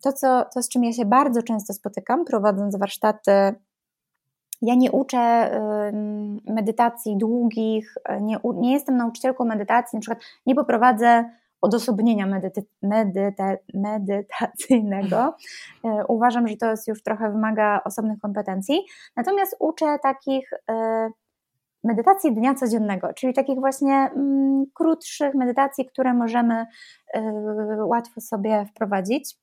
to, 0.02 0.12
co, 0.12 0.44
to, 0.54 0.62
z 0.62 0.68
czym 0.68 0.84
ja 0.84 0.92
się 0.92 1.04
bardzo 1.04 1.42
często 1.42 1.72
spotykam, 1.72 2.24
prowadząc 2.24 2.76
warsztaty, 2.76 3.30
ja 4.62 4.74
nie 4.74 4.92
uczę 4.92 5.50
medytacji 6.46 7.16
długich, 7.16 7.94
nie, 8.20 8.38
nie 8.54 8.72
jestem 8.72 8.96
nauczycielką 8.96 9.44
medytacji, 9.44 9.96
na 9.96 10.00
przykład 10.00 10.20
nie 10.46 10.54
poprowadzę 10.54 11.30
odosobnienia 11.60 12.26
medyty, 12.26 12.64
medyta, 12.82 13.54
medytacyjnego. 13.74 15.36
E, 15.84 16.06
uważam, 16.08 16.48
że 16.48 16.56
to 16.56 16.70
jest 16.70 16.88
już 16.88 17.02
trochę 17.02 17.32
wymaga 17.32 17.80
osobnych 17.84 18.18
kompetencji. 18.18 18.80
Natomiast 19.16 19.56
uczę 19.58 19.98
takich 20.02 20.50
e, 20.70 21.08
medytacji 21.84 22.34
dnia 22.34 22.54
codziennego, 22.54 23.12
czyli 23.12 23.34
takich 23.34 23.58
właśnie 23.58 23.94
mm, 23.94 24.64
krótszych 24.74 25.34
medytacji, 25.34 25.86
które 25.86 26.14
możemy 26.14 26.66
y, 27.16 27.20
łatwo 27.84 28.20
sobie 28.20 28.66
wprowadzić. 28.70 29.36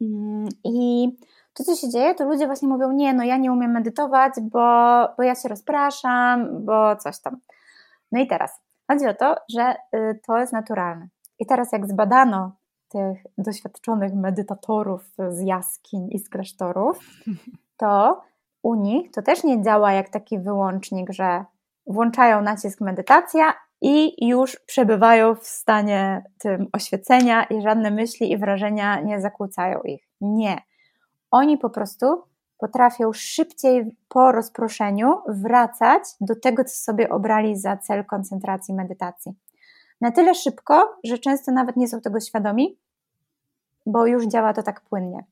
Mm, 0.00 0.48
I 0.64 1.08
to, 1.54 1.64
co 1.64 1.76
się 1.76 1.88
dzieje, 1.88 2.14
to 2.14 2.24
ludzie 2.24 2.46
właśnie 2.46 2.68
mówią: 2.68 2.92
Nie, 2.92 3.14
no 3.14 3.24
ja 3.24 3.36
nie 3.36 3.52
umiem 3.52 3.70
medytować, 3.70 4.32
bo, 4.42 4.58
bo 5.16 5.22
ja 5.22 5.34
się 5.34 5.48
rozpraszam, 5.48 6.64
bo 6.64 6.96
coś 6.96 7.20
tam. 7.20 7.36
No 8.12 8.20
i 8.20 8.26
teraz 8.26 8.60
chodzi 8.92 9.06
o 9.06 9.14
to, 9.14 9.36
że 9.48 9.74
y, 9.94 10.20
to 10.26 10.38
jest 10.38 10.52
naturalne. 10.52 11.08
I 11.38 11.46
teraz, 11.46 11.72
jak 11.72 11.86
zbadano 11.86 12.52
tych 12.88 13.22
doświadczonych 13.38 14.14
medytatorów 14.14 15.14
z 15.28 15.40
jaskiń 15.40 16.08
i 16.10 16.18
z 16.18 16.28
klasztorów, 16.28 16.98
to 17.76 18.22
u 18.62 18.74
nich 18.74 19.10
to 19.10 19.22
też 19.22 19.44
nie 19.44 19.62
działa 19.62 19.92
jak 19.92 20.08
taki 20.08 20.38
wyłącznik, 20.38 21.12
że 21.12 21.44
włączają 21.86 22.42
nacisk 22.42 22.80
medytacja 22.80 23.54
i 23.80 24.26
już 24.28 24.60
przebywają 24.66 25.34
w 25.34 25.46
stanie 25.46 26.24
tym 26.38 26.66
oświecenia 26.72 27.44
i 27.44 27.62
żadne 27.62 27.90
myśli 27.90 28.32
i 28.32 28.38
wrażenia 28.38 29.00
nie 29.00 29.20
zakłócają 29.20 29.80
ich. 29.80 30.08
Nie. 30.20 30.58
Oni 31.30 31.58
po 31.58 31.70
prostu 31.70 32.22
potrafią 32.62 33.12
szybciej 33.12 33.96
po 34.08 34.32
rozproszeniu 34.32 35.18
wracać 35.28 36.02
do 36.20 36.36
tego, 36.36 36.64
co 36.64 36.74
sobie 36.74 37.08
obrali 37.08 37.56
za 37.56 37.76
cel 37.76 38.04
koncentracji 38.04 38.74
medytacji. 38.74 39.32
Na 40.00 40.10
tyle 40.10 40.34
szybko, 40.34 40.96
że 41.04 41.18
często 41.18 41.52
nawet 41.52 41.76
nie 41.76 41.88
są 41.88 42.00
tego 42.00 42.20
świadomi, 42.20 42.76
bo 43.86 44.06
już 44.06 44.26
działa 44.26 44.52
to 44.52 44.62
tak 44.62 44.80
płynnie. 44.80 45.24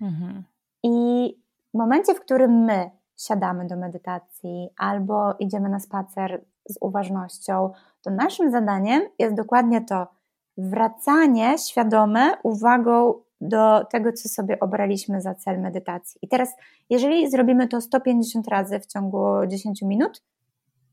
Mhm. 0.00 0.42
I 0.82 1.36
w 1.74 1.78
momencie, 1.78 2.14
w 2.14 2.20
którym 2.20 2.64
my 2.64 2.90
siadamy 3.16 3.66
do 3.66 3.76
medytacji 3.76 4.68
albo 4.78 5.34
idziemy 5.38 5.68
na 5.68 5.80
spacer 5.80 6.44
z 6.68 6.78
uważnością, 6.80 7.72
to 8.02 8.10
naszym 8.10 8.50
zadaniem 8.50 9.02
jest 9.18 9.34
dokładnie 9.34 9.80
to 9.80 10.06
wracanie 10.58 11.58
świadome 11.58 12.36
uwagą 12.42 13.14
do 13.40 13.84
tego, 13.84 14.12
co 14.12 14.28
sobie 14.28 14.60
obraliśmy 14.60 15.20
za 15.20 15.34
cel 15.34 15.60
medytacji. 15.60 16.18
I 16.22 16.28
teraz, 16.28 16.54
jeżeli 16.90 17.30
zrobimy 17.30 17.68
to 17.68 17.80
150 17.80 18.48
razy 18.48 18.80
w 18.80 18.86
ciągu 18.86 19.46
10 19.46 19.82
minut, 19.82 20.22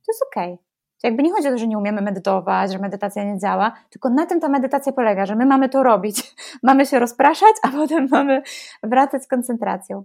to 0.05 0.11
jest 0.11 0.23
ok. 0.23 0.59
Jakby 1.03 1.23
nie 1.23 1.31
chodzi 1.31 1.47
o 1.47 1.51
to, 1.51 1.57
że 1.57 1.67
nie 1.67 1.77
umiemy 1.77 2.01
medytować, 2.01 2.71
że 2.71 2.79
medytacja 2.79 3.23
nie 3.23 3.39
działa, 3.39 3.71
tylko 3.89 4.09
na 4.09 4.25
tym 4.25 4.39
ta 4.39 4.49
medytacja 4.49 4.91
polega, 4.91 5.25
że 5.25 5.35
my 5.35 5.45
mamy 5.45 5.69
to 5.69 5.83
robić. 5.83 6.35
Mamy 6.63 6.85
się 6.85 6.99
rozpraszać, 6.99 7.55
a 7.63 7.67
potem 7.67 8.07
mamy 8.11 8.41
wracać 8.83 9.23
z 9.23 9.27
koncentracją. 9.27 10.03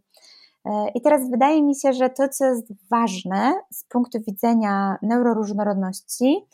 E, 0.65 0.89
I 0.95 1.01
teraz 1.01 1.31
wydaje 1.31 1.63
mi 1.63 1.75
się, 1.77 1.93
że 1.93 2.11
to, 2.11 2.29
co 2.29 2.45
jest 2.45 2.73
ważne 2.91 3.55
z 3.71 3.85
punktu 3.85 4.19
widzenia 4.27 4.97
neuroróżnorodności, 5.03 6.47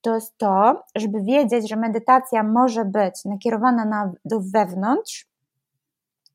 to 0.00 0.14
jest 0.14 0.38
to, 0.38 0.82
żeby 0.94 1.22
wiedzieć, 1.22 1.68
że 1.68 1.76
medytacja 1.76 2.42
może 2.42 2.84
być 2.84 3.24
nakierowana 3.24 3.84
na, 3.84 4.12
do 4.24 4.40
wewnątrz, 4.40 5.29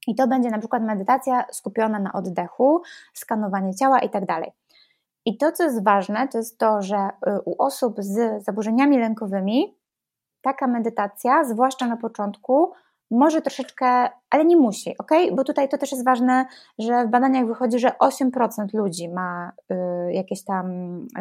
i 0.07 0.15
to 0.15 0.27
będzie 0.27 0.49
na 0.49 0.59
przykład 0.59 0.83
medytacja 0.83 1.45
skupiona 1.51 1.99
na 1.99 2.13
oddechu, 2.13 2.81
skanowanie 3.13 3.75
ciała 3.75 3.99
i 3.99 4.09
tak. 4.09 4.23
I 5.25 5.37
to, 5.37 5.51
co 5.51 5.63
jest 5.63 5.83
ważne, 5.83 6.27
to 6.27 6.37
jest 6.37 6.57
to, 6.57 6.81
że 6.81 6.97
y, 6.97 7.41
u 7.45 7.55
osób 7.63 7.95
z 7.99 8.43
zaburzeniami 8.43 8.99
lękowymi 8.99 9.75
taka 10.41 10.67
medytacja, 10.67 11.43
zwłaszcza 11.43 11.87
na 11.87 11.97
początku, 11.97 12.71
może 13.11 13.41
troszeczkę, 13.41 14.09
ale 14.29 14.45
nie 14.45 14.57
musi, 14.57 14.97
ok? 14.97 15.11
Bo 15.35 15.43
tutaj 15.43 15.69
to 15.69 15.77
też 15.77 15.91
jest 15.91 16.05
ważne, 16.05 16.45
że 16.79 17.05
w 17.05 17.09
badaniach 17.09 17.47
wychodzi, 17.47 17.79
że 17.79 17.89
8% 17.89 18.73
ludzi 18.73 19.09
ma 19.09 19.51
y, 19.71 20.13
jakieś 20.13 20.43
tam 20.43 20.67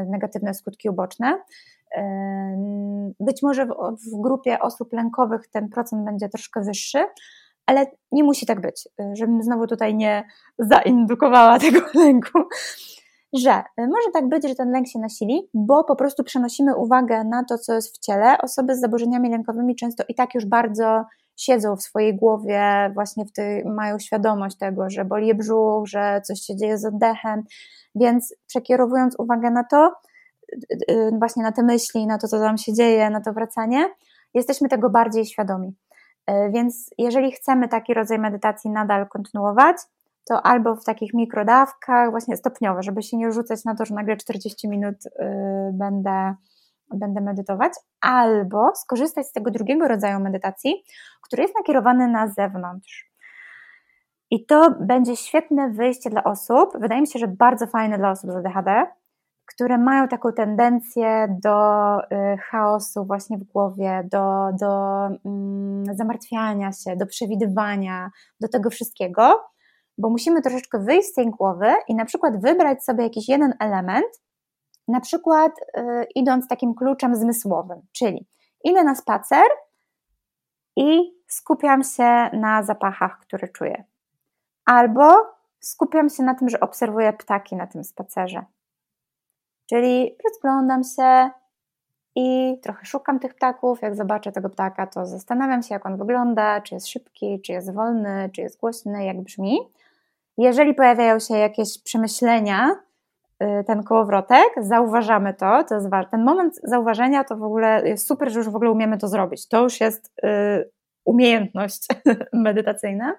negatywne 0.07 0.55
skutki 0.55 0.89
uboczne. 0.89 1.43
Y, 1.97 2.01
być 3.21 3.43
może 3.43 3.67
w, 3.67 3.71
w, 4.13 4.21
grupie 4.21 4.61
osób 4.61 4.93
lękowych 4.93 5.49
ten 5.49 5.69
procent 5.69 6.05
będzie 6.05 6.29
troszkę 6.29 6.61
wyższy, 6.61 7.05
ale 7.67 7.87
nie 8.13 8.25
musi 8.25 8.47
tak 8.47 8.61
być, 8.61 8.89
y, 9.01 9.17
żebym 9.17 9.43
znowu 9.43 9.67
tutaj 9.67 9.95
nie 9.95 10.25
zaindukowała 10.59 11.59
tego 11.71 11.81
lęku. 11.95 12.39
Że 13.33 13.63
może 13.79 14.11
tak 14.13 14.29
być, 14.29 14.49
że 14.49 14.55
ten 14.55 14.71
lęk 14.71 14.89
się 14.89 14.99
nasili, 14.99 15.49
bo 15.55 15.85
po 15.85 15.97
prostu 15.97 16.25
przenosimy 16.25 16.77
uwagę 16.77 17.25
na 17.25 17.45
to, 17.45 17.59
co 17.59 17.75
jest 17.75 17.97
w 17.97 18.01
ciele. 18.01 18.39
Osoby 18.39 18.77
z 18.77 18.81
zaburzeniami 18.81 19.31
lękowymi 19.31 19.77
często 19.77 20.05
i 20.09 20.15
tak 20.15 20.35
już 20.35 20.47
bardzo 20.47 21.05
siedzą 21.37 21.77
w 21.77 21.83
swojej 21.83 22.17
głowie, 22.17 22.91
właśnie 22.95 23.25
w 23.25 23.33
tej, 23.33 23.65
mają 23.65 23.99
świadomość 23.99 24.59
tego, 24.59 24.91
że 24.91 25.05
boli 25.05 25.35
brzuch, 25.35 25.87
że 25.89 26.21
coś 26.25 26.41
się 26.41 26.57
dzieje 26.57 26.79
z 26.79 26.85
oddechem, 26.85 27.43
więc 27.95 28.35
przekierowując 28.47 29.15
uwagę 29.19 29.51
na 29.51 29.65
to, 29.65 29.93
y, 30.53 30.93
y, 30.93 31.11
właśnie 31.19 31.43
na 31.43 31.53
te 31.53 31.63
myśli, 31.63 32.07
na 32.07 32.19
to, 32.19 32.29
co 32.29 32.39
tam 32.39 32.59
się 32.59 32.73
dzieje, 32.73 33.11
na 33.11 33.21
to 33.21 33.33
wracanie, 33.33 33.89
jesteśmy 34.35 34.69
tego 34.69 34.91
bardziej 34.91 35.27
świadomi. 35.27 35.75
E, 36.27 36.51
więc 36.51 36.91
jeżeli 36.99 37.33
chcemy 37.33 37.69
taki 37.69 37.95
rodzaj 37.95 38.19
medytacji 38.19 38.71
nadal 38.71 39.09
kontynuować, 39.09 39.77
to 40.29 40.47
albo 40.47 40.77
w 40.77 40.85
takich 40.85 41.15
mikrodawkach, 41.15 42.11
właśnie 42.11 42.37
stopniowo, 42.37 42.83
żeby 42.83 43.03
się 43.03 43.17
nie 43.17 43.33
rzucać 43.33 43.65
na 43.65 43.75
to, 43.75 43.85
że 43.85 43.95
nagle 43.95 44.17
40 44.17 44.69
minut 44.69 45.07
y, 45.07 45.11
będę, 45.73 46.35
będę 46.95 47.21
medytować, 47.21 47.73
albo 48.01 48.75
skorzystać 48.75 49.27
z 49.27 49.33
tego 49.33 49.51
drugiego 49.51 49.89
rodzaju 49.89 50.21
medytacji, 50.21 50.85
który 51.23 51.43
jest 51.43 51.55
nakierowany 51.55 52.09
na 52.09 52.29
zewnątrz. 52.29 53.15
I 54.31 54.47
to 54.47 54.71
będzie 54.81 55.17
świetne 55.17 55.71
wyjście 55.71 56.11
dla 56.11 56.25
osób, 56.25 56.71
wydaje 56.81 57.01
mi 57.01 57.07
się, 57.07 57.19
że 57.19 57.29
bardzo 57.29 57.67
fajne 57.67 57.99
dla 57.99 58.11
osób 58.11 58.31
z 58.31 58.37
ADHD, 58.37 58.87
które 59.47 59.79
mają 59.79 60.09
taką 60.09 60.33
tendencję 60.33 61.39
do 61.43 61.99
y, 61.99 62.37
chaosu 62.37 63.05
właśnie 63.05 63.39
w 63.39 63.45
głowie, 63.45 64.09
do, 64.11 64.49
do 64.61 65.07
mm, 65.25 65.97
zamartwiania 65.97 66.73
się, 66.73 66.97
do 66.97 67.07
przewidywania, 67.07 68.11
do 68.41 68.49
tego 68.49 68.71
wszystkiego, 68.71 69.45
bo 69.99 70.11
musimy 70.11 70.43
troszeczkę 70.43 70.79
wyjść 70.79 71.09
z 71.09 71.15
tej 71.15 71.31
głowy 71.31 71.75
i 71.89 71.95
na 71.95 72.05
przykład 72.05 72.41
wybrać 72.41 72.85
sobie 72.85 73.03
jakiś 73.03 73.29
jeden 73.29 73.55
element, 73.61 74.23
na 74.89 75.01
przykład 75.01 75.53
y, 75.79 75.83
idąc 76.15 76.49
takim 76.49 76.75
kluczem 76.75 77.17
zmysłowym, 77.17 77.81
czyli 77.93 78.29
idę 78.65 78.85
na 78.85 78.95
spacer 78.95 79.47
i 80.77 81.15
skupiam 81.29 81.83
się 81.83 82.31
na 82.33 82.63
zapachach, 82.63 83.19
które 83.19 83.49
czuję. 83.49 83.85
Albo 84.65 85.13
skupiam 85.61 86.09
się 86.09 86.23
na 86.23 86.35
tym, 86.35 86.49
że 86.49 86.61
obserwuję 86.61 87.13
ptaki 87.13 87.57
na 87.57 87.67
tym 87.67 87.85
spacerze. 87.85 88.45
Czyli 89.69 90.17
rozglądam 90.25 90.83
się 90.85 91.31
i 92.15 92.59
trochę 92.63 92.87
szukam 92.87 93.21
tych 93.21 93.35
ptaków. 93.35 93.83
Jak 93.83 93.97
zobaczę 93.97 94.33
tego 94.33 94.51
ptaka, 94.51 94.87
to 94.87 95.07
zastanawiam 95.07 95.63
się, 95.63 95.75
jak 95.75 95.87
on 95.87 95.97
wygląda, 95.97 96.61
czy 96.61 96.75
jest 96.75 96.89
szybki, 96.89 97.41
czy 97.41 97.53
jest 97.53 97.75
wolny, 97.75 98.31
czy 98.33 98.41
jest 98.41 98.61
głośny, 98.61 99.05
jak 99.05 99.21
brzmi. 99.21 99.59
Jeżeli 100.39 100.75
pojawiają 100.75 101.19
się 101.19 101.35
jakieś 101.35 101.83
przemyślenia, 101.83 102.77
y, 103.43 103.65
ten 103.67 103.83
kołowrotek, 103.83 104.49
zauważamy 104.61 105.35
to, 105.35 105.65
to 105.65 105.75
jest 105.75 105.91
ważne. 105.91 106.11
Ten 106.11 106.25
moment 106.25 106.61
zauważenia 106.63 107.25
to 107.25 107.37
w 107.37 107.43
ogóle 107.43 107.89
jest 107.89 108.07
super, 108.07 108.33
że 108.33 108.39
już 108.39 108.49
w 108.49 108.57
ogóle 108.57 108.71
umiemy 108.71 108.99
to 108.99 109.09
zrobić. 109.09 109.49
To 109.49 109.63
już 109.63 109.81
jest 109.81 110.13
y, 110.25 110.71
umiejętność 111.05 111.87
medytacyjna. 112.33 113.15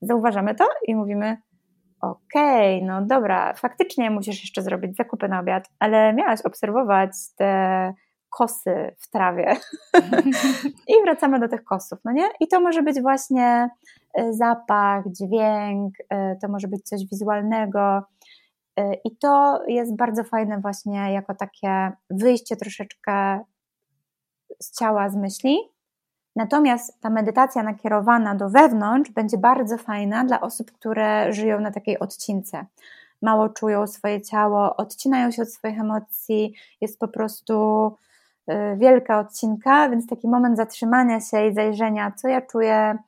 Zauważamy 0.00 0.54
to 0.54 0.68
i 0.86 0.94
mówimy: 0.94 1.36
Okej, 2.00 2.76
okay, 2.76 2.88
no 2.88 3.06
dobra, 3.06 3.54
faktycznie 3.54 4.10
musisz 4.10 4.40
jeszcze 4.40 4.62
zrobić 4.62 4.96
zakupy 4.96 5.28
na 5.28 5.40
obiad, 5.40 5.68
ale 5.78 6.12
miałaś 6.12 6.40
obserwować 6.40 7.10
te 7.36 7.92
kosy 8.30 8.94
w 8.98 9.10
trawie. 9.10 9.56
I 10.88 11.02
wracamy 11.04 11.40
do 11.40 11.48
tych 11.48 11.64
kosów, 11.64 11.98
no 12.04 12.12
nie? 12.12 12.28
I 12.40 12.48
to 12.48 12.60
może 12.60 12.82
być 12.82 13.00
właśnie 13.00 13.70
y, 14.20 14.34
zapach, 14.34 15.04
dźwięk, 15.06 16.00
y, 16.00 16.06
to 16.42 16.48
może 16.48 16.68
być 16.68 16.82
coś 16.82 17.00
wizualnego. 17.10 18.02
Y, 18.80 18.82
I 19.04 19.16
to 19.16 19.62
jest 19.68 19.96
bardzo 19.96 20.24
fajne 20.24 20.60
właśnie 20.60 21.12
jako 21.12 21.34
takie 21.34 21.92
wyjście 22.10 22.56
troszeczkę 22.56 23.40
z 24.62 24.78
ciała, 24.78 25.08
z 25.08 25.16
myśli. 25.16 25.58
Natomiast 26.36 27.00
ta 27.00 27.10
medytacja 27.10 27.62
nakierowana 27.62 28.34
do 28.34 28.50
wewnątrz 28.50 29.10
będzie 29.10 29.38
bardzo 29.38 29.78
fajna 29.78 30.24
dla 30.24 30.40
osób, 30.40 30.72
które 30.72 31.32
żyją 31.32 31.60
na 31.60 31.70
takiej 31.70 31.98
odcince. 31.98 32.66
Mało 33.22 33.48
czują 33.48 33.86
swoje 33.86 34.20
ciało, 34.20 34.76
odcinają 34.76 35.30
się 35.30 35.42
od 35.42 35.52
swoich 35.52 35.80
emocji, 35.80 36.54
jest 36.80 36.98
po 36.98 37.08
prostu 37.08 37.92
Y, 38.50 38.76
wielka 38.76 39.18
odcinka, 39.18 39.88
więc 39.88 40.06
taki 40.06 40.28
moment 40.28 40.56
zatrzymania 40.56 41.20
się 41.20 41.46
i 41.46 41.54
zajrzenia, 41.54 42.12
co 42.16 42.28
ja 42.28 42.42
czuję, 42.42 42.98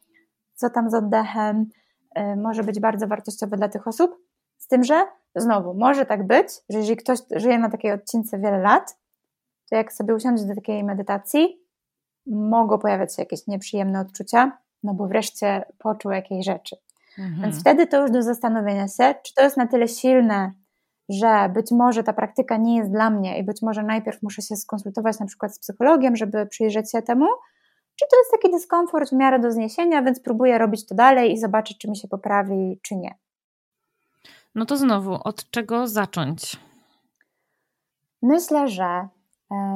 co 0.55 0.71
tam 0.71 0.91
z 0.91 0.95
oddechem, 0.95 1.67
y, 2.19 2.37
może 2.37 2.65
być 2.65 2.81
bardzo 2.81 3.07
wartościowy 3.07 3.57
dla 3.57 3.69
tych 3.69 3.89
osób. 3.89 4.17
Z 4.59 4.69
tym, 4.69 4.85
że 4.85 5.07
znowu 5.37 5.75
może 5.75 6.07
tak 6.07 6.27
być, 6.27 6.49
że 6.69 6.79
jeżeli 6.79 6.97
ktoś 6.97 7.19
żyje 7.31 7.59
na 7.59 7.71
takiej 7.71 7.93
odcince 7.93 8.39
wiele 8.39 8.59
lat, 8.59 8.99
to 9.71 9.77
jak 9.77 9.93
sobie 9.93 10.15
usiądzie 10.15 10.45
do 10.45 10.55
takiej 10.55 10.85
medytacji, 10.85 11.61
mogą 12.31 12.79
pojawiać 12.79 13.17
się 13.17 13.23
jakieś 13.23 13.47
nieprzyjemne 13.47 14.01
odczucia, 14.01 14.59
no 14.83 14.95
bo 14.95 15.07
wreszcie 15.07 15.65
poczuł 15.79 16.13
jakieś 16.13 16.47
rzeczy. 16.47 16.77
Mhm. 17.19 17.43
Więc 17.43 17.61
wtedy 17.61 17.87
to 17.87 18.03
już 18.03 18.11
do 18.11 18.23
zastanowienia 18.23 18.89
się, 18.89 19.15
czy 19.23 19.35
to 19.35 19.43
jest 19.43 19.57
na 19.57 19.67
tyle 19.67 19.89
silne, 19.89 20.53
że 21.09 21.51
być 21.55 21.71
może 21.71 22.03
ta 22.03 22.13
praktyka 22.13 22.57
nie 22.57 22.77
jest 22.77 22.91
dla 22.91 23.11
mnie 23.11 23.39
i 23.39 23.45
być 23.45 23.63
może 23.63 23.83
najpierw 23.83 24.23
muszę 24.23 24.43
się 24.43 24.57
skonsultować 24.57 25.21
na 25.21 25.27
przykład 25.27 25.55
z 25.55 25.59
psychologiem, 25.59 26.17
żeby 26.17 26.47
przyjrzeć 26.47 26.91
się 26.91 27.03
temu, 27.03 27.27
czy 27.97 28.05
to 28.11 28.17
jest 28.19 28.31
taki 28.31 28.51
dyskomfort 28.53 29.11
w 29.11 29.13
miarę 29.13 29.39
do 29.39 29.53
zniesienia, 29.53 30.03
więc 30.03 30.21
próbuję 30.21 30.59
robić 30.59 30.87
to 30.87 30.95
dalej 30.95 31.33
i 31.33 31.39
zobaczyć, 31.39 31.79
czy 31.79 31.91
mi 31.91 31.97
się 31.97 32.09
poprawi, 32.09 32.81
czy 32.83 32.97
nie. 32.97 33.15
No 34.55 34.67
to 34.67 34.77
znowu, 34.77 35.19
od 35.25 35.51
czego 35.51 35.89
zacząć? 35.89 36.57
Myślę, 38.23 38.69
że 38.69 38.85
e, 38.85 39.09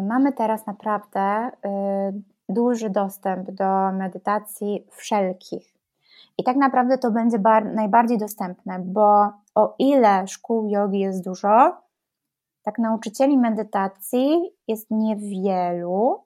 mamy 0.08 0.32
teraz 0.32 0.66
naprawdę 0.66 1.20
e, 1.20 1.50
duży 2.52 2.90
dostęp 2.90 3.50
do 3.50 3.92
medytacji 3.92 4.86
wszelkich. 4.90 5.74
I 6.38 6.44
tak 6.44 6.56
naprawdę 6.56 6.98
to 6.98 7.10
będzie 7.10 7.38
najbardziej 7.74 8.18
dostępne, 8.18 8.78
bo 8.78 9.32
o 9.54 9.74
ile 9.78 10.26
szkół 10.28 10.68
jogi 10.68 10.98
jest 10.98 11.24
dużo, 11.24 11.76
tak 12.62 12.78
nauczycieli 12.78 13.38
medytacji 13.38 14.50
jest 14.68 14.90
niewielu 14.90 16.24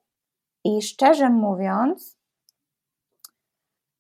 i 0.64 0.82
szczerze 0.82 1.30
mówiąc, 1.30 2.18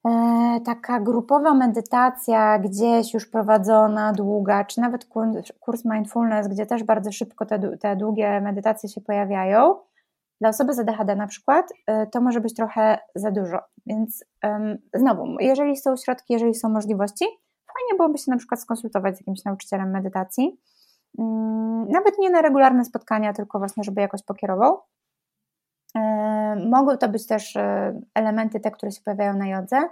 e, 0.08 0.60
taka 0.64 1.00
grupowa 1.00 1.54
medytacja 1.54 2.58
gdzieś 2.58 3.14
już 3.14 3.26
prowadzona, 3.26 4.12
długa, 4.12 4.64
czy 4.64 4.80
nawet 4.80 5.06
kurs 5.60 5.84
mindfulness, 5.84 6.48
gdzie 6.48 6.66
też 6.66 6.84
bardzo 6.84 7.12
szybko 7.12 7.46
te, 7.46 7.76
te 7.76 7.96
długie 7.96 8.40
medytacje 8.40 8.88
się 8.88 9.00
pojawiają, 9.00 9.74
dla 10.40 10.48
osoby 10.48 10.74
z 10.74 10.78
ADHD 10.78 11.16
na 11.16 11.26
przykład, 11.26 11.72
e, 11.86 12.06
to 12.06 12.20
może 12.20 12.40
być 12.40 12.54
trochę 12.54 12.98
za 13.14 13.30
dużo. 13.30 13.58
Więc 13.86 14.24
znowu, 14.94 15.36
jeżeli 15.40 15.76
są 15.76 15.96
środki, 15.96 16.32
jeżeli 16.32 16.54
są 16.54 16.68
możliwości, 16.68 17.24
fajnie 17.66 17.96
byłoby 17.96 18.18
się 18.18 18.30
na 18.30 18.36
przykład 18.36 18.60
skonsultować 18.60 19.16
z 19.16 19.20
jakimś 19.20 19.44
nauczycielem 19.44 19.90
medytacji. 19.90 20.60
Um, 21.18 21.88
nawet 21.88 22.18
nie 22.18 22.30
na 22.30 22.42
regularne 22.42 22.84
spotkania, 22.84 23.32
tylko 23.32 23.58
właśnie, 23.58 23.84
żeby 23.84 24.00
jakoś 24.00 24.22
pokierował. 24.22 24.80
Um, 25.94 26.68
mogą 26.68 26.96
to 26.96 27.08
być 27.08 27.26
też 27.26 27.56
e, 27.56 28.00
elementy 28.14 28.60
te, 28.60 28.70
które 28.70 28.92
się 28.92 29.02
pojawiają 29.02 29.34
na 29.36 29.48
jodze. 29.48 29.88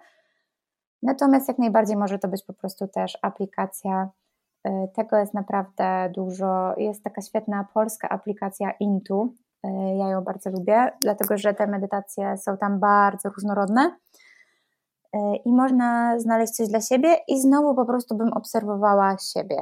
Natomiast 1.02 1.48
jak 1.48 1.58
najbardziej 1.58 1.96
może 1.96 2.18
to 2.18 2.28
być 2.28 2.44
po 2.44 2.52
prostu 2.52 2.88
też 2.88 3.18
aplikacja. 3.22 4.10
E, 4.64 4.88
tego 4.88 5.16
jest 5.16 5.34
naprawdę 5.34 6.10
dużo. 6.14 6.74
Jest 6.76 7.04
taka 7.04 7.22
świetna 7.22 7.68
polska 7.74 8.08
aplikacja 8.08 8.70
Intu, 8.80 9.34
E, 9.34 9.43
ja 9.98 10.10
ją 10.10 10.20
bardzo 10.20 10.50
lubię, 10.50 10.90
dlatego 11.00 11.38
że 11.38 11.54
te 11.54 11.66
medytacje 11.66 12.38
są 12.38 12.56
tam 12.56 12.80
bardzo 12.80 13.28
różnorodne 13.28 13.96
e, 15.12 15.36
i 15.36 15.52
można 15.52 16.18
znaleźć 16.18 16.52
coś 16.52 16.68
dla 16.68 16.80
siebie 16.80 17.16
i 17.28 17.40
znowu 17.40 17.74
po 17.74 17.84
prostu 17.84 18.16
bym 18.16 18.32
obserwowała 18.32 19.16
siebie. 19.18 19.56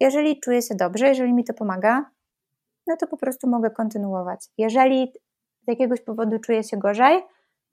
Jeżeli 0.00 0.40
czuję 0.40 0.62
się 0.62 0.74
dobrze, 0.74 1.08
jeżeli 1.08 1.34
mi 1.34 1.44
to 1.44 1.54
pomaga, 1.54 2.10
no 2.86 2.96
to 2.96 3.06
po 3.06 3.16
prostu 3.16 3.50
mogę 3.50 3.70
kontynuować. 3.70 4.40
Jeżeli 4.58 5.12
z 5.62 5.68
jakiegoś 5.68 6.00
powodu 6.00 6.38
czuję 6.38 6.64
się 6.64 6.76
gorzej, 6.76 7.22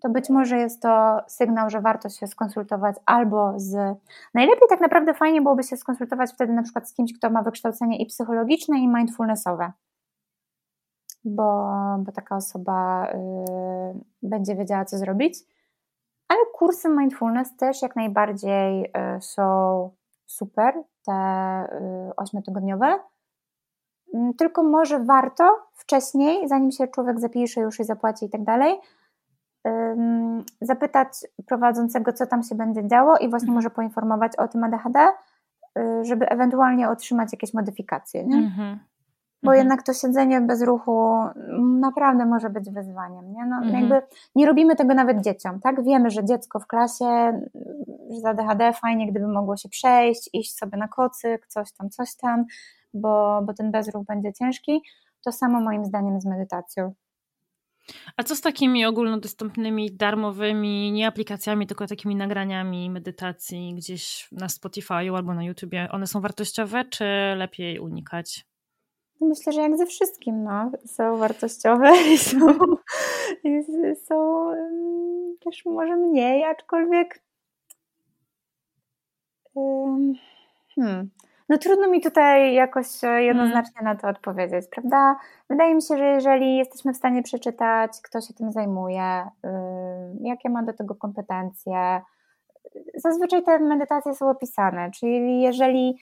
to 0.02 0.10
być 0.10 0.30
może 0.30 0.58
jest 0.58 0.82
to 0.82 1.20
sygnał, 1.28 1.70
że 1.70 1.82
warto 1.82 2.10
się 2.10 2.28
skonsultować 2.28 2.96
albo 3.06 3.54
z. 3.56 3.98
Najlepiej 4.34 4.68
tak 4.70 4.82
naprawdę 4.82 5.14
fajnie 5.14 5.42
byłoby 5.42 5.64
się 5.64 5.78
skonsultować 5.78 6.34
wtedy 6.34 6.54
na 6.54 6.64
przykład 6.64 6.90
z 6.90 6.94
kimś, 6.94 7.14
kto 7.18 7.30
ma 7.30 7.44
wykształcenie 7.44 7.98
i 7.98 8.06
psychologiczne, 8.06 8.80
i 8.80 8.88
mindfulnessowe 8.88 9.72
bo, 11.24 11.70
bo 12.00 12.12
taka 12.12 12.36
osoba 12.36 13.08
y, 13.12 13.18
będzie 14.24 14.56
wiedziała, 14.56 14.86
co 14.86 14.98
zrobić. 14.98 15.40
Ale 16.28 16.40
kursy 16.54 16.90
mindfulness 16.90 17.56
też 17.56 17.82
jak 17.82 17.96
najbardziej 17.96 18.84
y, 18.86 19.22
są 19.22 19.90
super, 20.26 20.84
te 21.06 21.14
y, 22.12 22.16
ośmiotygodniowe. 22.16 23.00
Mm, 24.14 24.34
tylko 24.34 24.64
może 24.64 25.00
warto 25.00 25.60
wcześniej, 25.74 26.48
zanim 26.48 26.72
się 26.72 26.88
człowiek 26.88 27.20
zapisze 27.20 27.62
już 27.62 27.80
i 27.80 27.84
zapłaci 27.84 28.26
i 28.26 28.30
tak 28.30 28.44
dalej, 28.44 28.76
zapytać 30.62 31.08
prowadzącego, 31.48 32.14
co 32.14 32.28
tam 32.28 32.44
się 32.44 32.56
będzie 32.56 32.88
działo 32.88 33.18
i 33.18 33.30
właśnie 33.30 33.48
mhm. 33.48 33.56
może 33.56 33.70
poinformować 33.70 34.36
o 34.36 34.48
tym 34.48 34.64
ADHD, 34.64 35.08
żeby 36.02 36.30
ewentualnie 36.30 36.90
otrzymać 36.90 37.32
jakieś 37.32 37.54
modyfikacje. 37.54 38.24
Nie? 38.24 38.38
Mhm 38.38 38.80
bo 39.44 39.52
mhm. 39.52 39.58
jednak 39.58 39.84
to 39.84 39.94
siedzenie 39.94 40.42
bez 40.42 40.62
ruchu 40.62 41.18
naprawdę 41.80 42.26
może 42.26 42.50
być 42.50 42.70
wyzwaniem. 42.70 43.34
Nie? 43.34 43.46
No, 43.46 43.56
mhm. 43.56 43.74
jakby 43.74 44.02
nie 44.36 44.46
robimy 44.46 44.76
tego 44.76 44.94
nawet 44.94 45.24
dzieciom, 45.24 45.60
tak? 45.60 45.84
Wiemy, 45.84 46.10
że 46.10 46.26
dziecko 46.26 46.60
w 46.60 46.68
klasie 46.68 47.42
z 48.10 48.26
ADHD 48.26 48.74
fajnie, 48.74 49.12
gdyby 49.12 49.28
mogło 49.28 49.58
się 49.58 49.70
przejść, 49.70 50.30
iść 50.34 50.58
sobie 50.58 50.78
na 50.78 50.88
kocyk, 50.88 51.48
coś 51.48 51.72
tam, 51.72 51.90
coś 51.90 52.16
tam, 52.16 52.46
bo, 52.94 53.42
bo 53.46 53.54
ten 53.54 53.72
bezruch 53.72 54.06
będzie 54.06 54.34
ciężki. 54.34 54.82
To 55.26 55.32
samo 55.32 55.62
moim 55.62 55.86
zdaniem 55.86 56.22
z 56.22 56.26
medytacją. 56.26 56.94
A 58.18 58.24
co 58.24 58.36
z 58.36 58.42
takimi 58.42 58.86
ogólnodostępnymi, 58.86 59.92
darmowymi, 59.96 60.92
nie 60.92 61.08
aplikacjami, 61.08 61.68
tylko 61.68 61.88
takimi 61.88 62.16
nagraniami 62.16 62.90
medytacji 62.90 63.76
gdzieś 63.76 64.28
na 64.32 64.50
Spotify 64.50 64.94
albo 64.94 65.34
na 65.34 65.44
YouTubie? 65.44 65.88
One 65.92 66.08
są 66.08 66.22
wartościowe, 66.22 66.86
czy 66.86 67.06
lepiej 67.38 67.80
unikać? 67.80 68.46
No 69.22 69.28
myślę, 69.28 69.54
że 69.54 69.62
jak 69.62 69.78
ze 69.78 69.86
wszystkim, 69.86 70.44
no, 70.44 70.72
są 70.86 71.18
wartościowe 71.18 71.92
i 72.14 72.18
są, 72.18 72.48
i 73.44 73.62
są 73.96 74.46
też 75.44 75.66
może 75.66 75.96
mniej, 75.96 76.44
aczkolwiek 76.44 77.22
hmm, 80.76 81.10
no 81.50 81.58
trudno 81.58 81.88
mi 81.88 82.02
tutaj 82.02 82.54
jakoś 82.54 83.04
e, 83.04 83.24
jednoznacznie 83.24 83.80
hmm. 83.80 83.94
na 83.94 84.02
to 84.02 84.08
odpowiedzieć, 84.08 84.66
prawda? 84.72 85.16
Wydaje 85.50 85.76
mi 85.76 85.82
się, 85.82 85.98
że 85.98 86.06
jeżeli 86.06 86.58
jesteśmy 86.58 86.94
w 86.94 86.98
stanie 86.98 87.24
przeczytać, 87.24 87.92
kto 88.04 88.22
się 88.22 88.34
tym 88.34 88.52
zajmuje, 88.52 89.28
jakie 90.22 90.50
ma 90.50 90.64
do 90.64 90.74
tego 90.74 90.96
kompetencje, 90.96 92.02
zazwyczaj 92.96 93.44
te 93.44 93.60
medytacje 93.60 94.16
są 94.16 94.30
opisane, 94.30 94.92
czyli 94.92 95.42
jeżeli 95.42 95.98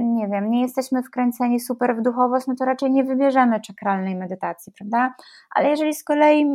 nie 0.00 0.28
wiem, 0.28 0.50
nie 0.50 0.62
jesteśmy 0.62 1.02
wkręceni 1.02 1.60
super 1.60 1.96
w 1.96 2.02
duchowość, 2.02 2.46
no 2.46 2.54
to 2.58 2.64
raczej 2.64 2.90
nie 2.90 3.04
wybierzemy 3.04 3.60
czakralnej 3.60 4.16
medytacji, 4.16 4.72
prawda? 4.78 5.14
Ale 5.54 5.68
jeżeli 5.68 5.94
z 5.94 6.04
kolei 6.04 6.46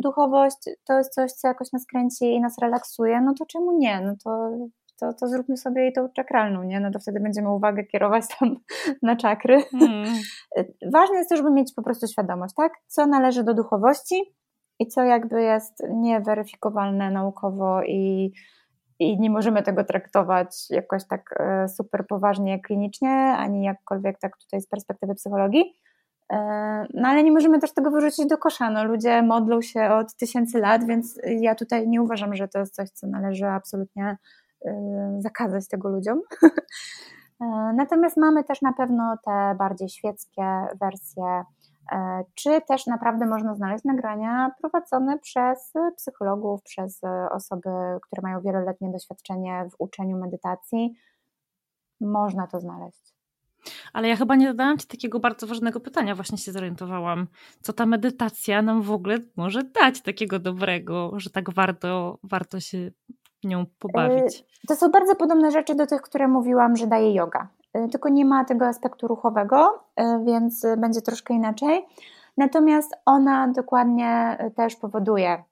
duchowość 0.00 0.56
to 0.84 0.98
jest 0.98 1.14
coś, 1.14 1.32
co 1.32 1.48
jakoś 1.48 1.72
nas 1.72 1.86
kręci 1.86 2.24
i 2.24 2.40
nas 2.40 2.58
relaksuje, 2.62 3.20
no 3.20 3.34
to 3.38 3.46
czemu 3.46 3.78
nie? 3.78 4.00
No 4.00 4.14
to, 4.24 4.50
to, 5.00 5.12
to 5.12 5.28
zróbmy 5.28 5.56
sobie 5.56 5.82
jej 5.82 5.92
tą 5.92 6.08
czakralną, 6.08 6.62
nie? 6.62 6.80
No 6.80 6.90
to 6.90 6.98
wtedy 6.98 7.20
będziemy 7.20 7.54
uwagę 7.54 7.84
kierować 7.84 8.24
tam 8.38 8.56
na 9.02 9.16
czakry. 9.16 9.62
Mm. 9.80 10.14
Ważne 10.92 11.16
jest 11.16 11.30
to, 11.30 11.36
żeby 11.36 11.50
mieć 11.50 11.72
po 11.76 11.82
prostu 11.82 12.06
świadomość, 12.06 12.54
tak? 12.54 12.72
Co 12.86 13.06
należy 13.06 13.44
do 13.44 13.54
duchowości 13.54 14.34
i 14.78 14.86
co 14.86 15.02
jakby 15.02 15.42
jest 15.42 15.82
nieweryfikowalne 15.90 17.10
naukowo 17.10 17.82
i 17.82 18.32
i 18.98 19.20
nie 19.20 19.30
możemy 19.30 19.62
tego 19.62 19.84
traktować 19.84 20.70
jakoś 20.70 21.04
tak 21.04 21.34
e, 21.40 21.68
super 21.68 22.06
poważnie 22.06 22.60
klinicznie, 22.60 23.10
ani 23.38 23.64
jakkolwiek 23.64 24.18
tak 24.18 24.36
tutaj 24.36 24.60
z 24.60 24.66
perspektywy 24.66 25.14
psychologii. 25.14 25.74
E, 26.32 26.36
no 26.94 27.08
ale 27.08 27.22
nie 27.22 27.32
możemy 27.32 27.58
też 27.58 27.74
tego 27.74 27.90
wyrzucić 27.90 28.26
do 28.26 28.38
kosza. 28.38 28.70
No, 28.70 28.84
ludzie 28.84 29.22
modlą 29.22 29.62
się 29.62 29.90
od 29.90 30.16
tysięcy 30.16 30.58
lat, 30.58 30.86
więc 30.86 31.20
ja 31.40 31.54
tutaj 31.54 31.88
nie 31.88 32.02
uważam, 32.02 32.34
że 32.34 32.48
to 32.48 32.58
jest 32.58 32.74
coś, 32.74 32.90
co 32.90 33.06
należy 33.06 33.46
absolutnie 33.46 34.16
e, 34.66 35.16
zakazać 35.18 35.68
tego 35.68 35.88
ludziom. 35.88 36.20
Natomiast 37.76 38.16
mamy 38.16 38.44
też 38.44 38.62
na 38.62 38.72
pewno 38.72 39.16
te 39.24 39.54
bardziej 39.58 39.88
świeckie 39.88 40.66
wersje 40.80 41.44
czy 42.34 42.60
też 42.68 42.86
naprawdę 42.86 43.26
można 43.26 43.54
znaleźć 43.54 43.84
nagrania 43.84 44.50
prowadzone 44.60 45.18
przez 45.18 45.72
psychologów, 45.96 46.62
przez 46.62 47.00
osoby, 47.30 47.70
które 48.02 48.22
mają 48.22 48.40
wieloletnie 48.40 48.90
doświadczenie 48.90 49.64
w 49.70 49.74
uczeniu 49.78 50.18
medytacji. 50.18 50.94
Można 52.00 52.46
to 52.46 52.60
znaleźć. 52.60 53.14
Ale 53.92 54.08
ja 54.08 54.16
chyba 54.16 54.36
nie 54.36 54.46
zadałam 54.46 54.78
Ci 54.78 54.86
takiego 54.86 55.20
bardzo 55.20 55.46
ważnego 55.46 55.80
pytania, 55.80 56.14
właśnie 56.14 56.38
się 56.38 56.52
zorientowałam. 56.52 57.26
Co 57.60 57.72
ta 57.72 57.86
medytacja 57.86 58.62
nam 58.62 58.82
w 58.82 58.90
ogóle 58.90 59.18
może 59.36 59.62
dać 59.62 60.02
takiego 60.02 60.38
dobrego, 60.38 61.10
że 61.16 61.30
tak 61.30 61.50
warto, 61.50 62.18
warto 62.22 62.60
się 62.60 62.90
nią 63.44 63.66
pobawić? 63.78 64.40
E, 64.40 64.66
to 64.68 64.76
są 64.76 64.90
bardzo 64.90 65.16
podobne 65.16 65.50
rzeczy 65.50 65.74
do 65.74 65.86
tych, 65.86 66.02
które 66.02 66.28
mówiłam, 66.28 66.76
że 66.76 66.86
daje 66.86 67.14
yoga. 67.14 67.48
Y, 67.76 67.88
tylko 67.88 68.08
nie 68.08 68.24
ma 68.24 68.44
tego 68.44 68.66
aspektu 68.66 69.08
ruchowego, 69.08 69.84
y, 70.00 70.24
więc 70.24 70.66
będzie 70.78 71.02
troszkę 71.02 71.34
inaczej. 71.34 71.86
Natomiast 72.36 72.92
ona 73.06 73.48
dokładnie 73.48 74.38
y, 74.46 74.50
też 74.50 74.76
powoduje 74.76 75.44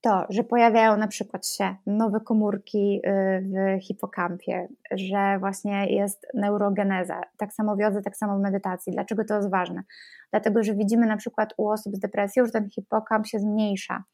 to, 0.00 0.26
że 0.28 0.44
pojawiają 0.44 0.96
na 0.96 1.08
przykład 1.08 1.46
się 1.46 1.76
nowe 1.86 2.20
komórki 2.20 3.00
w 3.04 3.82
hipokampie, 3.82 4.68
że 4.90 5.38
właśnie 5.38 5.86
jest 5.86 6.26
neurogeneza, 6.34 7.20
tak 7.36 7.52
samo 7.52 7.76
w 7.76 7.78
jodze, 7.78 8.02
tak 8.02 8.16
samo 8.16 8.38
w 8.38 8.40
medytacji. 8.40 8.92
Dlaczego 8.92 9.24
to 9.24 9.34
jest 9.34 9.50
ważne? 9.50 9.82
Dlatego, 10.30 10.62
że 10.62 10.74
widzimy 10.74 11.06
na 11.06 11.16
przykład 11.16 11.54
u 11.56 11.68
osób 11.68 11.96
z 11.96 11.98
depresją, 11.98 12.46
że 12.46 12.52
ten 12.52 12.70
hipokamp 12.70 13.26
się 13.26 13.38
zmniejsza 13.38 14.04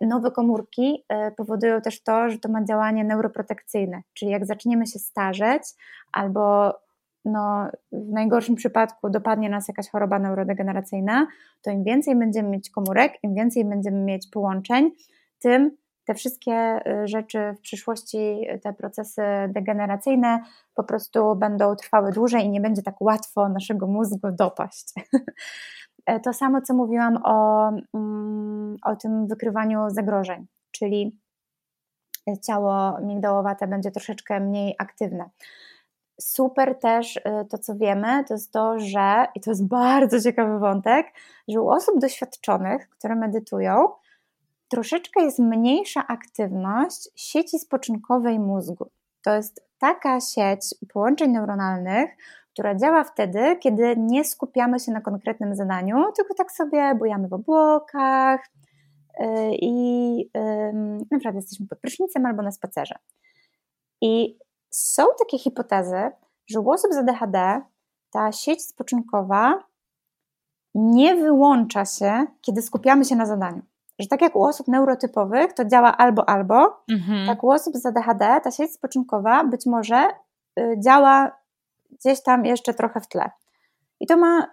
nowe 0.00 0.30
komórki 0.30 1.04
e, 1.08 1.30
powodują 1.30 1.80
też 1.80 2.02
to, 2.02 2.30
że 2.30 2.38
to 2.38 2.48
ma 2.48 2.64
działanie 2.64 3.04
neuroprotekcyjne, 3.04 4.02
czyli 4.14 4.30
jak 4.30 4.46
zaczniemy 4.46 4.86
się 4.86 4.98
starzeć 4.98 5.62
albo 6.12 6.74
no, 7.24 7.70
w 7.92 8.12
najgorszym 8.12 8.54
przypadku 8.54 9.10
dopadnie 9.10 9.50
nas 9.50 9.68
jakaś 9.68 9.90
choroba 9.90 10.18
neurodegeneracyjna, 10.18 11.26
to 11.62 11.70
im 11.70 11.84
więcej 11.84 12.16
będziemy 12.16 12.48
mieć 12.48 12.70
komórek, 12.70 13.12
im 13.22 13.34
więcej 13.34 13.64
będziemy 13.64 14.00
mieć 14.00 14.28
połączeń, 14.30 14.90
tym 15.38 15.76
te 16.04 16.14
wszystkie 16.14 16.52
e, 16.52 17.08
rzeczy 17.08 17.54
w 17.58 17.60
przyszłości, 17.60 18.46
te 18.62 18.72
procesy 18.72 19.22
degeneracyjne 19.48 20.42
po 20.74 20.84
prostu 20.84 21.36
będą 21.36 21.76
trwały 21.76 22.12
dłużej 22.12 22.44
i 22.44 22.50
nie 22.50 22.60
będzie 22.60 22.82
tak 22.82 23.00
łatwo 23.00 23.48
naszego 23.48 23.86
mózgu 23.86 24.28
dopaść. 24.32 24.92
E, 26.06 26.20
to 26.20 26.32
samo, 26.32 26.60
co 26.60 26.74
mówiłam 26.74 27.18
o, 27.24 27.68
mm, 27.94 28.76
o 28.84 28.96
tym 28.96 29.26
wykrywaniu 29.26 29.90
zagrożeń, 29.90 30.46
czyli 30.72 31.20
ciało 32.46 33.00
migdałowate 33.00 33.66
będzie 33.66 33.90
troszeczkę 33.90 34.40
mniej 34.40 34.74
aktywne. 34.78 35.30
Super 36.20 36.78
też 36.78 37.20
e, 37.24 37.44
to, 37.44 37.58
co 37.58 37.76
wiemy, 37.76 38.24
to 38.24 38.34
jest 38.34 38.52
to, 38.52 38.78
że, 38.78 39.26
i 39.34 39.40
to 39.40 39.50
jest 39.50 39.66
bardzo 39.68 40.20
ciekawy 40.20 40.58
wątek, 40.58 41.06
że 41.48 41.60
u 41.60 41.68
osób 41.68 42.00
doświadczonych, 42.00 42.88
które 42.88 43.16
medytują, 43.16 43.88
troszeczkę 44.68 45.22
jest 45.22 45.38
mniejsza 45.38 46.06
aktywność 46.06 47.08
sieci 47.16 47.58
spoczynkowej 47.58 48.38
mózgu. 48.38 48.90
To 49.24 49.34
jest 49.34 49.64
taka 49.78 50.20
sieć 50.20 50.60
połączeń 50.92 51.30
neuronalnych, 51.30 52.10
która 52.52 52.74
działa 52.74 53.04
wtedy, 53.04 53.56
kiedy 53.56 53.94
nie 53.96 54.24
skupiamy 54.24 54.80
się 54.80 54.92
na 54.92 55.00
konkretnym 55.00 55.54
zadaniu, 55.54 56.12
tylko 56.16 56.34
tak 56.34 56.52
sobie 56.52 56.94
bujamy 56.94 57.28
w 57.28 57.32
obłokach 57.32 58.40
y, 59.20 59.24
i 59.52 60.30
na 61.10 61.18
przykład 61.18 61.34
jesteśmy 61.34 61.66
pod 61.66 61.80
prysznicem 61.80 62.26
albo 62.26 62.42
na 62.42 62.52
spacerze. 62.52 62.94
I 64.00 64.38
są 64.70 65.06
takie 65.18 65.38
hipotezy, 65.38 66.10
że 66.46 66.60
u 66.60 66.70
osób 66.70 66.92
z 66.92 66.96
ADHD 66.96 67.60
ta 68.10 68.32
sieć 68.32 68.62
spoczynkowa 68.62 69.64
nie 70.74 71.16
wyłącza 71.16 71.84
się, 71.84 72.26
kiedy 72.40 72.62
skupiamy 72.62 73.04
się 73.04 73.16
na 73.16 73.26
zadaniu. 73.26 73.62
Że 73.98 74.08
tak 74.08 74.22
jak 74.22 74.36
u 74.36 74.44
osób 74.44 74.68
neurotypowych 74.68 75.52
to 75.52 75.64
działa 75.64 75.96
albo 75.96 76.28
albo, 76.28 76.84
mhm. 76.90 77.26
tak 77.26 77.44
u 77.44 77.50
osób 77.50 77.76
z 77.76 77.86
ADHD 77.86 78.40
ta 78.44 78.50
sieć 78.50 78.72
spoczynkowa 78.72 79.44
być 79.44 79.66
może 79.66 80.08
y, 80.58 80.76
działa 80.84 81.39
gdzieś 81.98 82.22
tam 82.22 82.44
jeszcze 82.44 82.74
trochę 82.74 83.00
w 83.00 83.08
tle. 83.08 83.30
I 84.00 84.06
to 84.06 84.16
ma 84.16 84.46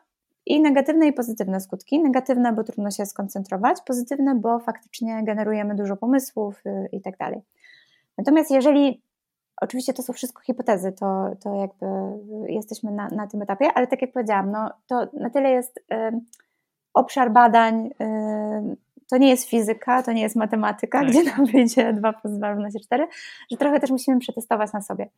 i 0.48 0.62
negatywne, 0.62 1.08
i 1.08 1.14
pozytywne 1.14 1.60
skutki. 1.60 2.00
Negatywne, 2.00 2.54
bo 2.54 2.64
trudno 2.64 2.92
się 2.92 3.06
skoncentrować, 3.06 3.82
pozytywne, 3.82 4.36
bo 4.36 4.60
faktycznie 4.60 5.24
generujemy 5.24 5.76
dużo 5.76 5.98
pomysłów 5.98 6.62
y, 6.66 6.90
i 6.92 7.02
tak 7.02 7.18
dalej. 7.18 7.42
Natomiast 8.18 8.52
jeżeli, 8.52 9.02
oczywiście 9.62 9.94
to 9.94 10.04
są 10.04 10.14
wszystko 10.14 10.42
hipotezy, 10.42 10.92
to, 10.92 11.36
to 11.44 11.56
jakby 11.56 11.86
jesteśmy 12.54 12.92
na, 12.92 13.08
na 13.08 13.28
tym 13.28 13.42
etapie, 13.42 13.68
ale 13.76 13.88
tak 13.88 14.02
jak 14.02 14.12
powiedziałam, 14.12 14.52
no, 14.52 14.70
to 14.88 15.08
na 15.14 15.30
tyle 15.30 15.50
jest 15.50 15.78
y, 15.78 16.22
obszar 16.94 17.32
badań, 17.32 17.88
y, 17.88 18.78
to 19.10 19.18
nie 19.18 19.30
jest 19.30 19.50
fizyka, 19.50 20.04
to 20.04 20.12
nie 20.12 20.22
jest 20.22 20.36
matematyka, 20.36 21.00
tak. 21.00 21.10
gdzie 21.10 21.24
nam 21.24 21.46
wyjdzie 21.46 21.94
2 21.94 22.14
plus 22.14 22.34
2 22.34 22.52
równa 22.52 22.72
się 22.72 22.80
4, 22.80 23.08
że 23.52 23.58
trochę 23.58 23.80
też 23.80 23.90
musimy 23.90 24.20
przetestować 24.20 24.74
na 24.74 24.82
sobie. 24.82 25.10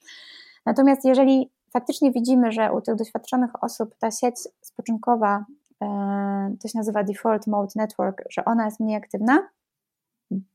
Natomiast 0.65 1.05
jeżeli 1.05 1.51
faktycznie 1.73 2.11
widzimy, 2.11 2.51
że 2.51 2.73
u 2.73 2.81
tych 2.81 2.95
doświadczonych 2.95 3.63
osób 3.63 3.95
ta 3.99 4.11
sieć 4.11 4.35
spoczynkowa, 4.61 5.45
e, 5.83 6.55
to 6.61 6.67
się 6.67 6.77
nazywa 6.77 7.03
Default 7.03 7.47
Mode 7.47 7.71
Network, 7.75 8.23
że 8.29 8.45
ona 8.45 8.65
jest 8.65 8.79
mniej 8.79 8.97
aktywna, 8.97 9.49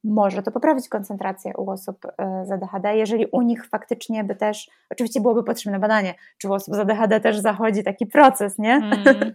może 0.05 0.43
to 0.43 0.53
poprawić 0.53 0.89
koncentrację 0.89 1.53
u 1.57 1.71
osób 1.71 2.07
e, 2.19 2.45
z 2.47 2.51
ADHD, 2.51 2.97
jeżeli 2.97 3.27
u 3.27 3.43
nich 3.43 3.67
faktycznie 3.67 4.25
by 4.25 4.37
też, 4.37 4.71
oczywiście 4.91 5.21
byłoby 5.21 5.45
potrzebne 5.45 5.79
badanie, 5.79 6.15
czy 6.39 6.49
u 6.49 6.53
osób 6.53 6.75
z 6.75 6.79
ADHD 6.79 7.21
też 7.21 7.39
zachodzi 7.39 7.85
taki 7.85 8.07
proces, 8.07 8.59
nie? 8.59 8.75
Mm. 8.75 9.33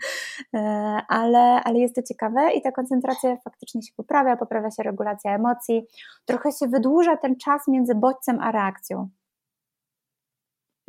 ale, 1.07 1.39
ale 1.63 1.79
jest 1.79 1.95
to 1.95 2.01
ciekawe 2.03 2.51
i 2.51 2.61
ta 2.61 2.71
koncentracja 2.71 3.37
faktycznie 3.37 3.81
się 3.81 3.93
poprawia, 3.97 4.37
poprawia 4.37 4.71
się 4.71 4.83
regulacja 4.83 5.35
emocji, 5.35 5.85
trochę 6.25 6.51
się 6.51 6.67
wydłuża 6.67 7.17
ten 7.17 7.35
czas 7.35 7.67
między 7.67 7.95
bodźcem 7.95 8.39
a 8.39 8.51
reakcją. 8.51 9.09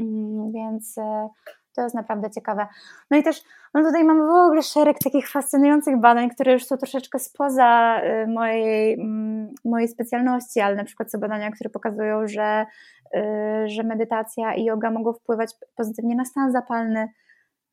Mm, 0.00 0.52
więc 0.52 0.98
e, 0.98 1.28
to 1.74 1.82
jest 1.82 1.94
naprawdę 1.94 2.30
ciekawe. 2.30 2.66
No 3.10 3.16
i 3.16 3.22
też 3.22 3.42
no 3.74 3.82
tutaj 3.82 4.04
mamy 4.04 4.26
w 4.26 4.30
ogóle 4.30 4.62
szereg 4.62 4.98
takich 4.98 5.28
fascynujących 5.28 6.00
badań, 6.00 6.30
które 6.30 6.52
już 6.52 6.64
są 6.64 6.76
troszeczkę 6.76 7.18
spoza 7.18 8.00
e, 8.02 8.26
mojej, 8.26 8.94
mm, 8.94 9.54
mojej 9.64 9.88
specjalności, 9.88 10.60
ale 10.60 10.76
na 10.76 10.84
przykład 10.84 11.12
są 11.12 11.18
badania, 11.18 11.50
które 11.50 11.70
pokazują, 11.70 12.28
że, 12.28 12.66
e, 13.14 13.64
że 13.68 13.82
medytacja 13.82 14.54
i 14.54 14.64
yoga 14.64 14.90
mogą 14.90 15.12
wpływać 15.12 15.50
pozytywnie 15.76 16.16
na 16.16 16.24
stan 16.24 16.52
zapalny. 16.52 17.08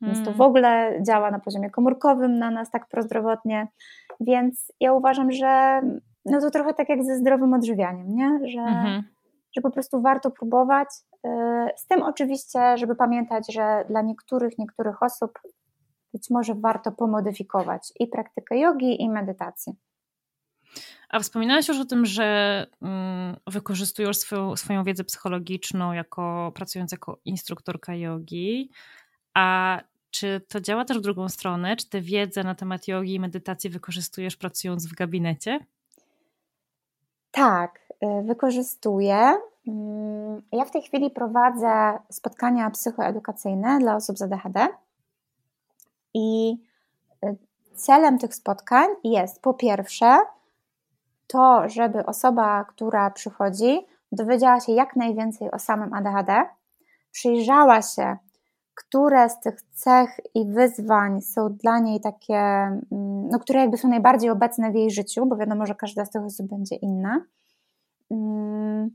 Więc 0.02 0.26
to 0.26 0.32
w 0.32 0.42
ogóle 0.42 1.00
działa 1.02 1.32
na 1.32 1.40
poziomie 1.40 1.70
komórkowym 1.70 2.40
na 2.40 2.52
nas 2.52 2.72
tak 2.72 2.88
prozdrowotnie. 2.88 3.68
Więc 4.20 4.74
ja 4.80 4.94
uważam, 4.94 5.32
że 5.32 5.82
no 6.26 6.42
to 6.42 6.52
trochę 6.52 6.74
tak 6.74 6.90
jak 6.90 7.04
ze 7.04 7.16
zdrowym 7.16 7.54
odżywianiem, 7.54 8.16
nie? 8.16 8.40
Że, 8.44 8.60
mhm. 8.60 9.04
Że 9.58 9.62
po 9.62 9.72
prostu 9.72 10.02
warto 10.02 10.32
próbować. 10.32 10.88
Y, 11.26 11.30
z 11.78 11.88
tym 11.88 12.04
oczywiście, 12.04 12.78
żeby 12.78 12.96
pamiętać, 12.96 13.54
że 13.54 13.86
dla 13.90 14.02
niektórych, 14.02 14.58
niektórych 14.58 15.04
osób 15.04 15.40
być 16.14 16.30
może 16.30 16.56
warto 16.56 16.92
pomodyfikować 16.92 17.94
i 18.00 18.08
praktykę 18.08 18.60
jogi, 18.60 19.02
i 19.02 19.10
medytacji. 19.10 19.74
A 21.10 21.20
wspominałaś 21.20 21.68
już 21.68 21.80
o 21.80 21.86
tym, 21.86 22.06
że 22.06 22.66
mm, 22.82 23.36
wykorzystujesz 23.48 24.18
swoją, 24.18 24.56
swoją 24.56 24.84
wiedzę 24.84 25.04
psychologiczną 25.04 25.94
jako 25.94 26.52
pracując 26.56 26.92
jako 26.92 27.20
instruktorka 27.26 27.96
jogi. 27.96 28.70
A 29.34 29.80
czy 30.12 30.42
to 30.48 30.62
działa 30.62 30.86
też 30.86 30.98
w 30.98 31.02
drugą 31.02 31.30
stronę? 31.30 31.76
Czy 31.76 31.90
tę 31.90 32.02
wiedzę 32.02 32.44
na 32.44 32.56
temat 32.56 32.88
jogi 32.88 33.14
i 33.14 33.20
medytacji 33.20 33.70
wykorzystujesz 33.70 34.36
pracując 34.36 34.88
w 34.88 34.96
gabinecie? 34.96 35.60
Tak, 37.32 37.80
y, 38.04 38.24
wykorzystuję. 38.24 39.38
Mm, 39.68 40.42
ja 40.52 40.66
w 40.66 40.72
tej 40.72 40.82
chwili 40.82 41.10
prowadzę 41.10 42.00
spotkania 42.10 42.70
psychoedukacyjne 42.70 43.80
dla 43.80 43.96
osób 43.96 44.18
z 44.18 44.22
ADHD 44.22 44.68
i 46.14 46.58
y, 47.26 47.36
celem 47.76 48.20
tych 48.20 48.36
spotkań 48.36 48.88
jest 49.04 49.42
po 49.42 49.54
pierwsze 49.54 50.20
to, 51.28 51.70
żeby 51.70 52.06
osoba, 52.06 52.66
która 52.66 53.12
przychodzi, 53.12 53.86
dowiedziała 54.12 54.60
się 54.60 54.72
jak 54.72 54.96
najwięcej 54.96 55.52
o 55.52 55.60
samym 55.60 55.94
ADHD, 55.94 56.46
przyjrzała 57.12 57.82
się, 57.82 58.18
które 58.78 59.30
z 59.30 59.40
tych 59.40 59.62
cech 59.62 60.20
i 60.34 60.46
wyzwań 60.46 61.22
są 61.22 61.54
dla 61.54 61.80
niej 61.80 62.02
takie, 62.02 62.36
mm, 62.36 63.30
no, 63.30 63.40
które 63.40 63.60
jakby 63.60 63.78
są 63.78 63.88
najbardziej 63.88 64.30
obecne 64.30 64.72
w 64.72 64.76
jej 64.76 64.92
życiu, 64.92 65.26
bo 65.26 65.36
wiadomo, 65.36 65.66
że 65.66 65.76
każda 65.76 66.06
z 66.06 66.10
tych 66.10 66.24
osób 66.24 66.48
będzie 66.48 66.76
inna. 66.76 67.26
Mm, 68.12 68.90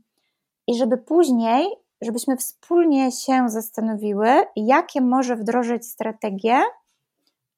I 0.67 0.75
żeby 0.77 0.97
później, 0.97 1.67
żebyśmy 2.01 2.37
wspólnie 2.37 3.11
się 3.11 3.49
zastanowiły, 3.49 4.29
jakie 4.55 5.01
może 5.01 5.35
wdrożyć 5.35 5.85
strategie, 5.85 6.61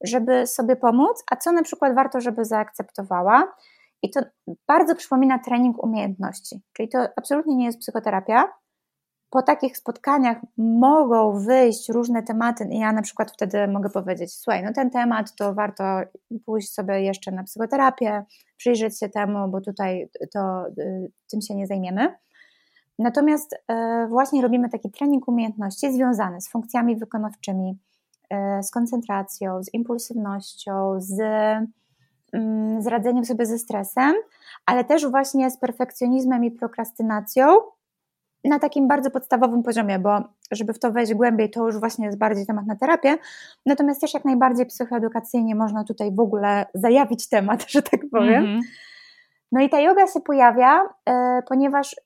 żeby 0.04 0.48
sobie 0.48 0.76
pomóc, 0.76 1.24
a 1.32 1.36
co 1.36 1.52
na 1.52 1.64
przykład 1.64 1.96
warto, 1.96 2.22
żeby 2.22 2.46
zaakceptowała. 2.46 3.56
I 4.02 4.10
to 4.10 4.20
bardzo 4.68 4.96
przypomina 4.96 5.40
trening 5.40 5.84
umiejętności. 5.84 6.62
Czyli 6.74 6.90
to 6.90 7.08
absolutnie 7.16 7.56
nie 7.56 7.66
jest 7.66 7.80
psychoterapia. 7.80 8.54
Po 9.36 9.42
takich 9.42 9.78
spotkaniach 9.78 10.38
mogą 10.58 11.40
wyjść 11.40 11.90
różne 11.90 12.24
tematy, 12.24 12.68
i 12.72 12.80
ja 12.80 12.92
na 12.92 13.02
przykład 13.02 13.32
wtedy 13.32 13.68
mogę 13.68 13.90
powiedzieć: 13.90 14.34
Słuchaj, 14.34 14.64
no 14.64 14.74
ten 14.74 14.90
temat 14.90 15.36
to 15.36 15.54
warto 15.54 15.84
pójść 16.46 16.74
sobie 16.74 17.02
jeszcze 17.02 17.32
na 17.32 17.44
psychoterapię, 17.44 18.24
przyjrzeć 18.58 19.00
się 19.00 19.10
temu, 19.10 19.48
bo 19.48 19.62
tutaj 19.62 20.10
to 20.34 20.68
y, 20.68 21.12
tym 21.32 21.42
się 21.42 21.56
nie 21.56 21.68
zajmiemy. 21.68 22.16
Natomiast 23.00 23.54
y, 23.54 23.58
właśnie 24.08 24.42
robimy 24.42 24.70
taki 24.70 24.92
trening 24.92 25.28
umiejętności 25.28 25.94
związany 25.94 26.42
z 26.42 26.50
funkcjami 26.50 26.96
wykonawczymi, 26.96 27.78
y, 28.34 28.64
z 28.64 28.72
koncentracją, 28.72 29.64
z 29.64 29.74
impulsywnością, 29.74 30.96
z 30.98 31.22
Mm, 32.36 32.82
z 32.82 32.88
radzeniem 32.88 33.26
sobie 33.26 33.46
ze 33.46 33.60
stresem, 33.60 34.16
ale 34.66 34.84
też 34.84 35.08
właśnie 35.08 35.52
z 35.52 35.58
perfekcjonizmem 35.58 36.44
i 36.44 36.52
prokrastynacją 36.52 37.48
na 38.50 38.60
takim 38.60 38.88
bardzo 38.88 39.12
podstawowym 39.12 39.64
poziomie, 39.64 40.00
bo 40.00 40.24
żeby 40.52 40.74
w 40.74 40.80
to 40.80 40.92
wejść 40.92 41.14
głębiej, 41.14 41.50
to 41.50 41.66
już 41.66 41.80
właśnie 41.80 42.06
jest 42.06 42.18
bardziej 42.18 42.46
temat 42.46 42.66
na 42.66 42.76
terapię. 42.76 43.18
Natomiast 43.66 44.02
też 44.02 44.14
jak 44.14 44.26
najbardziej 44.26 44.66
psychoedukacyjnie 44.66 45.56
można 45.56 45.84
tutaj 45.84 46.16
w 46.16 46.20
ogóle 46.20 46.66
zajawić 46.74 47.30
temat, 47.30 47.66
że 47.72 47.82
tak 47.82 48.02
powiem. 48.12 48.46
Mm 48.46 48.60
-hmm. 48.60 48.64
No 49.52 49.62
i 49.62 49.70
ta 49.70 49.80
yoga 49.80 50.08
się 50.08 50.22
pojawia, 50.22 50.84
y, 50.84 51.12
ponieważ 51.48 51.94
y, 51.94 51.98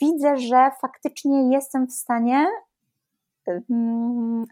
widzę, 0.00 0.36
że 0.36 0.70
faktycznie 0.80 1.52
jestem 1.52 1.86
w 1.86 1.92
stanie 1.92 2.46
y, 3.48 3.62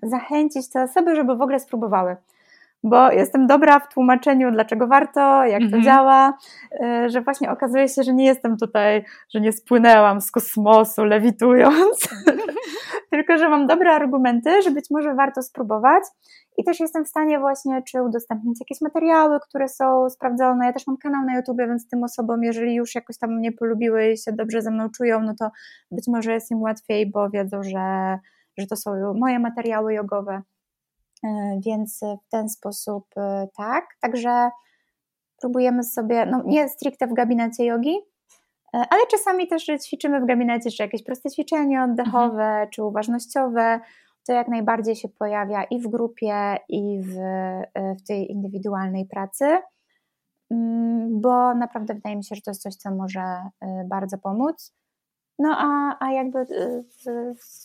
zachęcić 0.03 0.71
te 0.71 0.83
osoby, 0.83 1.17
żeby 1.17 1.37
w 1.37 1.43
ogóle 1.43 1.61
spróbowały 1.61 2.17
bo 2.85 3.13
jestem 3.13 3.47
dobra 3.47 3.81
w 3.81 3.95
tłumaczeniu, 3.95 4.51
dlaczego 4.53 4.87
warto, 4.87 5.45
jak 5.45 5.61
to 5.61 5.65
mhm. 5.65 5.83
działa, 5.83 6.39
y, 6.85 7.11
że 7.11 7.21
właśnie 7.21 7.51
okazuje 7.51 7.89
się, 7.89 8.03
że 8.03 8.15
nie 8.15 8.25
jestem 8.25 8.57
tutaj, 8.57 9.05
że 9.35 9.41
nie 9.41 9.53
spłynęłam 9.53 10.21
z 10.21 10.31
kosmosu 10.31 11.05
lewitując, 11.05 12.09
tylko 13.11 13.39
że 13.39 13.49
mam 13.49 13.67
dobre 13.67 13.91
argumenty, 13.91 14.63
że 14.63 14.71
być 14.71 14.87
może 14.91 15.15
warto 15.15 15.43
spróbować. 15.43 16.05
I 16.59 16.65
też 16.65 16.81
jestem 16.81 17.05
w 17.05 17.09
stanie 17.09 17.39
właśnie, 17.39 17.83
czy 17.83 18.03
udostępnić 18.03 18.61
jakieś 18.61 18.81
materiały, 18.81 19.41
które 19.41 19.69
są 19.69 20.11
sprawdzone. 20.11 20.67
Ja 20.67 20.73
też 20.73 20.87
mam 20.87 20.97
kanał 20.97 21.25
na 21.25 21.37
YouTube, 21.37 21.59
więc 21.59 21.89
tym 21.89 22.05
osobom, 22.05 22.43
jeżeli 22.43 22.75
już 22.75 22.95
jakoś 22.95 23.19
tam 23.19 23.37
mnie 23.37 23.53
polubiły 23.53 24.13
i 24.13 24.19
się 24.19 24.33
dobrze 24.33 24.63
ze 24.63 24.71
mną 24.71 24.89
czują, 24.91 25.21
no 25.21 25.35
to 25.39 25.51
być 25.91 26.05
może 26.09 26.33
jest 26.33 26.51
im 26.51 26.63
łatwiej, 26.63 27.11
bo 27.11 27.31
wiedzą, 27.31 27.63
że, 27.63 28.19
że 28.59 28.67
to 28.67 28.77
są 28.77 29.15
moje 29.15 29.39
materiały 29.39 29.95
jogowe. 29.95 30.43
E, 31.25 31.61
więc 31.67 32.01
w 32.01 32.29
ten 32.31 32.49
sposób 32.49 33.07
e, 33.17 33.49
tak. 33.57 33.85
Także 34.01 34.51
próbujemy 35.41 35.85
sobie, 35.85 36.27
no 36.27 36.43
nie 36.47 36.69
stricte 36.69 37.07
w 37.07 37.13
gabinecie 37.13 37.65
jogi, 37.65 37.97
e, 38.75 38.85
ale 38.91 39.07
czasami 39.11 39.49
też 39.49 39.67
ćwiczymy 39.85 40.21
w 40.21 40.27
gabinecie, 40.27 40.71
czy 40.71 40.83
jakieś 40.83 41.03
proste 41.03 41.31
ćwiczenie 41.31 41.83
oddechowe, 41.83 42.45
mhm. 42.45 42.71
czy 42.71 42.85
uważnościowe. 42.85 43.81
To 44.27 44.33
jak 44.33 44.49
najbardziej 44.49 44.97
się 44.97 45.09
pojawia 45.09 45.65
i 45.65 45.81
w 45.81 45.89
grupie, 45.89 46.57
i 46.69 46.99
w, 47.03 47.15
w 47.99 48.07
tej 48.07 48.31
indywidualnej 48.31 49.07
pracy, 49.07 49.59
mm, 50.51 51.21
bo 51.21 51.55
naprawdę 51.55 51.95
wydaje 51.95 52.17
mi 52.17 52.25
się, 52.25 52.35
że 52.35 52.43
to 52.43 52.51
jest 52.51 52.63
coś, 52.63 52.75
co 52.75 52.91
może 52.91 53.23
bardzo 53.89 54.19
pomóc. 54.19 54.75
No 55.43 55.57
a, 55.59 55.97
a 56.01 56.13
jakby 56.13 56.39
y, 56.39 56.85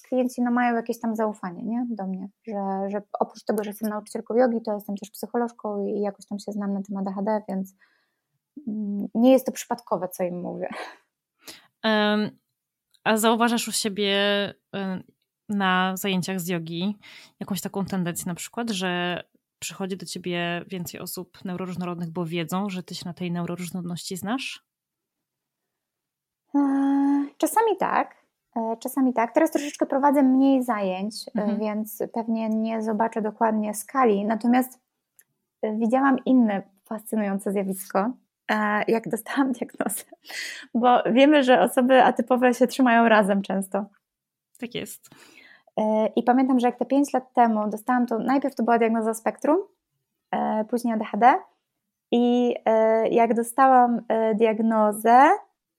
klienci 0.07 0.41
no, 0.41 0.51
mają 0.51 0.75
jakieś 0.75 0.99
tam 0.99 1.15
zaufanie 1.15 1.63
nie? 1.63 1.85
do 1.89 2.07
mnie, 2.07 2.29
że, 2.47 2.89
że 2.89 3.01
oprócz 3.19 3.43
tego, 3.43 3.63
że 3.63 3.69
jestem 3.69 3.89
nauczycielką 3.89 4.35
jogi, 4.35 4.61
to 4.61 4.73
jestem 4.73 4.97
też 4.97 5.11
psycholożką 5.11 5.85
i 5.85 6.01
jakoś 6.01 6.25
tam 6.25 6.39
się 6.39 6.51
znam 6.51 6.73
na 6.73 6.81
temat 6.81 7.07
ADHD, 7.07 7.41
więc 7.49 7.73
mm, 8.67 9.07
nie 9.15 9.31
jest 9.31 9.45
to 9.45 9.51
przypadkowe, 9.51 10.09
co 10.09 10.23
im 10.23 10.41
mówię. 10.41 10.69
Um, 11.83 12.29
a 13.03 13.17
zauważasz 13.17 13.67
u 13.67 13.71
siebie 13.71 14.17
na 15.49 15.97
zajęciach 15.97 16.39
z 16.39 16.47
jogi 16.47 16.97
jakąś 17.39 17.61
taką 17.61 17.85
tendencję 17.85 18.25
na 18.25 18.35
przykład, 18.35 18.69
że 18.69 19.23
przychodzi 19.59 19.97
do 19.97 20.05
ciebie 20.05 20.65
więcej 20.67 20.99
osób 20.99 21.45
neuroróżnorodnych, 21.45 22.09
bo 22.09 22.25
wiedzą, 22.25 22.69
że 22.69 22.83
ty 22.83 22.95
się 22.95 23.05
na 23.05 23.13
tej 23.13 23.31
neuroróżnorodności 23.31 24.17
znasz? 24.17 24.66
Czasami 27.37 27.77
tak, 27.79 28.15
e, 28.55 28.77
czasami 28.79 29.13
tak. 29.13 29.33
Teraz 29.33 29.51
troszeczkę 29.51 29.85
prowadzę 29.85 30.23
mniej 30.23 30.63
zajęć, 30.63 31.15
e, 31.27 31.41
mhm. 31.41 31.59
więc 31.59 32.03
pewnie 32.13 32.49
nie 32.49 32.81
zobaczę 32.81 33.21
dokładnie 33.21 33.73
skali. 33.73 34.25
Natomiast 34.25 34.79
e, 35.61 35.75
widziałam 35.75 36.17
inne 36.25 36.61
fascynujące 36.85 37.51
zjawisko, 37.51 38.11
jak 38.87 39.09
dostałam 39.09 39.51
diagnozę, 39.51 40.03
bo 40.73 41.03
wiemy, 41.11 41.43
że 41.43 41.61
osoby 41.61 42.03
atypowe 42.03 42.53
się 42.53 42.67
trzymają 42.67 43.09
razem 43.09 43.41
często. 43.41 43.85
Tak 44.59 44.75
jest. 44.75 45.09
I 46.15 46.23
pamiętam, 46.23 46.59
że 46.59 46.67
jak 46.67 46.79
te 46.79 46.85
5 46.85 47.13
lat 47.13 47.33
temu 47.33 47.69
dostałam 47.69 48.05
to, 48.05 48.19
najpierw 48.19 48.55
to 48.55 48.63
była 48.63 48.79
diagnoza 48.79 49.13
spektrum, 49.13 49.57
później 50.69 50.93
ADHD. 50.93 51.33
I 52.11 52.55
jak 53.11 53.33
dostałam 53.33 54.01
diagnozę, 54.35 55.29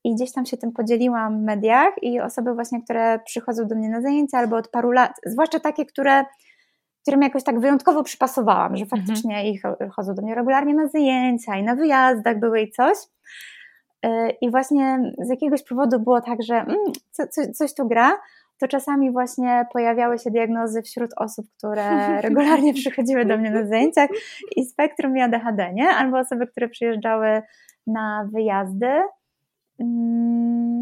i 0.09 0.14
gdzieś 0.14 0.32
tam 0.32 0.47
się 0.47 0.56
tym 0.56 0.72
podzieliłam 0.72 1.40
w 1.40 1.43
mediach 1.43 1.94
i 2.02 2.20
osoby 2.20 2.55
właśnie, 2.55 2.82
które 2.82 3.18
przychodzą 3.24 3.66
do 3.66 3.74
mnie 3.74 3.89
na 3.89 4.02
zajęcia 4.02 4.39
albo 4.39 4.56
od 4.56 4.68
paru 4.68 4.90
lat, 4.90 5.12
zwłaszcza 5.26 5.60
takie, 5.60 5.86
które 5.86 6.24
którym 7.02 7.22
jakoś 7.22 7.44
tak 7.44 7.60
wyjątkowo 7.60 8.02
przypasowałam, 8.02 8.76
że 8.76 8.85
mhm. 8.85 9.01
faktycznie 9.01 9.36
mhm. 9.36 9.55
ich 9.55 9.62
chodzą 9.93 10.14
do 10.14 10.22
mnie 10.22 10.35
regularnie 10.35 10.74
na 10.74 10.89
zajęcia 10.89 11.56
i 11.56 11.62
na 11.62 11.74
wyjazdach 11.74 12.40
były 12.40 12.60
i 12.60 12.70
coś. 12.70 12.97
Y, 14.06 14.09
I 14.40 14.51
właśnie 14.51 15.12
z 15.18 15.30
jakiegoś 15.30 15.62
powodu 15.62 16.01
było 16.01 16.20
tak, 16.20 16.43
że 16.43 16.55
mm, 16.55 16.76
co, 17.10 17.26
co, 17.26 17.43
coś 17.52 17.74
tu 17.74 17.89
gra, 17.89 18.16
to 18.60 18.68
czasami 18.68 19.12
właśnie 19.12 19.66
pojawiały 19.72 20.18
się 20.18 20.30
diagnozy 20.30 20.82
wśród 20.82 21.10
osób, 21.16 21.47
które 21.59 21.98
regularnie 22.28 22.74
przychodziły 22.74 23.24
do 23.24 23.39
mnie 23.39 23.51
na 23.51 23.66
zajęciach 23.66 24.10
i 24.56 24.64
spektrum 24.64 25.16
i 25.16 25.20
ADHD, 25.20 25.72
nie? 25.72 25.89
Albo 25.89 26.18
osoby, 26.18 26.47
które 26.47 26.68
przyjeżdżały 26.68 27.43
na 27.86 28.28
wyjazdy 28.32 29.02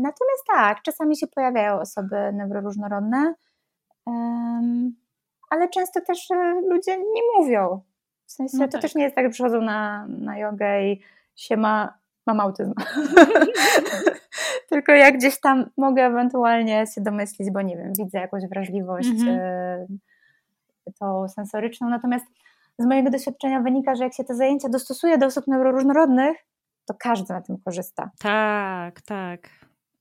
natomiast 0.03 0.45
tak, 0.47 0.83
czasami 0.83 1.17
się 1.17 1.27
pojawiają 1.27 1.81
osoby 1.81 2.33
neuroróżnorodne, 2.33 3.35
ale 5.51 5.69
często 5.69 6.01
też 6.01 6.31
e, 6.31 6.61
ludzie 6.71 6.99
nie 6.99 7.23
mówią. 7.39 7.81
W 8.27 8.33
sensie 8.33 8.57
no 8.59 8.67
to 8.67 8.73
tak. 8.73 8.83
też 8.83 8.95
nie 8.95 9.05
jest 9.05 9.17
tak, 9.17 9.25
że 9.25 9.31
przychodzą 9.31 9.61
na, 9.61 10.07
na 10.09 10.39
jogę 10.39 10.83
i 10.83 11.01
się 11.37 11.57
ma, 11.57 11.99
mam 12.27 12.41
autyzm. 12.41 12.75
Tylko 14.71 14.93
jak 14.93 15.17
gdzieś 15.17 15.41
tam 15.41 15.71
mogę 15.77 16.03
ewentualnie 16.03 16.85
się 16.95 17.01
domyślić, 17.01 17.51
bo 17.51 17.63
nie 17.63 17.77
wiem, 17.77 17.93
widzę 17.99 18.19
jakąś 18.19 18.47
wrażliwość, 18.47 19.09
mhm. 19.09 19.99
tą 20.99 21.29
sensoryczną. 21.29 21.89
Natomiast 21.89 22.27
z 22.79 22.87
mojego 22.87 23.11
doświadczenia 23.11 23.61
wynika, 23.61 23.95
że 23.95 24.05
jak 24.05 24.15
się 24.15 24.25
te 24.25 24.35
zajęcia 24.35 24.69
dostosuje 24.69 25.19
do 25.19 25.27
osób 25.27 25.47
neuroróżnorodnych, 25.47 26.37
to 26.87 26.95
każdy 26.99 27.35
na 27.35 27.41
tym 27.41 27.59
korzysta. 27.65 28.11
Tak, 28.19 29.01
tak. 29.01 29.41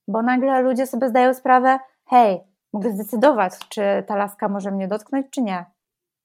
Bo 0.07 0.21
nagle 0.21 0.61
ludzie 0.61 0.87
sobie 0.87 1.09
zdają 1.09 1.33
sprawę, 1.33 1.79
hej, 2.05 2.39
mogę 2.73 2.91
zdecydować, 2.91 3.53
czy 3.69 3.81
ta 4.07 4.15
laska 4.15 4.49
może 4.49 4.71
mnie 4.71 4.87
dotknąć, 4.87 5.27
czy 5.29 5.41
nie. 5.41 5.65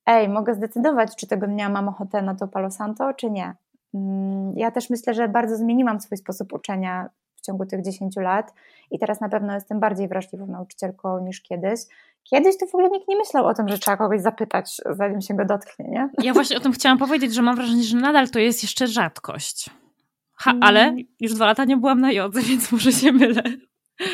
Ej, 0.06 0.28
mogę 0.28 0.54
zdecydować, 0.54 1.16
czy 1.16 1.26
tego 1.26 1.46
dnia 1.46 1.68
mam 1.68 1.88
ochotę 1.88 2.22
na 2.22 2.34
to 2.34 2.48
Palo 2.48 2.70
Santo, 2.70 3.14
czy 3.14 3.30
nie. 3.30 3.54
Mm, 3.94 4.58
ja 4.58 4.70
też 4.70 4.90
myślę, 4.90 5.14
że 5.14 5.28
bardzo 5.28 5.56
zmieniłam 5.56 6.00
swój 6.00 6.18
sposób 6.18 6.52
uczenia 6.52 7.10
w 7.36 7.40
ciągu 7.40 7.66
tych 7.66 7.82
10 7.82 8.16
lat 8.16 8.54
i 8.90 8.98
teraz 8.98 9.20
na 9.20 9.28
pewno 9.28 9.54
jestem 9.54 9.80
bardziej 9.80 10.08
wrażliwą 10.08 10.46
nauczycielką 10.46 11.24
niż 11.24 11.42
kiedyś. 11.42 11.80
Kiedyś 12.22 12.58
to 12.58 12.66
w 12.66 12.74
ogóle 12.74 12.90
nikt 12.90 13.08
nie 13.08 13.16
myślał 13.16 13.46
o 13.46 13.54
tym, 13.54 13.68
że 13.68 13.78
trzeba 13.78 13.96
kogoś 13.96 14.20
zapytać, 14.20 14.80
zanim 14.90 15.20
się 15.20 15.34
go 15.34 15.44
dotknie, 15.44 15.88
nie? 15.88 16.10
Ja 16.22 16.32
właśnie 16.32 16.56
o 16.56 16.60
tym 16.60 16.72
chciałam 16.72 16.98
powiedzieć, 16.98 17.34
że 17.34 17.42
mam 17.42 17.56
wrażenie, 17.56 17.82
że 17.82 17.96
nadal 17.96 18.28
to 18.28 18.38
jest 18.38 18.62
jeszcze 18.62 18.86
rzadkość. 18.86 19.70
Ha, 20.40 20.54
ale 20.60 20.80
mm. 20.80 21.04
już 21.20 21.34
dwa 21.34 21.46
lata 21.46 21.64
nie 21.64 21.76
byłam 21.76 22.00
na 22.00 22.12
jodze, 22.12 22.40
więc 22.50 22.72
może 22.72 22.92
się 22.92 23.12
mylę. 23.12 23.42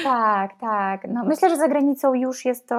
Tak, 0.02 0.60
tak. 0.60 1.06
No, 1.08 1.24
myślę, 1.24 1.50
że 1.50 1.56
za 1.56 1.68
granicą 1.68 2.14
już 2.14 2.44
jest 2.44 2.68
to 2.68 2.76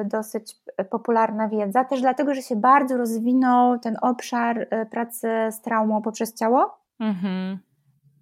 y, 0.00 0.04
dosyć 0.04 0.56
popularna 0.90 1.48
wiedza, 1.48 1.84
też 1.84 2.00
dlatego, 2.00 2.34
że 2.34 2.42
się 2.42 2.56
bardzo 2.56 2.96
rozwinął 2.96 3.78
ten 3.78 3.96
obszar 4.02 4.58
y, 4.58 4.86
pracy 4.90 5.28
z 5.50 5.60
traumą 5.60 6.02
poprzez 6.02 6.34
ciało. 6.34 6.78
Mhm. 7.00 7.58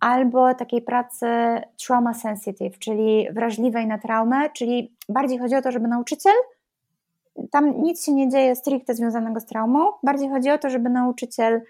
Albo 0.01 0.55
takiej 0.55 0.83
pracy 0.83 1.27
trauma 1.87 2.15
sensitive, 2.15 2.79
czyli 2.79 3.27
wrażliwej 3.33 3.87
na 3.87 3.99
traumę, 3.99 4.51
czyli 4.51 4.97
bardziej 5.09 5.39
chodzi 5.39 5.57
o 5.57 5.63
to, 5.63 5.73
żeby 5.73 5.89
nauczyciel, 5.89 6.35
tam 7.51 7.83
nic 7.83 8.05
się 8.05 8.13
nie 8.13 8.29
dzieje 8.29 8.57
stricte 8.57 8.95
związanego 8.95 9.41
z 9.41 9.47
traumą, 9.47 9.93
bardziej 10.03 10.29
chodzi 10.29 10.51
o 10.51 10.59
to, 10.59 10.71
żeby 10.71 10.91
nauczyciel 10.91 11.61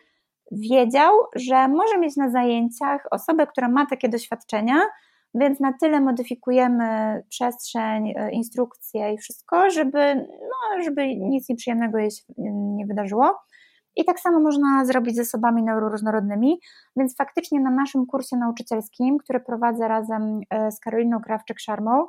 wiedział, 0.53 1.12
że 1.37 1.69
może 1.69 1.99
mieć 1.99 2.16
na 2.16 2.31
zajęciach 2.31 3.07
osobę, 3.11 3.47
która 3.47 3.69
ma 3.69 3.87
takie 3.87 4.09
doświadczenia, 4.09 4.77
więc 5.35 5.61
na 5.61 5.73
tyle 5.81 6.01
modyfikujemy 6.01 7.23
przestrzeń, 7.29 8.12
e, 8.16 8.31
instrukcje 8.33 9.12
i 9.15 9.19
wszystko, 9.19 9.71
żeby, 9.71 10.27
no, 10.43 10.83
żeby 10.85 11.16
nic 11.16 11.49
nieprzyjemnego 11.49 11.99
jej 11.99 12.11
się 12.11 12.23
nie 12.77 12.87
wydarzyło. 12.87 13.39
I 13.97 14.05
tak 14.05 14.21
samo 14.21 14.41
można 14.41 14.85
zrobić 14.85 15.16
z 15.16 15.21
osobami 15.21 15.62
neuroróżnorodnymi, 15.62 16.61
więc 16.97 17.16
faktycznie 17.16 17.61
na 17.61 17.71
naszym 17.71 18.07
kursie 18.07 18.37
nauczycielskim, 18.37 19.19
który 19.19 19.41
prowadzę 19.41 19.89
razem 19.89 20.41
e, 20.51 20.73
z 20.73 20.81
Karoliną 20.81 21.19
Krawczyk-Szarmą, 21.19 22.05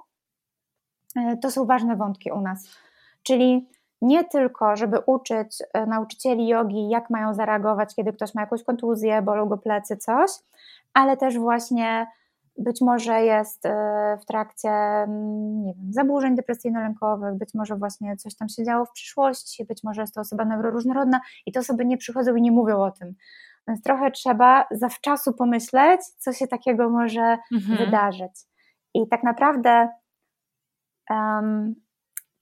e, 1.15 1.37
to 1.37 1.51
są 1.51 1.65
ważne 1.65 1.95
wątki 1.95 2.31
u 2.31 2.41
nas. 2.41 2.69
Czyli 3.23 3.69
nie 4.05 4.23
tylko, 4.23 4.75
żeby 4.75 4.99
uczyć 5.05 5.63
nauczycieli 5.87 6.47
jogi, 6.47 6.89
jak 6.89 7.09
mają 7.09 7.33
zareagować, 7.33 7.95
kiedy 7.95 8.13
ktoś 8.13 8.35
ma 8.35 8.41
jakąś 8.41 8.63
kontuzję, 8.63 9.21
bolą 9.21 9.45
go 9.45 9.57
plecy, 9.57 9.97
coś, 9.97 10.31
ale 10.93 11.17
też 11.17 11.39
właśnie 11.39 12.07
być 12.57 12.81
może 12.81 13.21
jest 13.21 13.65
e, 13.65 14.17
w 14.21 14.25
trakcie 14.25 14.69
mm, 14.69 15.63
nie 15.63 15.73
wiem, 15.73 15.93
zaburzeń 15.93 16.35
depresyjno-lękowych, 16.35 17.37
być 17.37 17.53
może 17.53 17.75
właśnie 17.75 18.17
coś 18.17 18.35
tam 18.35 18.49
się 18.49 18.63
działo 18.63 18.85
w 18.85 18.91
przyszłości, 18.91 19.65
być 19.65 19.83
może 19.83 20.01
jest 20.01 20.13
to 20.13 20.21
osoba 20.21 20.45
neuroróżnorodna 20.45 21.21
i 21.45 21.51
te 21.51 21.59
osoby 21.59 21.85
nie 21.85 21.97
przychodzą 21.97 22.35
i 22.35 22.41
nie 22.41 22.51
mówią 22.51 22.77
o 22.81 22.91
tym. 22.91 23.15
Więc 23.67 23.81
trochę 23.81 24.11
trzeba 24.11 24.67
zawczasu 24.71 25.33
pomyśleć, 25.33 26.01
co 26.17 26.33
się 26.33 26.47
takiego 26.47 26.89
może 26.89 27.37
mhm. 27.53 27.77
wydarzyć. 27.77 28.31
I 28.93 29.07
tak 29.07 29.23
naprawdę 29.23 29.89
um, 31.09 31.75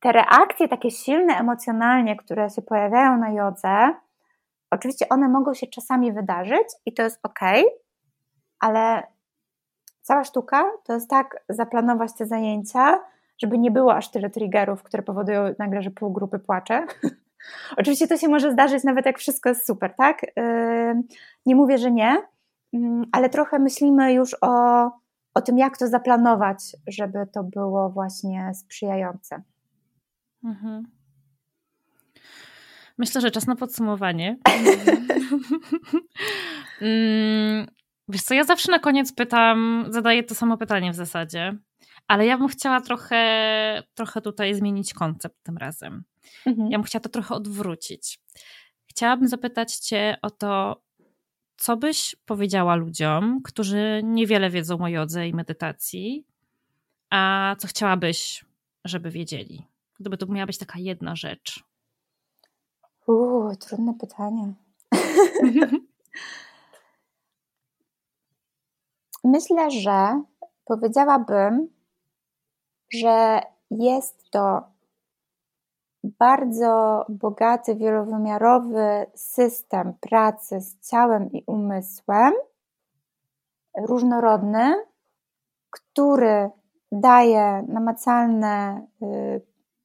te 0.03 0.11
reakcje 0.11 0.67
takie 0.67 0.91
silne 0.91 1.33
emocjonalnie, 1.33 2.15
które 2.15 2.49
się 2.49 2.61
pojawiają 2.61 3.17
na 3.17 3.31
jodze, 3.31 3.93
oczywiście 4.71 5.09
one 5.09 5.29
mogą 5.29 5.53
się 5.53 5.67
czasami 5.67 6.13
wydarzyć 6.13 6.67
i 6.85 6.93
to 6.93 7.03
jest 7.03 7.19
ok, 7.23 7.39
ale 8.59 9.03
Cała 10.03 10.23
sztuka 10.23 10.71
to 10.83 10.93
jest 10.93 11.09
tak 11.09 11.43
zaplanować 11.49 12.13
te 12.13 12.25
zajęcia, 12.25 12.99
żeby 13.37 13.57
nie 13.57 13.71
było 13.71 13.95
aż 13.95 14.11
tyle 14.11 14.29
triggerów, 14.29 14.83
które 14.83 15.03
powodują 15.03 15.55
nagle, 15.59 15.81
że 15.81 15.91
pół 15.91 16.13
grupy 16.13 16.39
płacze. 16.39 16.85
Oczywiście 17.77 18.07
to 18.07 18.17
się 18.17 18.27
może 18.27 18.51
zdarzyć 18.51 18.83
nawet 18.83 19.05
jak 19.05 19.19
wszystko 19.19 19.49
jest 19.49 19.67
super, 19.67 19.95
tak? 19.95 20.21
Nie 21.45 21.55
mówię, 21.55 21.77
że 21.77 21.91
nie, 21.91 22.21
ale 23.11 23.29
trochę 23.29 23.59
myślimy 23.59 24.13
już 24.13 24.35
o, 24.41 24.85
o 25.33 25.41
tym, 25.41 25.57
jak 25.57 25.77
to 25.77 25.87
zaplanować, 25.87 26.57
żeby 26.87 27.27
to 27.33 27.43
było 27.43 27.89
właśnie 27.89 28.51
sprzyjające. 28.53 29.41
Mhm. 30.43 30.83
Myślę, 32.97 33.21
że 33.21 33.31
czas 33.31 33.47
na 33.47 33.55
podsumowanie. 33.55 34.37
Mm, 36.81 37.67
Wiesz 38.07 38.21
co, 38.21 38.33
ja 38.33 38.43
zawsze 38.43 38.71
na 38.71 38.79
koniec 38.79 39.13
pytam, 39.13 39.85
zadaję 39.89 40.23
to 40.23 40.35
samo 40.35 40.57
pytanie 40.57 40.91
w 40.91 40.95
zasadzie, 40.95 41.57
ale 42.07 42.25
ja 42.25 42.37
bym 42.37 42.47
chciała 42.47 42.81
trochę, 42.81 43.83
trochę 43.93 44.21
tutaj 44.21 44.53
zmienić 44.55 44.93
koncept 44.93 45.43
tym 45.43 45.57
razem. 45.57 46.03
Mhm. 46.45 46.71
Ja 46.71 46.77
bym 46.77 46.83
chciała 46.85 47.01
to 47.03 47.09
trochę 47.09 47.35
odwrócić. 47.35 48.19
Chciałabym 48.87 49.27
zapytać 49.27 49.75
Cię 49.75 50.17
o 50.21 50.29
to, 50.29 50.81
co 51.57 51.77
byś 51.77 52.15
powiedziała 52.25 52.75
ludziom, 52.75 53.41
którzy 53.43 54.01
niewiele 54.03 54.49
wiedzą 54.49 54.81
o 54.81 54.87
jodze 54.87 55.27
i 55.27 55.33
medytacji, 55.33 56.25
a 57.09 57.55
co 57.59 57.67
chciałabyś, 57.67 58.45
żeby 58.85 59.11
wiedzieli? 59.11 59.63
Gdyby 59.99 60.17
to 60.17 60.25
miała 60.25 60.45
być 60.45 60.57
taka 60.57 60.79
jedna 60.79 61.15
rzecz. 61.15 61.63
Uuu, 63.07 63.55
trudne 63.55 63.93
pytanie. 63.93 64.53
Myślę, 69.23 69.71
że 69.71 70.23
powiedziałabym, 70.65 71.67
że 72.93 73.41
jest 73.71 74.31
to 74.31 74.73
bardzo 76.03 77.05
bogaty, 77.09 77.75
wielowymiarowy 77.75 79.05
system 79.15 79.93
pracy 79.99 80.61
z 80.61 80.89
ciałem 80.89 81.31
i 81.31 81.43
umysłem, 81.47 82.33
różnorodny, 83.77 84.75
który 85.69 86.49
daje 86.91 87.65
namacalne, 87.67 88.87
y, 89.01 89.41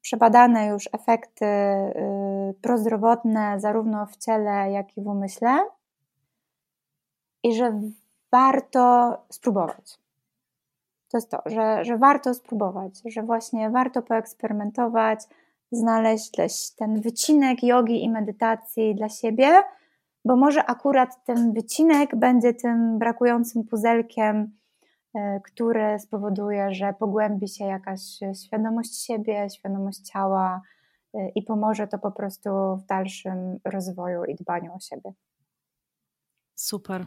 przebadane 0.08 0.66
już 0.66 0.88
efekty 0.92 1.44
y, 1.44 2.54
prozdrowotne 2.62 3.60
zarówno 3.60 4.06
w 4.06 4.16
ciele, 4.16 4.70
jak 4.70 4.96
i 4.96 5.02
w 5.02 5.06
umyśle. 5.06 5.58
I 7.42 7.54
że 7.54 7.80
warto 8.32 9.16
spróbować. 9.30 9.98
To 11.10 11.18
jest 11.18 11.30
to, 11.30 11.42
że, 11.46 11.84
że 11.84 11.98
warto 11.98 12.34
spróbować, 12.34 12.92
że 13.04 13.22
właśnie 13.22 13.70
warto 13.70 14.02
poeksperymentować, 14.02 15.20
znaleźć 15.72 16.70
ten 16.76 17.00
wycinek 17.00 17.62
jogi 17.62 18.04
i 18.04 18.10
medytacji 18.10 18.94
dla 18.94 19.08
siebie, 19.08 19.62
bo 20.24 20.36
może 20.36 20.64
akurat 20.64 21.24
ten 21.24 21.52
wycinek 21.52 22.16
będzie 22.16 22.54
tym 22.54 22.98
brakującym 22.98 23.64
puzelkiem, 23.64 24.57
który 25.44 25.98
spowoduje, 25.98 26.74
że 26.74 26.94
pogłębi 26.98 27.48
się 27.48 27.64
jakaś 27.64 28.00
świadomość 28.46 29.06
siebie, 29.06 29.50
świadomość 29.50 29.98
ciała 29.98 30.62
e, 31.14 31.28
i 31.28 31.42
pomoże 31.42 31.86
to 31.86 31.98
po 31.98 32.12
prostu 32.12 32.50
w 32.76 32.86
dalszym 32.86 33.58
rozwoju 33.64 34.24
i 34.24 34.34
dbaniu 34.34 34.74
o 34.74 34.80
siebie. 34.80 35.12
Super 36.54 37.06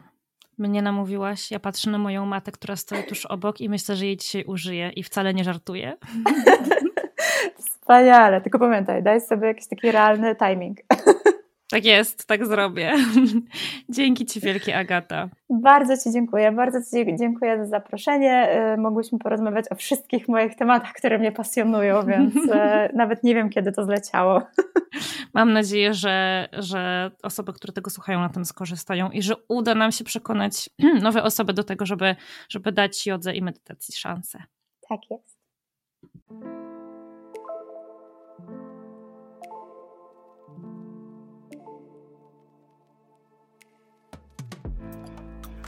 mnie 0.58 0.82
namówiłaś. 0.82 1.50
Ja 1.50 1.60
patrzę 1.60 1.90
na 1.90 1.98
moją 1.98 2.26
matę, 2.26 2.52
która 2.52 2.76
stoi 2.76 3.04
tuż 3.04 3.26
obok 3.26 3.60
i 3.60 3.68
myślę, 3.68 3.96
że 3.96 4.06
jej 4.06 4.16
dzisiaj 4.16 4.44
użyję 4.44 4.90
i 4.96 5.02
wcale 5.02 5.34
nie 5.34 5.44
żartuję. 5.44 5.96
Wspaniale, 7.58 8.40
tylko 8.40 8.58
pamiętaj, 8.58 9.02
daj 9.02 9.20
sobie 9.20 9.46
jakiś 9.46 9.68
taki 9.68 9.92
realny 9.92 10.36
timing. 10.36 10.78
Tak 11.72 11.84
jest, 11.84 12.26
tak 12.26 12.46
zrobię. 12.46 12.92
Dzięki 13.88 14.26
Ci 14.26 14.40
wielkie, 14.40 14.76
Agata. 14.76 15.28
Bardzo 15.50 15.96
Ci 15.96 16.12
dziękuję, 16.12 16.52
bardzo 16.52 16.78
Ci 16.82 17.16
dziękuję 17.18 17.58
za 17.58 17.66
zaproszenie. 17.66 18.62
Y, 18.74 18.80
mogłyśmy 18.80 19.18
porozmawiać 19.18 19.64
o 19.70 19.74
wszystkich 19.74 20.28
moich 20.28 20.56
tematach, 20.56 20.92
które 20.92 21.18
mnie 21.18 21.32
pasjonują, 21.32 22.02
więc 22.12 22.34
y, 22.36 22.48
nawet 22.94 23.24
nie 23.24 23.34
wiem, 23.34 23.50
kiedy 23.50 23.72
to 23.72 23.84
zleciało. 23.84 24.42
Mam 25.34 25.52
nadzieję, 25.52 25.94
że, 25.94 26.48
że 26.52 27.10
osoby, 27.22 27.52
które 27.52 27.72
tego 27.72 27.90
słuchają, 27.90 28.20
na 28.20 28.28
tym 28.28 28.44
skorzystają 28.44 29.10
i 29.10 29.22
że 29.22 29.34
uda 29.48 29.74
nam 29.74 29.92
się 29.92 30.04
przekonać 30.04 30.70
nowe 31.02 31.22
osoby 31.22 31.52
do 31.52 31.64
tego, 31.64 31.86
żeby, 31.86 32.16
żeby 32.48 32.72
dać 32.72 33.06
jodze 33.06 33.34
i 33.34 33.42
medytacji 33.42 33.94
szansę. 33.94 34.42
Tak 34.88 35.00
jest. 35.10 35.38